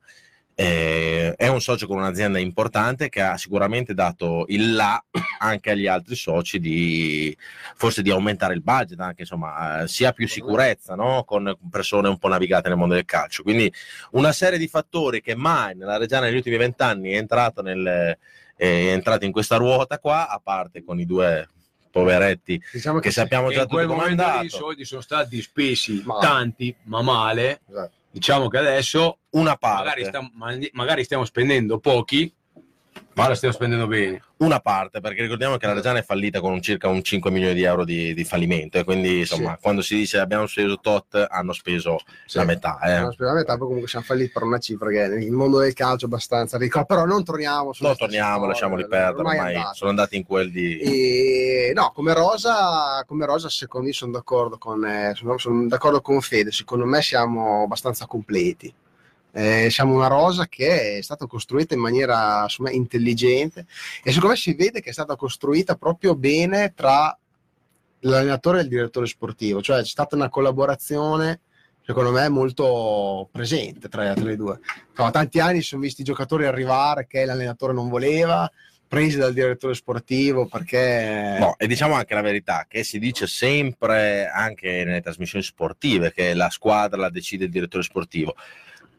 eh, 0.58 1.34
è 1.36 1.48
un 1.48 1.60
socio 1.60 1.86
con 1.86 1.98
un'azienda 1.98 2.40
importante 2.40 3.10
che 3.10 3.22
ha 3.22 3.38
sicuramente 3.38 3.94
dato 3.94 4.46
il 4.48 4.74
là 4.74 5.04
anche 5.40 5.72
agli 5.72 5.86
altri 5.86 6.16
soci 6.16 6.60
di 6.60 7.36
forse 7.76 8.02
di 8.02 8.10
aumentare 8.10 8.54
il 8.54 8.62
budget, 8.62 9.00
anche 9.02 9.22
insomma 9.22 9.82
eh, 9.82 9.88
sia 9.90 10.14
più 10.14 10.30
sicurezza 10.30 10.96
no? 10.96 11.26
con 11.26 11.58
persone 11.70 12.08
un 12.08 12.18
po' 12.18 12.30
navigate 12.30 12.70
nel 12.70 12.78
mondo 12.78 12.96
del 12.96 13.04
calcio. 13.04 13.44
Quindi 13.44 13.72
una 14.12 14.32
serie 14.32 14.58
di 14.58 14.68
fattori 14.68 15.22
che 15.22 15.36
mai 15.36 15.76
nella 15.76 15.98
Reggiana 15.98 16.28
negli 16.28 16.38
ultimi 16.38 16.56
vent'anni 16.56 17.12
è 17.12 17.18
entrato, 17.18 17.62
nel, 17.62 18.18
è 18.56 18.66
entrato 18.66 19.26
in 19.26 19.34
questa 19.34 19.58
ruota 19.58 20.00
qua, 20.00 20.30
a 20.30 20.40
parte 20.42 20.86
con 20.86 21.00
i 21.00 21.06
due 21.06 21.50
poveretti 21.92 22.62
Diciamo 22.74 23.00
che 23.00 23.12
sappiamo 23.12 23.50
E 23.50 23.54
già 23.54 23.66
tutto 23.66 23.86
come 23.86 24.44
i 24.44 24.50
soldi 24.50 24.84
sono 24.84 25.00
stati 25.00 25.42
spesi 25.42 26.02
Ma- 26.06 26.20
tanti, 26.20 26.76
ma 26.84 27.02
male. 27.02 27.62
Esatto. 27.70 27.92
Diciamo 28.12 28.48
che 28.48 28.58
adesso 28.58 29.18
Una 29.36 29.56
parte. 29.58 29.84
magari, 29.84 30.06
sta- 30.06 30.30
ma- 30.34 30.58
magari 30.74 31.04
stiamo 31.04 31.26
spendendo 31.26 31.80
pochi, 31.80 32.34
Ma 33.18 33.28
la 33.30 33.36
stiamo 33.36 33.54
spendendo 33.54 33.88
bene. 33.88 34.22
una 34.38 34.60
parte, 34.60 35.00
perché 35.02 35.22
ricordiamo 35.22 35.56
che 35.58 35.66
la 35.66 35.74
Reggiana 35.74 36.00
è 36.00 36.04
fallita 36.04 36.40
con 36.42 36.52
un 36.54 36.62
circa 36.62 36.88
un 36.90 37.02
5 37.02 37.32
milioni 37.32 37.54
di 37.54 37.64
euro 37.64 37.84
di, 37.86 38.14
di 38.14 38.24
fallimento 38.26 38.78
e 38.78 38.84
quindi 38.84 39.20
insomma 39.20 39.54
Sì. 39.56 39.62
quando 39.62 39.82
si 39.82 39.96
dice 39.96 40.20
abbiamo 40.20 40.48
speso 40.48 40.80
tot 40.80 41.26
hanno 41.30 41.52
speso 41.54 42.00
Sì. 42.26 42.38
la 42.38 42.44
metà. 42.46 42.78
eh. 42.82 43.00
No, 43.00 43.12
speriamo 43.12 43.38
la 43.38 43.44
metà, 43.44 43.58
poi 43.58 43.66
comunque 43.68 43.88
siamo 43.90 44.06
falliti 44.06 44.32
per 44.32 44.44
una 44.44 44.58
cifra 44.60 44.90
che 44.90 45.08
nel 45.08 45.32
mondo 45.32 45.60
del 45.60 45.74
calcio 45.74 46.06
è 46.06 46.08
abbastanza 46.08 46.58
ricca, 46.58 46.84
però 46.86 47.06
non 47.06 47.24
torniamo 47.24 47.72
su 47.74 47.84
Non 47.84 47.96
torniamo, 47.98 48.46
lasciamoli 48.48 48.86
perdere, 48.88 49.28
ormai 49.28 49.62
sono 49.74 49.90
andati 49.92 50.16
in 50.18 50.26
quel 50.26 50.52
di... 50.52 50.78
E, 50.80 51.72
no, 51.74 51.92
come 51.94 52.14
Rosa, 52.14 53.04
come 53.06 53.26
Rosa, 53.26 53.48
secondo 53.50 53.88
me 53.88 53.94
sono 53.94 54.12
d'accordo 54.12 54.58
con, 54.58 54.86
eh, 54.86 55.14
sono, 55.16 55.38
sono 55.38 55.68
d'accordo 55.68 56.02
con 56.02 56.20
Fede. 56.22 56.52
Secondo 56.52 56.86
me 56.86 57.02
siamo 57.02 57.64
abbastanza 57.64 58.06
completi. 58.08 58.74
Eh, 59.38 59.70
siamo 59.70 59.94
una 59.94 60.08
rosa 60.08 60.48
che 60.48 60.98
è 60.98 61.02
stata 61.02 61.26
costruita 61.28 61.74
in 61.74 61.82
maniera 61.82 62.46
me, 62.60 62.72
intelligente 62.72 63.66
e 64.02 64.14
secondo 64.14 64.30
me 64.30 64.38
si 64.38 64.54
vede 64.54 64.80
che 64.80 64.92
è 64.92 64.94
stata 64.94 65.18
costruita 65.18 65.76
proprio 65.76 66.16
bene 66.16 66.74
tra 66.74 67.18
l'allenatore 68.00 68.60
e 68.60 68.62
il 68.62 68.70
direttore 68.70 69.08
sportivo, 69.08 69.62
cioè 69.62 69.82
c'è 69.82 69.88
stata 69.88 70.16
una 70.16 70.30
collaborazione 70.30 71.42
secondo 71.86 72.12
me 72.12 72.30
molto 72.30 73.28
presente 73.30 73.90
tra, 73.90 74.14
tra 74.14 74.32
i 74.32 74.38
due. 74.38 74.60
No, 74.96 75.12
tanti 75.12 75.42
anni 75.42 75.62
sono 75.62 75.82
visti 75.82 76.00
i 76.00 76.06
giocatori 76.06 76.46
arrivare 76.46 77.06
che 77.06 77.26
l'allenatore 77.26 77.74
non 77.74 77.90
voleva, 77.90 78.50
presi 78.88 79.18
dal 79.18 79.34
direttore 79.34 79.74
sportivo 79.74 80.46
perché 80.46 81.36
No, 81.40 81.56
e 81.58 81.68
diciamo 81.68 81.96
anche 81.96 82.14
la 82.14 82.22
verità, 82.22 82.66
che 82.70 82.86
si 82.86 83.00
dice 83.00 83.28
sempre 83.28 84.30
anche 84.30 84.86
nelle 84.86 85.02
trasmissioni 85.02 85.44
sportive 85.44 86.14
che 86.14 86.34
la 86.34 86.50
squadra 86.50 87.02
la 87.02 87.10
decide 87.10 87.46
il 87.46 87.52
direttore 87.52 87.84
sportivo. 87.84 88.36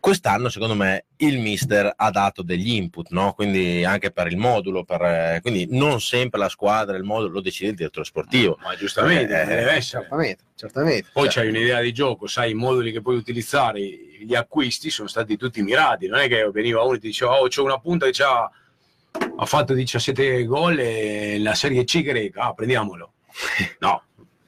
Quest'anno, 0.07 0.49
secondo 0.51 0.77
me, 0.77 1.07
il 1.17 1.41
mister 1.41 1.93
ha 1.97 2.11
dato 2.13 2.43
degli 2.45 2.75
input, 2.75 3.11
no? 3.11 3.33
Quindi 3.33 3.85
anche 3.85 4.13
per 4.13 4.29
il 4.29 4.37
modulo, 4.37 4.85
per, 4.85 5.03
eh, 5.03 5.39
quindi 5.43 5.67
non 5.71 6.01
sempre 6.01 6.39
la 6.39 6.49
squadra, 6.49 6.97
il 6.97 7.03
modulo 7.03 7.33
lo 7.33 7.41
decide 7.41 7.71
il 7.71 7.75
direttore 7.77 8.05
sportivo. 8.07 8.57
Ma 8.63 8.77
giustamente, 8.77 9.33
Eh, 9.43 9.47
deve 9.47 9.71
essere. 9.73 10.03
certamente, 10.03 10.45
certamente. 10.55 11.09
Poi 11.13 11.29
Cioè, 11.29 11.43
c'hai 11.43 11.49
un'idea 11.49 11.81
di 11.81 11.93
gioco, 11.93 12.29
sai 12.29 12.53
i 12.53 12.55
moduli 12.55 12.93
che 12.93 13.03
puoi 13.03 13.17
utilizzare, 13.17 13.81
gli 13.81 14.37
acquisti 14.37 14.91
sono 14.91 15.09
stati 15.09 15.37
tutti 15.37 15.61
mirati, 15.61 16.07
non 16.07 16.21
è 16.21 16.29
che 16.29 16.49
veniva 16.53 16.85
uno 16.85 16.95
e 16.95 17.01
ti 17.01 17.09
diceva 17.09 17.41
oh 17.41 17.49
c'ho 17.49 17.65
una 17.65 17.81
punta 17.81 18.09
che 18.09 18.23
ha 18.23 19.45
fatto 19.45 19.75
17 19.75 20.45
gol 20.45 20.79
e 20.79 21.41
la 21.41 21.55
Serie 21.55 21.83
C 21.83 22.03
greca, 22.03 22.43
ah 22.43 22.55
prendiamolo. 22.55 23.15
No, 23.81 24.05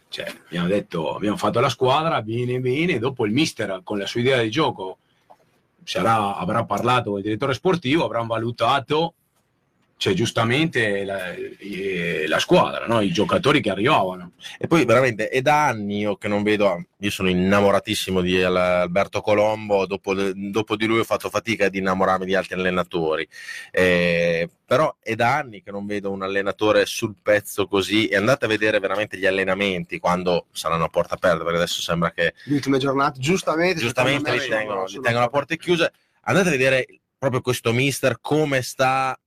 cioè, 0.09 0.33
abbiamo 0.47 0.69
detto, 0.69 1.17
abbiamo 1.17 1.37
fatto 1.37 1.59
la 1.59 1.69
squadra, 1.69 2.23
bene 2.23 2.61
bene, 2.61 3.01
dopo 3.01 3.27
il 3.27 3.33
mister 3.33 3.81
con 3.83 3.99
la 3.99 4.07
sua 4.07 4.21
idea 4.21 4.41
di 4.41 4.51
gioco 4.53 4.99
sarà- 5.89 6.37
avrà 6.37 6.65
parlato 6.67 7.17
il 7.17 7.23
direttore 7.23 7.55
sportivo, 7.55 8.05
avranno 8.05 8.27
valutato 8.27 9.15
cioè, 9.99 10.15
giustamente 10.15 11.05
la, 11.05 11.35
la 12.29 12.39
squadra, 12.39 12.87
no? 12.87 13.01
i 13.01 13.11
giocatori 13.11 13.61
che 13.61 13.71
arrivavano. 13.71 14.33
E 14.57 14.69
poi 14.69 14.85
veramente 14.85 15.29
è 15.29 15.43
da 15.43 15.67
anni 15.67 15.99
io 15.99 16.17
che 16.17 16.29
non 16.29 16.45
vedo, 16.45 16.85
io 16.97 17.11
sono 17.11 17.29
innamoratissimo 17.29 18.21
di 18.21 18.41
Al- 18.41 18.57
Alberto 18.57 19.21
Colombo, 19.21 19.87
dopo, 19.87 20.15
dopo 20.15 20.77
di 20.77 20.87
lui 20.87 21.01
ho 21.01 21.05
fatto 21.05 21.29
fatica 21.29 21.67
ad 21.67 21.75
innamorarmi 21.75 22.27
di 22.27 22.37
altri 22.37 22.55
allenatori, 22.55 23.29
Eh, 23.73 24.49
però 24.65 24.95
è 25.01 25.17
da 25.17 25.37
anni 25.37 25.63
che 25.63 25.73
non 25.73 25.85
vedo 25.85 26.13
un 26.13 26.23
allenatore 26.23 26.87
sul 26.87 27.17
pezzo 27.21 27.67
così 27.67 28.07
e 28.07 28.15
andate 28.15 28.45
a 28.45 28.49
vedere 28.49 28.79
veramente 28.79 29.19
gli 29.19 29.27
allenamenti 29.27 29.99
quando 29.99 30.47
saranno 30.53 30.85
a 30.85 30.89
porta 30.89 31.15
aperta, 31.15 31.43
perché 31.43 31.57
adesso 31.57 31.83
sembra 31.83 32.13
che 32.13 32.35
le 32.45 32.55
ultime 32.55 32.79
giornate, 32.79 33.19
giustamente, 33.19 33.81
giustamente 33.81 34.31
li 34.31 34.47
tengono, 34.49 34.85
li 34.85 35.01
tengono 35.01 35.25
a 35.25 35.29
porte 35.29 35.57
chiuse, 35.57 35.93
andate 36.21 36.47
a 36.47 36.53
vedere 36.53 36.87
proprio 37.19 37.41
questo 37.41 37.73
mister 37.73 38.21
come 38.21 38.63
sta 38.63 39.19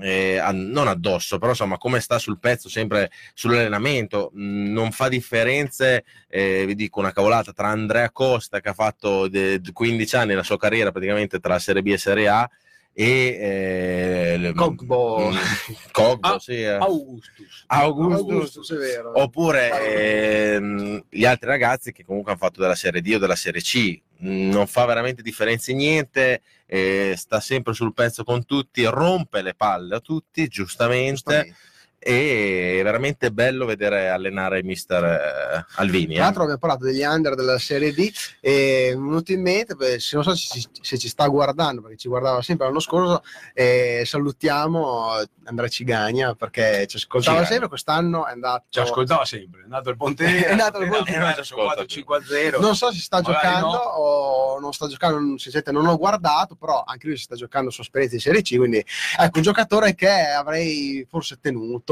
eh, 0.00 0.38
a- 0.38 0.52
non 0.52 0.88
addosso, 0.88 1.38
però 1.38 1.50
insomma 1.50 1.78
come 1.78 2.00
sta 2.00 2.18
sul 2.18 2.38
pezzo, 2.38 2.68
sempre 2.68 3.10
sull'allenamento, 3.34 4.30
mh, 4.34 4.72
non 4.72 4.92
fa 4.92 5.08
differenze, 5.08 6.04
eh, 6.28 6.64
vi 6.66 6.74
dico 6.74 7.00
una 7.00 7.12
cavolata, 7.12 7.52
tra 7.52 7.68
Andrea 7.68 8.10
Costa 8.10 8.60
che 8.60 8.68
ha 8.70 8.74
fatto 8.74 9.28
de- 9.28 9.60
15 9.72 10.16
anni 10.16 10.34
la 10.34 10.42
sua 10.42 10.56
carriera 10.58 10.90
praticamente 10.92 11.38
tra 11.40 11.58
Serie 11.58 11.82
B 11.82 11.88
e 11.88 11.98
Serie 11.98 12.28
A 12.28 12.50
e 12.92 14.40
eh, 14.42 14.52
Cogbo. 14.54 15.30
Cogbo, 15.92 16.28
Ah, 16.28 16.38
sì, 16.38 16.60
eh. 16.60 16.72
Augustus. 16.72 17.64
Augustus. 17.66 18.18
Augustus, 18.18 18.72
è 18.72 18.76
vero. 18.76 19.12
Oppure 19.20 20.52
ehm, 20.54 21.04
gli 21.08 21.24
altri 21.24 21.48
ragazzi 21.48 21.92
che 21.92 22.04
comunque 22.04 22.32
hanno 22.32 22.40
fatto 22.40 22.60
della 22.60 22.74
Serie 22.74 23.00
D 23.00 23.12
o 23.14 23.18
della 23.18 23.36
Serie 23.36 23.60
C, 23.60 24.00
non 24.18 24.66
fa 24.66 24.84
veramente 24.84 25.22
differenze 25.22 25.72
niente, 25.72 26.42
eh, 26.66 27.14
sta 27.16 27.40
sempre 27.40 27.72
sul 27.72 27.94
pezzo 27.94 28.22
con 28.24 28.44
tutti, 28.44 28.84
rompe 28.84 29.40
le 29.42 29.54
palle 29.54 29.96
a 29.96 30.00
tutti, 30.00 30.46
giustamente, 30.48 31.12
Giustamente. 31.12 31.56
E 32.02 32.78
è 32.80 32.82
veramente 32.82 33.30
bello 33.30 33.66
vedere 33.66 34.08
allenare 34.08 34.58
il 34.58 34.64
mister 34.64 35.04
eh, 35.04 35.66
Alvini. 35.76 36.14
Tra 36.14 36.14
eh. 36.14 36.18
l'altro 36.24 36.42
abbiamo 36.42 36.58
parlato 36.58 36.84
degli 36.84 37.02
under 37.02 37.34
della 37.34 37.58
Serie 37.58 37.92
D 37.92 38.10
e 38.40 38.92
venuto 38.94 39.32
in 39.32 39.42
mente, 39.42 40.00
se 40.00 40.16
non 40.16 40.24
so 40.24 40.34
se, 40.34 40.60
ci- 40.60 40.68
se 40.80 40.96
ci 40.96 41.08
sta 41.08 41.26
guardando, 41.26 41.82
perché 41.82 41.98
ci 41.98 42.08
guardava 42.08 42.40
sempre 42.40 42.66
l'anno 42.66 42.80
scorso, 42.80 43.22
eh, 43.52 44.02
salutiamo 44.06 45.10
Andrea 45.44 45.68
Cigagna 45.68 46.34
perché 46.34 46.86
ci 46.86 46.96
ascoltava 46.96 47.36
Cigagna. 47.36 47.50
sempre, 47.50 47.68
quest'anno 47.68 48.26
è 48.26 48.30
andato... 48.32 48.64
Ci 48.70 48.78
ascoltava 48.80 49.24
sempre, 49.24 49.60
è 49.60 49.64
andato 49.64 49.90
al 49.90 49.96
Ponte 49.96 50.24
È 50.46 50.50
andato 50.50 50.78
al 50.78 50.88
Ponte- 50.88 51.12
Eh, 51.12 51.18
non 51.18 51.34
ci 51.34 51.40
ascolta 51.40 51.84
più. 51.84 52.04
5-0. 52.06 52.60
Non 52.60 52.74
so 52.76 52.90
se 52.92 53.00
sta 53.00 53.20
Magari 53.20 53.36
giocando 53.36 53.72
no. 53.72 53.78
o 53.78 54.58
non 54.60 54.72
sta 54.72 54.86
giocando, 54.86 55.18
sinceramente 55.38 55.72
non 55.72 55.86
ho 55.86 55.96
guardato, 55.98 56.54
però 56.54 56.82
anche 56.86 57.08
lui 57.08 57.16
si 57.16 57.24
sta 57.24 57.34
giocando 57.34 57.70
sua 57.70 57.82
esperienza 57.82 58.14
in 58.14 58.20
Serie 58.22 58.42
C, 58.42 58.56
quindi 58.56 58.78
ecco 59.18 59.36
un 59.38 59.42
giocatore 59.42 59.94
che 59.94 60.08
avrei 60.08 61.06
forse 61.08 61.38
tenuto, 61.40 61.89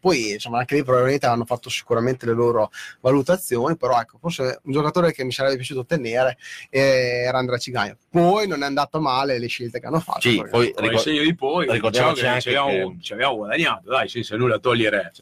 poi 0.00 0.32
insomma 0.32 0.58
anche 0.58 0.74
lì 0.76 0.82
probabilmente 0.84 1.26
hanno 1.26 1.44
fatto 1.44 1.68
sicuramente 1.68 2.26
le 2.26 2.32
loro 2.32 2.70
valutazioni, 3.00 3.76
però 3.76 4.00
ecco 4.00 4.18
forse 4.18 4.60
un 4.64 4.72
giocatore 4.72 5.12
che 5.12 5.24
mi 5.24 5.32
sarebbe 5.32 5.56
piaciuto 5.56 5.84
tenere 5.84 6.36
eh, 6.70 7.24
era 7.26 7.38
Andrea 7.38 7.58
Cigagna. 7.58 7.96
Poi 8.10 8.46
non 8.46 8.62
è 8.62 8.66
andato 8.66 9.00
male 9.00 9.38
le 9.38 9.46
scelte 9.46 9.80
che 9.80 9.86
hanno 9.86 10.00
fatto. 10.00 10.20
Sì, 10.20 10.36
poi 10.36 10.72
Con 10.72 10.84
il 10.84 10.90
ricor- 10.90 11.00
segno 11.00 11.22
di 11.22 11.34
poi, 11.34 11.70
ricordiamoci 11.70 12.14
diciamo 12.14 12.14
che 12.14 12.26
anche 12.28 12.40
ci 12.40 12.56
abbiamo, 12.56 12.96
ci 13.00 13.12
abbiamo 13.12 13.36
guadagnato, 13.36 13.88
dai, 13.90 14.08
senza 14.08 14.36
nulla 14.36 14.58
togliere. 14.58 15.12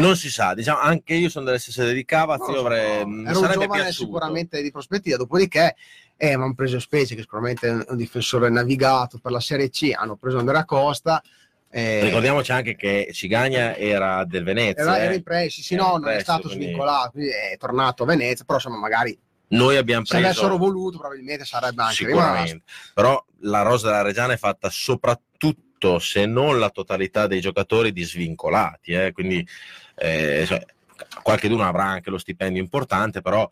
non 0.00 0.16
si 0.16 0.30
sa, 0.30 0.54
diciamo, 0.54 0.78
anche 0.80 1.14
io 1.14 1.28
sono 1.28 1.44
delle 1.46 1.58
stesse 1.58 1.92
di 1.92 2.04
Cavazzi, 2.04 2.42
Non 2.42 2.50
lo 2.52 2.56
so, 2.60 2.66
avrei, 2.66 3.06
mi 3.06 3.20
era 3.22 3.28
un 3.30 3.34
sarebbe 3.44 3.62
giovane 3.62 3.82
piaciuto. 3.82 4.04
sicuramente 4.06 4.62
di 4.62 4.70
prospettiva, 4.70 5.16
dopodiché 5.16 5.76
eh, 6.18 6.36
mi 6.36 6.42
hanno 6.42 6.54
preso 6.54 6.78
Specie, 6.78 7.14
che 7.14 7.22
sicuramente 7.22 7.66
è 7.68 7.70
un- 7.72 7.84
un 7.88 7.96
difensore 7.96 8.48
navigato 8.50 9.18
per 9.18 9.32
la 9.32 9.40
Serie 9.40 9.70
C, 9.70 9.92
hanno 9.94 10.16
preso 10.16 10.38
Andrea 10.38 10.64
Costa. 10.64 11.22
Eh, 11.76 12.00
Ricordiamoci 12.04 12.52
anche 12.52 12.74
che 12.76 13.10
Cigagna 13.12 13.76
era 13.76 14.24
del 14.24 14.44
Venezia. 14.44 14.82
era, 14.82 14.98
era 14.98 15.12
eh. 15.12 15.16
in 15.16 15.22
prestito, 15.22 15.66
sì, 15.66 15.74
no, 15.74 15.96
non 15.98 16.08
è 16.08 16.20
stato 16.20 16.48
quindi- 16.48 16.64
svincolato, 16.64 17.18
è 17.18 17.56
tornato 17.58 18.02
a 18.02 18.06
Venezia, 18.06 18.44
però 18.44 18.58
insomma 18.58 18.78
magari 18.78 19.18
Noi 19.48 19.76
abbiamo 19.76 20.04
se 20.04 20.14
preso 20.18 20.26
avessero 20.28 20.56
voluto 20.56 20.98
probabilmente 20.98 21.44
sarebbe 21.44 21.82
anche 21.82 22.04
rimasto. 22.06 22.24
sicuramente. 22.26 22.64
Però 22.94 23.24
la 23.40 23.62
rosa 23.62 23.88
della 23.88 24.02
Reggiana 24.02 24.32
è 24.32 24.36
fatta 24.38 24.70
soprattutto, 24.70 25.98
se 25.98 26.26
non 26.26 26.58
la 26.58 26.70
totalità 26.70 27.26
dei 27.26 27.40
giocatori, 27.40 27.92
di 27.92 28.02
svincolati. 28.02 28.92
eh, 28.92 29.12
Quindi 29.12 29.46
eh, 29.96 30.44
cioè, 30.46 30.64
qualcheduno 31.22 31.62
avrà 31.66 31.84
anche 31.84 32.10
lo 32.10 32.18
stipendio 32.18 32.60
importante, 32.62 33.20
però 33.20 33.48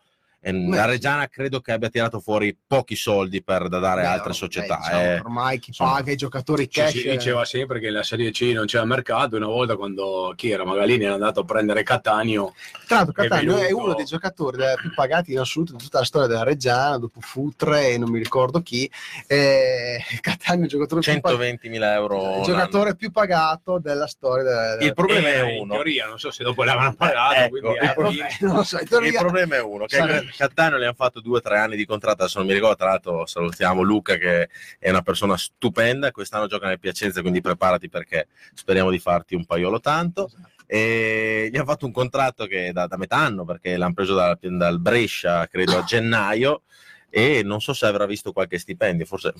la. 0.51 0.85
Reggiana 0.85 1.27
credo 1.27 1.59
che 1.61 1.71
abbia 1.71 1.89
tirato 1.89 2.19
fuori 2.19 2.55
pochi 2.67 2.95
soldi 2.95 3.43
per 3.43 3.67
da 3.67 3.79
dare 3.79 4.01
a 4.01 4.03
Beh, 4.03 4.09
altre 4.13 4.29
beh, 4.29 4.35
società. 4.35 4.77
diciamo, 4.77 5.01
eh. 5.01 5.19
ormai 5.19 5.59
chi 5.59 5.69
Insomma, 5.69 5.91
paga 5.93 6.11
i 6.11 6.15
giocatori 6.15 6.67
cash 6.67 6.91
si 6.91 7.09
diceva 7.09 7.45
sempre 7.45 7.79
che 7.79 7.89
la 7.89 8.03
Serie 8.03 8.31
C 8.31 8.41
non 8.53 8.65
c'era 8.65 8.85
mercato. 8.85 9.35
Una 9.35 9.47
volta 9.47 9.75
quando 9.75 10.33
chi 10.35 10.51
era 10.51 10.63
Magalini 10.65 11.03
era 11.05 11.13
andato 11.13 11.39
a 11.41 11.43
prendere 11.45 11.83
Cattaneo, 11.83 12.53
Tra 12.87 12.97
l'altro 12.97 13.23
è 13.23 13.27
Cattaneo 13.27 13.57
è, 13.57 13.61
venuto- 13.63 13.83
uno 13.83 13.93
dei 13.95 14.05
giocatori 14.05 14.57
da- 14.57 14.75
più 14.75 14.93
pagati 14.93 15.31
in 15.31 15.39
assoluto 15.39 15.73
di 15.73 15.83
tutta 15.83 15.99
la 15.99 16.05
storia 16.05 16.27
della 16.27 16.43
Reggiana, 16.43 16.97
dopo 16.97 17.19
Futre 17.21 17.89
e 17.89 17.97
non 17.97 18.09
mi 18.11 18.19
ricordo 18.19 18.61
chi. 18.61 18.89
Eh, 19.27 19.99
Cattaneo 20.21 20.61
è 20.61 20.63
il 20.65 20.69
giocatore, 20.69 21.01
più, 21.01 21.19
pag- 21.21 21.37
120.000 21.39 21.93
euro. 21.93 22.15
il 22.17 22.29
l'anno. 22.29 22.43
giocatore 22.43 22.95
più 22.95 23.11
pagato 23.11 23.79
della 23.79 24.07
storia 24.07 24.43
della, 24.43 24.77
Il 24.79 24.93
problema 24.93 25.27
Eh, 25.27 25.33
è 25.41 25.51
in 25.51 25.61
uno. 25.61 25.73
teoria, 25.73 26.05
non 26.07 26.19
so 26.19 26.31
se 26.31 26.43
dopo 26.43 26.63
l'avranno 26.63 26.93
pagato. 26.95 27.33
Ecco, 27.35 27.49
quindi 27.49 27.69
il 27.71 27.77
alla 27.79 27.93
problema- 27.93 28.27
fine- 28.27 28.47
non 28.47 28.55
lo 28.57 28.63
so, 28.63 28.75
in 28.77 28.81
Il 28.83 28.89
teoria- 28.89 29.19
problema 29.19 29.55
è 29.55 29.61
uno, 29.61 29.85
che 29.85 29.95
Sarebbe- 29.97 30.31
Cattaneo 30.37 30.77
le 30.77 30.85
hanno 30.85 30.93
fatto 30.93 31.21
due 31.21 31.37
o 31.37 31.41
tre 31.41 31.57
anni 31.57 31.75
di 31.75 31.85
contratto, 31.85 32.23
adesso 32.23 32.39
non 32.39 32.47
mi 32.47 32.53
ricordo, 32.53 32.75
tra 32.75 32.87
l'altro 32.87 33.25
salutiamo 33.25 33.81
Luca 33.81 34.17
che 34.17 34.49
è 34.79 34.89
una 34.89 35.01
persona 35.01 35.37
stupenda, 35.37 36.11
quest'anno 36.11 36.47
gioca 36.47 36.67
nel 36.67 36.79
Piacenza, 36.79 37.21
quindi 37.21 37.41
preparati 37.41 37.89
perché 37.89 38.27
speriamo 38.53 38.89
di 38.89 38.99
farti 38.99 39.35
un 39.35 39.45
paiolo 39.45 39.79
tanto. 39.79 40.29
E 40.67 41.47
gli 41.51 41.55
hanno 41.55 41.65
fatto 41.65 41.85
un 41.85 41.91
contratto 41.91 42.47
che 42.47 42.67
è 42.67 42.71
da, 42.71 42.87
da 42.87 42.97
metà 42.97 43.17
anno 43.17 43.45
perché 43.45 43.77
l'hanno 43.77 43.93
preso 43.93 44.15
dal, 44.15 44.37
dal 44.39 44.79
Brescia, 44.79 45.47
credo 45.47 45.77
a 45.77 45.83
gennaio, 45.83 46.63
e 47.09 47.43
non 47.43 47.61
so 47.61 47.71
se 47.73 47.85
avrà 47.85 48.05
visto 48.05 48.33
qualche 48.33 48.57
stipendio, 48.57 49.05
forse 49.05 49.33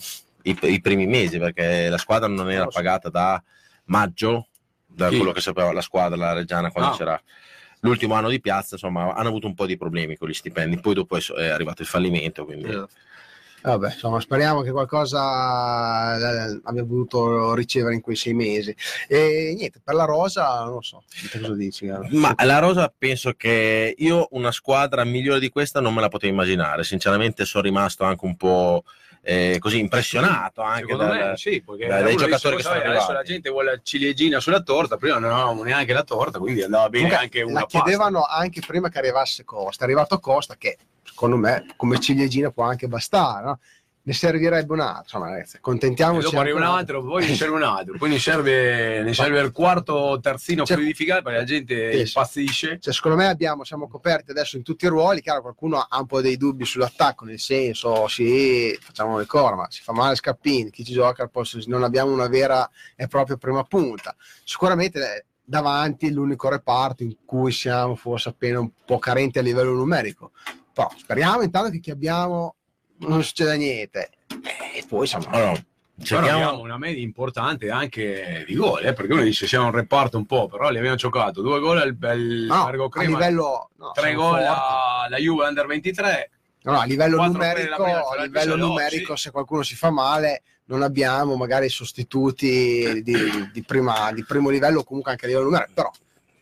i, 0.43 0.58
i 0.62 0.80
primi 0.82 1.08
mesi, 1.08 1.39
perché 1.39 1.89
la 1.89 1.98
squadra 1.98 2.28
non 2.28 2.50
era 2.50 2.68
pagata 2.68 3.10
da 3.10 3.41
maggio, 3.86 4.48
da 4.86 5.10
Chi? 5.10 5.18
quello 5.18 5.32
che 5.34 5.41
sapeva 5.41 5.74
la 5.74 5.82
squadra, 5.82 6.16
la 6.16 6.34
Reggiana, 6.34 6.72
quando 6.72 6.91
Ah. 6.91 6.96
c'era 6.98 7.22
l'ultimo 7.86 8.16
anno 8.16 8.30
di 8.30 8.42
piazza, 8.42 8.76
insomma, 8.76 9.14
hanno 9.14 9.30
avuto 9.30 9.48
un 9.48 9.54
po' 9.54 9.66
di 9.66 9.78
problemi 9.78 10.18
con 10.18 10.28
gli 10.28 10.34
stipendi. 10.34 10.80
Poi 10.80 10.94
dopo 10.94 11.18
è, 11.18 11.48
arrivato 11.48 11.82
il 11.82 11.88
fallimento, 11.88 12.46
quindi 12.46 12.68
Esatto. 12.68 12.90
Vabbè, 13.66 13.94
insomma, 13.94 14.20
speriamo 14.20 14.62
che 14.62 14.70
qualcosa 14.70 16.18
eh, 16.18 16.60
abbia 16.66 16.84
voluto 16.84 17.56
ricevere 17.56 17.96
in 17.96 18.02
quei 18.02 18.16
sei 18.16 18.36
mesi. 18.36 18.76
E 19.08 19.56
niente, 19.58 19.82
per 19.84 19.96
la 19.96 20.06
Rosa, 20.06 20.64
non 20.66 20.74
lo 20.74 20.82
so, 20.84 21.04
cosa 21.32 21.56
dici? 21.56 21.88
Gara? 21.88 22.08
Ma 22.12 22.36
la 22.44 22.60
Rosa 22.60 22.94
penso 22.96 23.34
che 23.34 23.96
io 23.98 24.28
una 24.32 24.52
squadra 24.52 25.04
migliore 25.04 25.40
di 25.40 25.50
questa 25.50 25.82
non 25.82 25.96
me 25.96 26.02
la 26.02 26.10
potevo 26.10 26.32
immaginare. 26.32 26.84
Sinceramente 26.84 27.44
sono 27.46 27.64
rimasto 27.64 28.04
anche 28.04 28.26
un 28.26 28.36
po' 28.36 28.84
eh, 29.28 29.57
così 29.59 29.80
impressionato 29.80 30.61
anche 30.61 30.91
Secondo 30.91 31.05
dal- 31.13 31.30
me 31.30 31.38
sì, 31.38 31.59
perché 31.65 31.88
dai- 31.88 32.15
giocatori 32.15 32.57
che 32.57 32.61
sono 32.61 32.76
"Sai, 32.76 32.84
adesso 32.86 32.91
la 32.91 33.05
arrivati." 33.05 33.28
gente 33.28 33.49
vuole 33.49 33.71
la 33.71 33.80
ciliegina 33.82 34.39
sulla 34.39 34.61
torta, 34.61 34.97
prima 34.97 35.17
non 35.17 35.32
avevamo 35.32 35.63
neanche 35.63 35.93
la 35.93 36.03
torta, 36.03 36.38
quindi 36.38 36.61
andava 36.61 36.89
bene 36.89 37.05
Comunque, 37.09 37.23
anche 37.26 37.41
una 37.41 37.53
la 37.53 37.59
pasta. 37.61 37.82
chiedevano 37.82 38.23
anche 38.23 38.61
prima 38.65 38.89
che 38.89 38.97
arrivasse 38.99 39.43
Costa. 39.43 39.82
È 39.84 39.88
arrivato 39.88 40.19
Costa 40.19 40.55
che 40.57 40.78
secondo 41.03 41.38
me 41.38 41.65
come 41.76 41.99
ciliegina 41.99 42.51
può 42.51 42.65
anche 42.65 42.88
bastare, 42.88 43.45
no? 43.45 43.59
Ne 44.08 44.14
servirebbe 44.14 44.72
un 44.72 44.82
altro, 44.82 45.01
insomma, 45.01 45.30
ragazzi, 45.32 45.56
E 45.56 45.58
accontentiamoci. 45.58 46.26
dopo 46.26 46.39
arriva 46.39 46.58
un 46.60 46.64
altro, 46.64 47.03
poi 47.03 47.26
ne 47.28 47.34
serve 47.34 47.56
un 47.56 47.64
altro, 47.64 47.97
poi 47.97 48.10
ne 48.12 48.20
serve, 48.20 49.01
ne 49.01 49.14
serve 49.16 49.39
il 49.39 49.51
quarto 49.51 50.20
terzino 50.22 50.64
Cioè- 50.64 50.78
fluidificato 50.78 51.24
perché 51.24 51.38
la 51.39 51.43
gente 51.43 51.91
Sì, 51.91 51.99
impazzisce. 52.01 52.78
Cioè, 52.80 52.93
secondo 52.93 53.18
me 53.18 53.26
abbiamo, 53.26 53.64
siamo 53.64 53.88
coperti 53.88 54.30
adesso 54.30 54.58
in 54.58 54.64
tutti 54.64 54.86
i 54.86 54.89
ruoli. 54.89 55.22
Chiaro, 55.22 55.41
qualcuno 55.41 55.80
ha 55.89 55.99
un 55.99 56.06
po' 56.06 56.22
dei 56.22 56.38
dubbi 56.38 56.66
sull'attacco, 56.66 57.26
nel 57.26 57.39
senso, 57.39 58.08
sì, 58.08 58.78
facciamo 58.80 59.18
le 59.18 59.26
corna, 59.26 59.56
ma 59.56 59.68
si 59.72 59.82
fa 59.82 59.91
male 59.91 60.14
Scappini, 60.14 60.70
chi 60.70 60.84
ci 60.84 60.93
gioca 60.93 61.24
al 61.24 61.32
posto, 61.32 61.58
non 61.66 61.84
abbiamo 61.84 62.12
una 62.12 62.28
vera 62.28 62.70
e 62.95 63.08
propria 63.08 63.38
prima 63.38 63.64
punta. 63.64 64.16
Sicuramente 64.43 64.99
eh, 64.99 65.26
davanti 65.43 66.12
l'unico 66.12 66.47
reparto 66.47 67.01
in 67.01 67.16
cui 67.26 67.51
siamo 67.51 67.95
forse 67.95 68.30
appena 68.30 68.60
un 68.60 68.70
po' 68.86 68.99
carenti 68.99 69.39
a 69.39 69.41
livello 69.41 69.74
numerico. 69.74 70.32
Però 70.72 70.91
speriamo 70.95 71.41
intanto 71.41 71.72
che 71.72 71.80
chi 71.80 71.89
abbiamo 71.89 72.56
non 73.00 73.24
succeda 73.24 73.54
niente. 73.54 74.10
E 74.74 74.84
poi 74.88 75.02
insomma, 75.02 75.30
Allora, 75.30 75.64
cerchiamo- 76.02 76.28
abbiamo 76.43 76.60
una 76.62 76.78
media 76.78 77.02
importante 77.02 77.70
anche 77.70 78.43
di 78.48 78.56
gol, 78.56 78.86
eh, 78.86 78.93
perché 78.93 79.14
uno 79.14 79.22
dice 79.24 79.48
siamo 79.48 79.66
un 79.66 79.72
reparto 79.72 80.18
un 80.18 80.26
po', 80.26 80.48
però 80.48 80.70
li 80.70 80.78
abbiamo 80.78 80.96
giocato. 80.96 81.41
Due 81.41 81.60
gol 81.60 81.78
al 81.80 81.93
bel 81.93 82.46
no, 82.48 82.64
Largo 82.64 82.89
Crema, 82.89 83.10
livello, 83.18 83.70
no, 83.78 83.91
tre 83.93 84.14
gol 84.14 84.43
alla 84.43 85.18
Juve 85.18 85.46
Under 85.48 85.66
23, 85.66 86.30
No, 86.66 86.72
no, 86.72 86.80
a 86.80 86.86
livello 86.86 87.18
numerico, 87.24 87.84
prima, 87.84 88.00
a 88.00 88.24
livello 88.24 88.56
numerico 88.56 89.16
se 89.16 89.30
qualcuno 89.30 89.62
si 89.62 89.76
fa 89.76 89.91
male, 89.91 90.41
non 90.66 90.82
abbiamo 90.82 91.36
magari 91.36 91.70
sostituti 91.70 93.04
di, 93.04 93.50
di 93.54 93.62
prima, 93.64 94.12
di 94.12 94.26
primo 94.26 94.50
livello 94.50 94.84
comunque 94.84 95.12
anche 95.12 95.26
a 95.26 95.28
livello 95.28 95.46
numerico, 95.46 95.72
però 95.76 95.91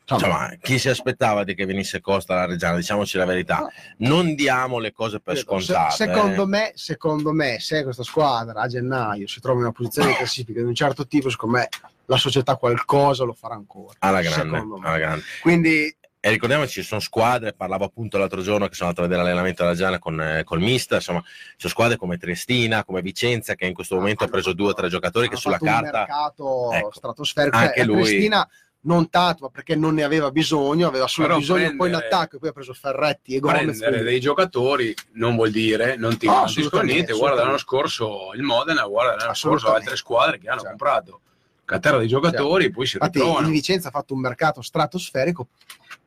insomma, 0.09 0.51
chi 0.59 0.77
si 0.79 0.89
aspettava 0.89 1.43
di 1.43 1.55
che 1.55 1.65
venisse 1.65 2.01
Costa 2.01 2.33
alla 2.33 2.45
Reggiana, 2.45 2.75
diciamoci 2.77 3.17
la 3.17 3.25
verità, 3.25 3.67
non 3.97 4.35
diamo 4.35 4.79
le 4.79 4.91
cose 4.91 5.19
per 5.19 5.35
ripeto, 5.35 5.59
se- 5.59 5.65
scontate. 5.73 5.95
secondo, 5.95 6.43
eh. 6.43 6.47
me, 6.47 6.71
secondo 6.75 7.31
me, 7.31 7.59
se 7.59 7.83
questa 7.83 8.03
squadra 8.03 8.61
a 8.61 8.67
gennaio 8.67 9.27
si 9.27 9.39
trova 9.39 9.57
in 9.59 9.63
una 9.65 9.73
posizione 9.73 10.09
di 10.09 10.15
classifica 10.15 10.59
di 10.59 10.65
un 10.67 10.75
certo 10.75 11.07
tipo, 11.07 11.29
secondo 11.29 11.57
me 11.57 11.69
la 12.05 12.17
società 12.17 12.55
qualcosa 12.57 13.23
lo 13.23 13.33
farà 13.33 13.55
ancora. 13.55 13.95
alla 13.99 14.21
grande, 14.21 14.57
alla 14.81 14.97
grande. 14.97 15.23
Quindi 15.41 15.95
E 16.25 16.29
ricordiamoci, 16.29 16.81
ci 16.81 16.83
sono 16.87 17.01
squadre, 17.01 17.51
parlavo 17.51 17.83
appunto 17.83 18.17
l'altro 18.17 18.41
giorno 18.41 18.67
che 18.69 18.75
sono 18.75 18.87
andato 18.89 19.05
a 19.05 19.09
vedere 19.09 19.25
l'allenamento 19.27 19.63
della 19.63 19.75
Giana 19.75 19.99
con 19.99 20.21
eh, 20.21 20.43
col 20.45 20.61
mister, 20.61 20.99
insomma, 20.99 21.19
ci 21.21 21.55
sono 21.57 21.73
squadre 21.73 21.97
come 21.97 22.17
Triestina, 22.17 22.85
come 22.85 23.01
Vicenza, 23.01 23.55
che 23.55 23.65
in 23.65 23.73
questo 23.73 23.95
momento 23.95 24.23
ha 24.23 24.27
preso 24.29 24.53
due 24.53 24.69
o 24.69 24.73
tre 24.73 24.87
giocatori 24.87 25.27
che 25.27 25.35
sulla 25.35 25.57
fatto 25.57 25.65
un 25.65 25.81
carta... 25.81 25.97
mercato 25.97 26.71
Ecco. 26.71 26.91
stratosferico. 26.93 27.57
Anche 27.57 27.73
Cioè, 27.79 27.85
lui- 27.85 28.03
Cristina 28.03 28.49
non 28.85 29.09
tanto, 29.09 29.43
ma 29.43 29.49
perché 29.49 29.75
non 29.75 29.93
ne 29.93 30.03
aveva 30.03 30.31
bisogno, 30.31 30.87
aveva 30.87 31.07
solo 31.07 31.27
Però 31.27 31.39
bisogno 31.39 31.61
poi 31.63 31.71
in 31.71 31.77
prendere- 31.77 32.05
attacco 32.05 32.35
e 32.35 32.39
poi 32.39 32.49
ha 32.49 32.53
preso 32.53 32.73
Ferretti 32.73 33.35
e 33.35 33.39
Gomez. 33.39 33.61
prendere 33.63 33.91
quindi- 33.91 34.09
dei 34.09 34.19
giocatori 34.19 34.93
non 35.13 35.35
vuol 35.35 35.51
dire 35.51 35.95
non 35.95 36.17
ti 36.17 36.27
assolutamente, 36.27 36.93
niente, 36.93 37.13
guarda 37.13 37.43
l'anno 37.43 37.57
scorso 37.57 38.31
il 38.33 38.41
Modena, 38.43 38.85
guarda 38.85 39.15
l'anno 39.15 39.33
scorso 39.33 39.71
altre 39.73 39.95
squadre 39.95 40.37
che 40.39 40.47
hanno 40.49 40.61
Certo. 40.61 40.69
comprato 40.77 41.19
caterra 41.65 41.97
di 41.99 42.07
giocatori, 42.07 42.69
poi 42.71 42.85
si 42.85 42.97
Infatti 42.97 43.19
ritrovano. 43.19 43.47
il 43.47 43.53
Vicenza 43.53 43.87
ha 43.87 43.91
fatto 43.91 44.13
un 44.13 44.19
mercato 44.19 44.61
stratosferico, 44.61 45.47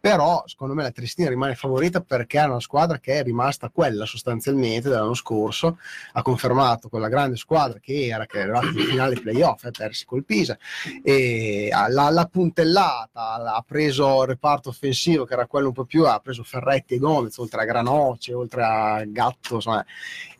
però 0.06 0.44
secondo 0.46 0.72
me 0.72 0.84
la 0.84 0.92
Tristina 0.92 1.28
rimane 1.28 1.56
favorita 1.56 2.00
perché 2.00 2.38
è 2.38 2.44
una 2.44 2.60
squadra 2.60 3.00
che 3.00 3.14
è 3.18 3.22
rimasta 3.24 3.70
quella 3.70 4.06
sostanzialmente 4.06 4.88
dell'anno 4.88 5.14
scorso, 5.14 5.78
ha 6.12 6.22
confermato 6.22 6.88
quella 6.88 7.08
grande 7.08 7.34
squadra 7.34 7.80
che 7.80 8.06
era, 8.06 8.24
che 8.24 8.38
è 8.38 8.42
arrivata 8.42 8.66
in 8.66 8.86
finale 8.86 9.18
playoff, 9.20 9.64
eh, 9.64 9.72
persi 9.72 10.04
col 10.04 10.22
Pisa, 10.24 10.56
e 11.02 11.70
ha- 11.72 11.88
l'ha, 11.88 12.28
puntellata, 12.30 13.34
ha 13.34 13.64
preso 13.66 14.22
il 14.22 14.28
reparto 14.28 14.68
offensivo 14.68 15.24
che 15.24 15.32
era 15.32 15.46
quello 15.46 15.68
un 15.68 15.74
po' 15.74 15.84
più, 15.84 16.04
ha 16.04 16.20
preso 16.20 16.44
Ferretti 16.44 16.94
e 16.94 16.98
Gomez, 16.98 17.36
oltre 17.38 17.62
a 17.62 17.64
Granoce, 17.64 18.32
oltre 18.32 18.62
a 18.62 19.02
Gatto, 19.06 19.56
insomma, 19.56 19.84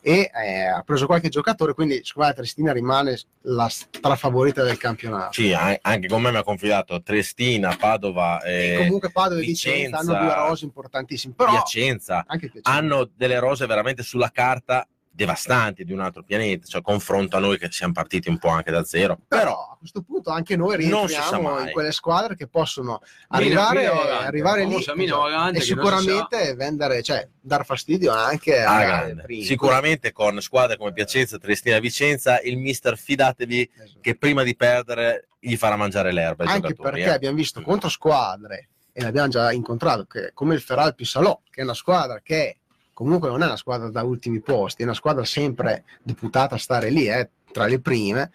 e 0.07 0.31
eh, 0.33 0.65
ha 0.67 0.81
preso 0.83 1.05
qualche 1.05 1.27
giocatore, 1.27 1.73
quindi 1.73 2.01
la 2.13 2.31
Tristina 2.31 2.71
rimane 2.71 3.19
la 3.41 3.67
strafavorita 3.67 4.63
del 4.63 4.77
campionato. 4.77 5.33
Sì, 5.33 5.51
anche 5.51 6.07
con 6.07 6.21
me 6.21 6.31
mi 6.31 6.37
ha 6.37 6.43
confidato 6.43 7.01
Triestina, 7.01 7.75
Padova 7.75 8.41
E 8.41 8.75
e 8.75 8.77
comunque 8.77 9.11
Padova 9.11 9.41
e 9.41 9.43
Vicenza 9.43 9.97
hanno 9.97 10.17
due 10.17 10.33
rose 10.33 10.63
importantissime, 10.63 11.33
però 11.35 11.51
Piacenza. 11.51 12.23
Piacenza. 12.25 12.71
Hanno 12.71 13.09
delle 13.17 13.37
rose 13.39 13.65
veramente 13.65 14.01
sulla 14.01 14.31
carta 14.31 14.87
devastanti 15.17 15.83
di 15.83 15.91
un 15.91 15.99
altro 15.99 16.21
pianeta, 16.21 16.67
cioè 16.67 16.83
confronto 16.83 17.37
a 17.37 17.39
noi 17.39 17.57
che 17.57 17.69
siamo 17.71 17.91
partiti 17.91 18.29
un 18.29 18.37
po' 18.37 18.49
anche 18.49 18.69
da 18.69 18.83
zero. 18.83 19.17
però 19.27 19.71
a 19.71 19.75
questo 19.75 20.03
punto 20.03 20.29
anche 20.29 20.55
noi 20.55 20.77
rientriamo 20.77 21.59
in 21.59 21.71
quelle 21.71 21.91
squadre 21.91 22.35
che 22.35 22.47
possono 22.47 23.01
Mina- 23.29 23.43
arrivare, 23.65 23.79
mina 23.79 23.93
vagante, 23.93 24.25
arrivare 24.25 24.65
lì 24.65 24.85
mina 24.95 25.27
esatto, 25.27 25.57
e 25.57 25.61
sicuramente 25.61 26.53
vendere, 26.53 27.01
cioè 27.01 27.27
dar 27.41 27.65
fastidio 27.65 28.11
anche 28.11 28.61
alla 28.61 28.75
alle 28.75 28.85
grande. 29.15 29.41
Sicuramente 29.41 30.11
con 30.11 30.39
squadre 30.39 30.77
come 30.77 30.93
Piacenza, 30.93 31.39
Triestina, 31.39 31.79
Vicenza, 31.79 32.39
il 32.41 32.57
mister 32.57 32.95
fidatevi 32.95 33.71
Esatto. 33.73 33.99
che 34.01 34.15
prima 34.15 34.43
di 34.43 34.55
perdere 34.55 35.29
gli 35.39 35.55
farà 35.55 35.75
mangiare 35.75 36.11
l'erba 36.11 36.45
anche 36.45 36.75
perché 36.75 37.01
eh. 37.01 37.09
abbiamo 37.09 37.37
visto 37.37 37.61
contro 37.61 37.89
squadre 37.89 38.69
e 38.93 39.01
l'abbiamo 39.01 39.29
già 39.29 39.51
incontrato 39.51 40.05
che, 40.05 40.29
come 40.33 40.53
il 40.53 40.61
Feralpi 40.61 41.05
Salò 41.05 41.41
che 41.49 41.61
è 41.61 41.63
una 41.63 41.73
squadra 41.73 42.19
che 42.21 42.59
comunque 42.97 43.29
non 43.29 43.43
è 43.43 43.45
una 43.45 43.57
squadra 43.57 43.89
da 43.89 44.01
ultimi 44.01 44.39
posti 44.39 44.81
è 44.81 44.85
una 44.85 44.95
squadra 44.95 45.23
sempre 45.23 45.83
deputata 46.01 46.55
a 46.55 46.57
stare 46.57 46.89
lì 46.89 47.07
eh, 47.07 47.29
tra 47.51 47.67
le 47.67 47.79
prime 47.79 48.31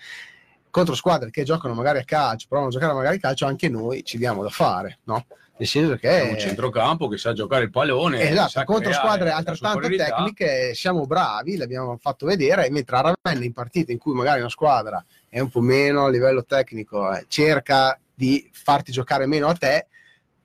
contro 0.70 0.94
squadre 0.94 1.30
che 1.30 1.42
giocano 1.42 1.74
magari 1.74 1.98
a 1.98 2.04
calcio 2.04 2.46
provano 2.48 2.70
a 2.70 2.72
giocare 2.72 2.92
magari 2.92 3.16
a 3.16 3.18
calcio 3.18 3.44
anche 3.44 3.68
noi 3.68 4.04
ci 4.04 4.18
diamo 4.18 4.40
da 4.44 4.50
fare 4.50 5.00
no? 5.04 5.26
nel 5.56 5.66
senso 5.66 5.94
È 5.94 5.98
che 5.98 6.28
un 6.30 6.38
centrocampo 6.38 7.08
che 7.08 7.18
sa 7.18 7.32
giocare 7.32 7.64
il 7.64 7.70
pallone, 7.70 8.20
Esatto, 8.30 8.48
sa 8.50 8.64
contro 8.64 8.90
creare 8.90 9.04
squadre 9.04 9.30
altrettanto 9.30 9.88
tecniche 9.88 10.74
siamo 10.74 11.06
bravi, 11.06 11.56
l'abbiamo 11.56 11.96
fatto 12.00 12.26
vedere, 12.26 12.68
mentre 12.70 12.96
a 12.96 13.14
Ravenna 13.22 13.44
in 13.44 13.52
partite 13.52 13.92
in 13.92 13.98
cui 13.98 14.14
magari 14.14 14.40
una 14.40 14.48
squadra 14.48 15.04
è 15.28 15.38
un 15.38 15.50
po' 15.50 15.60
meno 15.60 16.06
a 16.06 16.10
livello 16.10 16.44
tecnico, 16.44 17.12
eh, 17.12 17.26
cerca 17.28 17.96
di 18.14 18.48
farti 18.50 18.90
giocare 18.90 19.26
meno 19.26 19.46
a 19.46 19.54
te, 19.54 19.86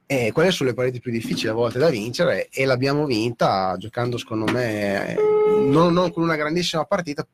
e 0.09 0.31
quelle 0.31 0.51
sono 0.51 0.69
le 0.69 0.75
partite 0.75 1.01
più 1.01 1.11
difficili 1.11 1.49
a 1.49 1.53
volte 1.53 1.79
da 1.79 1.89
vincere 1.89 2.47
e 2.47 2.63
l'abbiamo 2.63 3.05
vinta 3.05 3.75
giocando 3.77 4.17
secondo 4.17 4.49
me 4.49 5.15
non, 5.65 5.91
non 5.91 6.13
con 6.13 6.23
una 6.23 6.37
grandissima 6.37 6.85
partita, 6.85 7.27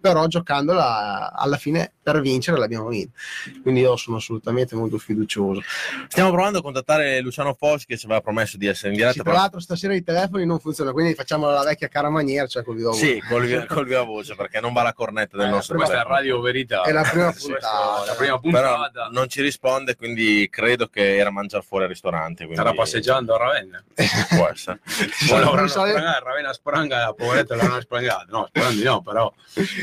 però 0.00 0.26
giocandola 0.26 1.32
alla 1.32 1.56
fine 1.56 1.92
per 2.02 2.20
vincere 2.20 2.58
l'abbiamo 2.58 2.88
vinta. 2.88 3.18
Quindi 3.62 3.80
io 3.80 3.96
sono 3.96 4.16
assolutamente 4.18 4.74
molto 4.76 4.96
fiducioso. 4.98 5.60
Stiamo 6.08 6.30
provando 6.30 6.58
a 6.58 6.62
contattare 6.62 7.20
Luciano 7.20 7.54
Foschi 7.58 7.86
che 7.86 7.96
ci 7.98 8.04
aveva 8.06 8.20
promesso 8.20 8.56
di 8.56 8.66
essere 8.66 8.90
in 8.90 8.96
diretta. 8.96 9.14
Sì, 9.14 9.22
tra 9.22 9.32
l'altro 9.32 9.58
stasera 9.60 9.94
i 9.94 10.02
telefoni 10.04 10.46
non 10.46 10.58
funzionano, 10.60 10.94
quindi 10.94 11.14
facciamo 11.14 11.50
la 11.50 11.64
vecchia 11.64 11.88
cara 11.88 12.08
maniera, 12.08 12.46
cioè 12.46 12.62
col 12.62 12.76
video 12.76 12.92
Sì, 12.92 13.20
col, 13.28 13.44
via- 13.44 13.66
col 13.66 13.86
via 13.86 14.02
voce 14.02 14.34
perché 14.36 14.60
non 14.60 14.72
va 14.72 14.82
la 14.82 14.92
cornetta 14.92 15.36
del 15.36 15.46
Eh, 15.46 15.50
nostro 15.50 15.76
Questa 15.76 16.00
è. 16.02 16.04
Radio 16.04 16.40
Verità. 16.40 16.82
È 16.82 16.92
la 16.92 17.02
prima 17.10 17.32
Questa 17.32 17.48
puntata. 17.48 18.04
è 18.04 18.06
la 18.06 18.14
prima 18.14 18.38
Però 18.40 18.74
puntata. 18.74 19.08
non 19.10 19.28
ci 19.28 19.42
risponde, 19.42 19.96
quindi 19.96 20.46
credo 20.50 20.86
che 20.86 21.16
era 21.16 21.30
mangiare 21.30 21.64
fuori 21.66 21.84
al 21.84 21.90
ristorante. 21.90 22.44
Quindi... 22.44 22.54
Starà 22.54 22.72
passeggiando 22.74 23.34
a 23.34 23.38
Ravenna. 23.38 23.82
Può 24.36 24.48
essere. 24.48 24.78
Ravenna 26.22 26.52
spranga, 26.52 26.98
la 26.98 27.12
poveretta 27.12 27.56
l'hanno 27.56 27.80
sprangata. 27.80 28.26
No, 28.28 28.46
sperando 28.48 28.76
di 28.78 28.84
no, 28.84 29.02
però. 29.02 29.32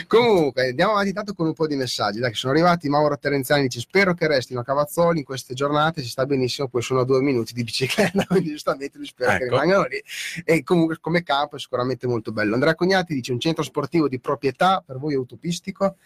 Comunque, 0.08 0.70
andiamo 0.70 0.91
avanti 0.93 1.14
tanto 1.14 1.34
con 1.34 1.47
un 1.47 1.54
po' 1.54 1.68
di 1.68 1.76
messaggi. 1.76 2.20
Dai, 2.20 2.32
che 2.32 2.36
sono 2.36 2.54
arrivati. 2.54 2.89
Mauro 2.89 3.18
Terenziani 3.18 3.64
dice: 3.64 3.80
Spero 3.80 4.14
che 4.14 4.28
restino 4.28 4.60
a 4.60 4.64
Cavazzoli 4.64 5.20
in 5.20 5.26
queste 5.26 5.54
giornate. 5.54 6.01
Si 6.01 6.10
sta 6.10 6.26
benissimo, 6.26 6.68
poi 6.68 6.82
sono 6.82 7.01
a 7.01 7.06
due 7.06 7.22
minuti 7.22 7.54
di 7.54 7.64
bicicletta. 7.64 8.26
Quindi, 8.28 8.49
giustamente, 8.49 8.97
lui 8.97 9.08
spera 9.08 9.38
che 9.38 9.43
Ecco. 9.45 9.54
rimangano 9.60 9.86
lì. 9.86 10.01
E 10.43 10.64
comunque, 10.64 10.97
come 10.99 11.24
campo, 11.24 11.56
è 11.56 11.60
sicuramente 11.60 12.08
molto 12.08 12.32
bello. 12.32 12.54
Andrea 12.54 12.76
Cognati 12.76 13.14
dice: 13.14 13.32
Un 13.32 13.39
centro 13.39 13.64
sportivo 13.64 14.08
di 14.08 14.20
proprietà 14.20 14.84
per 14.86 14.97
voi 14.97 15.16
utopistico? 15.16 15.97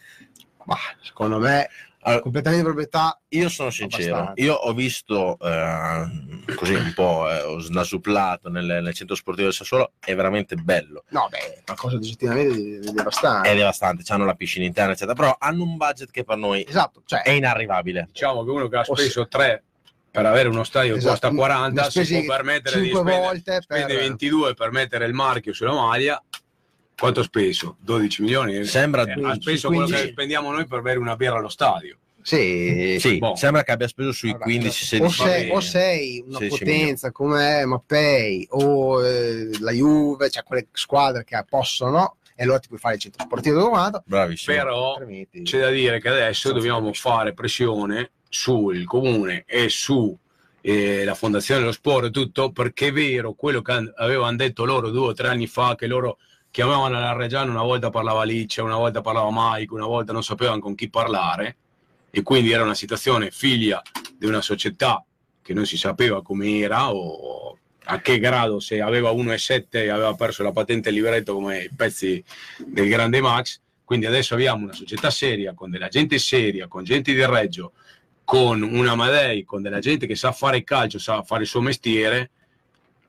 Ma 0.66 0.76
secondo 1.02 1.40
me, 1.40 1.70
Allora, 2.08 2.22
completamente 2.22 2.66
di 2.68 2.74
proprietà. 2.74 3.20
io 3.30 3.50
sono 3.50 3.70
sincero, 3.70 4.16
Abbastanza. 4.16 4.44
io 4.44 4.54
ho 4.54 4.74
visto 4.74 5.38
eh, 5.40 6.54
così 6.56 6.74
un 6.74 6.92
po', 6.96 7.30
eh, 7.30 7.42
ho 7.42 7.60
snasuplato 7.60 8.50
nel, 8.50 8.66
nel 8.82 8.94
centro 8.94 9.16
sportivo 9.16 9.48
del 9.48 9.56
Sassuolo, 9.56 9.92
è 10.00 10.16
veramente 10.16 10.56
bello. 10.56 11.04
No, 11.10 11.28
beh, 11.30 11.38
è 11.38 11.64
una 11.68 11.78
cosa 11.78 11.96
oggettivamente 11.98 12.80
devastante. 12.92 13.50
È 13.50 13.56
devastante, 13.56 14.04
hanno 14.14 14.26
la 14.26 14.36
piscina 14.36 14.66
interna, 14.66 14.92
eccetera, 14.94 15.14
però 15.16 15.36
hanno 15.38 15.64
un 15.64 15.76
budget 15.78 16.10
che 16.12 16.24
per 16.24 16.38
noi 16.38 16.66
Esatto, 16.68 17.02
cioè, 17.06 17.22
è 17.24 17.32
inarrivabile. 17.32 18.08
Diciamo 18.12 18.44
che 18.44 18.52
uno 18.52 18.68
che 18.68 18.78
ha 18.78 18.84
speso 18.84 19.28
3 19.28 19.64
per 20.10 20.26
avere 20.26 20.48
uno 20.50 20.64
stadio 20.64 20.94
che 20.94 21.00
Esatto. 21.00 21.28
costa 21.30 21.36
40 21.36 21.82
Ne 21.94 22.06
si 22.06 22.24
può 22.24 22.36
permettere 22.36 22.80
di 22.80 22.86
cinque 22.86 23.02
spendere, 23.02 23.26
volte 23.28 23.52
per- 23.52 23.62
spende 23.64 23.96
22 23.98 24.54
per 24.54 24.72
mettere 24.72 25.06
il 25.06 25.14
marchio 25.14 25.54
sulla 25.54 25.74
maglia 25.74 26.24
quanto 26.98 27.20
ha 27.20 27.24
speso? 27.24 27.78
12 27.80 28.22
milioni? 28.24 28.64
Sembra 28.66 29.04
Eh, 29.04 29.12
ha 29.12 29.14
15, 29.14 29.42
speso 29.42 29.68
quello 29.68 29.84
15. 29.86 30.06
che 30.06 30.12
spendiamo 30.12 30.52
noi 30.52 30.66
per 30.66 30.82
bere 30.82 30.98
una 31.00 31.16
birra 31.16 31.38
allo 31.38 31.50
stadio. 31.50 31.98
Sì, 32.22 32.98
Sì, 33.00 33.20
Boh. 33.20 33.36
sembra 33.38 33.64
che 33.64 33.72
abbia 33.72 33.88
speso 33.88 34.12
sui 34.12 34.32
Vabbè, 34.32 34.44
15-16 34.46 35.02
o, 35.04 35.10
sei, 35.10 35.28
milioni. 35.40 35.50
o 35.56 35.60
sei 35.62 36.24
una 36.28 36.38
16 36.40 36.64
potenza 36.64 37.12
come 37.12 37.66
Mappei 37.66 38.46
o 38.50 39.06
eh, 39.06 39.50
la 39.60 39.72
Juve, 39.72 40.30
cioè 40.30 40.44
quelle 40.44 40.68
squadre 40.74 41.24
che 41.24 41.42
possono, 41.48 42.18
e 42.36 42.44
allora 42.44 42.60
ti 42.60 42.68
puoi 42.68 42.80
fare 42.80 42.96
il 42.96 43.00
centro 43.02 43.24
sportivo 43.24 43.70
quanto. 43.70 44.04
Bravissimo. 44.06 44.56
Però 44.58 44.98
c'è 45.44 45.60
da 45.60 45.70
dire 45.70 46.02
che 46.02 46.10
adesso 46.10 46.50
Senza 46.50 46.58
dobbiamo 46.58 46.92
fare 46.92 47.34
pressione 47.34 48.12
sul 48.28 48.84
comune 48.84 49.46
e 49.48 49.70
su 49.70 50.16
eh, 50.60 51.06
la 51.06 51.16
fondazione 51.16 51.62
dello 51.62 51.72
sport 51.72 52.08
e 52.08 52.12
tutto 52.12 52.52
perché 52.52 52.88
è 52.88 52.92
vero 52.92 53.34
quello 53.34 53.62
che 53.62 53.94
avevano 53.96 54.36
detto 54.36 54.66
loro 54.66 54.90
due 54.90 55.08
o 55.08 55.14
tre 55.14 55.30
anni 55.30 55.48
fa 55.48 55.76
che 55.76 55.88
loro 55.88 56.18
chiamavano 56.58 57.00
la 57.00 57.14
Reggiana 57.14 57.52
una 57.52 57.62
volta 57.62 57.92
parlava 57.92 58.24
Licia 58.24 58.64
una 58.64 58.78
volta 58.78 59.02
parlava 59.02 59.30
Mike 59.32 59.72
una 59.76 59.86
volta 59.86 60.12
non 60.12 60.24
sapevano 60.24 60.60
con 60.60 60.74
chi 60.74 60.90
parlare 60.90 61.56
e 62.10 62.24
quindi 62.24 62.52
era 62.52 62.64
una 62.64 62.74
situazione 62.74 63.30
figlia 63.30 63.80
di 64.18 64.26
una 64.26 64.42
società 64.42 65.06
che 65.44 65.54
non 65.54 65.68
si 65.68 65.78
sapeva 65.78 66.24
com'era 66.24 66.92
o 66.92 67.60
a 67.84 68.02
che 68.02 68.18
grado 68.18 68.60
se 68.60 68.82
aveva 68.82 69.12
1,7 69.12 69.66
e 69.70 69.90
aveva 69.90 70.16
perso 70.16 70.42
la 70.42 70.52
patente 70.52 70.90
e 70.90 70.94
il 70.94 70.98
libretto 70.98 71.36
come 71.36 71.66
i 71.66 71.70
pezzi 71.76 72.24
del 72.58 72.90
grande 72.90 73.22
Max 73.22 73.62
quindi 73.84 74.08
adesso 74.08 74.34
abbiamo 74.34 74.64
una 74.64 74.74
società 74.74 75.12
seria, 75.12 75.54
con 75.54 75.70
della 75.70 75.90
gente 75.90 76.18
seria, 76.18 76.68
con 76.68 76.84
gente 76.84 77.14
di 77.14 77.24
Reggio, 77.24 77.74
con 78.24 78.64
una 78.64 78.96
Madei, 78.96 79.46
con 79.46 79.62
della 79.62 79.80
gente 79.80 80.08
che 80.08 80.16
sa 80.16 80.32
fare 80.32 80.64
calcio, 80.64 80.98
sa 80.98 81.22
fare 81.22 81.44
il 81.44 81.48
suo 81.48 81.62
mestiere. 81.62 82.32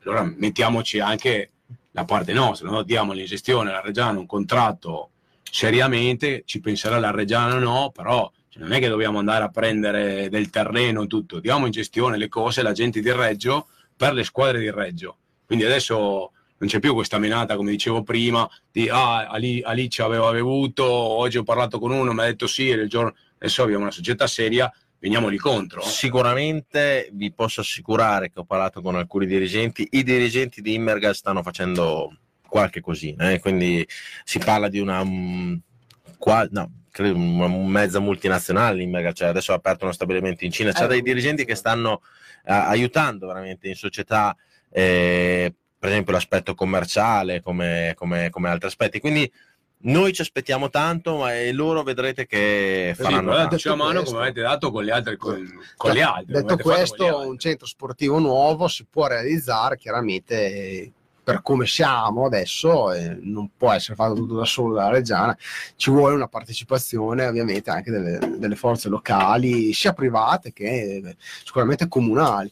Allora 0.05 0.23
mettiamoci 0.23 1.01
anche 1.01 1.51
la 1.99 2.05
parte 2.05 2.33
nostra, 2.33 2.71
no? 2.71 2.83
diamo 2.83 3.13
in 3.13 3.25
gestione 3.25 3.71
alla 3.71 3.81
Reggiana 3.81 4.19
un 4.19 4.27
contratto 4.27 5.11
seriamente, 5.43 6.43
ci 6.45 6.61
penserà 6.61 6.99
la 6.99 7.11
Reggiana 7.11 7.57
o 7.57 7.59
no, 7.59 7.91
però 7.91 8.31
cioè, 8.49 8.63
non 8.63 8.73
è 8.73 8.79
che 8.79 8.89
dobbiamo 8.89 9.19
andare 9.19 9.45
a 9.45 9.49
prendere 9.49 10.29
del 10.29 10.51
terreno 10.51 11.07
tutto, 11.07 11.41
diamo 11.41 11.67
in 11.67 11.73
gestione 11.73 12.17
le 12.17 12.29
cose 12.29 12.61
alla 12.61 12.73
gente 12.73 13.01
di 13.01 13.11
Reggio 13.11 13.69
per 13.97 14.13
le 14.13 14.25
squadre 14.25 14.61
di 14.61 14.71
Reggio. 14.71 15.17
Quindi 15.45 15.65
adesso 15.65 16.33
non 16.59 16.69
c'è 16.69 16.79
più 16.79 16.95
questa 16.95 17.19
menata, 17.19 17.57
come 17.57 17.71
dicevo 17.71 18.03
prima, 18.03 18.49
di 18.71 18.89
ah, 18.89 19.29
Ali, 19.29 19.63
Ali 19.63 19.89
aveva 19.99 20.31
bevuto, 20.31 20.85
oggi 20.85 21.39
ho 21.39 21.43
parlato 21.43 21.79
con 21.79 21.91
uno, 21.91 22.13
mi 22.13 22.21
ha 22.21 22.25
detto 22.25 22.47
sì, 22.47 22.69
e 22.69 22.75
il 22.75 22.89
giorno... 22.89 23.15
adesso 23.39 23.63
abbiamo 23.63 23.83
una 23.83 23.91
società 23.91 24.27
seria, 24.27 24.73
veniamoli 24.99 25.37
contro. 25.37 25.83
Sicuramente 25.83 27.09
vi 27.13 27.33
posso 27.33 27.61
assicurare 27.61 28.31
che 28.31 28.41
ho 28.41 28.45
parlato 28.45 28.81
con 28.81 28.97
alcuni 28.97 29.27
dirigenti, 29.27 29.87
i 29.93 30.03
dirigenti 30.03 30.61
di 30.61 30.75
Immergal 30.75 31.15
stanno 31.15 31.43
facendo 31.43 32.17
qualche 32.49 32.81
cosina, 32.81 33.31
eh, 33.31 33.41
quindi 33.41 33.87
si 34.25 34.39
parla 34.39 34.69
di 34.69 34.81
una, 34.81 35.05
mm, 35.05 35.55
qua- 36.17 36.49
no, 36.51 36.73
credo 36.91 37.17
una 37.17 37.47
mezza 37.49 38.01
multinazionale 38.01 38.83
Immergal, 38.83 39.13
cioè 39.13 39.29
adesso 39.29 39.53
ha 39.53 39.57
aperto 39.57 39.85
uno 39.85 39.93
stabilimento 39.93 40.45
in 40.45 40.51
Cina, 40.51 40.73
c'è 40.73 40.85
Eh, 40.85 40.89
dei 40.89 41.03
dirigenti 41.03 41.45
che 41.45 41.55
stanno 41.55 42.01
eh, 42.45 42.53
aiutando 42.53 43.27
veramente 43.27 43.69
in 43.69 43.75
società, 43.75 44.35
eh, 44.71 45.55
per 45.79 45.91
esempio 45.91 46.13
l'aspetto 46.13 46.55
commerciale 46.55 47.41
come, 47.43 47.93
come- 47.95 48.31
come 48.31 48.49
altri 48.49 48.69
aspetti, 48.69 48.99
quindi 49.01 49.31
noi 49.81 50.13
ci 50.13 50.23
aspettiamo 50.23 50.71
tanto 50.71 51.19
ma 51.19 51.35
e 51.35 51.53
loro 51.53 51.83
vedrete 51.83 52.27
che 52.27 52.93
Sì, 52.97 53.03
faranno 53.03 53.33
dateci 53.35 53.69
la 53.69 53.75
mano 53.77 53.93
questo- 54.01 54.11
come 54.11 54.23
avete 54.25 54.41
dato 54.43 54.71
con 54.71 54.85
le 54.85 54.93
altre, 54.93 55.17
con, 55.17 55.61
con 55.77 55.93
le 55.93 56.03
altre. 56.03 56.33
Detto 56.33 56.57
con 56.57 56.57
le 56.57 56.63
questo, 56.79 57.07
altre. 57.07 57.27
un 57.29 57.39
centro 57.39 57.67
sportivo 57.67 58.19
nuovo 58.19 58.67
si 58.69 58.85
può 58.91 59.07
realizzare 59.07 59.77
chiaramente 59.77 60.35
eh, 60.35 60.93
per 61.29 61.43
come 61.43 61.67
siamo 61.67 62.25
adesso, 62.25 62.91
eh, 62.91 63.19
non 63.21 63.51
può 63.55 63.71
essere 63.73 63.95
fatto 63.97 64.15
tutto 64.15 64.37
da 64.37 64.47
solo 64.47 64.73
dalla 64.75 64.89
Reggiana, 64.89 65.37
ci 65.77 65.91
vuole 65.91 66.15
una 66.15 66.27
partecipazione 66.27 67.27
ovviamente 67.27 67.69
anche 67.69 67.91
delle, 67.91 68.19
delle 68.39 68.57
forze 68.57 68.89
locali, 68.89 69.75
sia 69.75 69.93
private 69.93 70.55
che 70.55 70.65
eh, 70.65 71.17
sicuramente 71.45 71.87
comunali, 71.87 72.51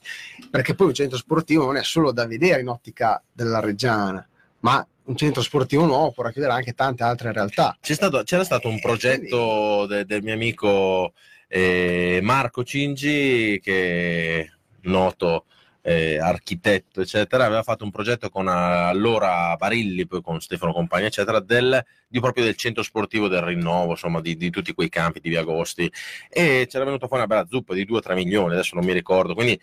perché 0.51 0.75
poi 0.75 0.89
un 0.89 0.93
centro 0.95 1.17
sportivo 1.17 1.65
non 1.65 1.77
è 1.79 1.83
solo 1.83 2.13
da 2.13 2.27
vedere 2.27 2.61
in 2.61 2.69
ottica 2.69 3.23
della 3.33 3.61
Reggiana, 3.61 4.29
ma 4.61 4.87
un 5.07 5.17
centro 5.17 5.43
sportivo 5.43 5.85
nuovo 5.85 6.13
può 6.13 6.23
racchiudere 6.23 6.53
anche 6.53 6.73
tante 6.73 7.03
altre 7.03 7.33
realtà. 7.33 7.77
C'è 7.81 7.95
stato- 7.95 8.23
c'era 8.23 8.45
stato 8.45 8.69
un 8.69 8.81
progetto 8.81 9.87
de- 9.87 10.05
del 10.05 10.23
mio 10.23 10.35
amico 10.35 11.13
eh, 11.49 12.21
Marco 12.23 12.65
Cingi, 12.65 13.61
che 13.63 14.41
è 14.41 14.49
noto 14.83 15.45
eh, 15.83 16.19
architetto, 16.19 17.01
eccetera, 17.01 17.45
aveva 17.45 17.63
fatto 17.63 17.85
un 17.85 17.93
progetto 17.93 18.29
con 18.29 18.49
eh, 18.49 18.51
allora 18.51 19.55
Barilli, 19.57 20.05
poi 20.07 20.21
con 20.21 20.41
Stefano 20.41 20.73
Compagni, 20.73 21.07
eccetera, 21.07 21.39
del, 21.39 21.81
di 22.09 22.19
proprio 22.19 22.43
del 22.43 22.57
centro 22.57 22.83
sportivo 22.83 23.29
del 23.29 23.43
rinnovo, 23.43 23.93
insomma, 23.93 24.21
di, 24.21 24.37
di 24.37 24.51
tutti 24.51 24.75
quei 24.75 24.89
campi 24.89 25.21
di 25.21 25.29
Via 25.29 25.41
Agosti. 25.41 25.89
E 26.29 26.67
c'era 26.69 26.85
venuta 26.85 27.07
fuori 27.07 27.23
una 27.23 27.33
bella 27.33 27.47
zuppa 27.49 27.75
di 27.75 27.87
2-3 27.87 28.15
milioni, 28.15 28.55
adesso 28.55 28.75
non 28.75 28.85
mi 28.85 28.93
ricordo. 28.93 29.35
Quindi 29.35 29.61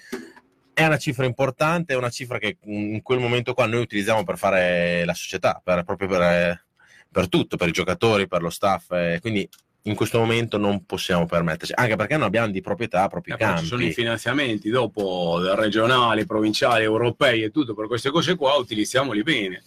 è 0.74 0.86
una 0.86 0.98
cifra 0.98 1.26
importante, 1.26 1.94
è 1.94 1.98
una 1.98 2.10
cifra 2.10 2.38
che 2.40 2.58
in 2.66 3.02
quel 3.02 3.20
momento 3.20 3.54
qua 3.54 3.66
noi 3.68 3.82
utilizziamo 3.82 4.24
per 4.24 4.38
fare 4.38 5.06
la 5.06 5.14
società, 5.14 5.62
per- 5.64 5.84
proprio 5.84 6.08
per, 6.08 6.66
per 7.12 7.30
tutto, 7.30 7.58
per 7.58 7.68
i 7.68 7.72
giocatori, 7.72 8.28
per 8.28 8.42
lo 8.42 8.50
staff. 8.50 8.92
eh, 8.92 9.20
quindi 9.22 9.48
in 9.86 9.96
questo 9.96 10.18
momento 10.18 10.58
non 10.58 10.86
possiamo 10.86 11.26
permetterci, 11.26 11.74
anche 11.76 11.98
perché 11.98 12.14
non 12.16 12.24
abbiamo 12.24 12.50
di 12.50 12.62
proprietà 12.62 13.08
proprio 13.10 13.36
Eh, 13.36 13.38
campi. 13.38 13.62
ci 13.62 13.66
sono 13.68 13.84
i 13.84 13.92
finanziamenti 13.92 14.70
dopo 14.70 15.42
regionali, 15.56 16.26
provinciali, 16.26 16.84
europei 16.84 17.44
e 17.44 17.52
tutto 17.52 17.74
per 17.74 17.88
queste 17.88 18.10
cose 18.10 18.36
qua, 18.36 18.54
utilizziamoli 18.56 19.24
bene. 19.24 19.62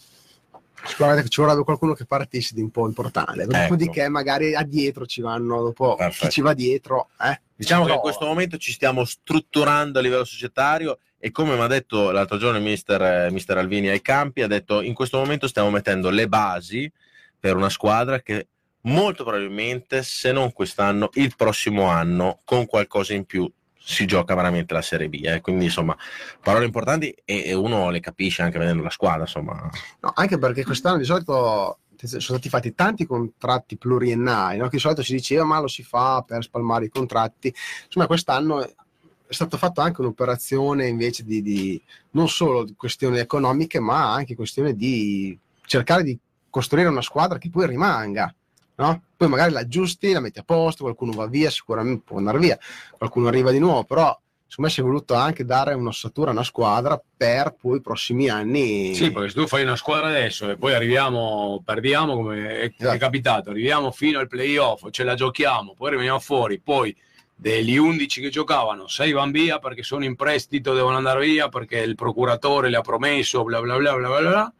Sicuramente 0.86 1.28
ci 1.28 1.40
vorrebbe 1.40 1.64
qualcuno 1.64 1.94
che 1.94 2.04
partisse 2.06 2.54
di 2.54 2.60
un 2.60 2.70
po' 2.70 2.86
importante, 2.86 3.42
Ecco. 3.42 3.52
dopodiché 3.52 4.08
magari 4.08 4.54
a 4.54 4.62
dietro 4.62 5.06
ci 5.06 5.20
vanno 5.20 5.62
dopo 5.62 5.94
Perfetto. 5.96 6.26
chi 6.26 6.32
ci 6.32 6.40
va 6.40 6.54
dietro. 6.54 7.08
Eh? 7.20 7.40
Diciamo 7.54 7.84
che 7.84 7.90
in 7.90 7.96
No. 7.96 8.02
questo 8.02 8.26
momento 8.26 8.56
ci 8.58 8.72
stiamo 8.72 9.04
strutturando 9.04 9.98
a 9.98 10.02
livello 10.02 10.24
societario 10.24 10.98
e 11.18 11.30
come 11.30 11.54
mi 11.56 11.60
ha 11.62 11.66
detto 11.66 12.10
l'altro 12.10 12.36
giorno 12.38 12.58
il 12.58 12.62
mister, 12.64 13.02
eh, 13.02 13.30
mister 13.30 13.56
Alvini 13.58 13.88
ai 13.88 14.02
campi, 14.02 14.42
ha 14.42 14.46
detto 14.46 14.80
in 14.82 14.94
questo 14.94 15.18
momento 15.18 15.48
stiamo 15.48 15.70
mettendo 15.70 16.10
le 16.10 16.28
basi 16.28 16.90
per 17.38 17.56
una 17.56 17.70
squadra 17.70 18.20
che 18.20 18.48
molto 18.82 19.24
probabilmente, 19.24 20.02
se 20.02 20.30
non 20.32 20.52
quest'anno, 20.52 21.08
il 21.14 21.34
prossimo 21.36 21.86
anno, 21.86 22.40
con 22.44 22.66
qualcosa 22.66 23.14
in 23.14 23.24
più, 23.24 23.50
si 23.88 24.04
gioca 24.04 24.34
veramente 24.34 24.74
la 24.74 24.82
Serie 24.82 25.08
B. 25.08 25.20
eh. 25.22 25.40
Quindi 25.40 25.66
insomma, 25.66 25.96
parole 26.42 26.64
importanti 26.64 27.14
e, 27.24 27.44
e 27.46 27.54
uno 27.54 27.88
le 27.90 28.00
capisce 28.00 28.42
anche 28.42 28.58
vedendo 28.58 28.82
la 28.82 28.90
squadra. 28.90 29.20
Insomma, 29.20 29.70
No, 30.00 30.10
anche 30.12 30.38
perché 30.38 30.64
quest'anno 30.64 30.98
di 30.98 31.04
solito 31.04 31.78
sono 31.96 32.20
stati 32.20 32.48
fatti 32.48 32.74
tanti 32.74 33.06
contratti 33.06 33.76
pluriennali, 33.76 34.58
no? 34.58 34.64
che 34.64 34.76
di 34.76 34.82
solito 34.82 35.04
si 35.04 35.12
diceva 35.12 35.44
ma 35.44 35.60
lo 35.60 35.68
si 35.68 35.84
fa 35.84 36.22
per 36.26 36.42
spalmare 36.42 36.86
i 36.86 36.88
contratti. 36.88 37.54
Insomma, 37.84 38.08
quest'anno 38.08 38.64
è 38.64 39.32
stata 39.32 39.56
fatta 39.56 39.84
anche 39.84 40.00
un'operazione 40.00 40.88
invece 40.88 41.22
di, 41.22 41.40
di 41.40 41.80
non 42.10 42.28
solo 42.28 42.64
di 42.64 42.74
questioni 42.76 43.18
economiche, 43.18 43.78
ma 43.78 44.12
anche 44.12 44.34
questione 44.34 44.74
di 44.74 45.38
cercare 45.64 46.02
di 46.02 46.18
costruire 46.50 46.88
una 46.88 47.02
squadra 47.02 47.38
che 47.38 47.50
poi 47.50 47.68
rimanga. 47.68 48.34
No? 48.78 49.02
Poi 49.16 49.28
magari 49.28 49.52
la 49.52 49.60
aggiusti, 49.60 50.12
la 50.12 50.20
metti 50.20 50.38
a 50.40 50.42
posto, 50.42 50.82
qualcuno 50.82 51.12
va 51.12 51.26
via, 51.26 51.48
sicuramente 51.48 52.02
può 52.04 52.18
andare 52.18 52.38
via, 52.38 52.58
qualcuno 52.98 53.28
arriva 53.28 53.50
di 53.50 53.58
nuovo, 53.58 53.84
però 53.84 54.08
secondo 54.46 54.68
me 54.68 54.68
si 54.68 54.80
è 54.80 54.82
voluto 54.82 55.14
anche 55.14 55.46
dare 55.46 55.72
un'ossatura 55.72 56.28
a 56.28 56.32
una 56.34 56.44
squadra 56.44 57.00
per 57.16 57.56
poi 57.58 57.78
i 57.78 57.80
prossimi 57.80 58.28
anni. 58.28 58.94
Sì, 58.94 59.10
perché 59.10 59.30
se 59.30 59.34
tu 59.36 59.46
fai 59.46 59.62
una 59.62 59.76
squadra 59.76 60.08
adesso 60.08 60.50
e 60.50 60.56
poi 60.58 60.74
arriviamo, 60.74 61.62
perdiamo 61.64 62.14
come 62.14 62.46
è, 62.46 62.58
è 62.60 62.72
Esatto. 62.76 62.98
capitato, 62.98 63.50
arriviamo 63.50 63.90
fino 63.90 64.18
al 64.18 64.28
playoff, 64.28 64.90
ce 64.90 65.02
la 65.02 65.14
giochiamo, 65.14 65.72
poi 65.74 65.90
rimaniamo 65.90 66.20
fuori, 66.20 66.60
poi 66.60 66.94
degli 67.34 67.78
11 67.78 68.20
che 68.20 68.28
giocavano, 68.28 68.86
6 68.86 69.12
vanno 69.12 69.32
via 69.32 69.58
perché 69.58 69.82
sono 69.82 70.04
in 70.04 70.14
prestito, 70.14 70.74
devono 70.74 70.96
andare 70.96 71.24
via 71.24 71.48
perché 71.48 71.78
il 71.78 71.94
procuratore 71.94 72.68
le 72.68 72.76
ha 72.76 72.82
promesso, 72.82 73.44
bla 73.44 73.62
bla 73.62 73.76
bla 73.78 73.94
bla 73.94 74.08
bla 74.08 74.20
bla. 74.20 74.52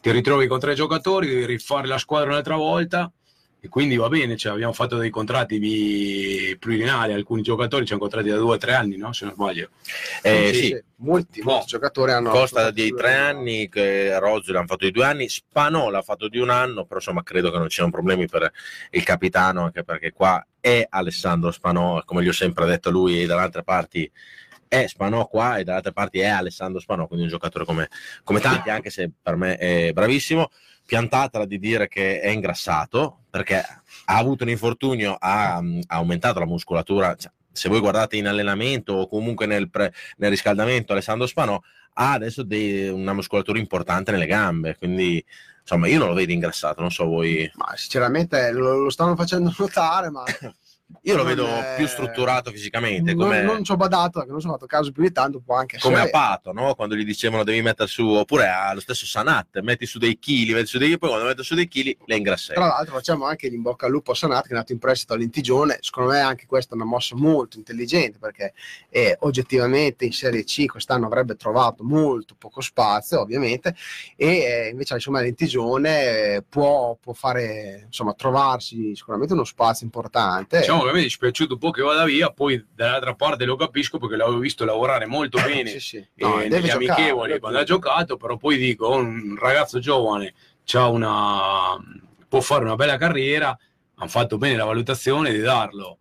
Ti 0.00 0.10
ritrovi 0.10 0.46
con 0.46 0.58
tre 0.58 0.74
giocatori, 0.74 1.28
devi 1.28 1.44
rifare 1.44 1.86
la 1.86 1.98
squadra 1.98 2.30
un'altra 2.30 2.56
volta 2.56 3.12
e 3.64 3.68
quindi 3.68 3.94
va 3.94 4.08
bene, 4.08 4.36
cioè, 4.36 4.54
abbiamo 4.54 4.72
fatto 4.72 4.96
dei 4.96 5.08
contratti 5.08 6.56
pluriennali, 6.58 7.12
alcuni 7.12 7.42
giocatori 7.42 7.86
ci 7.86 7.92
hanno 7.92 8.00
contratti 8.00 8.28
da 8.28 8.36
due 8.36 8.54
o 8.54 8.58
tre 8.58 8.74
anni, 8.74 8.96
no? 8.96 9.12
se 9.12 9.24
non 9.24 9.34
sbaglio. 9.34 9.68
Eh, 10.20 10.50
sì, 10.52 10.82
Molti, 10.96 11.42
Boh. 11.42 11.52
molti 11.52 11.66
giocatori 11.66 12.10
hanno. 12.10 12.30
Costa 12.30 12.72
di 12.72 12.92
tre 12.92 13.14
anni, 13.14 13.68
che 13.68 14.18
Rozzi 14.18 14.50
l'hanno 14.50 14.66
fatto 14.66 14.84
di 14.84 14.90
due 14.90 15.04
anni, 15.04 15.28
Spanò 15.28 15.90
l'ha 15.90 16.02
fatto 16.02 16.26
di 16.26 16.38
un 16.38 16.50
anno, 16.50 16.84
però 16.84 16.96
insomma 16.96 17.22
credo 17.22 17.52
che 17.52 17.58
non 17.58 17.68
ci 17.68 17.76
siano 17.76 17.92
problemi 17.92 18.26
per 18.26 18.50
il 18.90 19.04
capitano, 19.04 19.62
anche 19.62 19.84
perché 19.84 20.10
qua 20.10 20.44
è 20.58 20.84
Alessandro 20.90 21.52
Spanò, 21.52 22.02
come 22.04 22.24
gli 22.24 22.28
ho 22.28 22.32
sempre 22.32 22.66
detto 22.66 22.90
lui, 22.90 23.22
e 23.22 23.26
dall'altre 23.26 23.62
parti 23.62 24.10
è 24.66 24.88
Spanò 24.88 25.28
qua 25.28 25.58
e 25.58 25.62
dall'altre 25.62 25.92
parti 25.92 26.18
è 26.18 26.26
Alessandro 26.26 26.80
Spanò, 26.80 27.06
quindi 27.06 27.26
un 27.26 27.30
giocatore 27.30 27.64
come, 27.64 27.88
come 28.24 28.40
tanti, 28.40 28.70
anche 28.70 28.90
se 28.90 29.08
per 29.22 29.36
me 29.36 29.56
è 29.56 29.92
bravissimo. 29.92 30.50
Piantatela 30.84 31.46
di 31.46 31.58
dire 31.58 31.88
che 31.88 32.20
è 32.20 32.28
ingrassato 32.28 33.24
perché 33.30 33.56
ha 33.58 34.16
avuto 34.16 34.44
un 34.44 34.50
infortunio, 34.50 35.16
ha, 35.18 35.56
ha 35.56 35.62
aumentato 35.88 36.38
la 36.38 36.46
muscolatura, 36.46 37.14
cioè, 37.14 37.30
se 37.50 37.68
voi 37.68 37.80
guardate 37.80 38.16
in 38.16 38.26
allenamento 38.26 38.92
o 38.94 39.08
comunque 39.08 39.46
nel, 39.46 39.70
pre- 39.70 39.92
nel 40.16 40.30
riscaldamento 40.30 40.92
Alessandro 40.92 41.26
Spanò 41.26 41.60
ha 41.94 42.12
adesso 42.12 42.42
dei- 42.42 42.88
una 42.88 43.12
muscolatura 43.12 43.58
importante 43.58 44.10
nelle 44.10 44.26
gambe, 44.26 44.76
quindi 44.76 45.24
insomma 45.60 45.86
io 45.86 45.98
non 45.98 46.08
lo 46.08 46.14
vedo 46.14 46.32
ingrassato, 46.32 46.80
non 46.80 46.90
so 46.90 47.06
voi. 47.06 47.50
Ma 47.54 47.72
sinceramente 47.76 48.50
lo, 48.52 48.78
lo 48.78 48.90
stanno 48.90 49.16
facendo 49.16 49.52
notare, 49.56 50.10
ma 50.10 50.24
Io 51.02 51.16
lo 51.16 51.22
Non 51.22 51.34
vedo 51.34 51.46
è- 51.46 51.74
più 51.76 51.86
strutturato 51.86 52.50
fisicamente, 52.50 53.14
non, 53.14 53.28
non 53.44 53.64
ci 53.64 53.72
ho 53.72 53.76
badato, 53.76 54.18
perché 54.20 54.30
non 54.30 54.40
ho 54.44 54.52
fatto 54.52 54.66
caso 54.66 54.92
più 54.92 55.02
di 55.02 55.12
tanto, 55.12 55.40
può 55.40 55.56
anche 55.56 55.78
come 55.78 55.94
a 55.96 55.98
essere. 55.98 56.10
Pato, 56.12 56.52
no? 56.52 56.74
quando 56.74 56.94
gli 56.94 57.04
dicevano 57.04 57.44
devi 57.44 57.62
mettere 57.62 57.88
su, 57.88 58.06
oppure 58.06 58.48
allo 58.48 58.80
stesso 58.80 59.06
Sanat, 59.06 59.60
metti 59.60 59.86
su 59.86 59.98
dei 59.98 60.18
chili, 60.18 60.52
metti 60.52 60.66
su 60.66 60.78
dei 60.78 60.98
poi 60.98 61.08
quando 61.10 61.26
mette 61.28 61.42
su 61.42 61.54
dei 61.54 61.68
chili 61.68 61.96
le 62.06 62.16
ingrassai. 62.16 62.54
Tra 62.54 62.66
l'altro 62.66 62.94
facciamo 62.94 63.24
anche 63.26 63.48
l'in 63.48 63.62
bocca 63.62 63.86
al 63.86 63.92
lupo 63.92 64.12
a 64.12 64.14
Sanat 64.14 64.46
che 64.46 64.52
è 64.52 64.56
nato 64.56 64.72
in 64.72 64.78
prestito 64.78 65.14
all'Intigione, 65.14 65.78
secondo 65.80 66.10
me 66.10 66.20
anche 66.20 66.46
questa 66.46 66.72
è 66.72 66.76
una 66.76 66.84
mossa 66.84 67.16
molto 67.16 67.56
intelligente 67.56 68.18
perché 68.18 68.52
eh, 68.90 69.16
oggettivamente 69.20 70.04
in 70.04 70.12
Serie 70.12 70.44
C 70.44 70.66
quest'anno 70.66 71.06
avrebbe 71.06 71.36
trovato 71.36 71.82
molto 71.82 72.34
poco 72.38 72.60
spazio 72.60 73.20
ovviamente 73.20 73.74
e 74.16 74.26
eh, 74.26 74.68
invece 74.70 74.94
insomma 74.94 75.20
l'Intigione 75.20 76.44
può, 76.48 76.96
può 77.00 77.12
fare 77.12 77.82
insomma 77.86 78.14
trovarsi 78.14 78.94
sicuramente 78.94 79.32
uno 79.32 79.44
spazio 79.44 79.84
importante. 79.84 80.58
Diciamo 80.58 80.81
che 80.84 80.90
a 80.90 80.92
me 80.92 81.00
è 81.00 81.02
dispiaciuto 81.02 81.54
un 81.54 81.58
po' 81.58 81.70
che 81.70 81.82
vada 81.82 82.04
via, 82.04 82.30
poi 82.30 82.64
dall'altra 82.74 83.14
parte 83.14 83.44
lo 83.44 83.56
capisco 83.56 83.98
perché 83.98 84.16
l'avevo 84.16 84.38
visto 84.38 84.64
lavorare 84.64 85.06
molto 85.06 85.40
bene 85.42 85.70
Sì, 85.70 85.80
sì. 85.80 85.96
eh, 85.96 86.08
No, 86.16 86.36
negli 86.36 86.48
deve 86.48 86.68
giocare, 86.68 86.84
amichevoli 86.92 87.38
quando 87.38 87.58
ha 87.58 87.64
giocato, 87.64 88.16
però 88.16 88.36
poi 88.36 88.56
dico, 88.56 88.90
un 88.94 89.36
ragazzo 89.38 89.78
giovane 89.78 90.34
c'ha 90.64 90.86
una, 90.88 91.76
può 92.28 92.40
fare 92.40 92.64
una 92.64 92.76
bella 92.76 92.96
carriera, 92.96 93.56
hanno 93.94 94.08
fatto 94.08 94.38
bene 94.38 94.56
la 94.56 94.64
valutazione 94.64 95.32
di 95.32 95.40
darlo 95.40 95.98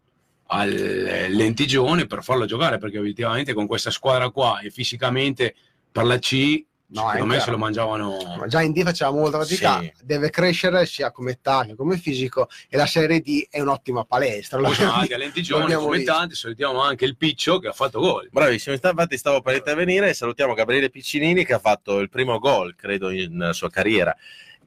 al 0.48 0.70
lentigione 0.70 2.06
per 2.08 2.24
farlo 2.24 2.46
giocare, 2.46 2.78
perché 2.78 2.98
obiettivamente 3.00 3.54
con 3.54 3.68
questa 3.68 3.90
squadra 3.90 4.30
qua 4.32 4.60
e 4.60 4.70
fisicamente 4.70 5.56
per 5.92 6.06
la 6.06 6.20
C, 6.20 6.64
No, 6.94 7.02
secondo 7.12 7.26
me 7.26 7.30
chiaro. 7.36 7.44
se 7.46 7.52
lo 7.52 7.58
mangiavano... 7.58 8.18
Ma 8.38 8.48
già 8.48 8.62
in 8.62 8.74
D 8.74 8.84
faceva 8.84 9.12
molta 9.12 9.40
fatica, 9.40 9.80
Sì. 9.80 9.92
deve 10.04 10.30
crescere 10.30 10.86
sia 10.86 11.10
come 11.12 11.32
età 11.32 11.64
che 11.66 11.76
come 11.76 11.98
fisico 11.98 12.50
e 12.70 12.76
la 12.76 12.86
Serie 12.86 13.22
D 13.22 13.48
è 13.50 13.62
un'ottima 13.62 14.04
palestra. 14.04 14.58
Poi 14.60 14.74
sono 14.74 14.88
l'abbiamo- 14.88 15.02
anche 15.02 15.14
a 15.14 15.18
lentigione, 15.18 15.76
come 15.76 16.04
tanti, 16.04 16.36
salutiamo 16.36 16.82
anche 16.82 17.06
il 17.06 17.16
Piccio 17.16 17.60
che 17.60 17.70
ha 17.70 17.72
fatto 17.74 18.00
gol. 18.02 18.28
Bravissimo, 18.32 18.76
infatti 18.76 19.18
stavo 19.18 19.42
per 19.42 19.56
intervenire 19.56 20.10
e 20.10 20.14
salutiamo 20.14 20.54
Gabriele 20.54 20.90
Piccinini 20.90 21.46
che 21.46 21.54
ha 21.54 21.60
fatto 21.60 22.00
il 22.00 22.10
primo 22.10 22.40
gol, 22.40 22.76
credo, 22.76 23.10
in- 23.10 23.38
nella 23.38 23.54
sua 23.54 23.70
carriera 23.70 24.14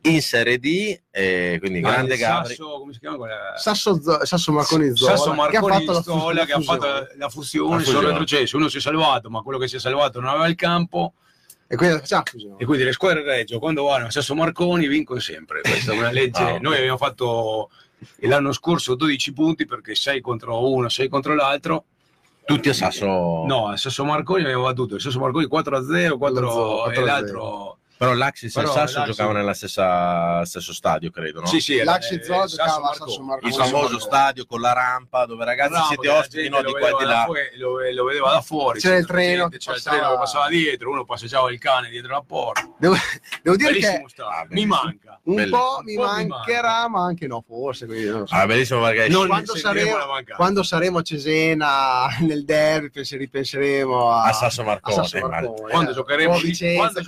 in 0.07 0.21
Serie 0.21 0.59
D, 0.59 0.99
e 1.11 1.57
quindi 1.61 1.79
Ah, 1.79 1.91
grande 1.93 2.17
Gabri. 2.19 2.55
Sasso, 2.55 2.79
come 2.79 2.93
si 2.93 2.99
chiama 3.01 3.17
quella? 3.17 3.57
Sasso, 3.57 3.99
Sasso 4.25 4.53
Marconi 4.53 4.95
Zola, 4.97 5.11
Sasso 5.17 5.25
che 5.25 5.31
ha 5.31 5.35
Marconi 5.35 5.73
fatto 5.87 5.93
la, 5.93 6.01
Stola 6.03 6.45
che 6.45 6.53
ha 6.53 6.57
fusione. 6.57 6.79
fatto 6.79 6.87
la 7.17 7.29
fusione, 7.29 7.71
La 7.71 7.79
fusione. 7.79 7.85
sono 7.85 8.09
retrocesso, 8.09 8.57
uno 8.59 8.69
si 8.69 8.77
è 8.77 8.81
salvato, 8.81 9.31
ma 9.31 9.41
quello 9.43 9.59
che 9.59 9.67
si 9.69 9.77
è 9.77 9.79
salvato 9.79 10.21
non 10.21 10.29
aveva 10.31 10.47
il 10.47 10.55
campo 10.57 11.15
E 11.67 11.77
quindi 11.77 12.03
e 12.59 12.65
quindi 12.65 12.85
le 12.85 12.93
squadre 12.93 13.23
Reggio 13.23 13.59
quando 13.59 13.85
vanno 13.85 14.07
a 14.07 14.11
Sasso 14.11 14.35
Marconi 14.35 14.87
vincono 14.87 15.21
sempre. 15.21 15.61
Questa 15.63 15.93
è 15.93 15.97
una 15.97 16.11
legge. 16.11 16.43
Ah. 16.43 16.59
Noi 16.61 16.77
abbiamo 16.77 16.99
fatto 16.99 17.71
l'anno 18.21 18.53
scorso 18.53 18.95
12 18.95 19.33
punti 19.33 19.65
perché 19.67 19.95
6 19.95 20.21
contro 20.21 20.71
uno, 20.71 20.89
6 20.89 21.09
contro 21.09 21.35
l'altro. 21.35 21.85
Tutti 22.45 22.69
a 22.69 22.75
Sasso. 22.75 23.07
No, 23.07 23.69
a 23.69 23.77
Sasso 23.77 24.05
Marconi 24.05 24.43
abbiamo 24.43 24.65
battuto 24.65 24.97
il 24.97 25.01
Sasso 25.01 25.19
Marconi 25.19 25.47
4 25.47 25.77
a 25.77 25.83
0, 25.83 26.19
4 26.19 26.49
4 26.49 26.93
e 26.93 27.05
l'altro 27.05 27.79
Però 28.05 28.17
l'Axis 28.17 28.57
e 28.57 28.61
il 28.61 28.67
Però 28.67 28.77
Sasso 28.77 28.99
l'Axis- 28.99 29.17
giocavano 29.17 29.39
nella 29.39 29.55
stessa 29.55 30.45
stesso 30.45 30.73
stadio, 30.73 31.11
credo, 31.11 31.41
no? 31.41 31.47
Sì, 31.47 31.61
sì, 31.61 31.77
era- 31.77 31.93
L'Axi 31.93 32.15
eh, 32.15 32.23
Zola 32.23 32.47
Sasso 32.47 32.57
giocava 32.57 32.77
a 32.77 32.81
Marconi. 32.81 33.11
Sasso 33.11 33.23
Marconi. 33.23 33.53
Il 33.53 33.59
famoso 33.59 33.99
stadio 33.99 34.47
con 34.47 34.61
la 34.61 34.73
rampa 34.73 35.27
dove 35.27 35.45
ragazzi 35.45 35.71
Bravo, 35.71 35.87
siete 35.87 36.09
ospiti, 36.09 36.49
no, 36.49 36.61
lo 36.61 36.67
di 36.67 36.73
qua 36.73 36.81
e 36.81 36.85
di 36.85 36.93
vedeva 36.93 37.05
da 37.13 37.19
là. 37.19 37.25
fuori- 37.25 37.59
lo, 37.59 37.71
lo 37.93 38.05
vedeva 38.05 38.31
da 38.31 38.41
fuori. 38.41 38.81
C'era 38.81 38.97
il 38.97 39.07
treno 39.07 39.49
c'era 39.49 39.57
il 39.57 39.65
passava- 39.65 39.97
treno 39.97 40.11
che 40.13 40.19
passava 40.19 40.49
dietro, 40.49 40.91
uno 40.91 41.05
passeggiava 41.05 41.51
il 41.53 41.59
cane 41.59 41.89
dietro 41.89 42.13
la 42.13 42.23
porta. 42.27 42.69
Devo, 42.79 42.95
devo 43.43 43.57
dire 43.57 43.71
Bellissimo 43.71 44.07
che 44.07 44.23
Ah, 44.23 44.47
mi 44.51 44.67
manca. 44.67 45.21
un 45.25 45.35
Bellissimo. 45.35 45.59
po' 45.59 45.81
mi 45.83 45.97
Un 45.97 46.05
po' 46.07 46.15
mi 46.15 46.27
mancherà, 46.27 46.89
ma 46.89 47.05
anche 47.05 47.27
no, 47.27 47.43
forse. 47.47 47.87
so. 48.27 48.35
Ah, 48.35 48.47
bellissimo 48.47 48.83
perché 48.83 49.09
Non 49.09 49.27
quando 49.27 49.57
saremo-. 49.57 49.97
Quando 50.37 50.63
saremo 50.63 50.99
a 50.99 51.03
Cesena 51.03 52.07
nel 52.21 52.45
derby, 52.45 52.91
penso- 52.91 53.17
ripenseremo 53.17 54.11
a, 54.11 54.25
a 54.25 54.33
Sasso 54.33 54.63
Marconi. 54.63 54.97
Marconi. 55.29 55.71
quando 55.71 55.91
eh. 55.91 55.95
giocheremo, 55.95 56.37
di, 56.37 56.43
Vicenza, 56.43 57.03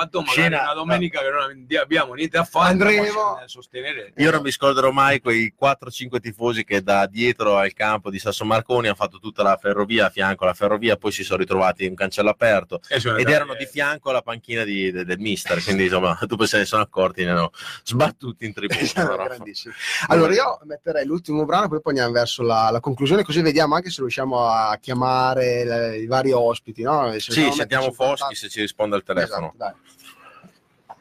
sabato, 0.00 0.18
magari 0.20 0.40
Scena- 0.40 0.62
una 0.62 0.74
domenica 0.74 1.20
che 1.20 1.30
non 1.30 1.66
abbiamo 1.80 2.14
niente 2.14 2.38
a 2.38 2.44
fare, 2.44 2.70
Andremo- 2.70 3.12
ma 3.34 3.42
sostenere. 3.46 4.12
Io 4.16 4.30
non 4.30 4.42
mi 4.42 4.50
scorderò 4.50 4.90
mai 4.90 5.20
quei 5.20 5.52
4-5 5.58 6.20
tifosi 6.20 6.64
che 6.64 6.82
da 6.82 7.06
dietro 7.06 7.56
al 7.56 7.72
campo 7.72 8.10
di 8.10 8.18
Sasso 8.18 8.44
Marconi 8.44 8.86
hanno 8.86 8.96
fatto 8.96 9.18
tutta 9.18 9.42
la 9.42 9.56
ferrovia 9.60 10.06
a 10.06 10.10
fianco 10.10 10.44
alla 10.44 10.54
ferrovia, 10.54 10.96
poi 10.96 11.12
si 11.12 11.22
sono 11.24 11.38
ritrovati 11.38 11.84
in 11.84 11.90
un 11.90 11.96
cancello 11.96 12.30
aperto 12.30 12.80
Eh, 12.88 12.96
ed 12.96 13.02
dai, 13.24 13.32
erano 13.32 13.54
eh, 13.54 13.58
di 13.58 13.66
fianco 13.66 14.10
alla 14.10 14.22
panchina 14.22 14.64
di- 14.64 14.90
de- 14.90 15.04
del 15.04 15.18
mister, 15.18 15.62
quindi 15.62 15.84
insomma 15.84 16.18
dopo 16.26 16.46
se 16.46 16.58
ne 16.58 16.64
sono 16.64 16.82
accorti, 16.82 17.24
ne 17.24 17.30
hanno 17.30 17.50
sbattuti 17.84 18.44
in 18.46 18.52
tribuna. 18.52 18.78
Allora 20.08 20.32
io 20.32 20.58
metterei 20.64 21.04
l'ultimo 21.04 21.44
brano, 21.44 21.68
poi 21.68 21.80
poi 21.80 21.92
andiamo 21.92 22.12
verso 22.12 22.42
la, 22.42 22.70
la 22.70 22.80
conclusione, 22.80 23.22
così 23.22 23.40
vediamo 23.42 23.74
anche 23.74 23.90
se 23.90 24.00
riusciamo 24.00 24.44
a 24.46 24.76
chiamare 24.80 25.64
le- 25.64 25.98
i 25.98 26.06
vari 26.06 26.32
ospiti. 26.32 26.82
No? 26.82 27.10
Se 27.12 27.32
Sì, 27.32 27.44
a 27.44 27.52
sentiamo 27.52 27.84
Foschi 27.92 28.18
contatto. 28.20 28.34
se 28.34 28.48
ci 28.48 28.60
risponde 28.60 28.96
al 28.96 29.02
telefono. 29.02 29.52
Esatto, 29.54 29.56
dai. 29.56 29.72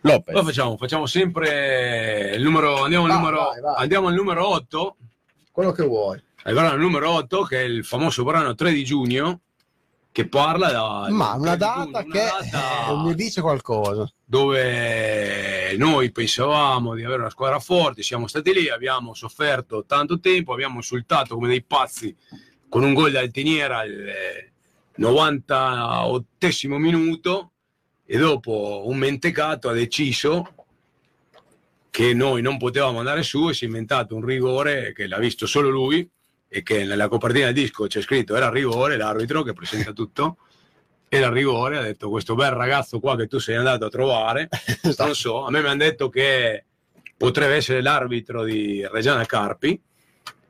Lopez. 0.02 0.34
Poi 0.34 0.44
facciamo, 0.44 0.78
facciamo 0.78 1.06
sempre 1.06 2.34
il 2.36 2.42
numero, 2.42 2.84
andiamo 2.84 3.06
al 3.06 3.12
Vai, 3.12 3.20
numero, 3.20 3.38
vai, 3.44 3.62
vai. 3.62 3.76
andiamo 3.78 4.08
al 4.08 4.14
numero 4.14 4.48
8, 4.48 4.96
Quello 5.52 5.72
che 5.72 5.84
vuoi. 5.86 6.22
al 6.44 6.54
brano 6.54 6.76
numero 6.78 7.12
8 7.12 7.44
che 7.44 7.60
è 7.60 7.64
il 7.64 7.84
famoso 7.84 8.24
brano 8.24 8.56
3 8.56 8.72
di 8.72 8.84
giugno 8.86 9.40
che 10.12 10.28
parla 10.28 10.72
da 10.72 11.08
Ma 11.10 11.34
una 11.34 11.56
3 11.56 11.58
di 11.58 11.58
data 11.58 11.82
giugno, 11.84 11.90
una 11.90 12.04
che 12.04 12.20
data 12.50 12.88
eh, 12.92 12.96
mi 12.96 13.14
dice 13.16 13.42
qualcosa. 13.42 14.12
dove 14.26 15.76
noi 15.78 16.12
pensavamo 16.12 16.96
di 16.96 17.04
avere 17.04 17.20
una 17.22 17.30
squadra 17.30 17.60
forte, 17.60 18.02
siamo 18.02 18.28
stati 18.28 18.54
lì, 18.54 18.70
abbiamo 18.70 19.14
sofferto 19.14 19.84
tanto 19.86 20.20
tempo, 20.20 20.54
abbiamo 20.54 20.78
insultato 20.78 21.36
come 21.36 21.48
dei 21.50 21.62
pazzi 21.64 22.16
con 22.70 22.84
un 22.84 22.94
gol 22.94 23.12
d'altiniera 23.12 23.80
al 23.80 23.90
eh, 23.92 24.52
98 24.96 26.78
minuto 26.78 27.52
e 28.11 28.18
dopo 28.18 28.86
un 28.86 28.98
mentecato 28.98 29.69
ha 29.69 29.73
deciso 29.73 30.53
che 31.91 32.15
noi 32.15 32.41
non 32.41 32.57
potevamo 32.57 32.98
andare 32.98 33.22
su 33.22 33.49
e 33.49 33.53
si 33.53 33.65
è 33.65 33.68
inventato 33.68 34.15
un 34.15 34.26
rigore 34.26 34.94
che 34.94 35.06
l'ha 35.06 35.19
visto 35.19 35.45
solo 35.45 35.69
lui 35.69 36.10
e 36.48 36.64
che 36.64 36.86
nella 36.86 37.07
copertina 37.07 37.45
del 37.45 37.53
disco 37.53 37.86
c'è 37.86 38.02
scritto 38.02 38.36
era 38.36 38.49
rigore, 38.49 38.98
l'arbitro 38.98 39.44
che 39.44 39.53
presenta 39.53 39.94
tutto. 39.94 40.38
Era 41.07 41.30
rigore, 41.30 41.77
ha 41.77 41.84
detto 41.84 42.10
questo 42.10 42.34
bel 42.34 42.49
ragazzo 42.49 42.99
qua 42.99 43.15
che 43.15 43.27
tu 43.27 43.38
sei 43.38 43.57
andato 43.57 43.86
a 43.86 43.90
trovare, 43.90 44.49
non 44.98 45.14
so, 45.14 45.45
a 45.45 45.52
me 45.52 45.61
mi 45.61 45.68
hanno 45.68 45.84
detto 45.84 46.10
che 46.10 46.65
potrebbe 47.15 47.57
essere 47.57 47.84
l'arbitro 47.84 48.44
di 48.44 48.88
Reggiana 48.90 49.23
Carpi 49.26 49.80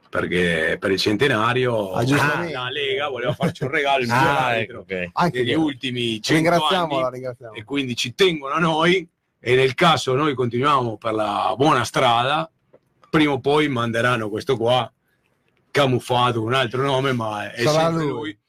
perché 0.10 0.78
per 0.80 0.92
il 0.92 0.98
centenario 1.00 1.92
Ah, 1.92 2.04
la 2.50 2.70
Lega 2.70 3.08
voleva 3.10 3.34
farci 3.34 3.64
un 3.64 3.70
regalo 3.70 4.02
miglior 4.02 4.18
Ah, 4.18 4.56
ecco, 4.58 4.78
ok. 4.80 5.10
Anche 5.14 5.40
negli 5.40 5.50
io. 5.50 5.62
ultimi 5.62 6.22
100 6.22 6.34
Ringraziamola, 6.34 7.06
anni 7.06 7.14
ringraziamo. 7.16 7.54
e 7.54 7.64
quindi 7.64 7.96
ci 7.96 8.16
tengono 8.16 8.56
a 8.56 8.60
noi 8.60 9.08
e 9.40 9.56
nel 9.56 9.74
caso 9.76 10.16
noi 10.16 10.34
continuiamo 10.34 10.98
per 10.98 11.14
la 11.14 11.54
buona 11.58 11.84
strada, 11.86 12.50
prima 13.10 13.32
o 13.34 13.40
poi 13.40 13.68
manderanno 13.70 14.30
questo 14.30 14.58
qua 14.58 14.92
camuffato 15.72 16.40
con 16.40 16.48
un 16.48 16.54
altro 16.56 16.82
nome, 16.82 17.14
ma 17.14 17.52
è 17.52 17.62
Sarà 17.64 17.86
sempre 17.88 18.04
lui. 18.04 18.12
lui. 18.12 18.40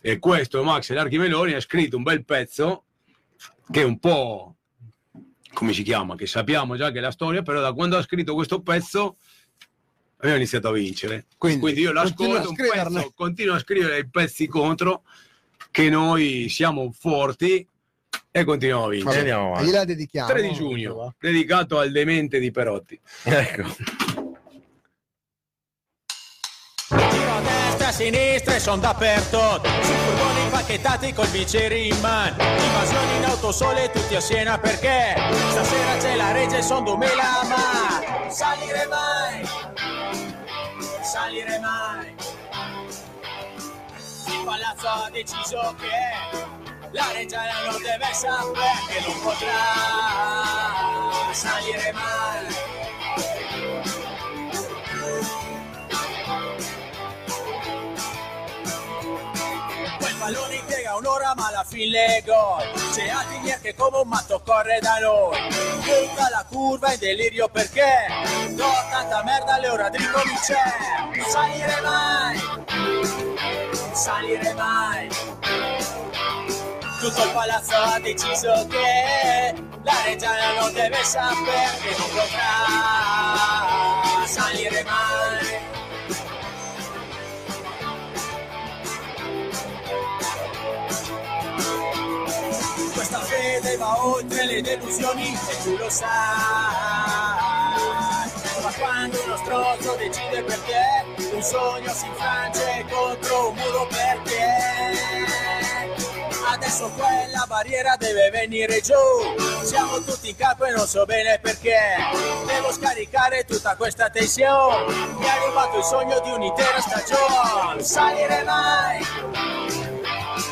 E 0.00 0.18
questo 0.18 0.62
Max 0.62 0.92
Larchimeloni 0.92 1.54
ha 1.54 1.60
scritto 1.60 1.96
un 1.96 2.02
bel 2.02 2.24
pezzo 2.24 2.84
che 3.70 3.80
è 3.80 3.84
un 3.84 3.98
po' 3.98 4.54
come 5.52 5.72
si 5.72 5.82
chiama, 5.82 6.14
che 6.16 6.26
sappiamo 6.26 6.76
già 6.76 6.90
che 6.90 6.98
è 6.98 7.00
la 7.00 7.10
storia, 7.10 7.42
però 7.42 7.60
da 7.60 7.72
quando 7.72 7.96
ha 7.96 8.02
scritto 8.02 8.34
questo 8.34 8.60
pezzo 8.60 9.16
abbiamo 10.18 10.36
iniziato 10.36 10.68
a 10.68 10.72
vincere. 10.72 11.26
Quindi, 11.38 11.60
Quindi 11.60 11.80
io 11.80 11.92
l'ascolto 11.92 12.36
a 12.50 12.54
scriverne. 12.54 12.94
pezzo, 13.00 13.12
continuo 13.14 13.54
a 13.54 13.58
scrivere 13.58 13.98
i 13.98 14.08
pezzi 14.08 14.46
contro 14.46 15.02
che 15.70 15.88
noi 15.90 16.48
siamo 16.48 16.92
forti 16.98 17.66
e 18.30 18.44
continuiamo 18.44 18.84
a 18.84 18.88
vincere. 18.88 19.18
Andiamo 19.18 19.44
E 19.44 19.50
avanti. 19.52 19.66
gliela 19.66 19.84
dedichiamo. 19.84 20.28
3 20.28 20.42
di 20.42 20.52
giugno, 20.52 21.14
dedicato 21.18 21.78
al 21.78 21.90
demente 21.92 22.38
di 22.38 22.50
Perotti. 22.50 22.98
Ecco. 23.24 23.62
A 26.88 27.40
destra, 27.40 27.88
a 27.88 27.92
sinistra 27.92 28.54
e 28.54 28.60
son 28.60 28.78
dappertutto 28.80 29.62
Su 29.82 29.92
furgoni 29.92 30.42
impacchettati 30.44 31.12
col 31.12 31.28
bicchieri 31.30 31.88
in 31.88 31.98
mano 32.00 32.36
Invasioni 32.40 33.16
in 33.16 33.24
autosole 33.24 33.90
tutti 33.90 34.14
a 34.14 34.20
Siena 34.20 34.56
perché 34.58 35.14
Stasera 35.50 35.96
c'è 35.96 36.14
la 36.14 36.30
regge 36.30 36.58
e 36.58 36.62
son 36.62 36.84
2000 36.84 37.22
ma 37.48 38.18
Non 38.20 38.30
salire 38.30 38.86
mai 38.86 39.65
salire 41.16 41.58
mai. 41.60 42.14
Il 44.26 44.42
palazzo 44.44 44.86
ha 44.86 45.08
deciso 45.10 45.74
che 45.80 45.96
La 46.90 47.10
reggiana 47.12 47.70
non 47.70 47.80
deve 47.80 48.12
sapere 48.12 48.84
Che 48.88 49.00
non 49.06 49.20
potrà 49.22 49.62
salire 51.32 51.92
mai 51.92 52.75
fin 61.66 61.90
le 61.90 62.22
gol. 62.24 62.62
C'è 62.92 63.08
Altinier 63.08 63.60
che 63.60 63.74
come 63.74 63.98
un 63.98 64.08
matto 64.08 64.40
corre 64.44 64.78
da 64.80 64.98
noi. 64.98 65.36
Tutta 65.82 66.28
la 66.30 66.44
curva 66.48 66.92
in 66.92 66.98
delirio 66.98 67.48
perché 67.48 68.06
do 68.50 68.70
tanta 68.90 69.22
merda 69.24 69.54
alle 69.54 69.68
ora 69.68 69.88
di 69.88 69.98
ricominciare. 69.98 71.24
Salire 71.28 71.80
mai, 71.82 72.40
salire 73.92 74.52
mai. 74.54 75.08
Tutto 77.00 77.24
il 77.24 77.30
palazzo 77.32 77.76
ha 77.76 77.98
deciso 78.00 78.66
che 78.68 79.54
la 79.82 80.02
Reggiana 80.04 80.60
non 80.60 80.72
deve 80.72 81.04
sapere 81.04 81.78
che 81.82 81.94
non 81.98 82.08
potrà 82.10 82.54
salire 84.26 84.82
mai. 84.84 85.55
Fede 93.76 93.78
va 93.78 94.04
oltre 94.04 94.44
le 94.46 94.62
delusioni 94.62 95.32
e 95.32 95.62
tu 95.62 95.76
lo 95.76 95.88
sai. 95.88 96.08
Ma 98.62 98.72
quando 98.78 99.22
uno 99.24 99.36
stronzo 99.36 99.94
decide 99.96 100.42
per 100.42 100.58
te, 100.60 101.32
un 101.32 101.42
sogno 101.42 101.92
si 101.92 102.06
infrange 102.06 102.84
contro 102.90 103.50
un 103.50 103.54
muro 103.54 103.86
perché 103.86 104.94
adesso 106.48 106.90
quella 106.96 107.44
barriera 107.46 107.96
deve 107.96 108.30
venire 108.30 108.80
giù. 108.80 108.94
Siamo 109.62 110.00
tutti 110.02 110.30
in 110.30 110.36
capo 110.36 110.64
e 110.64 110.70
non 110.72 110.86
so 110.86 111.04
bene 111.04 111.38
perché. 111.38 111.78
Devo 112.46 112.72
scaricare 112.72 113.44
tutta 113.44 113.76
questa 113.76 114.08
tensione. 114.08 114.94
Mi 115.16 115.24
è 115.24 115.28
arrivato 115.28 115.78
il 115.78 115.84
sogno 115.84 116.18
di 116.20 116.30
un'intera 116.30 116.80
stagione. 116.80 117.82
Salire 117.82 118.42
mai, 118.42 119.06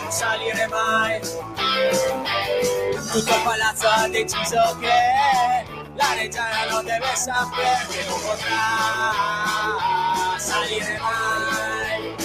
salire 0.09 0.67
mai. 0.69 1.54
Tutto 3.15 3.33
il 3.33 3.43
palazzo 3.45 3.87
ha 3.87 4.09
deciso 4.09 4.77
che 4.81 5.65
la 5.95 6.15
reggiana 6.15 6.65
non 6.69 6.85
deve 6.85 7.15
sapere 7.15 7.87
che 7.89 8.05
non 8.09 8.21
potrà 8.21 9.15
salire 10.37 10.99
mai. 10.99 12.17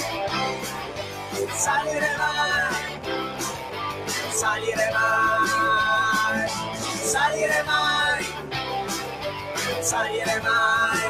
Salire 1.56 2.16
mai 2.18 2.80
salire 4.40 4.90
mai, 4.94 6.50
salire 7.04 7.64
mai, 7.64 8.26
salire 9.82 10.42
mai. 10.42 11.02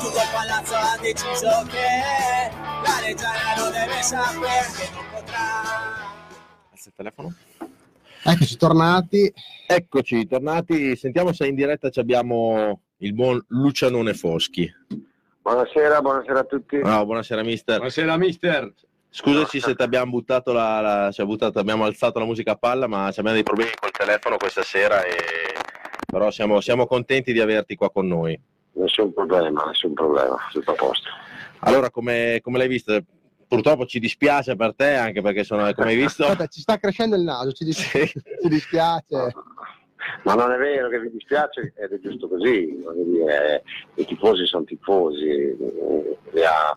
Tutto 0.00 0.20
il 0.20 0.28
palazzo 0.32 0.74
ha 0.74 0.98
deciso 1.00 1.66
che 1.70 2.50
la 2.84 3.00
reggiana 3.00 3.54
non 3.56 3.72
deve 3.72 4.02
sapere 4.02 4.70
che 4.76 4.90
non 4.92 5.04
potrà. 5.10 6.14
Il 6.72 6.92
telefono. 6.94 7.34
Eccoci 8.28 8.56
tornati. 8.56 9.32
Eccoci, 9.68 10.26
tornati. 10.26 10.96
Sentiamo 10.96 11.32
se 11.32 11.46
in 11.46 11.54
diretta 11.54 11.90
ci 11.90 12.00
abbiamo 12.00 12.80
il 12.98 13.14
buon 13.14 13.40
Lucianone 13.48 14.14
Foschi. 14.14 14.68
Buonasera, 15.42 16.00
buonasera 16.00 16.40
a 16.40 16.44
tutti. 16.44 16.78
Bravo, 16.78 17.04
buonasera 17.04 17.42
mister. 17.44 17.76
Buonasera 17.76 18.16
mister. 18.16 18.72
Scusaci 19.08 19.60
se 19.60 19.74
ti 19.76 19.82
abbiamo 19.82 20.10
buttato 20.10 20.52
la, 20.52 20.80
la- 20.80 21.10
ci 21.12 21.20
ha 21.20 21.24
buttato- 21.24 21.60
abbiamo 21.60 21.84
alzato 21.84 22.18
la 22.18 22.24
musica 22.24 22.52
a 22.52 22.56
palla, 22.56 22.88
ma 22.88 23.06
abbiamo 23.06 23.30
dei 23.32 23.44
problemi 23.44 23.70
col 23.78 23.92
telefono 23.92 24.36
questa 24.36 24.62
sera 24.62 25.04
e 25.04 25.14
però 26.04 26.30
siamo, 26.30 26.60
siamo 26.60 26.86
contenti 26.86 27.32
di 27.32 27.40
averti 27.40 27.76
qua 27.76 27.90
con 27.90 28.06
noi. 28.08 28.38
Nessun 28.72 29.12
problema, 29.14 29.64
nessun 29.66 29.92
problema, 29.94 30.36
tutto 30.50 30.72
a 30.72 30.74
posto. 30.74 31.08
Allora, 31.60 31.90
come, 31.90 32.40
come 32.42 32.58
l'hai 32.58 32.68
visto? 32.68 33.00
Purtroppo 33.48 33.86
ci 33.86 33.98
dispiace 34.00 34.56
per 34.56 34.74
te, 34.74 34.94
anche 34.94 35.22
perché 35.22 35.44
sono, 35.44 35.72
come 35.72 35.90
hai 35.90 35.96
visto, 35.96 36.24
Aspetta, 36.24 36.46
ci 36.46 36.60
sta 36.60 36.78
crescendo 36.78 37.14
il 37.16 37.22
naso, 37.22 37.52
ci, 37.52 37.64
dis- 37.64 37.78
Sì. 37.78 38.04
ci 38.42 38.48
dispiace. 38.48 39.32
Ma 40.24 40.34
non 40.34 40.52
è 40.52 40.56
vero 40.56 40.88
che 40.88 41.00
vi 41.00 41.10
dispiace, 41.10 41.72
ed 41.76 41.92
è 41.92 41.98
giusto 42.00 42.28
così, 42.28 42.76
dire, 43.04 43.62
i 43.94 44.04
tifosi 44.04 44.46
sono 44.46 44.64
tifosi, 44.64 45.28
eh, 45.28 46.18
mi 46.32 46.40
ha- 46.42 46.76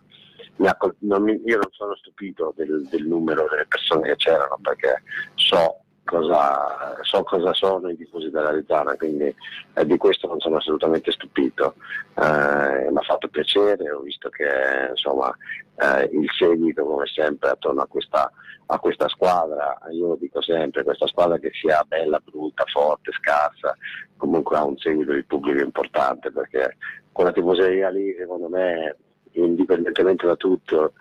mi 0.56 0.66
ha 0.68 0.76
col- 0.76 0.94
non 1.00 1.22
mi- 1.22 1.40
io 1.44 1.56
non 1.56 1.68
sono 1.70 1.94
stupito 1.96 2.52
del, 2.56 2.86
del 2.90 3.06
numero 3.06 3.46
delle 3.50 3.66
persone 3.66 4.08
che 4.08 4.16
c'erano 4.16 4.58
perché 4.60 5.02
so 5.34 5.80
cosa, 6.10 6.98
so 7.02 7.22
cosa 7.22 7.54
sono 7.54 7.88
i 7.88 7.96
tifosi 7.96 8.30
della 8.30 8.50
Reggiana, 8.50 8.96
quindi 8.96 9.32
eh, 9.74 9.86
di 9.86 9.96
questo 9.96 10.26
non 10.26 10.40
sono 10.40 10.56
assolutamente 10.56 11.12
stupito. 11.12 11.76
Eh, 12.16 12.90
mi 12.90 12.96
ha 12.96 13.02
fatto 13.02 13.28
piacere, 13.28 13.92
ho 13.92 14.00
visto 14.00 14.28
che 14.28 14.88
insomma, 14.90 15.32
eh, 15.76 16.10
il 16.12 16.28
seguito 16.36 16.84
come 16.84 17.06
sempre 17.06 17.50
attorno 17.50 17.82
a 17.82 17.86
questa, 17.86 18.30
a 18.66 18.78
questa 18.80 19.08
squadra, 19.08 19.78
io 19.92 20.08
lo 20.08 20.16
dico 20.16 20.42
sempre, 20.42 20.82
questa 20.82 21.06
squadra 21.06 21.38
che 21.38 21.50
sia 21.52 21.84
bella, 21.86 22.20
brutta, 22.22 22.64
forte, 22.66 23.12
scarsa, 23.12 23.76
comunque 24.16 24.56
ha 24.56 24.64
un 24.64 24.76
seguito 24.78 25.12
di 25.12 25.22
pubblico 25.22 25.62
importante 25.62 26.32
perché 26.32 26.76
quella 27.12 27.32
tifoseria 27.32 27.88
lì 27.88 28.14
secondo 28.18 28.48
me 28.48 28.96
indipendentemente 29.32 30.26
da 30.26 30.34
tutto 30.34 30.94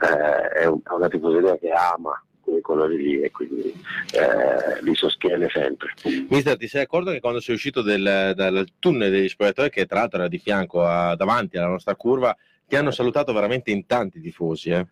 eh, 0.00 0.48
è 0.48 0.66
una 0.66 1.08
tifoseria 1.08 1.56
che 1.56 1.70
ama 1.70 2.20
quei 2.46 2.60
colori 2.60 2.96
lì 2.96 3.20
e 3.20 3.30
quindi 3.30 3.72
eh, 4.12 4.82
li 4.82 4.94
sostiene 4.94 5.48
sempre. 5.48 5.90
Mister, 6.28 6.56
ti 6.56 6.68
sei 6.68 6.82
accorto 6.82 7.10
che 7.10 7.20
quando 7.20 7.40
sei 7.40 7.54
uscito 7.54 7.82
del, 7.82 8.32
dal 8.34 8.66
tunnel 8.78 9.10
degli 9.10 9.28
spogliatoi, 9.28 9.70
che 9.70 9.86
tra 9.86 10.00
l'altro 10.00 10.20
era 10.20 10.28
di 10.28 10.38
fianco 10.38 10.82
a- 10.84 11.16
davanti 11.16 11.56
alla 11.56 11.66
nostra 11.68 11.96
curva, 11.96 12.34
ti 12.66 12.76
hanno 12.76 12.90
salutato 12.90 13.32
veramente 13.32 13.70
in 13.70 13.86
tanti 13.86 14.20
tifosi, 14.20 14.70
eh? 14.70 14.86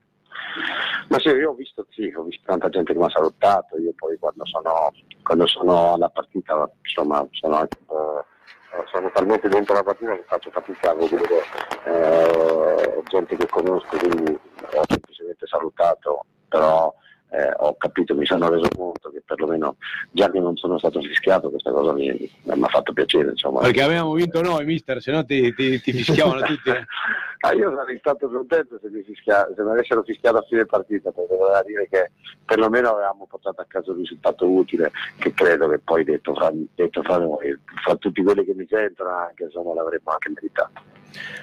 Ma 1.09 1.18
sì, 1.18 1.28
io 1.28 1.51
ho 1.51 1.55
visto, 1.55 1.86
sì, 1.90 2.12
ho 2.16 2.22
visto 2.22 2.43
tanta 2.47 2.68
gente 2.68 2.93
che 2.93 2.98
mi 2.98 3.05
ha 3.05 3.10
salutato, 3.10 3.78
io 3.78 3.93
poi 3.97 4.16
quando 4.18 4.44
sono, 4.47 4.93
quando 5.22 5.47
sono 5.47 5.94
alla 5.94 6.09
partita, 6.09 6.70
insomma, 6.82 7.26
sono, 7.32 7.56
anche, 7.56 7.76
eh, 7.78 8.85
sono 8.90 9.10
talmente 9.12 9.48
dentro 9.48 9.74
la 9.74 9.82
partita 9.82 10.14
che 10.16 10.24
faccio 10.26 10.51
fatica 10.51 10.90
a 10.90 10.94
vedere 10.94 11.43
eh, 11.85 13.02
gente 13.10 13.36
che 13.36 13.47
conosco, 13.47 13.97
quindi 13.97 14.32
ho 14.32 14.82
semplicemente 14.89 15.47
salutato, 15.47 16.24
però 16.48 16.93
eh, 17.35 17.52
ho 17.59 17.74
capito, 17.77 18.15
mi 18.15 18.24
sono 18.27 18.48
reso 18.48 18.69
conto 18.77 19.11
che 19.11 19.23
perlomeno 19.24 19.77
già 20.12 20.31
che 20.31 20.39
non 20.39 20.56
sono 20.56 20.78
stato 20.78 21.01
fischiato 21.01 21.51
questa 21.51 21.73
cosa 21.73 21.93
mi, 21.93 22.06
mi 22.44 22.62
ha 22.62 22.69
fatto 22.69 22.93
piacere, 22.93 23.31
insomma. 23.31 23.61
Perché 23.61 23.82
avevamo 23.82 24.12
vinto 24.12 24.40
noi, 24.40 24.65
mister, 24.65 25.02
se 25.02 25.11
no 25.11 25.24
ti, 25.24 25.52
ti, 25.55 25.81
ti 25.81 25.93
fischiavano 25.93 26.43
tutti. 26.47 26.70
eh. 26.70 26.85
Ah, 27.44 27.52
io 27.52 27.74
sarei 27.76 27.98
stato 27.98 28.26
contento 28.30 28.78
se 28.80 28.88
mi, 28.88 29.02
fischia- 29.02 29.46
se 29.54 29.62
mi 29.62 29.70
avessero 29.72 30.02
fischiato 30.02 30.38
a 30.38 30.46
fine 30.48 30.64
partita, 30.64 31.10
perché 31.12 31.36
voleva 31.36 31.62
dire 31.62 31.86
che 31.90 32.10
perlomeno 32.42 32.88
avevamo 32.88 33.26
portato 33.26 33.60
a 33.60 33.66
casa 33.68 33.90
un 33.90 33.98
risultato 33.98 34.48
utile, 34.48 34.90
che 35.18 35.34
credo 35.34 35.68
che 35.68 35.78
poi 35.78 36.04
detto 36.04 36.34
fra, 36.34 36.50
detto 36.74 37.02
fra 37.02 37.18
noi, 37.18 37.54
fra 37.84 37.96
tutti 37.96 38.22
quelli 38.22 38.46
che 38.46 38.54
mi 38.54 38.66
sentono 38.66 39.10
anche, 39.10 39.44
insomma, 39.44 39.74
l'avremmo 39.74 40.10
anche 40.10 40.30
meritato. 40.30 40.80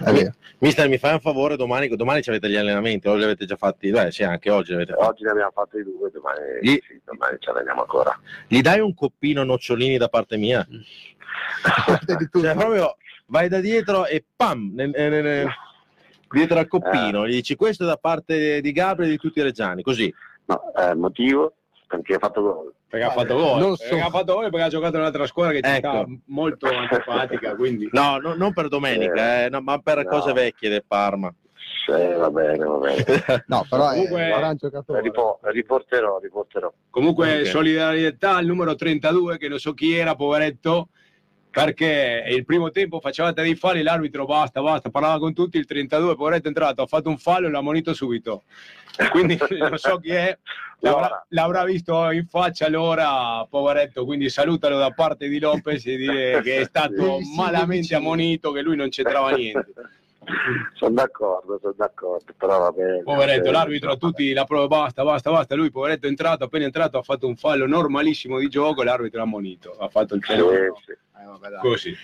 È 0.03 0.11
vero. 0.11 0.31
Mister, 0.57 0.89
mi 0.89 0.97
fai 0.97 1.13
un 1.13 1.19
favore, 1.19 1.55
domani, 1.55 1.87
domani 1.89 2.23
ci 2.23 2.29
avete 2.29 2.49
gli 2.49 2.55
allenamenti, 2.55 3.07
o 3.07 3.13
li 3.13 3.23
avete 3.23 3.45
già 3.45 3.55
fatti? 3.55 3.91
Beh, 3.91 4.09
sì, 4.09 4.23
anche 4.23 4.49
oggi 4.49 4.69
li 4.69 4.77
avete 4.77 4.93
fatti. 4.93 5.05
Oggi 5.07 5.23
ne 5.23 5.29
abbiamo 5.29 5.51
fatti 5.53 5.83
due, 5.83 6.09
domani, 6.11 6.39
Gli- 6.61 6.81
sì, 6.81 6.99
domani 7.05 7.37
ci 7.39 7.49
alleniamo 7.49 7.81
ancora. 7.81 8.19
Gli 8.47 8.61
dai 8.61 8.79
un 8.79 8.95
coppino 8.95 9.43
nocciolini 9.43 9.97
da 9.99 10.07
parte 10.09 10.37
mia? 10.37 10.65
Cioè, 12.31 12.55
proprio 12.55 12.95
vai 13.27 13.47
da 13.49 13.59
dietro 13.59 14.07
e 14.07 14.25
pam, 14.35 14.71
ne- 14.73 14.87
ne- 14.87 15.09
ne- 15.09 15.21
ne- 15.21 15.45
dietro 16.31 16.59
al 16.59 16.67
coppino, 16.67 17.27
gli 17.27 17.33
dici 17.33 17.55
questo 17.55 17.83
è 17.83 17.87
da 17.87 17.97
parte 17.97 18.61
di 18.61 18.71
Gabriele 18.71 19.13
e 19.13 19.15
di 19.17 19.21
tutti 19.21 19.39
i 19.39 19.43
reggiani, 19.43 19.81
così. 19.81 20.13
No, 20.45 20.73
eh, 20.75 20.95
motivo? 20.95 21.53
Perché 21.87 22.15
ha 22.15 22.19
fatto 22.19 22.41
gol. 22.41 22.73
Perché 22.87 23.05
ha 23.05 23.11
fatto 23.11 23.35
gol. 23.35 23.59
Non 23.59 23.75
Perché 23.77 23.99
so. 23.99 24.05
ha 24.05 24.09
fatto 24.09 24.33
gol 24.35 24.49
perché 24.49 24.65
ha 24.65 24.69
giocato 24.69 24.95
in 24.95 25.01
un'altra 25.01 25.25
squadra 25.25 25.53
che 25.53 25.61
ci 25.61 25.69
Ecco. 25.75 25.87
sta 25.89 26.05
molto 26.25 26.67
antipatica, 26.67 27.55
quindi... 27.55 27.89
No, 27.91 28.17
no, 28.17 28.33
non 28.35 28.53
per 28.53 28.67
domenica, 28.67 29.45
eh, 29.45 29.49
no, 29.49 29.61
ma 29.61 29.77
per 29.79 30.03
No. 30.03 30.09
cose 30.09 30.33
vecchie 30.33 30.69
del 30.69 30.83
Parma. 30.87 31.33
Sì, 31.85 31.91
va 31.91 32.29
bene, 32.29 32.63
va 32.63 32.77
bene. 32.77 33.03
No, 33.47 33.65
però 33.69 33.89
è 33.89 33.93
Comunque- 33.95 34.31
un 34.31 34.37
gran 34.37 34.55
giocatore. 34.57 35.01
Ripo- 35.01 35.39
riporterò, 35.43 36.19
riporterò. 36.19 36.71
Comunque 36.89 37.39
Ok. 37.41 37.45
solidarietà 37.47 38.35
al 38.35 38.45
numero 38.45 38.75
32 38.75 39.37
che 39.37 39.47
non 39.47 39.57
so 39.59 39.73
chi 39.73 39.93
era, 39.95 40.15
poveretto, 40.15 40.89
perché 41.51 42.23
il 42.29 42.45
primo 42.45 42.71
tempo 42.71 43.01
facevate 43.01 43.41
dei 43.41 43.55
falli, 43.55 43.83
l'arbitro 43.83 44.25
basta, 44.25 44.61
basta, 44.61 44.89
parlava 44.89 45.19
con 45.19 45.33
tutti, 45.33 45.57
il 45.57 45.65
32 45.65 46.15
poveretto 46.15 46.45
è 46.45 46.47
entrato, 46.47 46.81
ha 46.81 46.87
fatto 46.87 47.09
un 47.09 47.17
fallo 47.17 47.47
e 47.47 47.51
l'ha 47.51 47.59
ammonito 47.59 47.93
subito. 47.93 48.43
Quindi 49.11 49.37
non 49.59 49.77
so 49.77 49.97
chi 49.97 50.11
è, 50.11 50.37
l'avrà, 50.79 51.25
l'avrà 51.29 51.63
visto 51.65 52.09
in 52.11 52.25
faccia 52.25 52.69
l'ora, 52.69 53.45
poveretto, 53.49 54.05
quindi 54.05 54.29
salutalo 54.29 54.77
da 54.77 54.91
parte 54.91 55.27
di 55.27 55.39
Lopez 55.39 55.85
e 55.85 55.97
dire 55.97 56.41
che 56.43 56.61
è 56.61 56.63
stato 56.63 57.19
malamente 57.35 57.93
ammonito, 57.95 58.51
che 58.51 58.61
lui 58.61 58.77
non 58.77 58.87
c'entrava 58.89 59.31
niente. 59.31 59.73
sono 60.76 60.93
d'accordo, 60.93 61.57
sono 61.61 61.73
d'accordo, 61.76 62.34
però 62.38 62.60
va 62.60 62.72
bene. 62.72 63.03
Poveretto, 63.03 63.49
Eh, 63.49 63.52
l'arbitro 63.52 63.91
a 63.91 63.95
tutti 63.98 64.31
la 64.34 64.45
prova, 64.45 64.68
basta, 64.68 65.03
basta, 65.03 65.31
basta. 65.31 65.56
Lui, 65.56 65.72
poveretto, 65.72 66.06
è 66.06 66.10
entrato, 66.10 66.43
appena 66.43 66.65
entrato, 66.65 66.98
ha 66.98 67.02
fatto 67.03 67.27
un 67.27 67.35
fallo 67.35 67.65
normalissimo 67.65 68.38
di 68.38 68.48
gioco. 68.48 68.84
L'arbitro 68.84 69.18
l'ha 69.18 69.23
ammonito, 69.26 69.76
ha 69.80 69.89
fatto 69.89 70.15
il 70.15 70.23
Sì, 70.23 70.34
fenomeno 70.34 70.77
sì. 70.85 70.91
Eh, 70.91 71.26
vabbè, 71.26 71.49
dai. 71.49 71.60
così. 71.60 71.95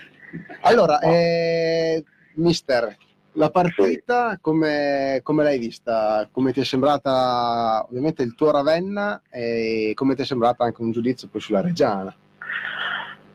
Allora, 0.62 1.00
eh, 1.00 2.04
mister, 2.36 2.96
La 3.34 3.52
partita 3.52 4.40
come, 4.42 5.20
come 5.22 5.44
l'hai 5.44 5.60
vista? 5.60 6.28
Come 6.32 6.52
ti 6.54 6.62
è 6.62 6.64
sembrata 6.64 7.86
ovviamente 7.88 8.24
il 8.24 8.34
tuo 8.34 8.50
Ravenna 8.50 9.22
e 9.30 9.92
come 9.94 10.16
ti 10.16 10.24
è 10.24 10.26
sembrata 10.26 10.64
anche 10.64 10.82
un 10.82 10.92
giudizio 10.92 11.28
poi 11.28 11.40
sulla 11.40 11.62
Reggiana? 11.62 12.14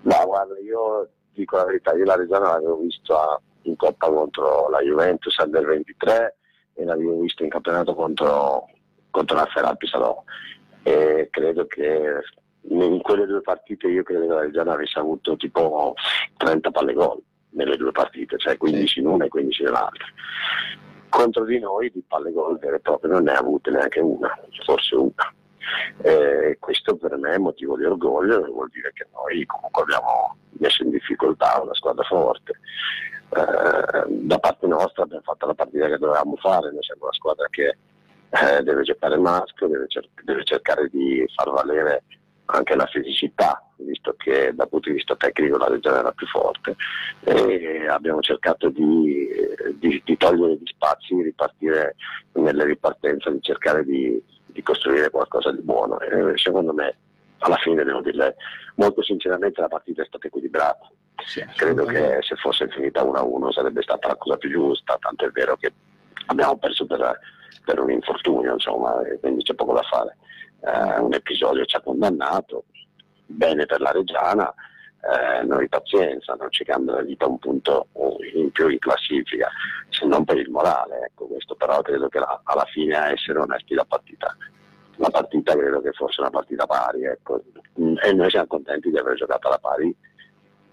No, 0.02 0.24
guarda, 0.26 0.58
io 0.58 1.08
dico 1.32 1.56
la 1.56 1.64
verità, 1.66 1.92
io 1.94 2.04
la 2.04 2.16
Reggiana 2.16 2.48
l'avevo 2.48 2.78
vista 2.78 3.40
in 3.62 3.76
Coppa 3.76 4.08
contro 4.08 4.68
la 4.68 4.80
Juventus 4.80 5.42
del 5.44 5.64
23 5.64 6.36
e 6.74 6.84
l'avevo 6.84 7.20
vista 7.20 7.42
in 7.42 7.50
campionato 7.50 7.94
contro, 7.94 8.68
contro 9.10 9.36
la 9.36 9.46
Ferrari 9.46 9.86
Salò 9.86 10.22
e 10.82 11.28
credo 11.30 11.66
che 11.66 12.20
in 12.68 13.00
quelle 13.02 13.26
due 13.26 13.40
partite 13.40 13.88
io 13.88 14.02
credo 14.02 14.26
che 14.26 14.32
la 14.32 14.40
Reggiana 14.40 14.72
avesse 14.72 14.98
avuto 14.98 15.36
tipo 15.36 15.94
30 16.36 16.70
palle 16.70 16.92
gol 16.92 17.20
nelle 17.50 17.76
due 17.76 17.92
partite, 17.92 18.38
cioè 18.38 18.56
15 18.56 19.00
in 19.00 19.06
una 19.06 19.24
e 19.24 19.28
15 19.28 19.62
nell'altra. 19.64 20.06
Contro 21.08 21.44
di 21.44 21.58
noi 21.58 21.90
di 21.90 22.02
palle 22.06 22.32
gol 22.32 22.58
vere 22.58 22.76
e 22.76 22.80
proprie 22.80 23.12
non 23.12 23.24
ne 23.24 23.32
ha 23.32 23.38
avute 23.38 23.70
neanche 23.70 24.00
una, 24.00 24.32
forse 24.64 24.94
una. 24.94 25.34
Eh, 26.02 26.56
questo 26.58 26.96
per 26.96 27.16
me 27.16 27.34
è 27.34 27.38
motivo 27.38 27.76
di 27.76 27.84
orgoglio, 27.84 28.44
vuol 28.46 28.70
dire 28.70 28.90
che 28.94 29.06
noi 29.12 29.44
comunque 29.46 29.82
abbiamo 29.82 30.36
messo 30.58 30.82
in 30.82 30.90
difficoltà 30.90 31.60
una 31.62 31.74
squadra 31.74 32.04
forte. 32.04 32.52
Eh, 33.34 34.04
da 34.08 34.38
parte 34.38 34.66
nostra 34.66 35.04
abbiamo 35.04 35.22
fatto 35.22 35.46
la 35.46 35.54
partita 35.54 35.86
che 35.88 35.96
dovevamo 35.96 36.36
fare, 36.36 36.70
noi 36.70 36.82
siamo 36.82 37.04
una 37.04 37.12
squadra 37.12 37.46
che 37.48 37.76
eh, 38.28 38.62
deve 38.62 38.82
giocare 38.82 39.16
maschio, 39.16 39.68
deve, 39.68 39.86
cer- 39.88 40.08
deve 40.22 40.44
cercare 40.44 40.88
di 40.90 41.24
far 41.34 41.50
valere 41.50 42.02
anche 42.46 42.74
la 42.74 42.84
fisicità, 42.86 43.66
visto 43.76 44.14
che 44.18 44.52
dal 44.54 44.68
punto 44.68 44.90
di 44.90 44.96
vista 44.96 45.16
tecnico 45.16 45.56
la 45.56 45.68
regione 45.68 45.98
era 45.98 46.12
più 46.12 46.26
forte. 46.26 46.76
E 47.24 47.86
abbiamo 47.88 48.20
cercato 48.20 48.68
di, 48.68 49.28
di, 49.78 50.02
di 50.04 50.16
togliere 50.18 50.56
gli 50.56 50.66
spazi, 50.66 51.14
di 51.14 51.22
ripartire 51.22 51.96
nelle 52.32 52.64
ripartenze, 52.64 53.32
di 53.32 53.40
cercare 53.40 53.82
di, 53.84 54.22
di 54.44 54.62
costruire 54.62 55.08
qualcosa 55.08 55.50
di 55.52 55.62
buono. 55.62 55.98
E 56.00 56.36
secondo 56.36 56.74
me 56.74 56.96
alla 57.42 57.56
fine 57.56 57.84
devo 57.84 58.00
dire 58.00 58.36
molto 58.76 59.02
sinceramente 59.02 59.60
la 59.60 59.68
partita 59.68 60.02
è 60.02 60.06
stata 60.06 60.26
equilibrata. 60.26 60.90
Sì, 61.24 61.44
Credo 61.56 61.84
che 61.84 62.18
se 62.22 62.34
fosse 62.36 62.68
finita 62.68 63.02
1-1 63.04 63.50
sarebbe 63.52 63.82
stata 63.82 64.08
la 64.08 64.16
cosa 64.16 64.36
più 64.36 64.50
giusta, 64.50 64.96
tanto 64.98 65.24
è 65.26 65.30
vero 65.30 65.56
che 65.56 65.72
abbiamo 66.26 66.56
perso 66.56 66.86
per, 66.86 67.18
per 67.64 67.78
un 67.78 67.90
infortunio, 67.90 68.54
insomma, 68.54 68.94
quindi 69.20 69.42
c'è 69.44 69.54
poco 69.54 69.74
da 69.74 69.82
fare. 69.82 70.16
Eh, 70.64 71.00
un 71.00 71.12
episodio 71.14 71.64
ci 71.64 71.76
ha 71.76 71.80
condannato, 71.80 72.64
bene 73.26 73.66
per 73.66 73.80
la 73.80 73.90
Reggiana, 73.92 74.52
eh, 75.02 75.44
noi 75.44 75.68
pazienza, 75.68 76.34
non 76.34 76.50
ci 76.50 76.64
cambia 76.64 76.94
la 76.94 77.02
vita 77.02 77.26
un 77.26 77.38
punto 77.38 77.88
in 78.34 78.50
più 78.52 78.68
in 78.68 78.78
classifica, 78.78 79.48
se 79.90 80.06
non 80.06 80.24
per 80.24 80.38
il 80.38 80.50
morale, 80.50 81.06
ecco, 81.06 81.26
questo 81.26 81.54
però 81.56 81.82
credo 81.82 82.08
che 82.08 82.18
la- 82.20 82.40
alla 82.44 82.64
fine 82.66 82.96
a 82.96 83.10
essere 83.10 83.38
onesti 83.38 83.74
la 83.74 83.84
partita, 83.84 84.36
la 85.02 85.10
partita 85.10 85.56
credo 85.56 85.80
che 85.80 85.90
fosse 85.92 86.20
una 86.20 86.30
partita 86.30 86.64
pari, 86.64 87.04
ecco. 87.04 87.42
Mm, 87.80 87.96
e 88.02 88.12
noi 88.12 88.30
siamo 88.30 88.46
contenti 88.46 88.88
di 88.88 88.98
aver 88.98 89.16
giocato 89.16 89.48
alla 89.48 89.58
pari 89.58 89.94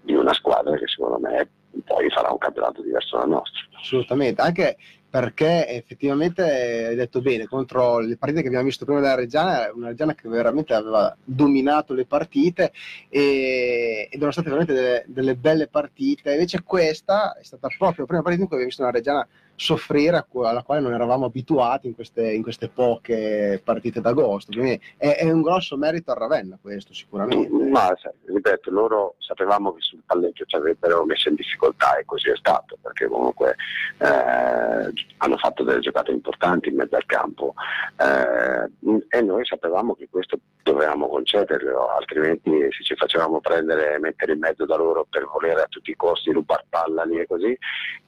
di 0.02 0.14
una 0.14 0.32
squadra 0.32 0.76
che 0.76 0.86
secondo 0.86 1.18
me 1.18 1.48
poi 1.84 2.08
farà 2.10 2.30
un 2.30 2.38
campionato 2.38 2.80
diverso 2.80 3.18
dal 3.18 3.28
nostro. 3.28 3.60
Assolutamente, 3.76 4.40
anche 4.40 4.76
perché 5.10 5.66
effettivamente 5.66 6.42
hai 6.86 6.94
detto 6.94 7.20
bene, 7.20 7.46
contro 7.46 7.98
le 7.98 8.16
partite 8.16 8.42
che 8.42 8.46
abbiamo 8.46 8.66
visto 8.66 8.84
prima 8.84 9.00
della 9.00 9.16
Reggiana, 9.16 9.72
una 9.74 9.88
Reggiana 9.88 10.14
che 10.14 10.28
veramente 10.28 10.72
aveva 10.72 11.16
dominato 11.24 11.92
le 11.92 12.06
partite 12.06 12.70
e, 13.08 14.06
ed 14.08 14.16
erano 14.16 14.30
state 14.30 14.48
veramente 14.48 14.72
delle, 14.72 15.04
delle 15.08 15.34
belle 15.34 15.66
partite, 15.66 16.32
invece 16.32 16.62
questa 16.62 17.36
è 17.36 17.42
stata 17.42 17.66
proprio 17.76 18.02
la 18.02 18.06
prima 18.06 18.22
partita 18.22 18.42
in 18.42 18.48
cui 18.48 18.58
abbiamo 18.58 18.66
visto 18.66 18.82
una 18.82 18.92
Reggiana 18.92 19.26
soffrire 19.60 20.24
alla 20.32 20.62
quale 20.62 20.80
non 20.80 20.94
eravamo 20.94 21.26
abituati 21.26 21.86
in 21.86 21.94
queste, 21.94 22.32
in 22.32 22.42
queste 22.42 22.70
poche 22.70 23.60
partite 23.62 24.00
d'agosto, 24.00 24.52
quindi 24.52 24.80
è, 24.96 25.16
è 25.16 25.30
un 25.30 25.42
grosso 25.42 25.76
merito 25.76 26.10
a 26.10 26.14
Ravenna 26.14 26.58
questo 26.60 26.94
sicuramente. 26.94 27.52
Ma 27.68 27.94
sai, 28.00 28.12
ripeto, 28.24 28.70
loro 28.70 29.16
sapevamo 29.18 29.74
che 29.74 29.82
sul 29.82 30.00
palleggio 30.06 30.46
ci 30.46 30.56
avrebbero 30.56 31.04
messo 31.04 31.28
in 31.28 31.34
difficoltà 31.34 31.98
e 31.98 32.06
così 32.06 32.30
è 32.30 32.36
stato, 32.36 32.78
perché 32.80 33.06
comunque 33.06 33.56
eh, 33.98 34.92
hanno 35.18 35.36
fatto 35.36 35.62
delle 35.62 35.80
giocate 35.80 36.10
importanti 36.10 36.70
in 36.70 36.76
mezzo 36.76 36.96
al 36.96 37.04
campo 37.04 37.52
eh, 37.98 39.06
e 39.10 39.20
noi 39.20 39.44
sapevamo 39.44 39.94
che 39.94 40.08
questo 40.10 40.38
dovevamo 40.62 41.08
concederlo, 41.08 41.90
altrimenti 41.90 42.50
se 42.70 42.82
ci 42.82 42.94
facevamo 42.94 43.40
prendere 43.40 43.94
e 43.94 43.98
mettere 43.98 44.32
in 44.32 44.38
mezzo 44.38 44.64
da 44.64 44.76
loro 44.76 45.06
per 45.08 45.26
volere 45.26 45.62
a 45.62 45.66
tutti 45.68 45.90
i 45.90 45.96
costi 45.96 46.32
rubare 46.32 46.64
palla 46.68 47.04
lì 47.04 47.18
e 47.18 47.26
così, 47.26 47.58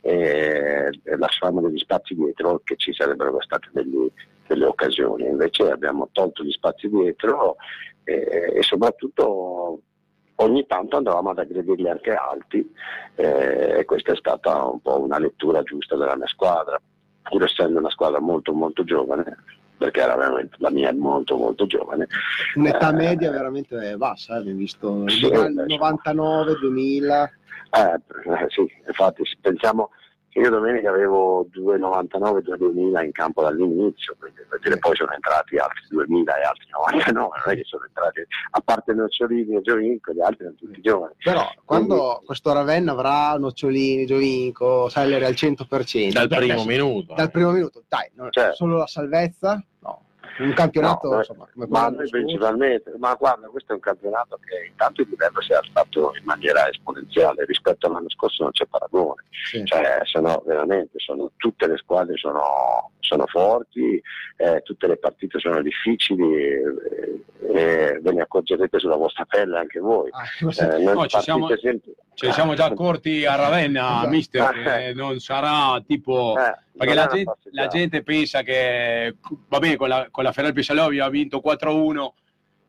eh, 0.01 0.91
e 1.03 1.16
lasciavamo 1.43 1.60
degli 1.60 1.78
spazi 1.78 2.14
dietro 2.14 2.60
che 2.62 2.77
ci 2.77 2.93
sarebbero 2.94 3.40
state 3.40 3.69
degli- 3.73 4.10
delle 4.47 4.64
occasioni. 4.66 5.27
Invece 5.27 5.70
abbiamo 5.70 6.09
tolto 6.12 6.44
gli 6.44 6.52
spazi 6.52 6.89
dietro 6.89 7.56
e, 8.05 8.52
e 8.55 8.62
soprattutto 8.62 9.81
ogni 10.36 10.66
tanto 10.66 10.97
andavamo 10.97 11.31
ad 11.31 11.39
aggredirli 11.39 11.89
anche 11.89 12.12
alti 12.12 12.73
eh, 13.16 13.78
e 13.78 13.85
questa 13.85 14.12
è 14.12 14.16
stata 14.16 14.64
un 14.66 14.81
po' 14.81 15.01
una 15.01 15.19
lettura 15.19 15.62
giusta 15.62 15.97
della 15.97 16.16
mia 16.16 16.27
squadra, 16.27 16.81
pur 17.23 17.43
essendo 17.43 17.78
una 17.78 17.90
squadra 17.90 18.20
molto 18.20 18.52
molto 18.52 18.85
giovane, 18.85 19.36
perché 19.77 20.01
era 20.01 20.16
veramente 20.16 20.56
la 20.59 20.70
mia 20.70 20.89
è 20.90 20.93
molto 20.93 21.36
molto 21.36 21.66
giovane. 21.66 22.06
Un'età 22.56 22.90
Eh, 22.90 22.94
media 22.94 23.31
veramente 23.31 23.97
bassa, 23.97 24.35
eh, 24.35 24.39
abbiamo 24.39 24.59
visto 24.59 25.09
Sì, 25.09 25.28
nel 25.28 25.55
beh, 25.55 25.66
99, 25.66 26.55
2000. 26.59 27.24
Eh, 27.74 27.81
eh, 27.94 28.47
sì, 28.48 28.70
infatti 28.86 29.23
pensiamo 29.40 29.90
io 30.34 30.50
domenica 30.50 30.88
avevo 30.88 31.46
2,99, 31.54 32.42
2,2000 32.42 33.04
in 33.04 33.12
campo 33.12 33.42
dall'inizio, 33.42 34.16
quindi 34.18 34.40
per 34.48 34.59
dire, 34.60 34.78
poi 34.78 34.96
sono 34.96 35.12
entrati 35.12 35.56
altri 35.59 35.82
2.000 35.90 36.38
e 36.38 36.42
altri 36.42 36.66
99, 36.70 37.12
non 37.12 37.52
è 37.52 37.56
che 37.56 37.64
sono 37.64 37.84
entrati, 37.84 38.20
a 38.52 38.60
parte 38.64 38.92
Nocciolini 38.94 39.56
e 39.56 39.60
Giovinco, 39.60 40.12
gli 40.12 40.20
altri 40.20 40.44
erano 40.44 40.56
tutti 40.59 40.80
giovani. 40.80 41.14
Però 41.22 41.46
quando 41.64 42.22
questo 42.24 42.52
Ravenna 42.52 42.92
avrà 42.92 43.36
Nocciolini, 43.38 44.06
Giovinco, 44.06 44.88
Seller 44.88 45.22
al 45.24 45.34
100%, 45.34 46.12
Dal 46.12 46.28
primo 46.28 46.52
adesso- 46.52 46.66
minuto. 46.66 47.14
dal 47.14 47.30
primo 47.30 47.50
minuto, 47.50 47.82
dai, 47.88 48.10
no, 48.14 48.30
Certo. 48.30 48.54
solo 48.56 48.76
la 48.78 48.86
salvezza? 48.86 49.62
No, 49.80 50.00
un 50.39 50.53
campionato 50.55 51.09
No, 51.09 51.16
insomma, 51.19 51.47
come 51.53 51.66
ma 51.69 51.89
noi 51.89 52.09
principalmente, 52.09 52.93
ma 52.99 53.15
guarda, 53.15 53.49
questo 53.49 53.73
è 53.73 53.74
un 53.74 53.81
campionato 53.81 54.39
che 54.44 54.66
intanto 54.69 55.03
il 55.03 55.09
livello 55.09 55.40
si 55.43 55.53
è 55.53 55.57
alzato 55.57 56.12
in 56.16 56.24
maniera 56.24 56.69
esponenziale, 56.69 57.44
rispetto 57.44 57.86
all'anno 57.86 58.09
scorso 58.11 58.43
non 58.43 58.53
c'è 58.53 58.66
paragone, 58.66 59.24
Sì. 59.31 59.65
cioè 59.65 60.01
sono 60.05 60.43
veramente, 60.47 60.99
sono, 60.99 61.31
tutte 61.36 61.66
le 61.66 61.77
squadre 61.77 62.16
sono, 62.16 62.90
sono 63.01 63.27
forti, 63.27 64.01
eh, 64.36 64.62
tutte 64.62 64.86
le 64.86 64.97
partite 64.97 65.39
sono 65.39 65.61
difficili 65.62 66.32
eh, 66.35 67.24
e 67.55 67.99
ve 68.01 68.12
ne 68.12 68.23
accorgerete 68.23 68.78
sulla 68.78 68.97
vostra 68.97 69.24
pelle 69.27 69.59
anche 69.59 69.78
voi. 69.81 70.09
Ah. 70.12 70.23
Eh, 70.40 70.78
noi 70.82 70.94
No, 70.94 71.07
ci 71.07 71.20
siamo- 71.20 71.49
sempre- 71.57 71.93
Ci 72.15 72.31
siamo 72.31 72.55
già 72.55 72.66
accorti 72.66 73.24
a 73.24 73.35
Ravenna, 73.36 73.89
Esatto. 73.99 74.09
mister, 74.09 74.53
che 74.62 74.93
non 74.94 75.19
sarà 75.19 75.82
tipo... 75.86 76.35
Eh, 76.39 76.61
Perché 76.77 76.94
la 76.94 77.07
gente, 77.07 77.32
la 77.51 77.66
gente 77.66 78.03
pensa 78.03 78.43
che, 78.43 79.16
va 79.49 79.59
bene, 79.59 79.77
con 79.77 79.89
la, 79.89 80.09
con 80.12 80.22
la 80.22 80.30
Ferrari 80.30 80.52
Pisalò 80.52 80.84
abbiamo 80.84 81.10
vinto 81.10 81.43
4-1, 81.44 82.12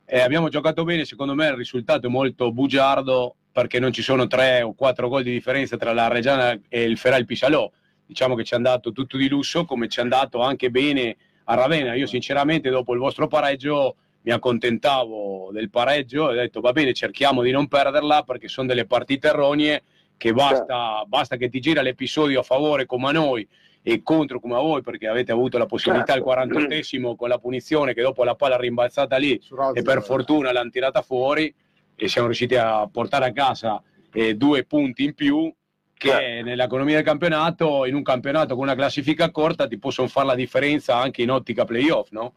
eh, 0.05 0.21
abbiamo 0.21 0.49
giocato 0.49 0.83
bene, 0.83 1.05
secondo 1.05 1.35
me 1.35 1.47
il 1.47 1.53
risultato 1.53 2.07
è 2.07 2.09
molto 2.09 2.51
bugiardo 2.51 3.35
perché 3.51 3.79
non 3.79 3.93
ci 3.93 4.01
sono 4.01 4.25
tre 4.25 4.63
o 4.63 4.73
quattro 4.73 5.09
gol 5.09 5.21
di 5.21 5.31
differenza 5.31 5.77
tra 5.77 5.93
la 5.93 6.07
Reggiana 6.07 6.59
e 6.67 6.83
il 6.83 6.97
Ferrari 6.97 7.25
Pisalò. 7.25 7.69
Diciamo 8.05 8.33
che 8.33 8.43
ci 8.43 8.53
è 8.53 8.55
andato 8.55 8.91
tutto 8.91 9.17
di 9.17 9.27
lusso, 9.27 9.65
come 9.65 9.87
ci 9.87 9.99
è 9.99 10.01
andato 10.01 10.41
anche 10.41 10.71
bene 10.71 11.15
a 11.43 11.53
Ravenna. 11.53 11.93
Io 11.93 12.07
sinceramente 12.07 12.69
dopo 12.69 12.93
il 12.93 12.99
vostro 12.99 13.27
pareggio 13.27 13.97
mi 14.21 14.31
accontentavo 14.31 15.49
del 15.51 15.69
pareggio 15.69 16.29
e 16.29 16.33
ho 16.33 16.41
detto 16.41 16.61
va 16.61 16.71
bene, 16.71 16.93
cerchiamo 16.93 17.41
di 17.41 17.51
non 17.51 17.67
perderla 17.67 18.23
perché 18.23 18.47
sono 18.47 18.67
delle 18.67 18.85
partite 18.85 19.27
erronee 19.27 19.83
che 20.17 20.31
basta, 20.31 21.03
basta 21.05 21.35
che 21.35 21.49
ti 21.49 21.59
gira 21.59 21.81
l'episodio 21.81 22.39
a 22.39 22.43
favore 22.43 22.85
come 22.85 23.09
a 23.09 23.11
noi 23.11 23.47
e 23.83 24.01
contro 24.01 24.39
come 24.39 24.55
a 24.55 24.59
voi 24.59 24.81
perché 24.81 25.07
avete 25.07 25.31
avuto 25.33 25.57
la 25.57 25.65
possibilità 25.65 26.13
Certo. 26.13 26.29
al 26.29 26.47
48esimo 26.47 27.15
con 27.15 27.27
la 27.27 27.37
punizione 27.37 27.93
che 27.93 28.01
dopo 28.01 28.23
la 28.23 28.35
palla 28.35 28.57
rimbalzata 28.57 29.17
lì 29.17 29.37
Su 29.41 29.55
Rozzi, 29.55 29.79
e 29.79 29.81
per 29.81 29.97
eh, 29.97 30.01
fortuna 30.01 30.51
l'hanno 30.53 30.69
tirata 30.69 31.01
fuori 31.01 31.53
e 31.95 32.07
siamo 32.07 32.27
riusciti 32.27 32.55
a 32.55 32.87
portare 32.87 33.25
a 33.25 33.31
casa 33.33 33.83
eh, 34.13 34.35
due 34.35 34.63
punti 34.63 35.03
in 35.03 35.13
più 35.13 35.53
che 35.93 36.09
Certo. 36.09 36.45
nell'economia 36.45 36.95
del 36.95 37.05
campionato, 37.05 37.85
in 37.85 37.95
un 37.95 38.03
campionato 38.03 38.55
con 38.55 38.63
una 38.63 38.75
classifica 38.75 39.31
corta, 39.31 39.67
ti 39.67 39.77
possono 39.77 40.07
fare 40.07 40.27
la 40.27 40.35
differenza 40.35 40.97
anche 40.97 41.21
in 41.21 41.29
ottica 41.31 41.65
playoff, 41.65 42.09
no? 42.11 42.33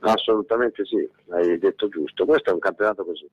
Assolutamente 0.00 0.84
sì, 0.84 1.08
hai 1.30 1.58
detto 1.58 1.88
giusto. 1.88 2.24
Questo 2.24 2.50
è 2.50 2.52
un 2.52 2.58
campionato 2.58 3.04
così, 3.04 3.26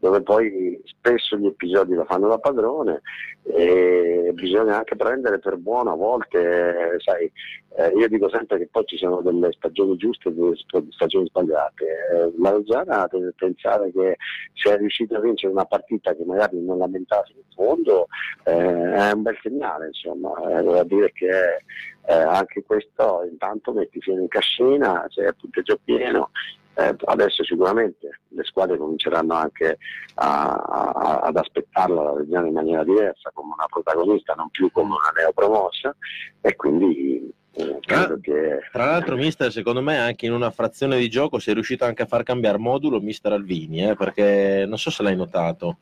dove 0.00 0.22
poi 0.22 0.80
spesso 0.84 1.36
gli 1.36 1.46
episodi 1.46 1.94
lo 1.94 2.04
fanno 2.04 2.28
da 2.28 2.38
padrone 2.38 3.02
e 3.42 4.32
bisogna 4.34 4.78
anche 4.78 4.96
prendere 4.96 5.38
per 5.38 5.56
buono 5.56 5.92
a 5.92 5.96
volte, 5.96 6.96
sai, 6.98 7.30
eh, 7.76 7.88
io 7.96 8.08
dico 8.08 8.28
sempre 8.28 8.58
che 8.58 8.68
poi 8.70 8.84
ci 8.86 8.96
sono 8.96 9.20
delle 9.20 9.52
stagioni 9.52 9.96
giuste 9.96 10.28
e 10.28 10.32
delle 10.32 10.56
stagioni 10.90 11.26
sbagliate. 11.26 11.84
Eh, 11.84 12.32
la 12.38 12.50
Reggiana 12.50 13.06
deve 13.10 13.32
pensare 13.36 13.92
che 13.92 14.16
se 14.54 14.74
è 14.74 14.78
riuscita 14.78 15.18
a 15.18 15.20
vincere 15.20 15.52
una 15.52 15.66
partita 15.66 16.14
che 16.14 16.24
magari 16.24 16.60
non 16.60 16.78
lamentava 16.78 17.24
in 17.28 17.42
fondo 17.54 18.06
eh, 18.44 18.52
è 18.52 19.12
un 19.12 19.22
bel 19.22 19.38
segnale, 19.42 19.88
insomma, 19.88 20.32
eh, 20.58 20.84
dire 20.86 21.12
che 21.12 21.28
eh, 22.06 22.12
anche 22.12 22.62
questo 22.62 23.26
intanto 23.30 23.72
metti 23.72 24.00
fino 24.00 24.20
in 24.20 24.28
cascina, 24.28 25.04
c'è 25.08 25.26
il 25.26 25.36
punteggio 25.38 25.78
pieno, 25.84 26.30
eh, 26.74 26.96
adesso 27.04 27.44
sicuramente 27.44 28.20
le 28.28 28.44
squadre 28.44 28.78
cominceranno 28.78 29.34
anche 29.34 29.78
a, 30.14 30.54
a, 30.54 31.18
ad 31.20 31.36
aspettarla 31.36 32.02
la 32.02 32.14
Reggiana 32.14 32.46
in 32.46 32.54
maniera 32.54 32.84
diversa, 32.84 33.30
come 33.32 33.52
una 33.54 33.66
protagonista, 33.66 34.34
non 34.34 34.50
più 34.50 34.70
come 34.70 34.90
una 34.90 35.12
neopromossa 35.16 35.94
e 36.40 36.56
quindi 36.56 37.32
eh, 37.52 37.78
credo 37.80 38.18
che... 38.20 38.60
Tra 38.70 38.84
l'altro, 38.84 39.16
mister, 39.16 39.50
secondo 39.50 39.82
me 39.82 39.98
anche 39.98 40.26
in 40.26 40.32
una 40.32 40.50
frazione 40.50 40.98
di 40.98 41.08
gioco 41.08 41.38
si 41.38 41.50
è 41.50 41.54
riuscito 41.54 41.84
anche 41.84 42.02
a 42.02 42.06
far 42.06 42.22
cambiare 42.22 42.58
modulo 42.58 43.00
mister 43.00 43.32
Alvini, 43.32 43.88
eh, 43.88 43.96
perché 43.96 44.64
non 44.66 44.78
so 44.78 44.90
se 44.90 45.02
l'hai 45.02 45.16
notato. 45.16 45.78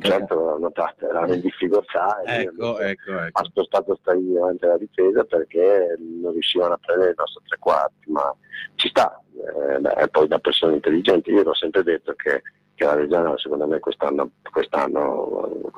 Certo, 0.00 0.34
l'ho 0.34 0.58
notato, 0.58 1.08
era 1.08 1.26
in 1.26 1.40
difficoltà 1.40 2.22
e 2.22 2.42
Ecco, 2.42 2.78
ecco, 2.78 3.18
ecco. 3.18 3.38
ha 3.38 3.44
spostato 3.44 3.98
stabilmente 4.00 4.66
la 4.66 4.78
difesa 4.78 5.24
perché 5.24 5.96
non 5.98 6.32
riuscivano 6.32 6.74
a 6.74 6.78
prendere 6.80 7.10
il 7.10 7.16
nostro 7.18 7.42
tre 7.46 7.58
quarti, 7.58 8.10
ma 8.10 8.34
ci 8.76 8.88
sta, 8.88 9.21
eh, 9.34 10.08
poi 10.08 10.28
da 10.28 10.38
persone 10.38 10.74
intelligenti, 10.74 11.30
io 11.30 11.42
l'ho 11.42 11.54
sempre 11.54 11.82
detto 11.82 12.14
che, 12.14 12.42
che 12.74 12.84
la 12.84 12.94
Reggiana 12.94 13.36
secondo 13.38 13.66
me 13.66 13.78
quest'anno, 13.78 14.30
quest'anno 14.50 15.70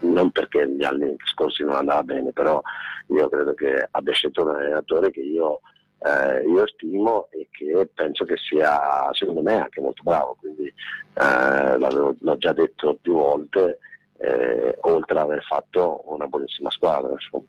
non 0.00 0.30
perché 0.30 0.68
gli 0.68 0.84
anni 0.84 1.14
scorsi 1.24 1.62
non 1.64 1.74
andava 1.74 2.02
bene, 2.02 2.32
però 2.32 2.60
io 3.08 3.28
credo 3.28 3.54
che 3.54 3.88
abbia 3.90 4.12
scelto 4.12 4.42
un 4.42 4.50
allenatore 4.50 5.10
che 5.10 5.20
io, 5.20 5.60
eh, 6.00 6.42
io 6.46 6.66
stimo 6.68 7.28
e 7.30 7.48
che 7.50 7.88
penso 7.94 8.24
che 8.24 8.36
sia 8.36 9.10
secondo 9.12 9.42
me 9.42 9.60
anche 9.60 9.80
molto 9.80 10.02
bravo, 10.02 10.36
quindi 10.38 10.66
eh, 10.66 11.78
l'ho 11.78 12.36
già 12.38 12.52
detto 12.52 12.98
più 13.00 13.14
volte, 13.14 13.78
eh, 14.18 14.76
oltre 14.82 15.18
ad 15.18 15.24
aver 15.24 15.42
fatto 15.42 16.02
una 16.06 16.26
buonissima 16.26 16.70
squadra. 16.70 17.12
insomma. 17.12 17.44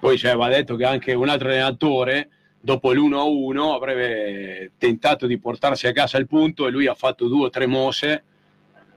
Poi 0.00 0.16
cioè, 0.16 0.34
va 0.34 0.48
detto 0.48 0.76
che 0.76 0.84
anche 0.84 1.12
un 1.12 1.28
altro 1.28 1.48
allenatore, 1.48 2.30
dopo 2.66 2.92
l'1-1, 2.92 3.74
avrebbe 3.74 4.72
tentato 4.76 5.28
di 5.28 5.38
portarsi 5.38 5.86
a 5.86 5.92
casa 5.92 6.18
il 6.18 6.26
punto 6.26 6.66
e 6.66 6.72
lui 6.72 6.88
ha 6.88 6.94
fatto 6.94 7.28
due 7.28 7.46
o 7.46 7.48
tre 7.48 7.66
mosse 7.66 8.24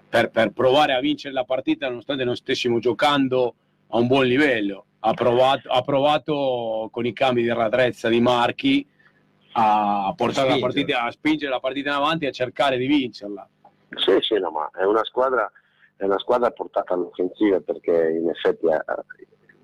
per, 0.09 0.31
per 0.31 0.53
provare 0.53 0.93
a 0.93 0.99
vincere 0.99 1.35
la 1.35 1.43
partita 1.43 1.87
nonostante 1.87 2.23
non 2.23 2.35
stessimo 2.35 2.79
giocando 2.79 3.53
a 3.89 3.97
un 3.99 4.07
buon 4.07 4.25
livello. 4.25 4.85
Ha 5.01 5.13
provato, 5.13 5.69
ha 5.69 5.81
provato 5.83 6.89
con 6.91 7.05
i 7.05 7.13
cambi 7.13 7.43
di 7.43 7.53
radrezza 7.53 8.09
di 8.09 8.19
Marchi 8.19 8.85
a 9.51 10.13
portare 10.17 10.47
la 10.47 10.55
spingere. 10.55 10.59
partita, 10.59 11.03
a 11.03 11.11
spingere 11.11 11.51
la 11.51 11.59
partita 11.59 11.89
in 11.89 11.95
avanti 11.95 12.25
e 12.25 12.29
a 12.29 12.31
cercare 12.31 12.75
di 12.77 12.87
vincerla. 12.87 13.47
Sì, 13.97 14.17
sì, 14.21 14.39
no, 14.39 14.49
ma 14.49 14.71
è 14.73 14.83
una 14.83 15.03
squadra, 15.03 15.49
è 15.95 16.05
una 16.05 16.17
squadra 16.17 16.49
portata 16.49 16.95
all'offensiva 16.95 17.59
perché 17.59 17.91
in 18.19 18.29
effetti 18.29 18.65
eh, 18.65 18.83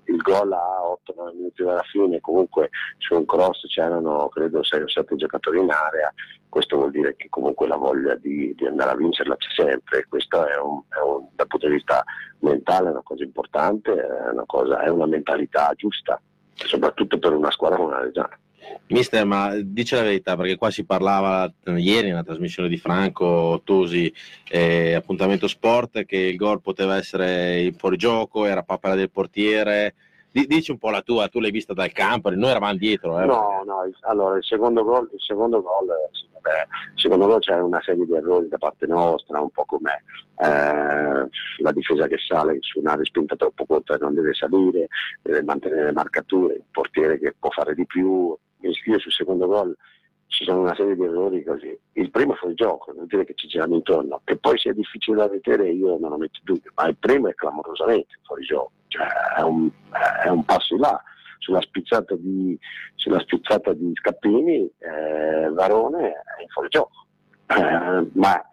il 0.06 0.16
gol 0.22 0.52
a 0.52 0.98
8-9 1.06 1.34
minuti 1.34 1.62
dalla 1.62 1.82
fine, 1.82 2.20
comunque 2.20 2.70
su 2.98 3.14
un 3.14 3.24
cross 3.24 3.66
c'erano 3.68 4.28
credo 4.28 4.62
6 4.62 4.82
o 4.82 4.88
7 4.88 5.16
giocatori 5.16 5.60
in 5.60 5.70
area, 5.70 6.12
questo 6.48 6.76
vuol 6.76 6.90
dire 6.90 7.16
che 7.16 7.28
comunque 7.28 7.66
la 7.66 7.76
voglia 7.76 8.14
di, 8.14 8.54
di 8.54 8.66
andare 8.66 8.90
a 8.90 8.96
vincerla 8.96 9.36
c'è 9.36 9.48
sempre, 9.54 10.06
questo 10.08 10.46
è, 10.46 10.58
un, 10.58 10.82
è 10.88 11.00
un- 11.00 11.28
dal 11.34 11.46
punto 11.46 11.66
di 11.66 11.74
vista 11.74 12.02
mentale 12.40 12.88
è 12.88 12.92
una 12.92 13.02
cosa 13.02 13.24
importante, 13.24 13.92
è 13.92 14.30
una, 14.30 14.44
cosa, 14.46 14.82
è 14.82 14.88
una 14.88 15.06
mentalità 15.06 15.72
giusta, 15.74 16.20
soprattutto 16.54 17.18
per 17.18 17.32
una 17.32 17.50
squadra 17.50 17.78
come 17.78 17.92
la 17.92 18.00
Reggiana. 18.00 18.38
Mister, 18.88 19.24
ma 19.24 19.56
dice 19.60 19.96
la 19.96 20.02
verità, 20.02 20.36
perché 20.36 20.56
qua 20.56 20.70
si 20.70 20.84
parlava 20.84 21.52
ieri 21.76 22.08
nella 22.08 22.22
trasmissione 22.22 22.68
di 22.68 22.76
Franco 22.76 23.60
Tosi, 23.64 24.12
eh, 24.48 24.94
appuntamento 24.94 25.48
sport, 25.48 26.04
che 26.04 26.16
il 26.16 26.36
gol 26.36 26.60
poteva 26.60 26.96
essere 26.96 27.62
in 27.62 27.74
fuorigioco, 27.74 28.44
era 28.44 28.62
papera 28.62 28.94
del 28.94 29.10
portiere. 29.10 29.94
Di- 30.30 30.46
dici 30.46 30.70
un 30.70 30.78
po' 30.78 30.90
la 30.90 31.00
tua, 31.00 31.28
tu 31.28 31.40
l'hai 31.40 31.50
vista 31.50 31.72
dal 31.72 31.90
campo, 31.90 32.30
noi 32.30 32.50
eravamo 32.50 32.76
dietro. 32.76 33.20
Eh. 33.20 33.24
No, 33.24 33.62
no, 33.66 33.90
allora 34.02 34.36
il 34.36 34.44
secondo 34.44 34.84
gol, 34.84 35.08
il 35.12 35.20
secondo 35.20 35.62
gol, 35.62 35.88
eh, 35.88 36.08
sì, 36.12 36.26
secondo 36.94 37.26
gol 37.26 37.40
c'è 37.40 37.58
una 37.58 37.80
serie 37.82 38.04
di 38.04 38.14
errori 38.14 38.46
da 38.46 38.58
parte 38.58 38.86
nostra, 38.86 39.40
un 39.40 39.50
po' 39.50 39.64
come 39.64 40.04
eh, 40.38 41.28
la 41.58 41.72
difesa 41.72 42.06
che 42.06 42.18
sale 42.18 42.58
su 42.60 42.78
una 42.78 42.94
respinta 42.94 43.34
troppo 43.34 43.64
corta 43.66 43.94
e 43.94 43.98
non 43.98 44.14
deve 44.14 44.32
salire, 44.34 44.88
deve 45.22 45.42
mantenere 45.42 45.86
le 45.86 45.92
marcature, 45.92 46.54
il 46.54 46.64
portiere 46.70 47.18
che 47.18 47.34
può 47.36 47.50
fare 47.50 47.74
di 47.74 47.86
più. 47.86 48.36
Io 48.68 48.98
sul 48.98 49.12
secondo 49.12 49.46
gol 49.46 49.76
ci 50.28 50.44
sono 50.44 50.60
una 50.60 50.74
serie 50.74 50.96
di 50.96 51.04
errori 51.04 51.42
così. 51.44 51.78
Il 51.92 52.10
primo 52.10 52.34
è 52.34 52.36
fuori 52.36 52.54
gioco, 52.54 52.92
non 52.92 53.06
dire 53.06 53.24
che 53.24 53.34
ci 53.34 53.46
girano 53.46 53.74
intorno, 53.74 54.20
che 54.24 54.36
poi 54.36 54.58
sia 54.58 54.72
difficile 54.72 55.16
da 55.16 55.28
vedere 55.28 55.70
io 55.70 55.98
non 55.98 56.10
lo 56.10 56.16
metto 56.18 56.38
in 56.38 56.54
dubbio, 56.54 56.72
ma 56.74 56.88
il 56.88 56.96
primo 56.96 57.28
è 57.28 57.34
clamorosamente 57.34 58.18
fuori 58.22 58.44
gioco, 58.44 58.72
cioè 58.88 59.06
è 59.36 59.42
un, 59.42 59.70
è 60.24 60.28
un 60.28 60.44
passo 60.44 60.74
in 60.74 60.80
là. 60.80 61.02
Sulla 61.38 61.60
spizzata 61.60 62.16
di, 62.16 62.58
sulla 62.96 63.20
spizzata 63.20 63.72
di 63.72 63.92
Scappini, 63.94 64.68
eh, 64.78 65.48
Varone 65.50 66.08
è 66.08 66.46
fuori 66.48 66.68
gioco. 66.68 67.06
Eh, 67.46 68.08
ma 68.14 68.48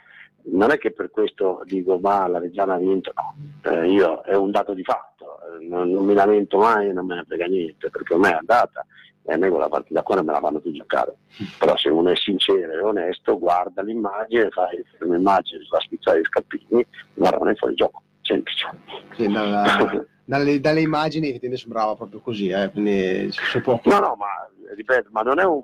non 0.45 0.69
è 0.69 0.77
che 0.77 0.91
per 0.91 1.09
questo 1.09 1.63
dico 1.65 1.97
ma 1.97 2.27
la 2.27 2.39
Reggiana 2.39 2.75
ha 2.75 2.77
vinto, 2.77 3.11
no, 3.15 3.71
Eh, 3.71 3.89
io 3.89 4.21
è 4.21 4.35
un 4.35 4.51
dato 4.51 4.73
di 4.73 4.83
fatto, 4.83 5.39
eh, 5.41 5.65
non, 5.65 5.89
non 5.89 6.05
mi 6.05 6.13
lamento 6.13 6.59
mai, 6.59 6.93
non 6.93 7.05
me 7.05 7.15
ne 7.15 7.23
frega 7.25 7.45
niente, 7.45 7.89
perché 7.89 8.13
ormai 8.13 8.33
è 8.33 8.35
andata 8.35 8.85
e 9.25 9.33
a 9.33 9.37
me 9.37 9.49
quella 9.49 9.69
partita 9.69 10.03
qua 10.03 10.15
non 10.15 10.25
me 10.25 10.33
la 10.33 10.39
fanno 10.39 10.59
più 10.59 10.71
giocare. 10.71 11.15
Però 11.57 11.75
se 11.77 11.89
uno 11.89 12.09
è 12.09 12.15
sincero 12.15 12.71
e 12.71 12.79
onesto, 12.79 13.39
guarda 13.39 13.81
l'immagine, 13.81 14.49
fai 14.49 14.75
il 14.77 14.85
fermo 14.97 15.15
immagine 15.15 15.63
sulla 15.63 15.79
spizzata 15.79 16.17
di 16.17 16.23
Scappini, 16.25 16.85
Varone 17.15 17.51
è 17.51 17.55
fuori 17.55 17.75
gioco, 17.75 18.01
semplice. 18.21 18.67
Sì, 19.15 19.27
dalla- 19.31 20.05
dalle, 20.25 20.59
dalle 20.59 20.81
immagini 20.81 21.27
effettivamente 21.29 21.61
sembrava 21.61 21.95
proprio 21.95 22.19
così, 22.19 22.49
eh, 22.49 22.69
quindi 22.71 23.29
si 23.31 23.61
può... 23.61 23.79
No, 23.85 23.99
no, 23.99 24.15
ma 24.17 24.49
ripeto, 24.75 25.09
ma 25.11 25.21
non 25.21 25.39
è 25.39 25.43
un. 25.45 25.63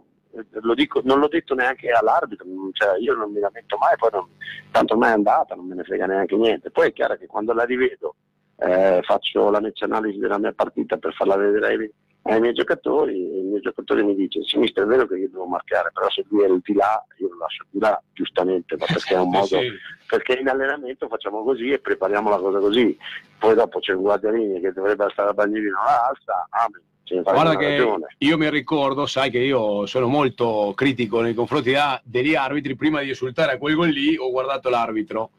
Lo 0.62 0.76
dico, 0.76 1.02
non 1.04 1.20
l'ho 1.20 1.28
detto 1.28 1.56
neanche 1.56 1.90
all'arbitro, 1.90 2.46
cioè, 2.74 3.00
io 3.00 3.16
non 3.16 3.32
mi 3.32 3.40
lamento 3.40 3.78
mai, 3.78 3.96
poi 3.98 4.10
non- 4.14 4.30
tanto 4.72 4.96
mai 4.96 5.10
è 5.10 5.14
andata, 5.14 5.56
non 5.56 5.66
me 5.66 5.76
ne 5.76 5.84
frega 5.84 6.06
neanche 6.06 6.36
niente. 6.36 6.70
Poi 6.70 6.90
è 6.90 6.94
chiaro 6.94 7.18
che 7.18 7.26
quando 7.26 7.52
la 7.52 7.64
rivedo 7.64 8.16
eh, 8.58 9.00
faccio 9.04 9.48
analisi 9.48 10.20
della 10.20 10.38
mia 10.38 10.54
partita 10.54 10.98
per 10.98 11.14
farla 11.14 11.36
vedere 11.36 11.68
ai, 11.68 11.92
ai 12.30 12.40
miei 12.40 12.54
giocatori, 12.54 13.14
e 13.14 13.40
il 13.40 13.46
mio 13.46 13.60
giocatore 13.60 14.04
mi 14.04 14.16
dice, 14.16 14.44
sì, 14.44 14.58
mister, 14.58 14.84
è 14.84 14.88
vero 14.88 15.08
che 15.08 15.16
io 15.18 15.30
devo 15.30 15.46
marcare, 15.46 15.92
però 15.94 16.10
se 16.10 16.24
lui 16.30 16.44
è 16.44 16.48
di 16.48 16.74
là, 16.74 17.04
io 17.18 17.30
lo 17.30 17.38
lascio 17.38 17.66
di 17.70 17.80
là, 17.80 18.02
giustamente, 18.14 18.76
ma 18.78 18.86
perché 18.86 19.16
è 19.16 19.20
un 19.20 19.30
modo 19.32 19.46
Sì, 19.46 19.72
perché 20.08 20.34
in 20.34 20.48
allenamento 20.48 21.08
facciamo 21.08 21.44
così 21.44 21.72
e 21.72 21.80
prepariamo 21.80 22.30
la 22.30 22.38
cosa 22.38 22.60
così. 22.60 22.98
Poi 23.38 23.56
dopo 23.56 23.80
c'è 23.80 23.94
il 23.94 24.00
guardiarini 24.00 24.60
che 24.60 24.72
dovrebbe 24.72 25.08
stare 25.12 25.30
a 25.30 25.34
bagnolino 25.34 25.80
alla 25.80 26.08
alza, 26.10 26.48
amen, 26.50 26.82
Guarda 27.24 27.56
che 27.56 27.78
ragione. 27.78 28.16
io 28.20 28.38
mi 28.38 28.50
ricordo, 28.50 29.08
sai 29.08 29.32
che 29.32 29.40
io 29.40 29.88
sono 29.88 30.08
molto 30.08 30.74
critico 30.76 31.22
nei 31.22 31.34
confronti 31.34 31.74
degli 32.04 32.36
arbitri, 32.36 32.76
prima 32.76 33.02
di 33.02 33.10
insultare 33.10 33.54
a 33.54 33.58
quel 33.58 33.76
gol 33.76 33.90
lì 33.90 34.16
ho 34.16 34.30
guardato 34.30 34.70
l'arbitro, 34.70 35.32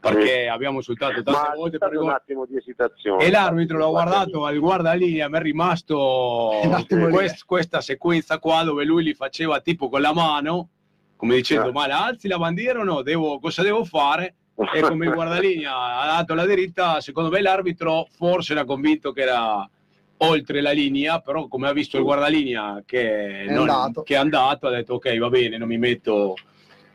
perché 0.00 0.48
abbiamo 0.48 0.76
insultato 0.76 1.22
tante 1.22 1.30
Ma 1.48 1.54
volte 1.56 1.78
per 1.78 1.96
un 1.96 2.10
attimo 2.10 2.46
di 2.46 2.56
esitazione. 2.56 3.24
E 3.24 3.30
l'arbitro 3.30 3.78
l'ha 3.78 3.86
Guarda 3.86 4.10
guardato 4.10 4.44
al 4.44 4.58
guardalinea, 4.58 5.28
mi 5.28 5.38
è 5.38 5.40
rimasto 5.40 6.50
quest- 7.10 7.44
questa 7.44 7.80
sequenza 7.80 8.38
qua 8.38 8.62
dove 8.62 8.84
lui 8.84 9.02
li 9.02 9.14
faceva 9.14 9.60
tipo 9.60 9.88
con 9.88 10.00
la 10.00 10.12
mano, 10.14 10.68
come 11.16 11.34
dicendo 11.36 11.68
Eh. 11.68 11.72
ma 11.72 11.86
la 11.86 12.04
alzi 12.04 12.28
la 12.28 12.38
bandiera 12.38 12.80
o 12.80 12.84
no? 12.84 13.02
Devo- 13.02 13.38
cosa 13.40 13.62
devo 13.62 13.84
fare? 13.84 14.34
E 14.74 14.80
come 14.80 15.06
il 15.06 15.12
guardalinea 15.12 16.00
ha 16.00 16.06
dato 16.16 16.34
la 16.34 16.44
dritta, 16.44 17.00
secondo 17.00 17.30
me 17.30 17.40
l'arbitro 17.40 18.08
forse 18.10 18.52
era 18.52 18.64
convinto 18.64 19.12
che 19.12 19.20
era 19.22 19.68
oltre 20.20 20.60
la 20.60 20.72
linea, 20.72 21.20
però 21.20 21.46
come 21.46 21.68
ha 21.68 21.72
visto 21.72 21.96
il 21.96 22.02
guardalinea 22.02 22.82
che 22.84 23.44
È 23.44 23.52
non- 23.52 23.68
andato. 23.68 24.02
che 24.02 24.14
è 24.14 24.16
andato, 24.16 24.66
ha 24.66 24.70
detto 24.70 24.94
ok 24.94 25.16
va 25.18 25.28
bene, 25.28 25.58
non 25.58 25.68
mi 25.68 25.78
metto, 25.78 26.34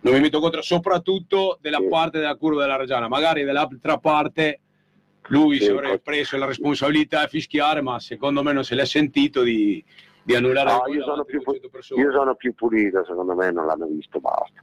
non 0.04 0.14
mi 0.14 0.20
metto 0.20 0.40
contro, 0.40 0.62
soprattutto 0.62 1.58
della 1.62 1.78
Sì. 1.80 1.88
parte 1.88 2.20
della 2.20 2.36
curva 2.36 2.62
della 2.62 2.76
Reggiana, 2.76 3.08
magari 3.08 3.44
dall'altra 3.44 3.98
parte 3.98 4.60
lui 5.28 5.58
Sì, 5.58 5.64
si 5.66 5.70
avrebbe 5.72 6.00
preso 6.00 6.38
la 6.38 6.46
responsabilità 6.46 7.22
a 7.22 7.28
fischiare, 7.28 7.82
ma 7.82 8.00
secondo 8.00 8.44
me 8.44 8.52
non 8.52 8.66
se 8.66 8.76
l'è 8.76 8.86
sentito 8.86 9.42
di, 9.42 9.82
di 10.22 10.36
annullare 10.36 10.72
No, 10.72 10.94
io 10.94 11.04
sono 11.04 11.24
più 11.24 11.38
200 11.42 11.70
persone. 11.70 12.02
Io 12.02 12.12
sono 12.12 12.36
più 12.36 12.54
pulito, 12.54 13.06
secondo 13.06 13.34
me 13.34 13.50
non 13.52 13.66
l'hanno 13.66 13.86
visto, 13.88 14.20
basta. 14.20 14.62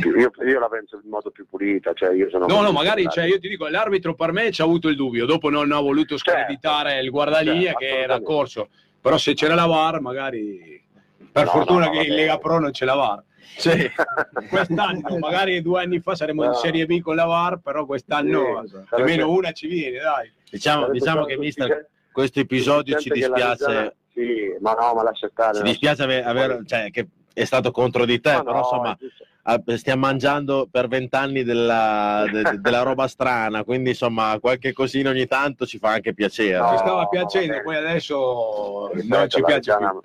Più- 0.00 0.18
io, 0.18 0.30
io 0.44 0.58
la 0.58 0.68
penso 0.68 1.00
in 1.02 1.08
modo 1.08 1.30
più 1.30 1.46
pulita, 1.48 1.92
cioè 1.94 2.12
io 2.14 2.28
sono 2.28 2.46
No, 2.46 2.60
no, 2.60 2.72
magari 2.72 3.08
cioè, 3.08 3.24
io 3.24 3.38
ti 3.38 3.48
dico, 3.48 3.68
l'arbitro 3.68 4.14
per 4.14 4.32
me 4.32 4.50
ci 4.50 4.60
ha 4.60 4.64
avuto 4.64 4.88
il 4.88 4.96
dubbio, 4.96 5.24
dopo 5.24 5.48
non 5.48 5.70
ha 5.72 5.80
voluto 5.80 6.18
screditare 6.18 7.00
il 7.00 7.08
guardalinea 7.10 7.62
certo, 7.72 7.78
che 7.78 7.98
era 8.00 8.20
corso, 8.20 8.68
però 9.00 9.16
se 9.16 9.32
c'era 9.34 9.54
la 9.54 9.66
VAR 9.66 10.00
magari 10.00 10.82
per 11.30 11.44
No, 11.46 11.50
fortuna 11.52 11.86
no, 11.86 11.92
che 11.92 12.02
in 12.06 12.14
Lega 12.14 12.36
Pro 12.38 12.58
non 12.58 12.70
c'è 12.72 12.84
la 12.84 12.94
VAR. 12.94 13.24
Sì. 13.56 13.90
Quest'anno, 14.48 15.18
magari 15.18 15.60
due 15.62 15.82
anni 15.82 16.00
fa 16.00 16.14
saremmo 16.14 16.44
in 16.44 16.50
No. 16.50 16.56
Serie 16.56 16.86
B 16.86 17.00
con 17.00 17.14
la 17.16 17.24
VAR, 17.24 17.58
però 17.58 17.84
quest'anno 17.86 18.64
Sì, 18.66 18.76
almeno 18.90 19.30
una 19.30 19.52
ci 19.52 19.66
viene, 19.66 19.98
dai. 19.98 20.30
Diciamo, 20.50 20.88
diciamo 20.90 21.24
che 21.24 21.36
mister, 21.38 21.88
questo 22.12 22.40
episodio 22.40 22.98
ci 22.98 23.10
dispiace, 23.10 23.96
Sì, 24.12 24.54
ma 24.60 24.72
no, 24.74 24.94
ma 24.94 25.02
lascia 25.02 25.28
stare. 25.30 25.56
ci 25.56 25.62
dispiace 25.62 26.02
aver, 26.02 26.26
aver- 26.26 26.66
cioè, 26.66 26.90
che 26.90 27.06
è 27.32 27.44
stato 27.44 27.70
contro 27.70 28.04
di 28.04 28.20
te, 28.20 28.32
Ma 28.32 28.42
però 28.42 28.52
no, 28.52 28.58
insomma 28.58 28.98
ah, 29.44 29.62
stiamo 29.76 30.00
mangiando 30.02 30.68
per 30.70 30.88
vent'anni 30.88 31.42
della, 31.44 32.24
de- 32.30 32.58
della 32.60 32.82
roba 32.82 33.06
strana, 33.08 33.64
quindi 33.64 33.90
insomma 33.90 34.36
qualche 34.40 34.72
cosina 34.74 35.08
ogni 35.10 35.26
tanto 35.26 35.64
ci 35.64 35.78
fa 35.78 35.92
anche 35.92 36.12
piacere. 36.12 36.58
No, 36.58 36.68
Ci 36.70 36.76
stava 36.78 37.06
piacendo, 37.06 37.62
poi 37.62 37.76
adesso 37.76 38.90
non 39.04 39.28
ci 39.30 39.42
piace 39.42 39.74
più. 39.76 40.00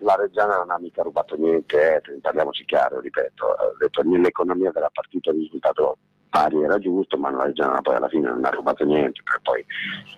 La 0.00 0.16
Reggiana 0.16 0.56
non 0.56 0.70
ha 0.70 0.78
mica 0.78 1.02
rubato 1.02 1.36
niente, 1.36 2.02
eh, 2.04 2.18
parliamoci 2.20 2.64
chiaro, 2.64 2.98
ripeto, 2.98 3.54
nell'economia 4.02 4.72
della 4.72 4.90
partita 4.92 5.30
il 5.30 5.38
risultato 5.38 5.98
pari 6.30 6.62
era 6.62 6.78
giusto, 6.78 7.18
ma 7.18 7.30
la 7.30 7.44
Reggiana 7.44 7.80
poi 7.82 7.96
alla 7.96 8.08
fine 8.08 8.28
non 8.28 8.44
ha 8.44 8.48
rubato 8.50 8.84
niente, 8.84 9.20
perché 9.22 9.40
poi 9.42 9.64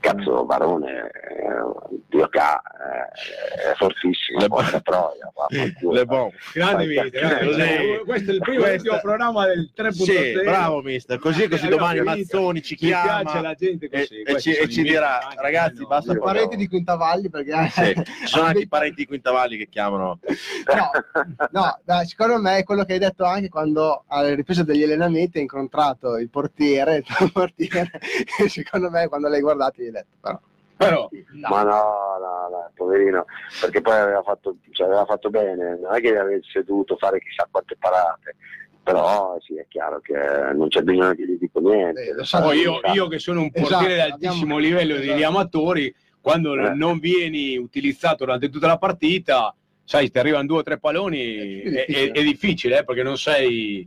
cazzo 0.01 0.45
Varone, 0.45 1.11
eh, 1.11 1.99
Dio 2.09 2.29
ca, 2.29 2.61
eh, 2.63 3.71
è 3.73 3.75
fortissimo, 3.77 4.39
Le- 4.39 4.49
porca 4.49 4.81
troia, 4.81 5.33
vaffanculo. 5.35 5.93
Le 5.93 6.05
bon. 6.05 6.31
Grande 6.55 6.87
grande. 7.11 7.47
così. 7.47 8.03
questo 8.05 8.31
è 8.31 8.35
il 8.35 8.41
primo 8.41 8.59
Questa- 8.61 8.77
ultimo 8.77 9.01
programma 9.01 9.47
del 9.47 9.71
3.0. 9.75 10.05
Sì, 10.05 10.33
bravo 10.45 10.83
mister, 10.83 11.19
così 11.19 11.49
così 11.49 11.69
domani. 11.69 12.01
Mazzoni 12.03 12.63
ci 12.63 12.77
chiama 12.77 13.21
piace 13.23 13.41
la 13.41 13.55
gente 13.55 13.87
e, 13.87 13.89
così. 13.89 14.21
e 14.21 14.23
questi 14.33 14.53
ci, 14.53 14.59
e 14.59 14.69
ci 14.69 14.81
i 14.81 14.83
dirà 14.85 15.19
ragazzi 15.37 15.79
noi, 15.79 15.87
basta 15.87 16.11
fare 16.13 16.21
parenti 16.21 16.57
di 16.57 16.69
Quintavalli 16.69 17.31
perché 17.31 17.69
Sì, 17.71 17.95
ci 17.95 18.27
sono 18.27 18.45
anche 18.47 18.61
i 18.63 18.69
parenti 18.69 18.97
di 18.97 19.07
Quintavalli 19.07 19.57
che 19.57 19.69
chiamano 19.69 20.19
No, 20.75 20.91
no, 21.53 21.81
dai, 21.85 22.07
secondo 22.07 22.39
me 22.41 22.59
è 22.59 22.65
quello 22.65 22.85
che 22.85 22.93
hai 22.95 22.99
detto 22.99 23.25
anche 23.25 23.49
quando 23.49 24.05
alle 24.09 24.35
riprese 24.35 24.65
degli 24.65 24.83
allenamenti 24.83 25.37
hai 25.37 25.43
incontrato 25.43 26.02
il 26.19 26.29
portiere, 26.31 26.97
il 27.03 27.05
tuo 27.05 27.29
portiere, 27.33 27.91
e 28.43 28.49
secondo 28.49 28.91
me 28.91 29.09
quando 29.09 29.29
l'hai 29.29 29.41
guardato 29.41 29.81
gli 29.83 29.87
hai 29.87 29.91
detto 29.93 30.17
però. 30.21 30.41
Però 30.75 31.09
Ma 31.49 31.63
no, 31.63 31.71
no, 32.19 32.49
no, 32.51 32.71
poverino, 32.75 33.25
perché 33.61 33.81
poi 33.81 33.99
aveva 33.99 34.23
fatto, 34.23 34.57
cioè, 34.73 34.87
aveva 34.89 35.05
fatto 35.05 35.31
bene, 35.31 35.79
non 35.81 35.95
è 35.95 36.01
che 36.01 36.17
avesse 36.19 36.65
dovuto 36.65 36.97
fare 36.97 37.21
chissà 37.21 37.47
quante 37.49 37.77
parate, 37.79 38.35
però 38.83 39.37
sì, 39.41 39.55
è 39.59 39.67
chiaro 39.69 40.01
che 40.01 40.15
non 40.55 40.67
c'è 40.69 40.83
bisogno 40.83 41.15
che 41.15 41.25
gli 41.25 41.39
dico 41.39 41.61
niente. 41.61 42.03
Eh, 42.09 42.15
lo 42.15 42.25
poi 42.41 42.59
io, 42.59 42.81
io 42.95 43.07
che 43.07 43.21
sono 43.21 43.43
un 43.43 43.53
portiere 43.53 43.95
Esatto, 43.95 44.17
di 44.19 44.27
altissimo 44.27 44.57
abbiamo- 44.57 44.59
livello 44.59 44.95
esatto. 44.95 45.13
degli 45.13 45.23
amatori, 45.23 45.95
quando 46.21 46.55
Eh. 46.55 46.75
non 46.75 46.99
vieni 46.99 47.57
utilizzato 47.59 48.25
durante 48.25 48.49
tutta 48.51 48.67
la 48.67 48.79
partita, 48.79 49.55
sai, 49.85 50.11
ti 50.11 50.19
arrivano 50.19 50.47
due 50.47 50.59
o 50.59 50.63
tre 50.65 50.79
palloni, 50.79 51.61
È 51.61 51.63
è, 51.63 51.71
difficile. 51.71 51.85
è- 51.85 52.11
è 52.11 52.23
difficile 52.25 52.79
eh, 52.79 52.85
perché 52.85 53.03
non 53.05 53.17
sei, 53.19 53.87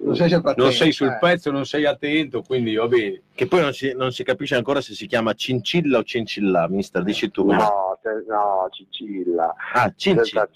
Non 0.00 0.14
sei 0.16 0.30
non 0.56 0.72
sei 0.72 0.92
sul 0.92 1.08
eh. 1.08 1.18
pezzo, 1.20 1.50
non 1.50 1.64
sei 1.66 1.84
attento, 1.84 2.42
quindi 2.42 2.74
va 2.76 2.86
bene. 2.86 3.22
che 3.34 3.46
poi 3.46 3.60
non 3.60 3.72
si, 3.72 3.92
non 3.94 4.12
si 4.12 4.22
capisce 4.24 4.54
ancora 4.54 4.80
se 4.80 4.94
si 4.94 5.06
chiama 5.06 5.34
Cincilla 5.34 5.98
o 5.98 6.02
Cincilla 6.04 6.66
mister 6.68 7.02
dici 7.02 7.30
tu 7.30 7.44
No, 7.50 7.98
te- 8.00 8.24
no, 8.26 8.66
Cicilla, 8.70 9.54
ah 9.74 9.92
Cincilla 9.94 10.48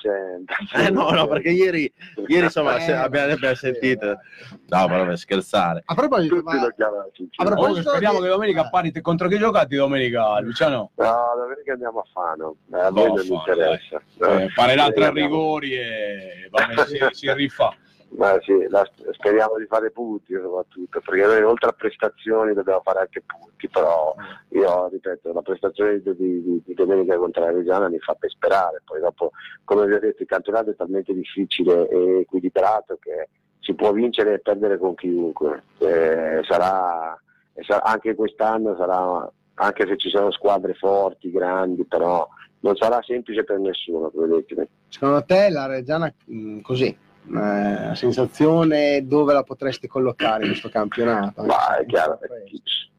eh, 0.77 0.91
no 0.91 1.11
no 1.11 1.27
perché 1.27 1.51
ieri, 1.51 1.93
ieri 2.27 2.45
insomma 2.45 2.77
Eh, 2.77 2.81
se- 2.81 2.93
abbiamo, 2.95 3.33
abbiamo 3.33 3.55
sentito 3.55 4.07
no 4.07 4.87
ma 4.89 4.97
vabbè 4.99 5.17
scherzare 5.17 5.83
A 5.85 5.95
proposito, 5.95 6.37
Tutti 6.37 6.45
ma. 6.45 6.53
A 6.63 6.65
proposito- 6.65 7.55
Comunque, 7.55 7.83
speriamo 7.83 8.17
di- 8.19 8.23
che 8.25 8.29
domenica 8.31 8.65
eh. 8.65 8.69
parli 8.71 9.01
contro 9.03 9.29
chi 9.29 9.37
giocate 9.39 9.77
domenica, 9.77 10.41
Luciano? 10.41 10.91
No, 10.95 11.15
domenica 11.37 11.73
andiamo 11.73 11.99
a 12.01 12.05
Fano, 12.13 12.57
eh, 12.73 12.79
a 12.79 12.91
me 12.91 13.03
non 13.07 13.13
mi 13.15 13.25
Fano, 13.27 13.35
interessa. 13.41 14.01
Eh, 14.43 14.49
fare 14.51 14.75
là 14.75 14.91
tre 14.91 15.11
rigori 15.13 15.73
e 15.75 16.49
vabbè, 16.51 16.87
si, 16.87 16.99
si 17.11 17.33
rifà. 17.35 17.75
Ma 18.13 18.37
sì, 18.43 18.67
la- 18.69 18.89
speriamo 19.13 19.57
di 19.57 19.67
fare 19.67 19.91
punti 19.93 20.35
soprattutto, 20.35 21.01
perché 21.01 21.27
noi 21.27 21.43
oltre 21.43 21.69
a 21.71 21.73
prestazioni 21.73 22.53
dobbiamo 22.55 22.81
fare 22.83 23.01
anche 23.01 23.23
punti, 23.25 23.69
però 23.69 24.15
io 24.49 24.89
ripeto, 24.89 25.33
la 25.33 25.43
prestazione 25.43 26.01
di, 26.03 26.15
di- 26.17 26.63
di 26.65 26.75
domenica 26.75 27.17
contro 27.17 27.45
la 27.45 27.53
Reggiana 27.53 27.89
mi 27.89 27.99
fa 28.01 28.17
ben 28.19 28.29
sperare, 28.31 28.83
poi 28.85 29.01
dopo, 29.01 29.31
come 29.65 29.87
vi 29.87 29.95
ho 29.95 30.01
detto, 30.01 30.23
il 30.23 30.29
campionato 30.29 30.71
è 30.71 30.75
talmente 30.77 31.15
difficile 31.15 31.89
e 31.89 32.19
equilibrato 32.21 32.99
che 33.01 33.29
si 33.61 33.75
può 33.75 33.93
vincere 33.93 34.35
e 34.35 34.39
perdere 34.41 34.77
con 34.79 34.95
chiunque, 34.97 35.63
Eh, 35.79 36.41
sarà, 36.49 37.17
sa- 37.61 37.79
anche 37.85 38.15
quest'anno 38.17 38.75
sarà, 38.77 39.31
anche 39.55 39.87
se 39.87 39.97
ci 39.97 40.09
sono 40.11 40.33
squadre 40.33 40.75
forti, 40.75 41.31
grandi, 41.31 41.85
però 41.85 42.27
non 42.61 42.75
sarà 42.77 43.01
semplice 43.03 43.45
per 43.45 43.59
nessuno, 43.61 44.11
credetemi. 44.11 44.67
secondo 44.89 45.23
te 45.25 45.49
la 45.51 45.67
Reggiana 45.67 46.13
mh, 46.25 46.61
così, 46.61 46.95
eh, 47.35 47.95
sensazione 47.95 49.07
dove 49.07 49.33
la 49.33 49.43
potresti 49.43 49.87
collocare 49.87 50.43
in 50.45 50.51
questo 50.51 50.69
campionato? 50.69 51.43
Ma 51.45 51.77
è 51.79 51.87
chiaro, 51.87 52.19
Sorpresa. 52.21 52.45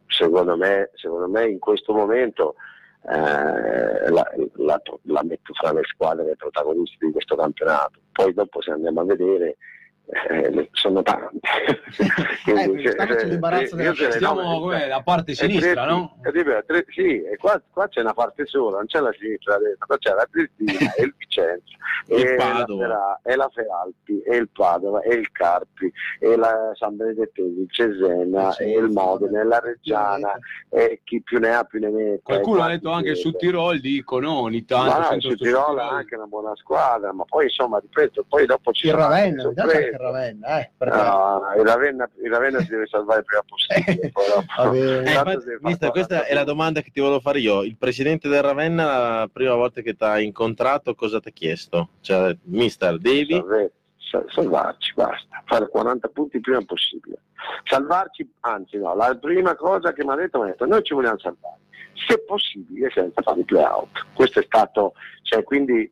secondo 0.07 0.57
me, 0.57 0.89
secondo 0.95 1.27
me 1.27 1.47
in 1.47 1.59
questo 1.59 1.93
momento 1.93 2.55
eh, 3.03 4.09
la, 4.09 4.23
la- 4.55 4.81
la 5.03 5.23
metto 5.23 5.53
fra 5.53 5.71
le 5.73 5.81
squadre 5.83 6.35
protagoniste 6.35 7.05
di 7.05 7.11
questo 7.11 7.35
campionato. 7.35 7.99
Poi 8.11 8.33
dopo 8.33 8.61
se 8.61 8.71
andiamo 8.71 9.01
a 9.01 9.05
vedere 9.05 9.57
eh, 10.29 10.69
sono 10.73 11.01
tante. 11.03 11.39
l'imbarazzo 13.25 13.75
della 13.75 13.91
ne 13.91 14.11
Stiamo 14.11 14.41
nomino- 14.41 14.59
come 14.59 14.87
la 14.87 15.01
parte 15.01 15.31
e 15.31 15.35
sinistra, 15.35 15.83
tre- 15.83 15.91
no? 15.91 16.17
e 16.23 16.31
ripeto, 16.31 16.63
tre- 16.65 16.85
sì, 16.89 17.23
e 17.23 17.37
qua, 17.37 17.61
qua 17.71 17.87
c'è 17.87 18.01
una 18.01 18.13
parte 18.13 18.45
sola, 18.45 18.77
non 18.77 18.85
c'è 18.87 18.99
la 18.99 19.13
sinistra, 19.17 19.57
destra, 19.57 19.85
qua 19.85 19.97
c'è 19.97 20.13
la 20.13 20.27
Cristina 20.29 20.71
e 20.95 21.03
il 21.03 21.13
Vicenza, 21.17 21.63
Il 22.07 22.25
e, 22.27 22.35
Padova. 22.35 22.87
La 22.87 23.19
e 23.23 23.35
la 23.35 23.49
Feralpi, 23.53 24.21
e 24.21 24.35
il 24.35 24.49
Padova, 24.49 25.01
e 25.01 25.13
il 25.15 25.31
Carpi, 25.31 25.91
e 26.19 26.35
la 26.35 26.71
San 26.75 26.95
Benedettese, 26.97 27.59
il 27.59 27.67
Cesena, 27.69 28.55
e 28.57 28.71
il 28.77 28.89
Modena, 28.89 29.41
e 29.41 29.43
la 29.45 29.59
Reggiana, 29.59 30.37
e 30.69 31.01
chi 31.03 31.21
più 31.21 31.39
ne 31.39 31.53
ha 31.53 31.63
più 31.63 31.79
ne 31.79 31.89
mette. 31.89 32.21
Qualcuno 32.23 32.63
ha 32.63 32.67
detto 32.69 32.91
anche 32.91 33.15
su. 33.15 33.31
Tirol, 33.31 33.79
dicono 33.79 34.41
ogni 34.41 34.65
Ma 34.69 34.75
tanto. 34.75 34.97
no, 34.99 35.03
sento 35.05 35.29
su 35.29 35.35
Tirol. 35.35 35.79
anche 35.79 36.15
una 36.15 36.25
buona 36.25 36.55
squadra, 36.55 37.11
ma 37.13 37.23
poi 37.25 37.45
insomma, 37.45 37.79
ripeto, 37.79 38.25
poi 38.27 38.45
dopo 38.45 38.71
ci 38.71 38.87
Il 38.87 38.91
sono 38.91 39.03
Ravenna, 39.03 39.43
Ravenna, 40.01 40.59
eh, 40.59 40.71
perché- 40.77 40.97
No, 40.97 41.41
il 41.57 41.65
Ravenna, 41.65 42.09
il 42.23 42.29
Ravenna 42.31 42.59
si 42.59 42.67
deve 42.69 42.87
salvare 42.87 43.19
il 43.19 43.25
prima 43.25 43.43
possibile. 43.47 44.11
Eh, 44.71 45.11
infatti, 45.11 45.57
mister, 45.61 45.91
questa 45.91 46.15
40 46.17 46.25
è 46.25 46.33
la 46.33 46.43
domanda 46.43 46.81
che 46.81 46.91
ti 46.91 46.99
volevo 46.99 47.19
fare 47.19 47.39
io. 47.39 47.63
Il 47.63 47.77
presidente 47.77 48.27
del 48.29 48.41
Ravenna, 48.41 48.85
la 49.19 49.29
prima 49.31 49.55
volta 49.55 49.81
che 49.81 49.95
ti 49.95 50.03
ha 50.03 50.19
incontrato, 50.19 50.93
cosa 50.95 51.19
ti 51.19 51.29
ha 51.29 51.31
chiesto? 51.31 51.89
Cioè, 52.01 52.35
mister, 52.43 52.97
devi? 52.99 53.33
Salve- 53.33 53.71
salvarci, 54.29 54.93
basta, 54.93 55.41
fare 55.45 55.67
40 55.69 56.07
punti 56.09 56.35
il 56.37 56.41
prima 56.41 56.61
possibile. 56.65 57.21
Salvarci, 57.63 58.29
anzi 58.41 58.77
no, 58.77 58.93
la 58.95 59.15
prima 59.19 59.55
cosa 59.55 59.93
che 59.93 60.03
mi 60.03 60.11
ha 60.11 60.15
detto, 60.15 60.39
mi 60.39 60.45
ha 60.45 60.47
detto 60.49 60.65
noi 60.65 60.83
ci 60.83 60.93
vogliamo 60.93 61.17
salvare, 61.17 61.59
se 62.07 62.19
possibile 62.25 62.89
senza 62.93 63.21
fare 63.21 63.39
i 63.39 63.45
playout. 63.45 64.07
Questo 64.13 64.39
è 64.39 64.43
stato, 64.43 64.93
cioè 65.23 65.43
quindi 65.43 65.89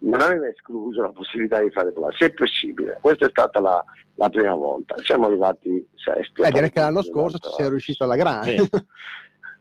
non 0.00 0.20
aveva 0.20 0.48
escluso 0.48 1.02
la 1.02 1.10
possibilità 1.10 1.60
di 1.62 1.70
fare 1.70 1.92
playout, 1.92 2.16
se 2.16 2.32
possibile. 2.32 2.98
Questa 3.00 3.26
è 3.26 3.30
stata 3.30 3.60
la, 3.60 3.84
la 4.14 4.28
prima 4.28 4.54
volta. 4.54 4.96
Siamo 4.98 5.26
arrivati 5.26 5.86
sesti. 5.94 6.42
Eh, 6.42 6.50
direi 6.50 6.70
che 6.70 6.80
l'anno 6.80 7.02
scorso 7.02 7.38
ci 7.38 7.50
sei 7.50 7.68
riuscito 7.68 8.04
alla 8.04 8.16
grande. 8.16 8.56
Sì. 8.56 8.68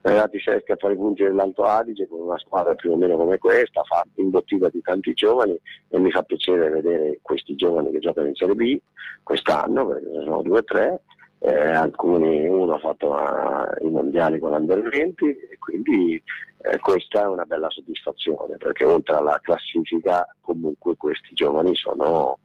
Siamo 0.02 0.16
arrivati 0.16 0.40
sesti 0.40 0.72
a 0.72 0.78
fare 0.78 0.94
i 0.94 0.98
punti 0.98 1.24
dell'Alto 1.24 1.64
Adige 1.64 2.08
con 2.08 2.22
una 2.22 2.40
squadra 2.40 2.74
più 2.74 2.92
o 2.92 2.96
meno 2.96 3.18
come 3.18 3.38
questa, 3.38 3.84
fa- 3.84 4.06
imbottiva 4.16 4.70
di 4.70 4.80
tanti 4.82 5.14
giovani 5.14 5.60
e 5.90 6.00
mi 6.00 6.10
fa 6.10 6.24
piacere 6.24 6.70
vedere 6.70 7.20
questi 7.22 7.56
giovani 7.56 7.92
che 7.92 8.00
giocano 8.00 8.28
in 8.28 8.36
Serie 8.36 8.56
B 8.56 8.80
quest'anno, 9.24 9.88
perché 9.88 10.08
ne 10.08 10.24
sono 10.24 10.42
due 10.42 10.60
o 10.60 10.64
tre, 10.64 11.02
eh, 11.40 11.72
alcuni, 11.72 12.48
uno 12.48 12.74
ha 12.74 12.80
fatto 12.80 13.18
eh, 13.18 13.86
i 13.86 13.90
mondiali 13.90 14.40
con 14.40 14.52
l'Under 14.52 14.82
20 14.82 15.26
e 15.26 15.58
quindi 15.58 16.22
eh, 16.62 16.78
questa 16.80 17.24
è 17.24 17.28
una 17.28 17.46
bella 17.46 17.70
soddisfazione 17.70 18.58
perché 18.58 18.84
oltre 18.84 19.16
alla 19.16 19.40
classifica 19.42 20.28
comunque 20.42 20.98
questi 20.98 21.34
giovani 21.34 21.76
sono, 21.76 22.40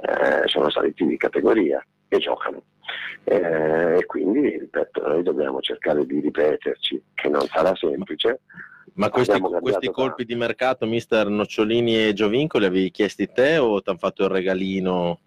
eh, 0.00 0.46
sono 0.46 0.68
saliti 0.68 1.06
di 1.06 1.16
categoria 1.16 1.84
e 2.08 2.18
giocano. 2.18 2.62
Eh, 3.24 3.98
e 3.98 4.04
quindi 4.04 4.58
ripeto, 4.58 5.08
noi 5.08 5.22
dobbiamo 5.22 5.60
cercare 5.60 6.04
di 6.04 6.20
ripeterci, 6.20 7.02
che 7.14 7.28
non 7.30 7.46
sarà 7.46 7.74
semplice. 7.74 8.40
Ma 8.96 9.08
questi, 9.08 9.40
questi 9.40 9.90
colpi 9.90 10.24
tanto. 10.24 10.24
di 10.24 10.34
mercato, 10.36 10.86
mister 10.86 11.28
Nocciolini 11.28 12.08
e 12.08 12.12
Giovinco, 12.12 12.58
li 12.58 12.66
avevi 12.66 12.90
chiesti 12.90 13.32
te 13.32 13.56
o 13.56 13.80
ti 13.80 13.88
hanno 13.88 13.98
fatto 13.98 14.24
il 14.24 14.30
regalino? 14.30 15.20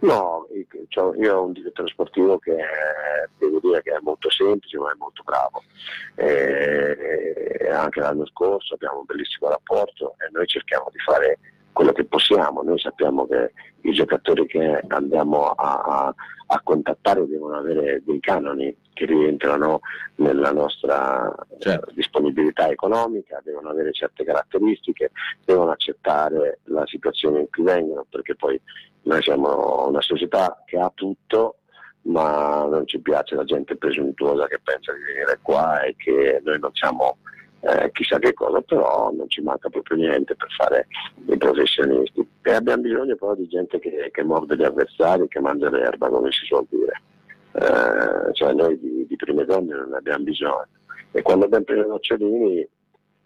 No, 0.00 0.46
cioè, 0.88 1.16
io 1.18 1.36
ho 1.36 1.44
un 1.44 1.52
direttore 1.52 1.88
sportivo 1.88 2.38
che 2.38 2.56
è- 2.56 3.28
devo 3.38 3.58
dire 3.60 3.82
che 3.82 3.92
è 3.92 3.98
molto 4.02 4.30
semplice 4.30 4.78
ma 4.78 4.90
è 4.90 4.94
molto 4.96 5.22
bravo. 5.24 5.62
E- 6.14 7.68
anche 7.70 8.00
l'anno 8.00 8.26
scorso 8.26 8.74
abbiamo 8.74 9.00
un 9.00 9.04
bellissimo 9.04 9.48
rapporto 9.48 10.14
e 10.18 10.28
noi 10.32 10.46
cerchiamo 10.46 10.88
di 10.92 10.98
fare 10.98 11.38
quello 11.72 11.92
che 11.92 12.04
possiamo. 12.04 12.62
Noi 12.62 12.78
sappiamo 12.78 13.26
che 13.26 13.52
i 13.82 13.92
giocatori 13.92 14.46
che 14.46 14.80
andiamo 14.88 15.50
a, 15.50 15.82
a, 16.06 16.14
a 16.46 16.60
contattare 16.62 17.26
devono 17.26 17.56
avere 17.58 18.02
dei 18.04 18.18
canoni 18.20 18.74
che 18.94 19.04
rientrano 19.04 19.80
nella 20.16 20.52
nostra 20.52 21.34
Certo. 21.58 21.90
eh, 21.90 21.94
disponibilità 21.94 22.68
economica, 22.70 23.40
devono 23.44 23.68
avere 23.68 23.92
certe 23.92 24.24
caratteristiche, 24.24 25.10
devono 25.44 25.70
accettare 25.72 26.60
la 26.64 26.86
situazione 26.86 27.40
in 27.40 27.50
cui 27.50 27.64
vengono, 27.64 28.06
perché 28.08 28.34
poi 28.36 28.58
noi 29.06 29.22
siamo 29.22 29.86
una 29.86 30.00
società 30.00 30.62
che 30.66 30.78
ha 30.78 30.90
tutto, 30.92 31.58
ma 32.02 32.64
non 32.64 32.86
ci 32.86 32.98
piace 33.00 33.34
la 33.36 33.44
gente 33.44 33.76
presuntuosa 33.76 34.46
che 34.46 34.60
pensa 34.62 34.92
di 34.92 35.02
venire 35.02 35.38
qua 35.42 35.80
e 35.82 35.94
che 35.96 36.40
noi 36.44 36.58
non 36.58 36.70
siamo 36.72 37.16
eh, 37.60 37.90
chissà 37.92 38.18
che 38.18 38.32
cosa, 38.32 38.60
però 38.62 39.10
non 39.12 39.28
ci 39.28 39.40
manca 39.42 39.68
proprio 39.68 39.96
niente 39.96 40.34
per 40.34 40.48
fare 40.56 40.86
i 41.26 41.36
professionisti. 41.36 42.28
E 42.42 42.52
abbiamo 42.52 42.82
bisogno 42.82 43.14
però 43.16 43.34
di 43.34 43.48
gente 43.48 43.78
che, 43.78 44.10
che 44.12 44.22
morde 44.24 44.56
gli 44.56 44.64
avversari, 44.64 45.28
che 45.28 45.40
mangia 45.40 45.70
l'erba, 45.70 46.08
come 46.08 46.30
si 46.32 46.44
suol 46.44 46.66
dire. 46.68 47.02
Eh, 47.52 48.34
cioè 48.34 48.52
noi 48.52 48.78
di, 48.78 49.06
di 49.06 49.16
prime 49.16 49.44
donne 49.44 49.74
non 49.74 49.88
ne 49.90 49.96
abbiamo 49.96 50.24
bisogno. 50.24 50.68
E 51.12 51.22
quando 51.22 51.44
abbiamo 51.44 51.64
preso 51.64 51.86
Nocciolini, 51.86 52.68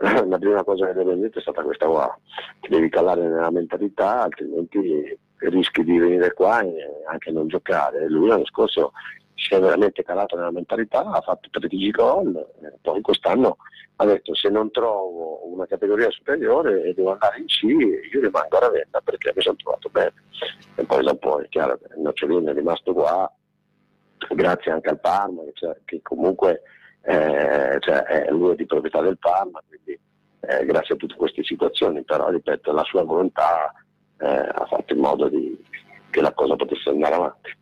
la 0.27 0.39
prima 0.39 0.65
cosa 0.65 0.87
che 0.87 0.93
abbiamo 0.93 1.15
detto 1.15 1.39
è 1.39 1.43
stata 1.43 1.63
questa 1.63 1.87
qua, 1.87 2.19
ti 2.61 2.69
devi 2.69 2.89
calare 2.89 3.21
nella 3.21 3.51
mentalità, 3.51 4.23
altrimenti 4.23 5.19
rischi 5.37 5.85
di 5.85 5.99
venire 5.99 6.33
qua 6.33 6.61
e 6.61 7.03
anche 7.07 7.31
non 7.31 7.49
giocare. 7.49 8.09
Lui 8.09 8.29
l'anno 8.29 8.47
scorso 8.47 8.93
si 9.35 9.55
è 9.55 9.61
veramente 9.61 10.03
calato 10.03 10.37
nella 10.37 10.51
mentalità, 10.51 11.05
ha 11.05 11.21
fatto 11.21 11.49
13 11.51 11.91
gol, 11.91 12.47
poi 12.81 13.01
quest'anno 13.03 13.59
ha 13.97 14.07
detto 14.07 14.35
se 14.35 14.49
non 14.49 14.71
trovo 14.71 15.47
una 15.53 15.67
categoria 15.67 16.11
superiore 16.11 16.83
e 16.83 16.95
devo 16.95 17.13
andare 17.13 17.39
in 17.39 17.47
C, 17.47 17.63
io 17.65 18.21
rimango 18.21 18.57
a 18.57 18.61
Ravenna 18.61 19.01
perché 19.05 19.33
mi 19.35 19.43
sono 19.43 19.57
trovato 19.57 19.91
bene. 19.91 20.15
E 20.77 20.85
poi 20.85 21.05
dopo 21.05 21.41
è 21.41 21.49
chiaro 21.49 21.79
il 21.95 22.01
Nocciolino 22.01 22.51
è 22.51 22.55
rimasto 22.55 22.95
qua, 22.95 23.31
grazie 24.31 24.73
anche 24.73 24.89
al 24.89 25.01
Parma, 25.01 25.43
che 25.85 26.01
comunque 26.03 26.63
eh, 27.03 27.77
cioè, 27.81 28.03
è 28.03 28.31
lui 28.31 28.53
è 28.53 28.57
di 28.57 28.67
proprietà 28.67 29.01
del 29.01 29.19
Parma, 29.19 29.63
quindi 29.67 29.99
eh, 30.41 30.65
grazie 30.65 30.95
a 30.95 30.99
tutte 30.99 31.15
queste 31.15 31.43
situazioni, 31.45 32.03
però 32.03 32.31
ripeto, 32.31 32.73
la 32.73 32.85
sua 32.85 33.03
volontà 33.05 33.73
eh, 34.19 34.27
ha 34.27 34.67
fatto 34.67 34.93
in 34.93 35.01
modo 35.01 35.29
di- 35.29 35.59
che 36.11 36.21
la 36.21 36.33
cosa 36.33 36.57
potesse 36.57 36.91
andare 36.91 37.15
avanti. 37.15 37.59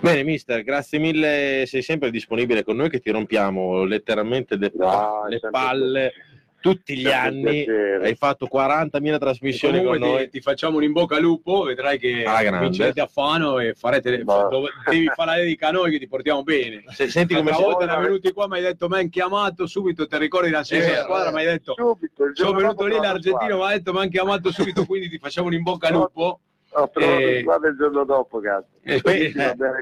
Bene, 0.00 0.22
mister, 0.22 0.62
grazie 0.62 0.98
mille. 0.98 1.64
Sei 1.66 1.82
sempre 1.82 2.10
disponibile 2.10 2.62
con 2.62 2.76
noi 2.76 2.90
che 2.90 3.00
ti 3.00 3.10
rompiamo 3.10 3.84
letteralmente 3.84 4.56
le, 4.56 4.70
No, 4.74 5.24
le 5.26 5.38
sempre 5.40 5.50
palle 5.50 6.12
tutti 6.60 6.96
gli 6.96 7.06
anni. 7.06 7.64
piacere. 7.64 8.06
Hai 8.06 8.14
fatto 8.14 8.48
40.000 8.52 9.18
trasmissioni 9.18 9.82
con 9.82 9.94
ti, 9.94 9.98
noi. 10.00 10.28
ti 10.28 10.40
facciamo 10.40 10.76
un 10.76 10.82
in 10.84 10.92
bocca 10.92 11.16
al 11.16 11.22
lupo, 11.22 11.62
vedrai 11.62 11.98
che 11.98 12.22
grande. 12.22 12.58
vincerete 12.58 13.00
a 13.00 13.06
Fano 13.06 13.58
e 13.58 13.74
farete 13.74 14.22
Ma- 14.24 14.48
dove- 14.48 14.70
devi 14.88 15.06
fare 15.14 15.30
la 15.30 15.36
dedica 15.36 15.68
a 15.68 15.70
noi 15.72 15.90
che 15.90 15.98
ti 15.98 16.08
portiamo 16.08 16.42
bene. 16.42 16.84
Se- 16.88 17.08
senti 17.08 17.34
come 17.34 17.52
si... 17.52 17.62
volta 17.62 17.84
era 17.84 17.96
venuti 17.98 18.32
qua, 18.32 18.48
mi 18.48 18.56
hai 18.56 18.62
detto, 18.62 18.88
mi 18.88 18.98
hanno 18.98 19.08
chiamato 19.08 19.66
subito, 19.66 20.06
ti 20.06 20.18
ricordi 20.18 20.50
la 20.50 20.64
stessa 20.64 20.98
Eh, 21.00 21.02
squadra, 21.02 21.30
mi 21.30 21.38
hai 21.40 21.46
detto, 21.46 21.74
Subito, 21.76 22.24
sono 22.32 22.52
venuto 22.58 22.86
lì 22.86 22.96
l'argentino, 22.96 23.56
mi 23.58 23.64
ha 23.64 23.68
detto, 23.68 23.92
mi 23.92 23.98
hanno 24.00 24.08
chiamato 24.08 24.50
subito, 24.52 24.84
quindi 24.86 25.08
ti 25.08 25.18
facciamo 25.18 25.46
un 25.48 25.54
in 25.54 25.62
bocca 25.62 25.88
al 25.88 25.94
lupo. 25.94 26.40
Ho 26.80 26.90
trovato 26.90 27.66
Eh, 27.66 27.68
il 27.70 27.76
giorno 27.76 28.04
dopo, 28.04 28.40
cazzo. 28.40 28.66
Eh, 28.82 29.00
eh, 29.04 29.32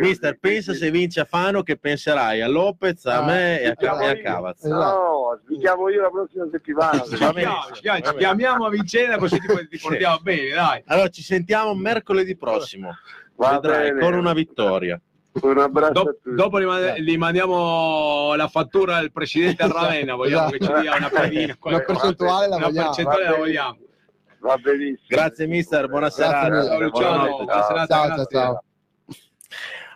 mister, 0.01 0.39
pensa 0.39 0.73
se 0.73 0.91
vince 0.91 1.21
a 1.21 1.25
Fano 1.25 1.63
che 1.63 1.77
penserai 1.77 2.41
a 2.41 2.49
Lopez, 2.49 3.05
a 3.07 3.19
Ah, 3.19 3.25
me 3.25 3.61
e 3.61 3.67
a, 3.69 3.75
chiamo 3.75 4.01
e 4.01 4.09
a. 4.09 4.17
Cavaz. 4.21 4.65
Esatto. 4.65 4.75
No, 4.75 5.41
vi 5.47 5.59
chiamo 5.59 5.89
io 5.91 6.01
la 6.03 6.11
prossima 6.11 6.47
settimana. 6.51 7.03
Ci 7.03 7.15
chiamiamo, 7.17 7.55
ci 7.73 8.15
chiamiamo, 8.17 8.65
a 8.67 8.71
Vicenza 8.71 9.19
così 9.19 9.39
ti, 9.39 9.69
ti 9.69 9.79
portiamo 9.79 10.19
bene, 10.23 10.55
dai. 10.55 10.83
Allora 10.87 11.09
ci 11.09 11.23
sentiamo 11.23 11.75
mercoledì 11.75 12.37
prossimo. 12.37 12.91
Va 13.37 13.53
Vedrai, 13.61 13.89
bene. 13.93 14.01
con 14.01 14.15
una 14.15 14.33
vittoria. 14.33 14.99
Un 15.39 15.59
abbraccio 15.59 16.03
tutti. 16.03 16.35
dopo 16.35 16.59
gli, 16.59 16.65
mand- 16.65 16.97
gli 16.97 17.19
mandiamo 17.19 18.35
la 18.37 18.49
fattura 18.49 18.97
al 18.97 19.13
presidente 19.13 19.63
a 19.65 19.67
Ravenna, 19.71 20.15
vogliamo 20.15 20.51
Esatto. 20.51 20.57
che 20.57 20.65
ci 20.75 20.81
dia 20.81 20.97
una 20.97 21.11
pedina. 21.11 21.57
Una 21.61 21.81
percentuale 21.81 22.49
la 22.49 22.57
una 22.57 22.67
vogliamo. 22.69 22.87
percentuale 22.87 23.25
la 23.25 23.37
vogliamo. 23.37 23.79
Va 24.41 24.57
benissimo. 24.57 25.07
Grazie 25.09 25.47
mister, 25.47 25.89
buona 25.89 26.11
serata. 26.11 26.63
Ciao 26.65 26.79
Luciano, 26.81 26.91
Buonanotte. 26.91 27.45
buona 27.45 27.63
serata, 27.63 27.87
Ciao, 27.87 28.25
ciao. 28.27 28.63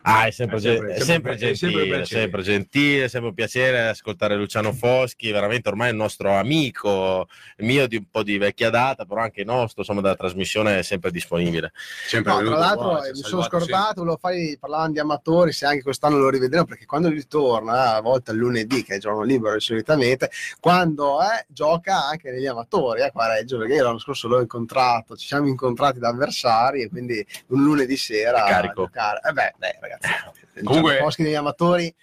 Ah, 0.03 0.27
è 0.27 0.31
sempre, 0.31 0.57
È 0.57 0.61
sempre- 0.61 0.95
è 0.95 1.01
sempre- 1.01 1.37
sempre 1.37 1.37
gentile, 1.37 2.05
sempre 2.07 2.43
gentile, 2.43 3.09
sempre 3.09 3.29
un 3.29 3.35
piacere 3.35 3.89
ascoltare 3.89 4.35
Luciano 4.35 4.73
Foschi, 4.73 5.31
veramente 5.31 5.69
ormai 5.69 5.89
è 5.89 5.91
il 5.91 5.97
nostro 5.97 6.33
amico, 6.33 7.29
mio 7.59 7.87
di 7.87 7.97
un 7.97 8.07
po' 8.11 8.23
di 8.23 8.39
vecchia 8.39 8.71
data, 8.71 9.05
però 9.05 9.21
anche 9.21 9.45
nostro, 9.45 9.81
insomma, 9.83 10.01
della 10.01 10.17
trasmissione 10.17 10.79
è 10.79 10.83
sempre 10.83 11.11
disponibile. 11.11 11.73
Sempre 12.07 12.33
No, 12.33 12.43
tra 12.43 12.57
l'altro 12.59 13.03
ci 13.03 13.09
eh, 13.09 13.13
mi 13.13 13.19
sono 13.23 13.43
scordato, 13.43 14.01
volevo 14.01 14.17
fargli 14.17 14.59
parlavano 14.59 14.93
di 14.93 14.99
amatori, 15.01 15.53
se 15.53 15.67
anche 15.67 15.83
quest'anno 15.83 16.17
lo 16.17 16.31
rivedremo, 16.31 16.65
perché 16.65 16.87
quando 16.87 17.11
lui 17.11 17.27
torna, 17.27 17.95
a 17.97 18.01
volte 18.01 18.31
il 18.31 18.39
lunedì, 18.39 18.83
che 18.83 18.93
è 18.93 18.95
il 18.95 19.01
giorno 19.03 19.23
libero 19.23 19.61
solitamente, 19.61 20.31
quando 20.61 21.21
eh, 21.21 21.45
gioca 21.49 22.07
anche 22.07 22.31
negli 22.31 22.47
amatori, 22.47 23.03
eh, 23.03 23.11
qua 23.13 23.25
a 23.25 23.35
Reggio, 23.35 23.59
perché 23.59 23.75
io 23.75 23.85
l'anno 23.85 23.99
scorso 23.99 24.29
l'ho 24.29 24.41
incontrato, 24.41 25.15
ci 25.15 25.27
siamo 25.27 25.47
incontrati 25.47 25.99
da 25.99 26.09
avversari 26.09 26.81
e 26.83 26.89
quindi 26.89 27.25
un 27.49 27.63
lunedì 27.65 27.99
sera 27.99 28.47
È 28.47 28.49
carico. 28.51 28.83
a 28.83 28.85
giocare. 28.87 29.21
Eh 29.29 29.33
beh, 29.33 29.55
dai, 29.59 29.73
ragazzi, 29.99 30.63
Comunque- 30.63 30.91
Luciano 30.93 31.05
Foschi 31.05 31.23
negli 31.23 31.35
amatori, 31.35 31.95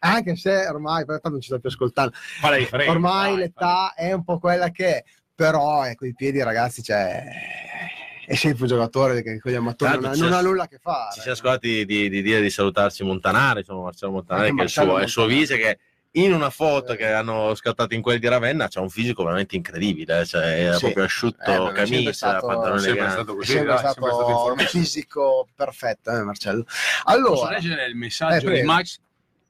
anche 0.00 0.36
se 0.36 0.66
ormai, 0.68 1.04
per 1.04 1.14
tanto 1.20 1.30
non 1.30 1.40
ci 1.40 1.48
sta 1.48 1.58
più 1.58 1.68
ascoltando, 1.68 2.12
Fa 2.40 2.50
la 2.50 2.56
differenza. 2.56 2.92
ormai 2.92 3.30
dai, 3.30 3.36
l'età 3.38 3.94
è 3.94 4.12
un 4.12 4.24
po' 4.24 4.38
quella 4.38 4.70
che 4.70 4.96
è, 4.98 5.04
però 5.34 5.84
ecco 5.84 6.06
i 6.06 6.14
piedi 6.14 6.42
ragazzi 6.42 6.82
cioè, 6.82 7.24
è 8.26 8.34
sempre 8.34 8.62
un 8.62 8.68
giocatore 8.68 9.22
che 9.22 9.40
con 9.40 9.50
gli 9.52 9.54
amatori 9.56 10.00
non 10.00 10.12
non 10.18 10.32
ha 10.32 10.40
nulla 10.40 10.62
a 10.64 10.68
che 10.68 10.78
fare 10.80 11.12
Ci 11.14 11.20
siamo 11.20 11.36
scordati 11.36 11.84
di, 11.84 12.08
di 12.08 12.22
dire 12.22 12.40
di 12.40 12.50
salutarci 12.50 13.02
Montanari, 13.04 13.60
insomma, 13.60 13.82
Marcello 13.84 14.12
Montanari, 14.12 14.48
Anche 14.50 14.56
che 14.56 14.62
è 14.62 14.64
il 14.64 14.70
suo, 14.70 14.82
Marcello 14.84 15.00
è 15.00 15.04
il 15.04 15.10
suo 15.10 15.22
Montanari. 15.22 15.46
vice, 15.46 15.56
che 15.58 15.78
in 16.16 16.32
una 16.32 16.50
foto 16.50 16.92
Eh. 16.92 16.96
che 16.96 17.06
hanno 17.12 17.54
scattato 17.54 17.94
in 17.94 18.02
quel 18.02 18.18
di 18.18 18.28
Ravenna 18.28 18.68
c'ha 18.68 18.80
un 18.80 18.88
fisico 18.90 19.22
veramente 19.24 19.56
incredibile, 19.56 20.20
eh, 20.20 20.24
cioè, 20.26 20.44
era 20.44 20.74
Sì. 20.74 20.80
proprio 20.84 21.04
asciutto, 21.04 21.70
Eh, 21.70 21.72
camicia, 21.72 22.12
stato- 22.12 22.46
pantalone 22.46 22.80
sempre 22.80 23.10
stato 23.10 23.34
così, 23.36 23.50
sempre 23.52 23.68
dai, 23.68 23.78
stato, 23.78 23.94
sempre 23.94 24.10
stato 24.12 24.52
un 24.52 24.58
fisico 24.58 25.48
perfetto 25.54 26.10
eh, 26.10 26.22
Marcello 26.22 26.62
Posso 26.64 27.02
allora 27.04 27.50
leggere 27.50 27.86
il 27.86 27.92
Eh, 27.92 27.96
messaggio 27.96 28.44
prego. 28.46 28.60
di 28.60 28.66
Max? 28.66 28.98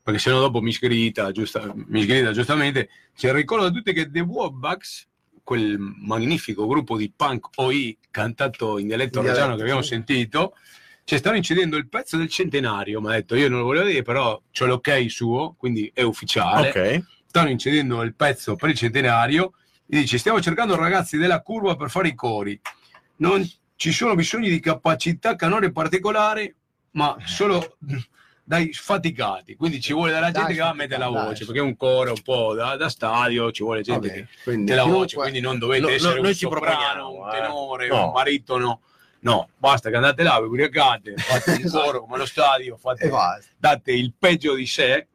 Perché 0.02 0.18
sennò 0.20 0.40
dopo 0.40 0.60
mi 0.60 0.72
scritta, 0.72 1.30
giusta, 1.32 1.72
mi 1.74 2.02
scritta 2.02 2.30
giustamente. 2.32 2.90
Ci 3.16 3.30
ricordo 3.32 3.66
a 3.66 3.70
tutti 3.70 3.92
che 3.94 4.10
The 4.10 4.20
Wobbacks, 4.20 5.06
quel 5.42 5.76
magnifico 5.78 6.66
gruppo 6.66 6.96
di 6.98 7.10
punk 7.14 7.48
OI 7.56 7.96
cantato 8.10 8.78
in 8.78 8.86
dialetto 8.86 9.20
In 9.20 9.26
reggiano 9.26 9.56
che 9.56 9.62
abbiamo 9.62 9.80
sì. 9.82 9.88
sentito, 9.88 10.56
ci 11.04 11.16
stanno 11.18 11.36
incidendo 11.36 11.76
il 11.76 11.88
pezzo 11.88 12.16
del 12.16 12.28
centenario. 12.28 13.00
Mi 13.00 13.08
ha 13.08 13.10
detto, 13.12 13.34
io 13.36 13.48
non 13.48 13.60
lo 13.60 13.64
volevo 13.66 13.86
dire, 13.86 14.02
però 14.02 14.40
c'ho 14.52 14.66
l'ok 14.66 15.04
suo, 15.08 15.54
quindi 15.58 15.90
è 15.94 16.02
ufficiale. 16.02 16.68
Ok, 16.68 17.04
stanno 17.26 17.50
incidendo 17.50 18.00
il 18.02 18.14
pezzo 18.14 18.56
per 18.56 18.70
il 18.70 18.76
centenario 18.76 19.52
e 19.86 19.98
dice 19.98 20.18
stiamo 20.18 20.40
cercando 20.40 20.76
ragazzi 20.76 21.18
della 21.18 21.42
curva 21.42 21.76
per 21.76 21.90
fare 21.90 22.08
i 22.08 22.14
cori 22.14 22.58
non 23.16 23.46
ci 23.76 23.92
sono 23.92 24.14
bisogni 24.14 24.48
di 24.48 24.58
capacità 24.58 25.36
canore 25.36 25.72
particolare 25.72 26.54
ma 26.92 27.14
solo 27.26 27.76
dai 28.42 28.72
sfaticati 28.72 29.56
quindi 29.56 29.80
ci 29.82 29.92
vuole 29.92 30.12
dalla 30.12 30.30
gente 30.30 30.46
Dai 30.48 30.54
che 30.54 30.60
va 30.62 30.68
a 30.70 30.74
mettere 30.74 31.00
la 31.00 31.08
voce 31.08 31.44
dai. 31.44 31.46
perché 31.46 31.58
è 31.58 31.62
un 31.62 31.76
coro 31.76 32.12
un 32.12 32.22
po' 32.22 32.54
da, 32.54 32.76
da 32.76 32.88
stadio 32.88 33.50
ci 33.52 33.62
vuole 33.62 33.82
gente 33.82 34.08
vabbè, 34.08 34.26
che 34.52 34.56
mette 34.56 34.74
la 34.74 34.84
voce 34.84 35.16
quindi 35.16 35.40
non 35.40 35.58
dovete 35.58 35.82
Lo- 35.82 35.88
lo- 35.88 35.94
essere 35.94 36.14
noi 36.20 36.28
un 36.28 36.32
ci 36.34 36.38
soprano 36.40 37.10
un 37.12 37.28
eh. 37.28 37.32
tenore 37.32 37.88
No. 37.88 38.06
un 38.06 38.12
baritono 38.12 38.80
no 39.24 39.48
basta 39.58 39.90
che 39.90 39.96
andate 39.96 40.22
là 40.22 40.38
vi 40.40 40.46
ubriacate 40.46 41.14
fate 41.16 41.60
un 41.62 41.70
coro 41.70 42.00
come 42.00 42.14
allo 42.16 42.26
stadio 42.26 42.76
fate 42.76 43.10
date 43.58 43.92
il 43.92 44.12
peggio 44.18 44.54
di 44.54 44.66
sé 44.66 45.08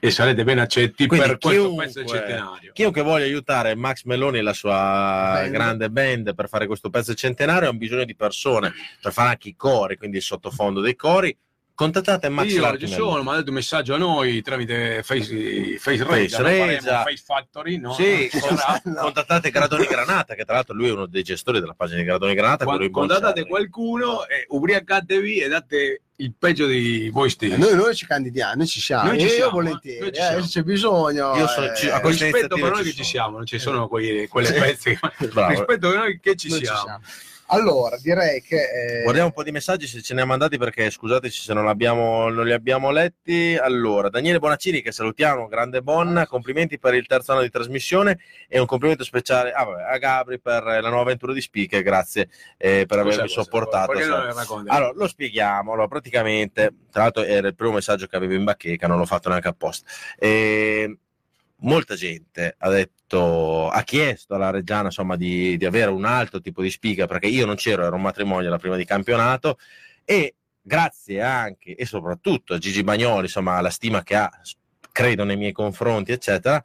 e 0.00 0.10
sarete 0.12 0.44
ben 0.44 0.60
accetti 0.60 1.08
Quindi 1.08 1.26
per 1.26 1.38
questo 1.38 1.60
chiunque- 1.62 1.84
pezzo 1.86 1.98
del 2.00 2.08
centenario. 2.08 2.72
chiunque 2.72 3.02
voglia 3.02 3.24
aiutare 3.24 3.74
Max 3.74 4.04
Meloni 4.04 4.38
e 4.38 4.42
la 4.42 4.52
sua 4.52 4.70
Band. 5.40 5.50
grande 5.50 5.90
band 5.90 6.34
per 6.36 6.48
fare 6.48 6.66
questo 6.68 6.88
pezzo 6.88 7.14
centenario 7.14 7.68
ha 7.68 7.72
bisogno 7.72 8.04
di 8.04 8.14
persone 8.14 8.72
per 9.02 9.12
fare 9.12 9.30
anche 9.30 9.48
i 9.48 9.56
cori, 9.56 9.96
quindi 9.96 10.18
il 10.18 10.22
sottofondo 10.22 10.80
dei 10.80 10.94
cori. 10.94 11.36
Contattate 11.78 12.28
Max 12.28 12.50
Io 12.50 12.76
ci 12.76 12.88
sono, 12.88 13.22
mi 13.22 13.28
ha 13.28 13.34
dato 13.34 13.50
un 13.50 13.54
messaggio 13.54 13.94
a 13.94 13.98
noi 13.98 14.42
tramite 14.42 15.04
Face, 15.04 15.76
face 15.78 16.02
Regia, 16.02 16.38
Face? 16.38 16.66
Regia. 16.66 17.04
Factory, 17.24 17.76
no? 17.78 17.92
Sì. 17.92 18.28
No. 18.82 19.02
contattate 19.02 19.50
Gradoni 19.52 19.86
Granata, 19.86 20.34
che 20.34 20.44
tra 20.44 20.54
l'altro 20.56 20.74
lui 20.74 20.88
è 20.88 20.90
uno 20.92 21.06
dei 21.06 21.22
gestori 21.22 21.60
della 21.60 21.74
pagina 21.74 21.98
di 22.00 22.04
Gradoni 22.04 22.34
Granata. 22.34 22.64
Quando 22.64 22.90
contattate 22.90 23.46
qualcuno, 23.46 24.26
eh, 24.26 24.44
ubriacatevi 24.48 25.38
e 25.38 25.46
date 25.48 26.02
il 26.16 26.34
peggio 26.36 26.66
di 26.66 27.10
voi 27.10 27.30
stessi. 27.30 27.56
noi, 27.56 27.76
noi 27.76 27.94
ci 27.94 28.06
candidiamo 28.06 28.54
noi 28.56 28.66
ci 28.66 28.80
siamo 28.80 29.10
Noi 29.10 29.20
ci 29.20 29.26
io 29.26 29.30
siamo, 29.30 29.50
volentieri 29.52 30.00
noi 30.00 30.12
ci 30.12 30.18
eh, 30.20 30.24
siamo. 30.24 30.42
se 30.42 30.48
c'è 30.48 30.62
bisogno 30.64 31.36
Io 31.36 31.46
sono- 31.46 31.66
eh, 31.70 31.76
ci- 31.76 31.88
a 31.90 32.00
queste 32.00 32.24
Rispetto 32.24 32.56
per 32.56 32.70
noi 32.72 32.78
ci 32.78 32.82
che 32.82 32.88
ci 32.90 32.94
sono. 32.96 33.06
siamo, 33.08 33.36
non 33.36 33.46
ci 33.46 33.58
sono 33.60 33.86
quei- 33.86 34.26
quelle 34.26 34.50
pezzi. 34.52 34.98
Bravo. 35.32 35.48
Rispetto 35.50 35.88
per 35.90 35.96
noi 35.96 36.18
che 36.18 36.34
ci 36.34 36.48
noi 36.48 36.58
ci 36.58 36.64
siamo. 36.64 37.00
Allora, 37.50 37.96
direi 37.96 38.42
che... 38.42 38.56
eh, 38.56 39.02
Guardiamo 39.02 39.28
un 39.28 39.34
po' 39.34 39.42
di 39.42 39.52
messaggi 39.52 39.86
se 39.86 40.02
ce 40.02 40.12
ne 40.12 40.20
ha 40.20 40.24
mandati 40.26 40.58
perché 40.58 40.90
scusateci 40.90 41.40
se 41.42 41.54
non, 41.54 41.64
non 41.64 42.44
li 42.44 42.52
abbiamo 42.52 42.90
letti. 42.90 43.56
Allora, 43.56 44.10
Daniele 44.10 44.38
Bonaccini 44.38 44.82
che 44.82 44.92
salutiamo, 44.92 45.48
grande 45.48 45.80
Bonna, 45.80 46.26
complimenti 46.26 46.78
per 46.78 46.94
il 46.94 47.06
terzo 47.06 47.32
anno 47.32 47.42
di 47.42 47.50
trasmissione 47.50 48.18
e 48.48 48.58
un 48.58 48.66
complimento 48.66 49.02
speciale 49.02 49.52
ah, 49.52 49.64
vabbè, 49.64 49.82
a 49.82 49.98
Gabri 49.98 50.40
per 50.40 50.62
la 50.62 50.88
nuova 50.88 51.02
avventura 51.02 51.32
di 51.32 51.40
speaker, 51.40 51.82
grazie 51.82 52.28
eh, 52.58 52.84
per 52.86 52.98
avermi 52.98 53.22
cos'è? 53.22 53.32
sopportato. 53.32 53.92
Allora, 53.92 54.92
lo 54.94 55.08
spieghiamo. 55.08 55.72
Allora, 55.72 55.88
praticamente, 55.88 56.74
tra 56.90 57.02
l'altro, 57.02 57.22
era 57.22 57.48
il 57.48 57.54
primo 57.54 57.72
messaggio 57.72 58.06
che 58.06 58.16
avevo 58.16 58.34
in 58.34 58.44
bacheca, 58.44 58.86
non 58.86 58.98
l'ho 58.98 59.06
fatto 59.06 59.30
neanche 59.30 59.48
apposta. 59.48 59.88
E 60.18 60.98
molta 61.60 61.94
gente 61.94 62.54
ha 62.58 62.68
detto, 62.68 62.97
ha 63.16 63.82
chiesto 63.82 64.34
alla 64.34 64.50
Reggiana 64.50 64.86
insomma 64.86 65.16
di, 65.16 65.56
di 65.56 65.64
avere 65.64 65.90
un 65.90 66.04
altro 66.04 66.40
tipo 66.40 66.60
di 66.60 66.70
speaker 66.70 67.06
perché 67.06 67.26
io 67.26 67.46
non 67.46 67.56
c'ero, 67.56 67.84
era 67.84 67.96
un 67.96 68.02
matrimonio 68.02 68.50
la 68.50 68.58
prima 68.58 68.76
di 68.76 68.84
campionato 68.84 69.58
e 70.04 70.34
grazie 70.60 71.22
anche 71.22 71.74
e 71.74 71.86
soprattutto 71.86 72.54
a 72.54 72.58
Gigi 72.58 72.84
Bagnoli, 72.84 73.22
insomma, 73.22 73.56
alla 73.56 73.70
stima 73.70 74.02
che 74.02 74.14
ha, 74.14 74.30
credo 74.92 75.24
nei 75.24 75.36
miei 75.36 75.52
confronti, 75.52 76.12
eccetera, 76.12 76.62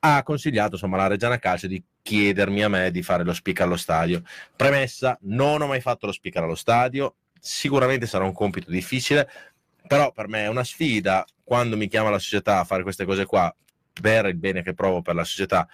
ha 0.00 0.22
consigliato 0.22 0.74
insomma 0.74 0.96
alla 0.96 1.06
Reggiana 1.06 1.38
Calcio 1.38 1.66
di 1.66 1.82
chiedermi 2.02 2.62
a 2.62 2.68
me 2.68 2.90
di 2.90 3.02
fare 3.02 3.22
lo 3.22 3.32
speaker 3.32 3.66
allo 3.66 3.76
stadio. 3.76 4.22
Premessa, 4.56 5.16
non 5.22 5.62
ho 5.62 5.66
mai 5.66 5.80
fatto 5.80 6.06
lo 6.06 6.12
speaker 6.12 6.42
allo 6.42 6.54
stadio, 6.54 7.14
sicuramente 7.38 8.06
sarà 8.06 8.24
un 8.24 8.32
compito 8.32 8.70
difficile, 8.70 9.28
però 9.86 10.10
per 10.12 10.28
me 10.28 10.44
è 10.44 10.48
una 10.48 10.64
sfida. 10.64 11.24
Quando 11.44 11.76
mi 11.76 11.88
chiama 11.88 12.10
la 12.10 12.18
società 12.18 12.60
a 12.60 12.64
fare 12.64 12.82
queste 12.82 13.04
cose 13.04 13.26
qua, 13.26 13.54
per 14.00 14.26
il 14.26 14.36
bene 14.36 14.62
che 14.62 14.74
provo 14.74 15.02
per 15.02 15.14
la 15.14 15.24
società, 15.24 15.66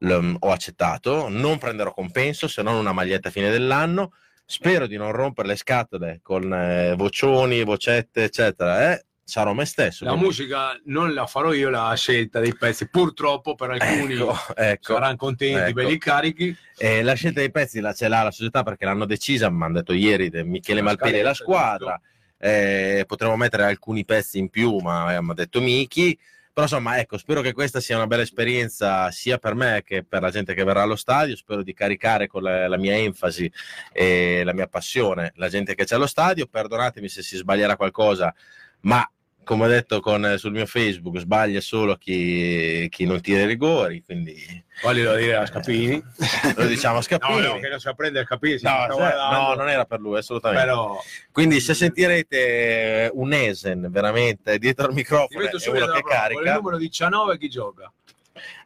ho 0.00 0.50
accettato. 0.52 1.28
Non 1.28 1.58
prenderò 1.58 1.92
compenso 1.92 2.48
se 2.48 2.62
non 2.62 2.74
una 2.74 2.92
maglietta 2.92 3.28
a 3.28 3.30
fine 3.32 3.50
dell'anno. 3.50 4.12
Spero 4.44 4.86
di 4.86 4.96
non 4.96 5.12
rompere 5.12 5.48
le 5.48 5.56
scatole 5.56 6.20
con 6.22 6.52
eh, 6.52 6.94
vocioni, 6.96 7.62
vocette, 7.64 8.24
eccetera. 8.24 8.92
eh. 8.92 9.02
Sarò 9.28 9.52
me 9.52 9.66
stesso. 9.66 10.04
La 10.04 10.12
Quindi- 10.12 10.28
musica 10.28 10.80
non 10.86 11.12
la 11.12 11.26
farò 11.26 11.52
io 11.52 11.68
la 11.68 11.92
scelta 11.94 12.40
dei 12.40 12.56
pezzi, 12.56 12.88
purtroppo 12.88 13.54
per 13.54 13.68
alcuni 13.72 14.14
Ecco, 14.14 14.34
ecco. 14.54 14.94
saranno 14.94 15.16
contenti, 15.16 15.60
Ecco. 15.60 15.72
belli 15.74 15.98
carichi. 15.98 16.56
Eh, 16.78 17.02
la 17.02 17.12
scelta 17.12 17.40
dei 17.40 17.50
pezzi 17.50 17.80
la 17.80 17.92
ce 17.92 18.08
l'ha 18.08 18.22
la 18.22 18.30
società 18.30 18.62
perché 18.62 18.86
l'hanno 18.86 19.04
decisa, 19.04 19.50
mi 19.50 19.62
hanno 19.64 19.74
detto 19.74 19.92
ieri 19.92 20.30
Michele 20.44 20.78
La 20.80 20.86
Malpeli 20.86 21.18
e 21.18 21.22
la 21.22 21.34
squadra. 21.34 22.00
Eh, 22.38 23.04
potremmo 23.06 23.36
mettere 23.36 23.64
alcuni 23.64 24.06
pezzi 24.06 24.38
in 24.38 24.48
più, 24.48 24.78
ma 24.78 25.14
eh, 25.14 25.20
mi 25.20 25.30
ha 25.32 25.34
detto 25.34 25.60
Miki. 25.60 26.18
Però 26.58 26.68
insomma, 26.68 26.98
ecco, 26.98 27.18
spero 27.18 27.40
che 27.40 27.52
questa 27.52 27.78
sia 27.78 27.94
una 27.94 28.08
bella 28.08 28.22
esperienza 28.22 29.12
sia 29.12 29.38
per 29.38 29.54
me 29.54 29.84
che 29.86 30.02
per 30.02 30.22
la 30.22 30.30
gente 30.30 30.54
che 30.54 30.64
verrà 30.64 30.82
allo 30.82 30.96
stadio. 30.96 31.36
Spero 31.36 31.62
di 31.62 31.72
caricare 31.72 32.26
con 32.26 32.42
la, 32.42 32.66
la 32.66 32.76
mia 32.76 32.96
enfasi 32.96 33.48
e 33.92 34.42
la 34.42 34.52
mia 34.52 34.66
passione 34.66 35.30
la 35.36 35.48
gente 35.48 35.76
che 35.76 35.84
c'è 35.84 35.94
allo 35.94 36.08
stadio. 36.08 36.48
Perdonatemi 36.48 37.08
se 37.08 37.22
si 37.22 37.36
sbaglierà 37.36 37.76
qualcosa, 37.76 38.34
ma 38.80 39.08
come 39.48 39.64
ho 39.64 39.68
detto 39.68 40.00
con- 40.00 40.34
sul 40.36 40.52
mio 40.52 40.66
Facebook, 40.66 41.16
sbaglia 41.20 41.62
solo 41.62 41.96
chi, 41.96 42.86
chi 42.90 43.06
non 43.06 43.18
tira 43.22 43.40
i 43.40 43.46
rigori. 43.46 44.02
Quindi 44.04 44.36
Voglio 44.82 45.16
dire 45.16 45.36
a 45.36 45.46
Scapini. 45.46 46.02
lo 46.54 46.66
diciamo 46.66 46.96
a 46.96 46.98
No, 46.98 47.02
Scappini. 47.02 47.40
no, 47.40 47.58
che 47.58 47.68
non 47.70 47.80
sa 47.80 47.94
prendere 47.94 48.26
Scapini. 48.26 48.58
si 48.58 48.64
No, 48.66 48.86
guardando. 48.90 49.36
no, 49.38 49.54
non 49.54 49.68
era 49.70 49.86
per 49.86 50.00
lui, 50.00 50.18
assolutamente. 50.18 50.64
Però 50.66 51.00
Quindi 51.32 51.60
se 51.60 51.72
sentirete 51.72 53.10
un 53.14 53.32
Esen 53.32 53.88
veramente 53.90 54.58
dietro 54.58 54.86
al 54.86 54.92
microfono 54.92 55.44
e 55.48 55.58
subito 55.58 55.84
uno 55.84 55.94
che. 55.94 56.02
Con 56.02 56.10
il 56.10 56.16
carica, 56.16 56.54
numero 56.54 56.76
19 56.76 57.38
chi 57.38 57.48
gioca? 57.48 57.90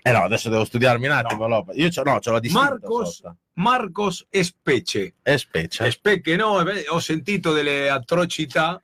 eh 0.03 0.11
no, 0.11 0.25
adesso 0.25 0.49
devo 0.49 0.65
studiarmi 0.65 1.07
un 1.07 1.13
attimo. 1.13 1.47
Lopez. 1.47 1.77
Io 1.77 1.89
c'ho, 1.91 2.03
no, 2.03 2.19
c'ho 2.19 2.33
la 2.33 2.41
Marcos-. 2.51 3.23
Marcos. 3.55 4.27
È 4.29 4.43
specie. 4.43 5.15
Especche 5.23 6.35
no, 6.35 6.69
eh, 6.69 6.87
ho 6.89 6.99
sentito 6.99 7.53
delle 7.53 7.89
atrocità. 7.89 8.83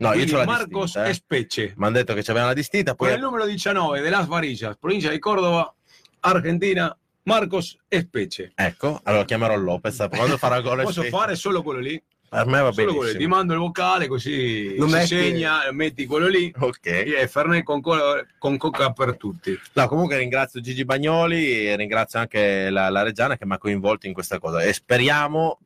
No, 0.00 0.08
io 0.08 0.14
quindi 0.14 0.32
la 0.32 0.44
Marcos 0.44 0.82
distinta. 0.84 1.06
Eh. 1.06 1.10
Espece. 1.10 1.74
Mi 1.76 1.84
hanno 1.86 1.96
detto 1.96 2.14
che 2.14 2.22
c'aveva 2.22 2.46
la 2.46 2.52
distinta, 2.54 2.94
Con 2.94 3.06
poi 3.06 3.16
il 3.16 3.22
numero 3.22 3.44
19 3.46 4.00
de 4.00 4.10
Las 4.10 4.26
Varillas, 4.26 4.76
provincia 4.78 5.10
di 5.10 5.18
Córdoba, 5.18 5.72
Argentina, 6.20 6.96
Marcos 7.24 7.76
Espece. 7.88 8.52
ecco, 8.54 9.00
allora 9.04 9.24
chiamerò 9.24 9.56
Lopez 9.56 10.06
quando 10.08 10.36
farà 10.38 10.60
gol 10.60 10.82
Posso 10.82 11.00
Spezia. 11.00 11.18
fare 11.18 11.34
solo 11.36 11.62
quello 11.62 11.80
lì? 11.80 12.02
Per 12.30 12.44
me 12.46 12.60
va 12.60 12.70
lì. 12.74 13.16
Ti 13.16 13.26
mando 13.26 13.54
il 13.54 13.58
vocale 13.58 14.06
così 14.06 14.76
Lo 14.76 14.86
si 14.86 14.92
metti- 14.92 15.06
segna, 15.06 15.60
metti 15.72 16.04
quello 16.04 16.26
lì. 16.28 16.52
Ok. 16.58 16.86
E 16.86 17.26
Fernet 17.26 17.62
con, 17.64 17.80
co- 17.80 18.22
con 18.38 18.56
coca 18.58 18.92
per 18.92 19.16
tutti. 19.16 19.58
No, 19.72 19.88
comunque 19.88 20.18
ringrazio 20.18 20.60
Gigi 20.60 20.84
Bagnoli 20.84 21.66
e 21.68 21.76
ringrazio 21.76 22.18
anche 22.18 22.68
la, 22.68 22.90
la 22.90 23.02
Reggiana 23.02 23.36
che 23.38 23.46
mi 23.46 23.54
ha 23.54 23.58
coinvolto 23.58 24.06
in 24.06 24.12
questa 24.12 24.38
cosa 24.38 24.60
e 24.62 24.72
speriamo 24.74 25.58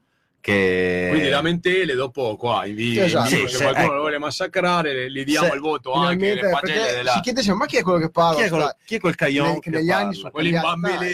che 0.43 1.07
Quindi 1.11 1.29
lamentele 1.29 1.95
dopo 1.95 2.35
qua 2.37 2.67
in 2.67 2.75
video. 2.75 3.05
Esatto. 3.05 3.29
se 3.29 3.47
sì, 3.47 3.57
qualcuno 3.59 3.85
ecco. 3.85 3.93
lo 3.95 4.01
vuole 4.01 4.19
massacrare, 4.19 5.09
gli 5.11 5.23
diamo 5.23 5.47
Se- 5.49 5.55
il 5.55 5.61
voto 5.61 5.93
anche 5.93 6.35
della 6.35 7.13
si 7.13 7.21
chiede 7.21 7.41
sempre, 7.43 7.61
ma 7.61 7.67
chi 7.67 7.77
è 7.77 7.83
quello 7.83 7.99
che 8.01 8.11
parla? 8.11 8.39
chi 8.41 8.43
è, 8.47 8.49
quello- 8.49 8.65
Stai- 8.65 8.77
chi 8.85 8.95
è 8.97 8.99
quel 9.01 9.15
caglion 9.15 9.55
che 9.55 9.61
che 9.61 9.71
negli 9.71 9.89
parla? 9.89 10.05
anni 10.05 10.15
sono 10.17 10.31
quelli 10.33 10.51
bambini 10.51 11.11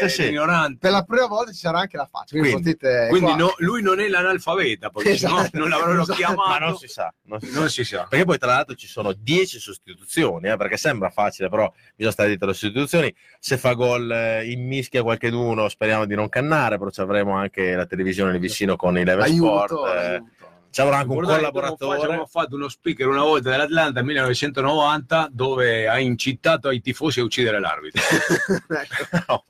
Sì, 0.00 0.08
sì. 0.08 0.26
ignoranti. 0.28 0.78
Per 0.78 0.90
la 0.90 1.02
prima 1.04 1.26
volta 1.26 1.52
ci 1.52 1.58
sarà 1.58 1.78
anche 1.78 1.96
la 1.96 2.08
faccia. 2.10 2.36
Quindi, 2.36 2.50
Quindi- 2.50 2.76
potete, 2.76 3.06
Quindi 3.10 3.34
no, 3.36 3.54
lui 3.58 3.80
non 3.80 4.00
è 4.00 4.08
l'analfabeta, 4.08 4.90
perché 4.90 5.10
Esatto. 5.12 5.56
non 5.56 5.68
l'avrebbero 5.68 6.02
Esatto. 6.02 6.18
chiamato. 6.18 6.48
ma 6.48 6.58
non 6.58 6.76
si 6.76 6.88
sa, 6.88 7.14
non 7.26 7.38
si 7.40 7.46
sa. 7.46 7.58
Non 7.60 7.70
si 7.70 7.84
sa. 7.84 8.06
Perché 8.08 8.24
poi 8.24 8.38
tra 8.38 8.48
l'altro 8.48 8.74
ci 8.74 8.88
sono 8.88 9.12
10 9.16 9.60
sostituzioni, 9.60 10.48
eh, 10.48 10.56
perché 10.56 10.76
sembra 10.76 11.10
facile, 11.10 11.48
però 11.48 11.72
bisogna 11.94 12.12
stare 12.12 12.28
dietro 12.30 12.48
le 12.48 12.54
sostituzioni. 12.54 13.14
Se 13.44 13.58
fa 13.58 13.74
gol 13.74 14.10
eh, 14.10 14.50
in 14.50 14.66
mischia 14.66 15.02
qualcheduno, 15.02 15.68
speriamo 15.68 16.06
di 16.06 16.14
non 16.14 16.30
cannare, 16.30 16.78
però 16.78 16.88
ci 16.88 17.02
avremo 17.02 17.36
anche 17.36 17.74
la 17.74 17.84
televisione 17.84 18.32
lì 18.32 18.38
vicino 18.38 18.74
con 18.74 18.96
i 18.96 19.04
Level 19.04 19.20
Aiuto, 19.24 19.66
Sport. 19.66 19.86
eh, 19.86 19.98
aiuto. 19.98 20.48
ci 20.70 20.80
avrà 20.80 20.96
anche 20.96 21.10
un 21.10 21.18
che 21.18 21.26
collaboratore. 21.26 22.02
Abbiamo 22.04 22.24
fatto 22.24 22.54
uno 22.56 22.70
speaker 22.70 23.06
una 23.06 23.20
volta 23.20 23.50
dell'Atlanta 23.50 23.96
nel 23.96 24.04
1990 24.04 25.28
dove 25.30 25.86
ha 25.86 25.98
incitato 25.98 26.70
i 26.70 26.80
tifosi 26.80 27.20
a 27.20 27.24
uccidere 27.24 27.60
l'arbitro. 27.60 28.00
Ecco. 28.66 29.44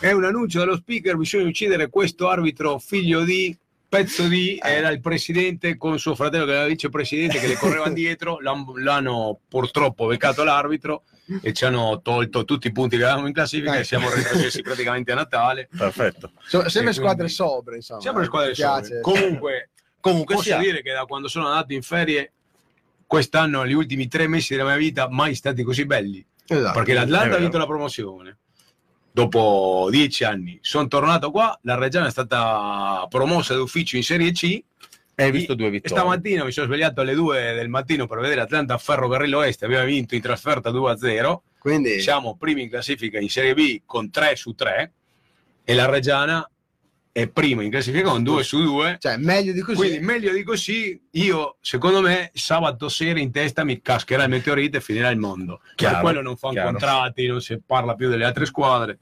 È 0.00 0.12
un 0.12 0.24
annuncio 0.24 0.60
dello 0.60 0.76
speaker, 0.76 1.18
bisogna 1.18 1.46
uccidere 1.46 1.90
questo 1.90 2.30
arbitro 2.30 2.78
figlio 2.78 3.22
di 3.22 3.54
pezzo 3.86 4.28
di 4.28 4.58
era 4.62 4.88
il 4.88 5.02
presidente 5.02 5.76
con 5.76 5.98
suo 5.98 6.14
fratello 6.14 6.46
che 6.46 6.52
era 6.54 6.64
vicepresidente 6.64 7.38
che 7.38 7.48
le 7.48 7.56
correvano 7.56 7.92
dietro, 7.92 8.38
l'han- 8.40 8.64
l'hanno 8.76 9.40
purtroppo 9.46 10.06
beccato 10.06 10.42
l'arbitro 10.42 11.02
e 11.42 11.52
ci 11.52 11.64
hanno 11.64 12.00
tolto 12.02 12.44
tutti 12.44 12.68
i 12.68 12.72
punti 12.72 12.96
che 12.96 13.04
avevamo 13.04 13.26
in 13.26 13.32
classifica 13.32 13.76
e 13.78 13.84
siamo 13.84 14.08
retrocessi 14.08 14.62
praticamente 14.62 15.12
a 15.12 15.16
Natale. 15.16 15.68
Perfetto. 15.76 16.32
Sono 16.46 16.68
sempre 16.68 16.90
E 16.90 16.94
squadre 16.94 17.16
quindi- 17.16 17.32
sobre, 17.32 17.76
insomma. 17.76 18.00
Sempre 18.00 18.20
le 18.22 18.26
squadre 18.28 18.54
sobre. 18.54 19.00
Comunque, 19.00 19.70
Comunque 20.00 20.34
posso 20.36 20.46
sia, 20.48 20.58
dire 20.58 20.82
che 20.82 20.92
da 20.92 21.04
quando 21.04 21.26
sono 21.28 21.48
andato 21.48 21.72
in 21.72 21.82
ferie 21.82 22.32
quest'anno, 23.06 23.66
gli 23.66 23.72
ultimi 23.72 24.06
tre 24.08 24.28
mesi 24.28 24.54
della 24.54 24.68
mia 24.68 24.76
vita, 24.76 25.08
mai 25.08 25.34
stati 25.34 25.62
così 25.62 25.84
belli. 25.84 26.24
Esatto. 26.46 26.74
Perché 26.78 26.92
l'Atlanta 26.94 27.36
ha 27.36 27.38
vinto 27.38 27.58
la 27.58 27.66
promozione. 27.66 28.38
Dopo 29.10 29.88
dieci 29.90 30.24
anni 30.24 30.58
sono 30.60 30.86
tornato 30.88 31.30
qua, 31.30 31.58
la 31.62 31.74
Reggiana 31.76 32.06
è 32.06 32.10
stata 32.10 33.06
promossa 33.08 33.54
d'ufficio 33.54 33.96
in 33.96 34.02
Serie 34.02 34.30
C. 34.32 34.62
hai 35.24 35.30
visto 35.30 35.54
due 35.54 35.70
vittorie. 35.70 35.96
stamattina 35.96 36.44
mi 36.44 36.52
sono 36.52 36.66
svegliato 36.66 37.00
alle 37.00 37.14
2 37.14 37.54
del 37.54 37.68
mattino 37.68 38.06
per 38.06 38.18
vedere 38.18 38.42
Atlanta 38.42 38.76
Ferrocarril 38.78 39.34
Oeste, 39.34 39.64
aveva 39.64 39.84
vinto 39.84 40.14
in 40.14 40.20
trasferta 40.20 40.70
2-0. 40.70 41.36
Quindi, 41.58 42.00
Siamo 42.00 42.36
primi 42.36 42.62
in 42.62 42.68
classifica 42.68 43.18
in 43.18 43.28
Serie 43.28 43.54
B 43.54 43.82
con 43.84 44.10
3 44.10 44.36
su 44.36 44.54
3 44.54 44.92
e 45.64 45.74
la 45.74 45.86
Reggiana 45.86 46.48
è 47.10 47.28
prima 47.28 47.62
in 47.62 47.70
classifica 47.70 48.10
con 48.10 48.22
2 48.22 48.42
su 48.42 48.62
2. 48.62 48.98
cioè, 49.00 49.16
meglio 49.16 49.52
di 49.52 49.60
così. 49.60 49.76
Quindi 49.76 50.00
meglio 50.00 50.32
di 50.32 50.42
così, 50.42 51.00
io 51.12 51.56
secondo 51.62 52.02
me 52.02 52.30
sabato 52.34 52.90
sera 52.90 53.18
in 53.18 53.32
testa 53.32 53.64
mi 53.64 53.80
cascherà 53.80 54.24
il 54.24 54.28
meteorite 54.28 54.76
e 54.76 54.80
finirà 54.82 55.08
il 55.08 55.18
mondo. 55.18 55.62
Chiaro, 55.76 55.94
per 55.94 56.02
quello 56.04 56.20
non 56.20 56.36
fanno 56.36 56.52
chiaro. 56.52 56.70
contratti, 56.70 57.26
non 57.26 57.40
si 57.40 57.58
parla 57.64 57.94
più 57.94 58.10
delle 58.10 58.26
altre 58.26 58.44
squadre. 58.44 58.98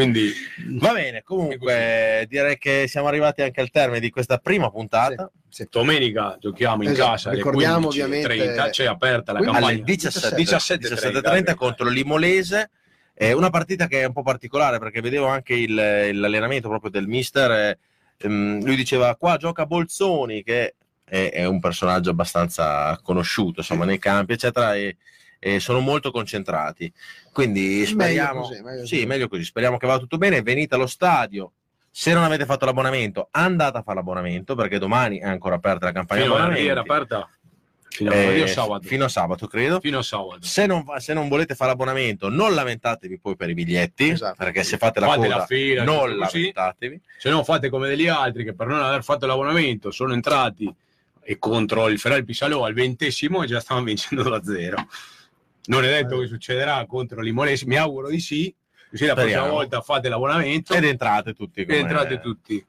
Quindi 0.00 0.30
Va 0.78 0.92
bene, 0.92 1.22
comunque 1.22 2.26
direi 2.28 2.58
che 2.58 2.84
siamo 2.86 3.08
arrivati 3.08 3.40
anche 3.40 3.62
al 3.62 3.70
termine 3.70 3.98
di 3.98 4.10
questa 4.10 4.36
prima 4.36 4.68
puntata. 4.70 5.30
Sì. 5.48 5.66
domenica 5.70 6.36
giochiamo 6.38 6.82
in 6.82 6.90
Esatto, 6.90 7.10
casa 7.12 7.28
alle 7.30 7.38
ricordiamo 7.38 7.88
15.30, 7.88 8.04
ovviamente- 8.04 8.70
c'è 8.72 8.84
aperta 8.84 9.32
la 9.32 9.38
Quindi- 9.38 9.56
campagna. 9.56 9.74
alle 9.78 9.84
17, 9.84 10.34
17:30, 10.36 10.88
17:30 11.22 11.54
contro 11.54 11.88
l'Imolese. 11.88 12.70
È 13.14 13.32
una 13.32 13.48
partita 13.48 13.86
che 13.86 14.02
è 14.02 14.04
un 14.04 14.12
po' 14.12 14.22
particolare 14.22 14.78
perché 14.78 15.00
vedevo 15.00 15.28
anche 15.28 15.54
il- 15.54 15.74
l'allenamento 15.74 16.68
proprio 16.68 16.90
del 16.90 17.06
mister. 17.06 17.50
eh, 17.50 17.78
ehm, 18.18 18.62
lui 18.66 18.76
diceva 18.76 19.16
qua 19.16 19.38
gioca 19.38 19.64
Bolzoni 19.64 20.42
che 20.42 20.74
è, 21.06 21.30
è 21.32 21.46
un 21.46 21.58
personaggio 21.58 22.10
abbastanza 22.10 23.00
conosciuto 23.02 23.60
insomma 23.60 23.86
nei 23.86 23.98
campi 23.98 24.34
eccetera 24.34 24.74
e, 24.74 24.96
e 25.38 25.60
sono 25.60 25.80
molto 25.80 26.10
concentrati. 26.10 26.92
Quindi 27.32 27.60
Meglio 27.60 27.86
speriamo, 27.86 28.40
così, 28.42 28.62
meglio 28.62 28.86
sì, 28.86 28.94
così. 28.96 29.06
meglio 29.06 29.28
così. 29.28 29.44
Speriamo 29.44 29.76
che 29.76 29.86
vada 29.86 29.98
tutto 30.00 30.18
bene. 30.18 30.42
Venite 30.42 30.74
allo 30.74 30.86
stadio. 30.86 31.52
Se 31.90 32.12
non 32.12 32.24
avete 32.24 32.44
fatto 32.44 32.64
l'abbonamento, 32.66 33.28
andate 33.30 33.78
a 33.78 33.82
fare 33.82 33.96
l'abbonamento 33.96 34.54
perché 34.54 34.78
domani 34.78 35.18
è 35.18 35.24
ancora 35.26 35.54
aperta 35.54 35.86
la 35.86 35.92
campagna 35.92 36.22
Fino 36.22 36.34
a 36.36 36.58
era 36.58 36.80
aperta. 36.80 37.28
Fino 37.88 38.10
a 38.10 38.14
Eh, 38.14 38.46
sabato. 38.48 38.86
fino 38.86 39.04
a 39.06 39.08
sabato, 39.08 39.46
credo. 39.46 39.80
Fino 39.80 39.98
a 39.98 40.02
sabato. 40.02 40.40
Se 40.42 40.66
non, 40.66 40.84
se 40.98 41.14
non 41.14 41.28
volete 41.28 41.54
fare 41.54 41.70
abbonamento, 41.72 42.28
non 42.28 42.52
lamentatevi 42.54 43.18
poi 43.18 43.36
per 43.36 43.48
i 43.48 43.54
biglietti, 43.54 44.10
Esatto. 44.10 44.34
perché 44.36 44.62
se 44.64 44.76
fate 44.76 45.00
la 45.00 45.06
Fate 45.06 45.18
coda, 45.20 45.36
la 45.36 45.46
fila, 45.46 45.84
non 45.84 46.18
lamentatevi. 46.18 47.00
Se 47.16 47.30
no 47.30 47.42
fate 47.42 47.70
come 47.70 47.88
degli 47.88 48.06
altri 48.08 48.44
che 48.44 48.52
per 48.52 48.66
non 48.66 48.82
aver 48.82 49.02
fatto 49.02 49.24
l'abbonamento 49.24 49.90
sono 49.90 50.12
entrati 50.12 50.70
e 51.22 51.38
contro 51.38 51.88
il 51.88 51.98
Ferrari 51.98 52.24
Pisalò 52.24 52.64
al 52.66 52.74
ventesimo 52.74 53.42
e 53.42 53.46
già 53.46 53.60
stavano 53.60 53.86
vincendo 53.86 54.22
2-0. 54.24 54.74
Non 55.66 55.84
è 55.84 55.88
detto 55.88 56.18
che 56.18 56.26
succederà 56.26 56.84
contro 56.86 57.20
l'Imolese, 57.20 57.66
mi 57.66 57.76
auguro 57.76 58.08
di 58.08 58.20
sì. 58.20 58.54
Così 58.88 59.04
la 59.04 59.14
prossima 59.14 59.32
Speriamo. 59.34 59.56
volta 59.58 59.80
fate 59.80 60.08
l'abbonamento 60.08 60.72
Ed 60.74 60.84
entrate 60.84 61.32
tutti. 61.34 61.64
come- 61.66 61.78
entrate 61.78 62.20
tutti. 62.20 62.64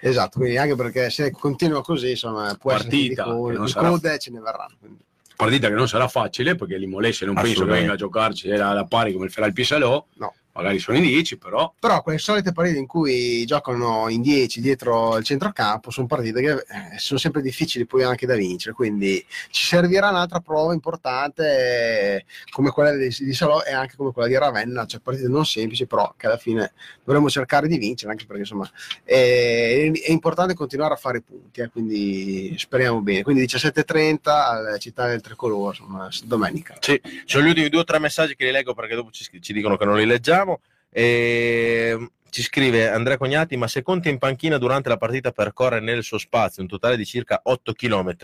Esatto, 0.00 0.38
quindi 0.38 0.58
anche 0.58 0.76
perché 0.76 1.08
se 1.10 1.30
continua 1.30 1.82
così, 1.82 2.10
insomma, 2.10 2.54
può 2.60 2.72
Partita, 2.72 3.24
essere 3.26 3.68
sarà- 3.68 3.88
code 3.88 4.18
ce 4.18 4.30
ne 4.30 4.40
verranno. 4.40 4.76
quindi. 4.78 5.02
Partita 5.36 5.68
che 5.68 5.74
non 5.74 5.88
sarà 5.88 6.06
facile 6.06 6.54
perché 6.54 6.76
l'Imolese 6.76 7.24
non 7.24 7.34
penso 7.34 7.64
che 7.64 7.70
venga 7.70 7.92
a 7.94 7.96
giocarci 7.96 8.48
era 8.48 8.68
alla 8.68 8.84
pari 8.84 9.12
come 9.12 9.24
il 9.24 9.32
Ferrari 9.32 9.52
Pisalò. 9.52 10.06
No. 10.14 10.34
Magari 10.54 10.78
sono 10.78 10.96
in 10.96 11.04
10, 11.04 11.38
però 11.38 11.72
Però 11.78 12.02
quelle 12.02 12.18
solite 12.18 12.52
partite 12.52 12.78
in 12.78 12.86
cui 12.86 13.44
giocano 13.44 14.08
in 14.08 14.22
10 14.22 14.60
dietro 14.60 15.16
il 15.16 15.24
centrocampo 15.24 15.90
sono 15.90 16.06
partite 16.06 16.40
che 16.40 16.50
eh, 16.52 16.98
sono 16.98 17.18
sempre 17.18 17.42
difficili 17.42 17.86
poi 17.86 18.02
anche 18.04 18.26
da 18.26 18.36
vincere, 18.36 18.74
quindi 18.74 19.24
ci 19.50 19.66
servirà 19.66 20.10
un'altra 20.10 20.40
prova 20.40 20.72
importante 20.72 21.44
eh, 21.44 22.24
come 22.50 22.70
quella 22.70 22.92
di, 22.92 23.08
di 23.18 23.34
Salò 23.34 23.62
e 23.62 23.72
anche 23.72 23.96
come 23.96 24.12
quella 24.12 24.28
di 24.28 24.38
Ravenna, 24.38 24.86
cioè 24.86 25.00
partite 25.00 25.28
non 25.28 25.44
semplici 25.44 25.86
però 25.86 26.14
che 26.16 26.26
alla 26.26 26.38
fine 26.38 26.72
dovremmo 27.04 27.28
cercare 27.28 27.66
di 27.66 27.78
vincere 27.78 28.12
anche 28.12 28.24
perché 28.24 28.42
insomma 28.42 28.70
è, 29.02 29.90
è 29.92 30.10
importante 30.10 30.54
continuare 30.54 30.94
a 30.94 30.96
fare 30.96 31.20
punti, 31.20 31.60
eh, 31.60 31.68
quindi 31.68 32.54
speriamo 32.58 33.00
bene. 33.00 33.22
Quindi 33.22 33.44
17.30 33.44 34.18
alla 34.24 34.78
città 34.78 35.08
del 35.08 35.20
Tricolore, 35.20 35.76
insomma, 35.78 36.08
domenica. 36.24 36.76
Sì, 36.80 37.00
ci 37.02 37.22
sono 37.26 37.44
gli 37.44 37.48
ultimi 37.48 37.68
due 37.68 37.80
o 37.80 37.84
tre 37.84 37.98
messaggi 37.98 38.34
che 38.34 38.44
li 38.44 38.50
leggo 38.50 38.74
perché 38.74 38.94
dopo 38.94 39.10
ci, 39.10 39.26
ci 39.40 39.52
dicono 39.52 39.76
che 39.76 39.84
non 39.84 39.96
li 39.96 40.06
leggiamo. 40.06 40.43
E 40.90 42.08
ci 42.30 42.42
scrive 42.42 42.88
Andrea 42.88 43.16
Cognati: 43.16 43.56
Ma 43.56 43.68
se 43.68 43.82
Conte 43.82 44.08
in 44.08 44.18
panchina 44.18 44.58
durante 44.58 44.88
la 44.88 44.96
partita 44.96 45.30
percorre 45.32 45.80
nel 45.80 46.02
suo 46.02 46.18
spazio 46.18 46.62
un 46.62 46.68
totale 46.68 46.96
di 46.96 47.04
circa 47.04 47.40
8 47.44 47.72
km, 47.72 48.14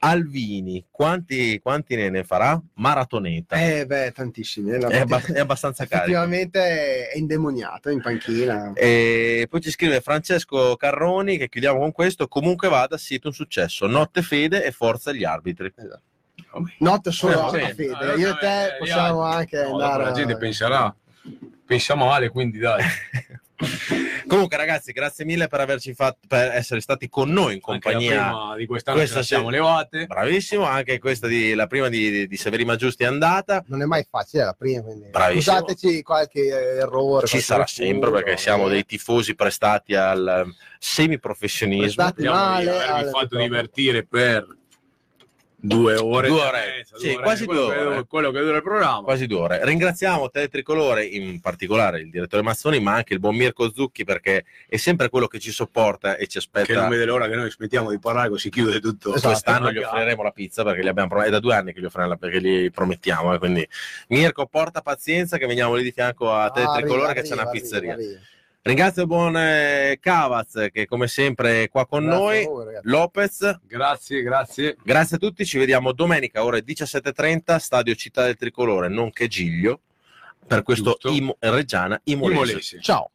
Alvini 0.00 0.84
quanti, 0.90 1.58
quanti 1.60 1.96
ne, 1.96 2.10
ne 2.10 2.24
farà? 2.24 2.60
Maratoneta. 2.74 3.56
Eh 3.56 3.86
beh, 3.86 4.12
tantissimi. 4.12 4.70
eh, 4.72 4.78
la 4.78 4.88
è, 4.88 5.04
partita- 5.06 5.16
abba- 5.16 5.38
è 5.38 5.40
abbastanza 5.40 5.84
carico. 5.86 6.04
effettivamente 6.04 7.08
è 7.10 7.16
indemoniato 7.16 7.88
in 7.90 8.00
panchina. 8.02 8.72
E 8.74 9.46
poi 9.48 9.60
ci 9.60 9.70
scrive 9.70 10.00
Francesco 10.02 10.76
Carroni, 10.76 11.36
che 11.38 11.48
chiudiamo 11.48 11.78
con 11.78 11.92
questo. 11.92 12.28
Comunque 12.28 12.68
vada, 12.68 12.96
siete 12.98 13.26
un 13.28 13.32
successo. 13.32 13.86
Notte 13.86 14.22
fede 14.22 14.62
e 14.64 14.72
forza 14.72 15.10
agli 15.10 15.24
arbitri. 15.24 15.72
Notte 16.78 17.10
solo 17.12 17.52
Eh, 17.54 17.62
a 17.62 17.66
sì. 17.68 17.74
fede. 17.74 17.94
Ah, 17.94 18.14
Io 18.14 18.30
e 18.30 18.38
te 18.38 18.64
eh, 18.74 18.78
possiamo 18.78 19.22
anche 19.22 19.62
No, 19.62 19.72
andare. 19.72 20.04
la 20.04 20.12
gente 20.12 20.32
a- 20.34 20.36
penserà, 20.36 20.96
pensa 21.64 21.94
male, 21.94 22.28
quindi 22.30 22.58
dai. 22.58 22.82
Comunque, 24.28 24.56
ragazzi, 24.56 24.92
grazie 24.92 25.24
mille 25.24 25.48
per 25.48 25.60
averci 25.60 25.94
fatto 25.94 26.18
per 26.28 26.52
essere 26.52 26.80
stati 26.80 27.08
con 27.08 27.30
noi 27.30 27.54
in 27.54 27.60
Anche 27.64 27.88
la 27.88 27.94
compagnia. 27.94 28.28
prima 28.28 28.56
di 28.56 28.66
quest'anno 28.66 28.98
Questa 28.98 29.20
ce 29.20 29.24
siamo 29.24 29.48
levate. 29.48 30.06
Bravissimo, 30.06 30.64
anche 30.64 30.98
questa 30.98 31.26
di, 31.26 31.54
la 31.54 31.66
prima 31.66 31.88
di, 31.88 32.10
di, 32.10 32.26
di 32.28 32.36
Severi 32.36 32.64
Giusti 32.76 33.02
è 33.02 33.06
andata. 33.06 33.64
Non 33.66 33.82
è 33.82 33.86
mai 33.86 34.06
facile, 34.08 34.44
la 34.44 34.52
prima. 34.52 34.82
Quindi... 34.82 35.08
Bravissimo. 35.10 35.56
Scusateci 35.56 36.02
qualche 36.02 36.46
errore. 36.46 37.26
Ci 37.26 37.32
qualche 37.32 37.40
sarà 37.40 37.62
refuso, 37.64 37.82
sempre 37.82 38.10
perché 38.10 38.36
siamo 38.36 38.66
eh. 38.66 38.70
dei 38.70 38.84
tifosi 38.84 39.34
prestati 39.34 39.94
al 39.94 40.54
semiprofessionismo. 40.78 41.84
Prestati 41.84 42.26
Abbiamo 42.26 42.36
male. 42.36 42.70
avervi 42.70 43.00
alle- 43.00 43.10
fatto 43.10 43.38
divertire 43.38 44.06
per 44.06 44.57
due 45.60 45.96
ore. 45.96 46.28
Due 46.28 46.40
ore, 46.40 46.74
mezza, 46.78 46.96
sì, 46.98 47.08
ore, 47.14 47.22
quasi 47.22 47.44
quello 47.44 47.64
due 47.66 47.74
che- 47.74 47.80
ore. 47.80 48.04
quello 48.06 48.30
che 48.30 48.40
dura 48.40 48.56
il 48.56 48.62
programma. 48.62 49.02
Quasi 49.02 49.26
due 49.26 49.38
ore. 49.40 49.64
Ringraziamo 49.64 50.30
Teletricolore, 50.30 51.04
in 51.04 51.40
particolare 51.40 52.00
il 52.00 52.10
direttore 52.10 52.42
Mazzoni, 52.42 52.78
ma 52.80 52.94
anche 52.94 53.14
il 53.14 53.20
buon 53.20 53.34
Mirko 53.34 53.72
Zucchi 53.74 54.04
perché 54.04 54.44
è 54.68 54.76
sempre 54.76 55.08
quello 55.08 55.26
che 55.26 55.38
ci 55.40 55.50
sopporta 55.50 56.16
e 56.16 56.26
ci 56.28 56.38
Che 56.38 56.46
non 56.52 56.62
aspetta. 56.62 56.88
vede 56.88 57.04
l'ora 57.04 57.28
che 57.28 57.34
noi 57.34 57.50
smettiamo 57.50 57.90
di 57.90 57.98
parlare 57.98 58.28
così 58.28 58.50
chiude 58.50 58.78
tutto. 58.80 59.10
Esatto. 59.14 59.28
Quest'anno 59.28 59.72
gli 59.72 59.78
offriremo 59.78 60.22
la 60.22 60.30
pizza 60.30 60.62
perché 60.62 60.82
gli 60.82 60.88
abbiamo 60.88 61.22
è 61.22 61.30
da 61.30 61.40
due 61.40 61.54
anni 61.54 61.72
che 61.72 61.80
gli 61.80 61.84
offriamo 61.86 62.10
la 62.10 62.16
perché 62.16 62.40
gli 62.40 62.70
promettiamo. 62.70 63.34
eh, 63.34 63.38
quindi 63.38 63.68
Mirko, 64.08 64.46
porta 64.46 64.80
pazienza 64.80 65.38
che 65.38 65.46
veniamo 65.46 65.74
lì 65.74 65.82
di 65.82 65.90
fianco 65.92 66.30
a 66.32 66.44
Ah, 66.44 66.50
Teletricolore 66.50 67.06
arriva, 67.08 67.12
che 67.14 67.22
c'è 67.22 67.32
una 67.32 67.42
arriva, 67.42 67.50
pizzeria. 67.60 67.92
arriva, 67.94 68.08
arriva. 68.10 68.26
Ringrazio 68.62 69.02
il 69.02 69.08
buon 69.08 69.36
eh, 69.36 69.98
Cavaz 70.00 70.68
che 70.72 70.86
come 70.86 71.06
sempre 71.06 71.62
è 71.64 71.68
qua 71.68 71.86
con 71.86 72.04
Grazie 72.04 72.20
noi. 72.20 72.44
voi. 72.44 72.78
Lopez, 72.82 73.60
Grazie, 73.66 74.22
grazie. 74.22 74.76
grazie 74.82 75.16
a 75.16 75.18
tutti, 75.18 75.46
ci 75.46 75.58
vediamo 75.58 75.92
domenica 75.92 76.44
ore 76.44 76.62
17.30, 76.64 77.56
Stadio 77.56 77.94
Città 77.94 78.24
del 78.24 78.36
Tricolore, 78.36 78.88
nonché 78.88 79.26
Giglio, 79.28 79.80
per 80.46 80.62
questo. 80.62 80.98
Imo- 81.04 81.36
Reggiana 81.38 81.98
Imolese. 82.04 82.34
Imolese. 82.40 82.80
Ciao. 82.80 83.10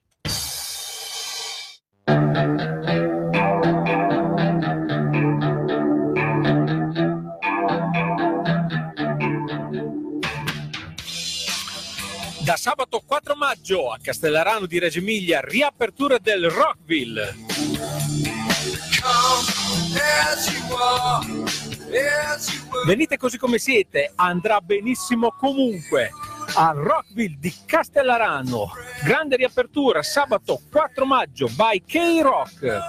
Da 12.54 12.60
sabato 12.60 13.02
4 13.04 13.34
maggio 13.34 13.90
a 13.92 13.98
Castellarano 14.00 14.68
di 14.68 14.78
Reggio 14.78 15.00
Emilia, 15.00 15.42
riapertura 15.42 16.20
del 16.20 16.52
Rockville. 16.52 17.36
Venite 22.86 23.18
così 23.18 23.40
come 23.40 23.58
siete, 23.58 24.12
andrà 24.14 24.62
benissimo 24.62 25.32
comunque. 25.32 26.12
Al 26.54 26.76
Rockville 26.76 27.38
di 27.40 27.52
Castellarano, 27.66 28.70
grande 29.04 29.36
riapertura 29.36 30.04
sabato 30.04 30.62
4 30.70 31.06
maggio 31.08 31.48
by 31.56 31.84
K-Rock. 31.84 32.82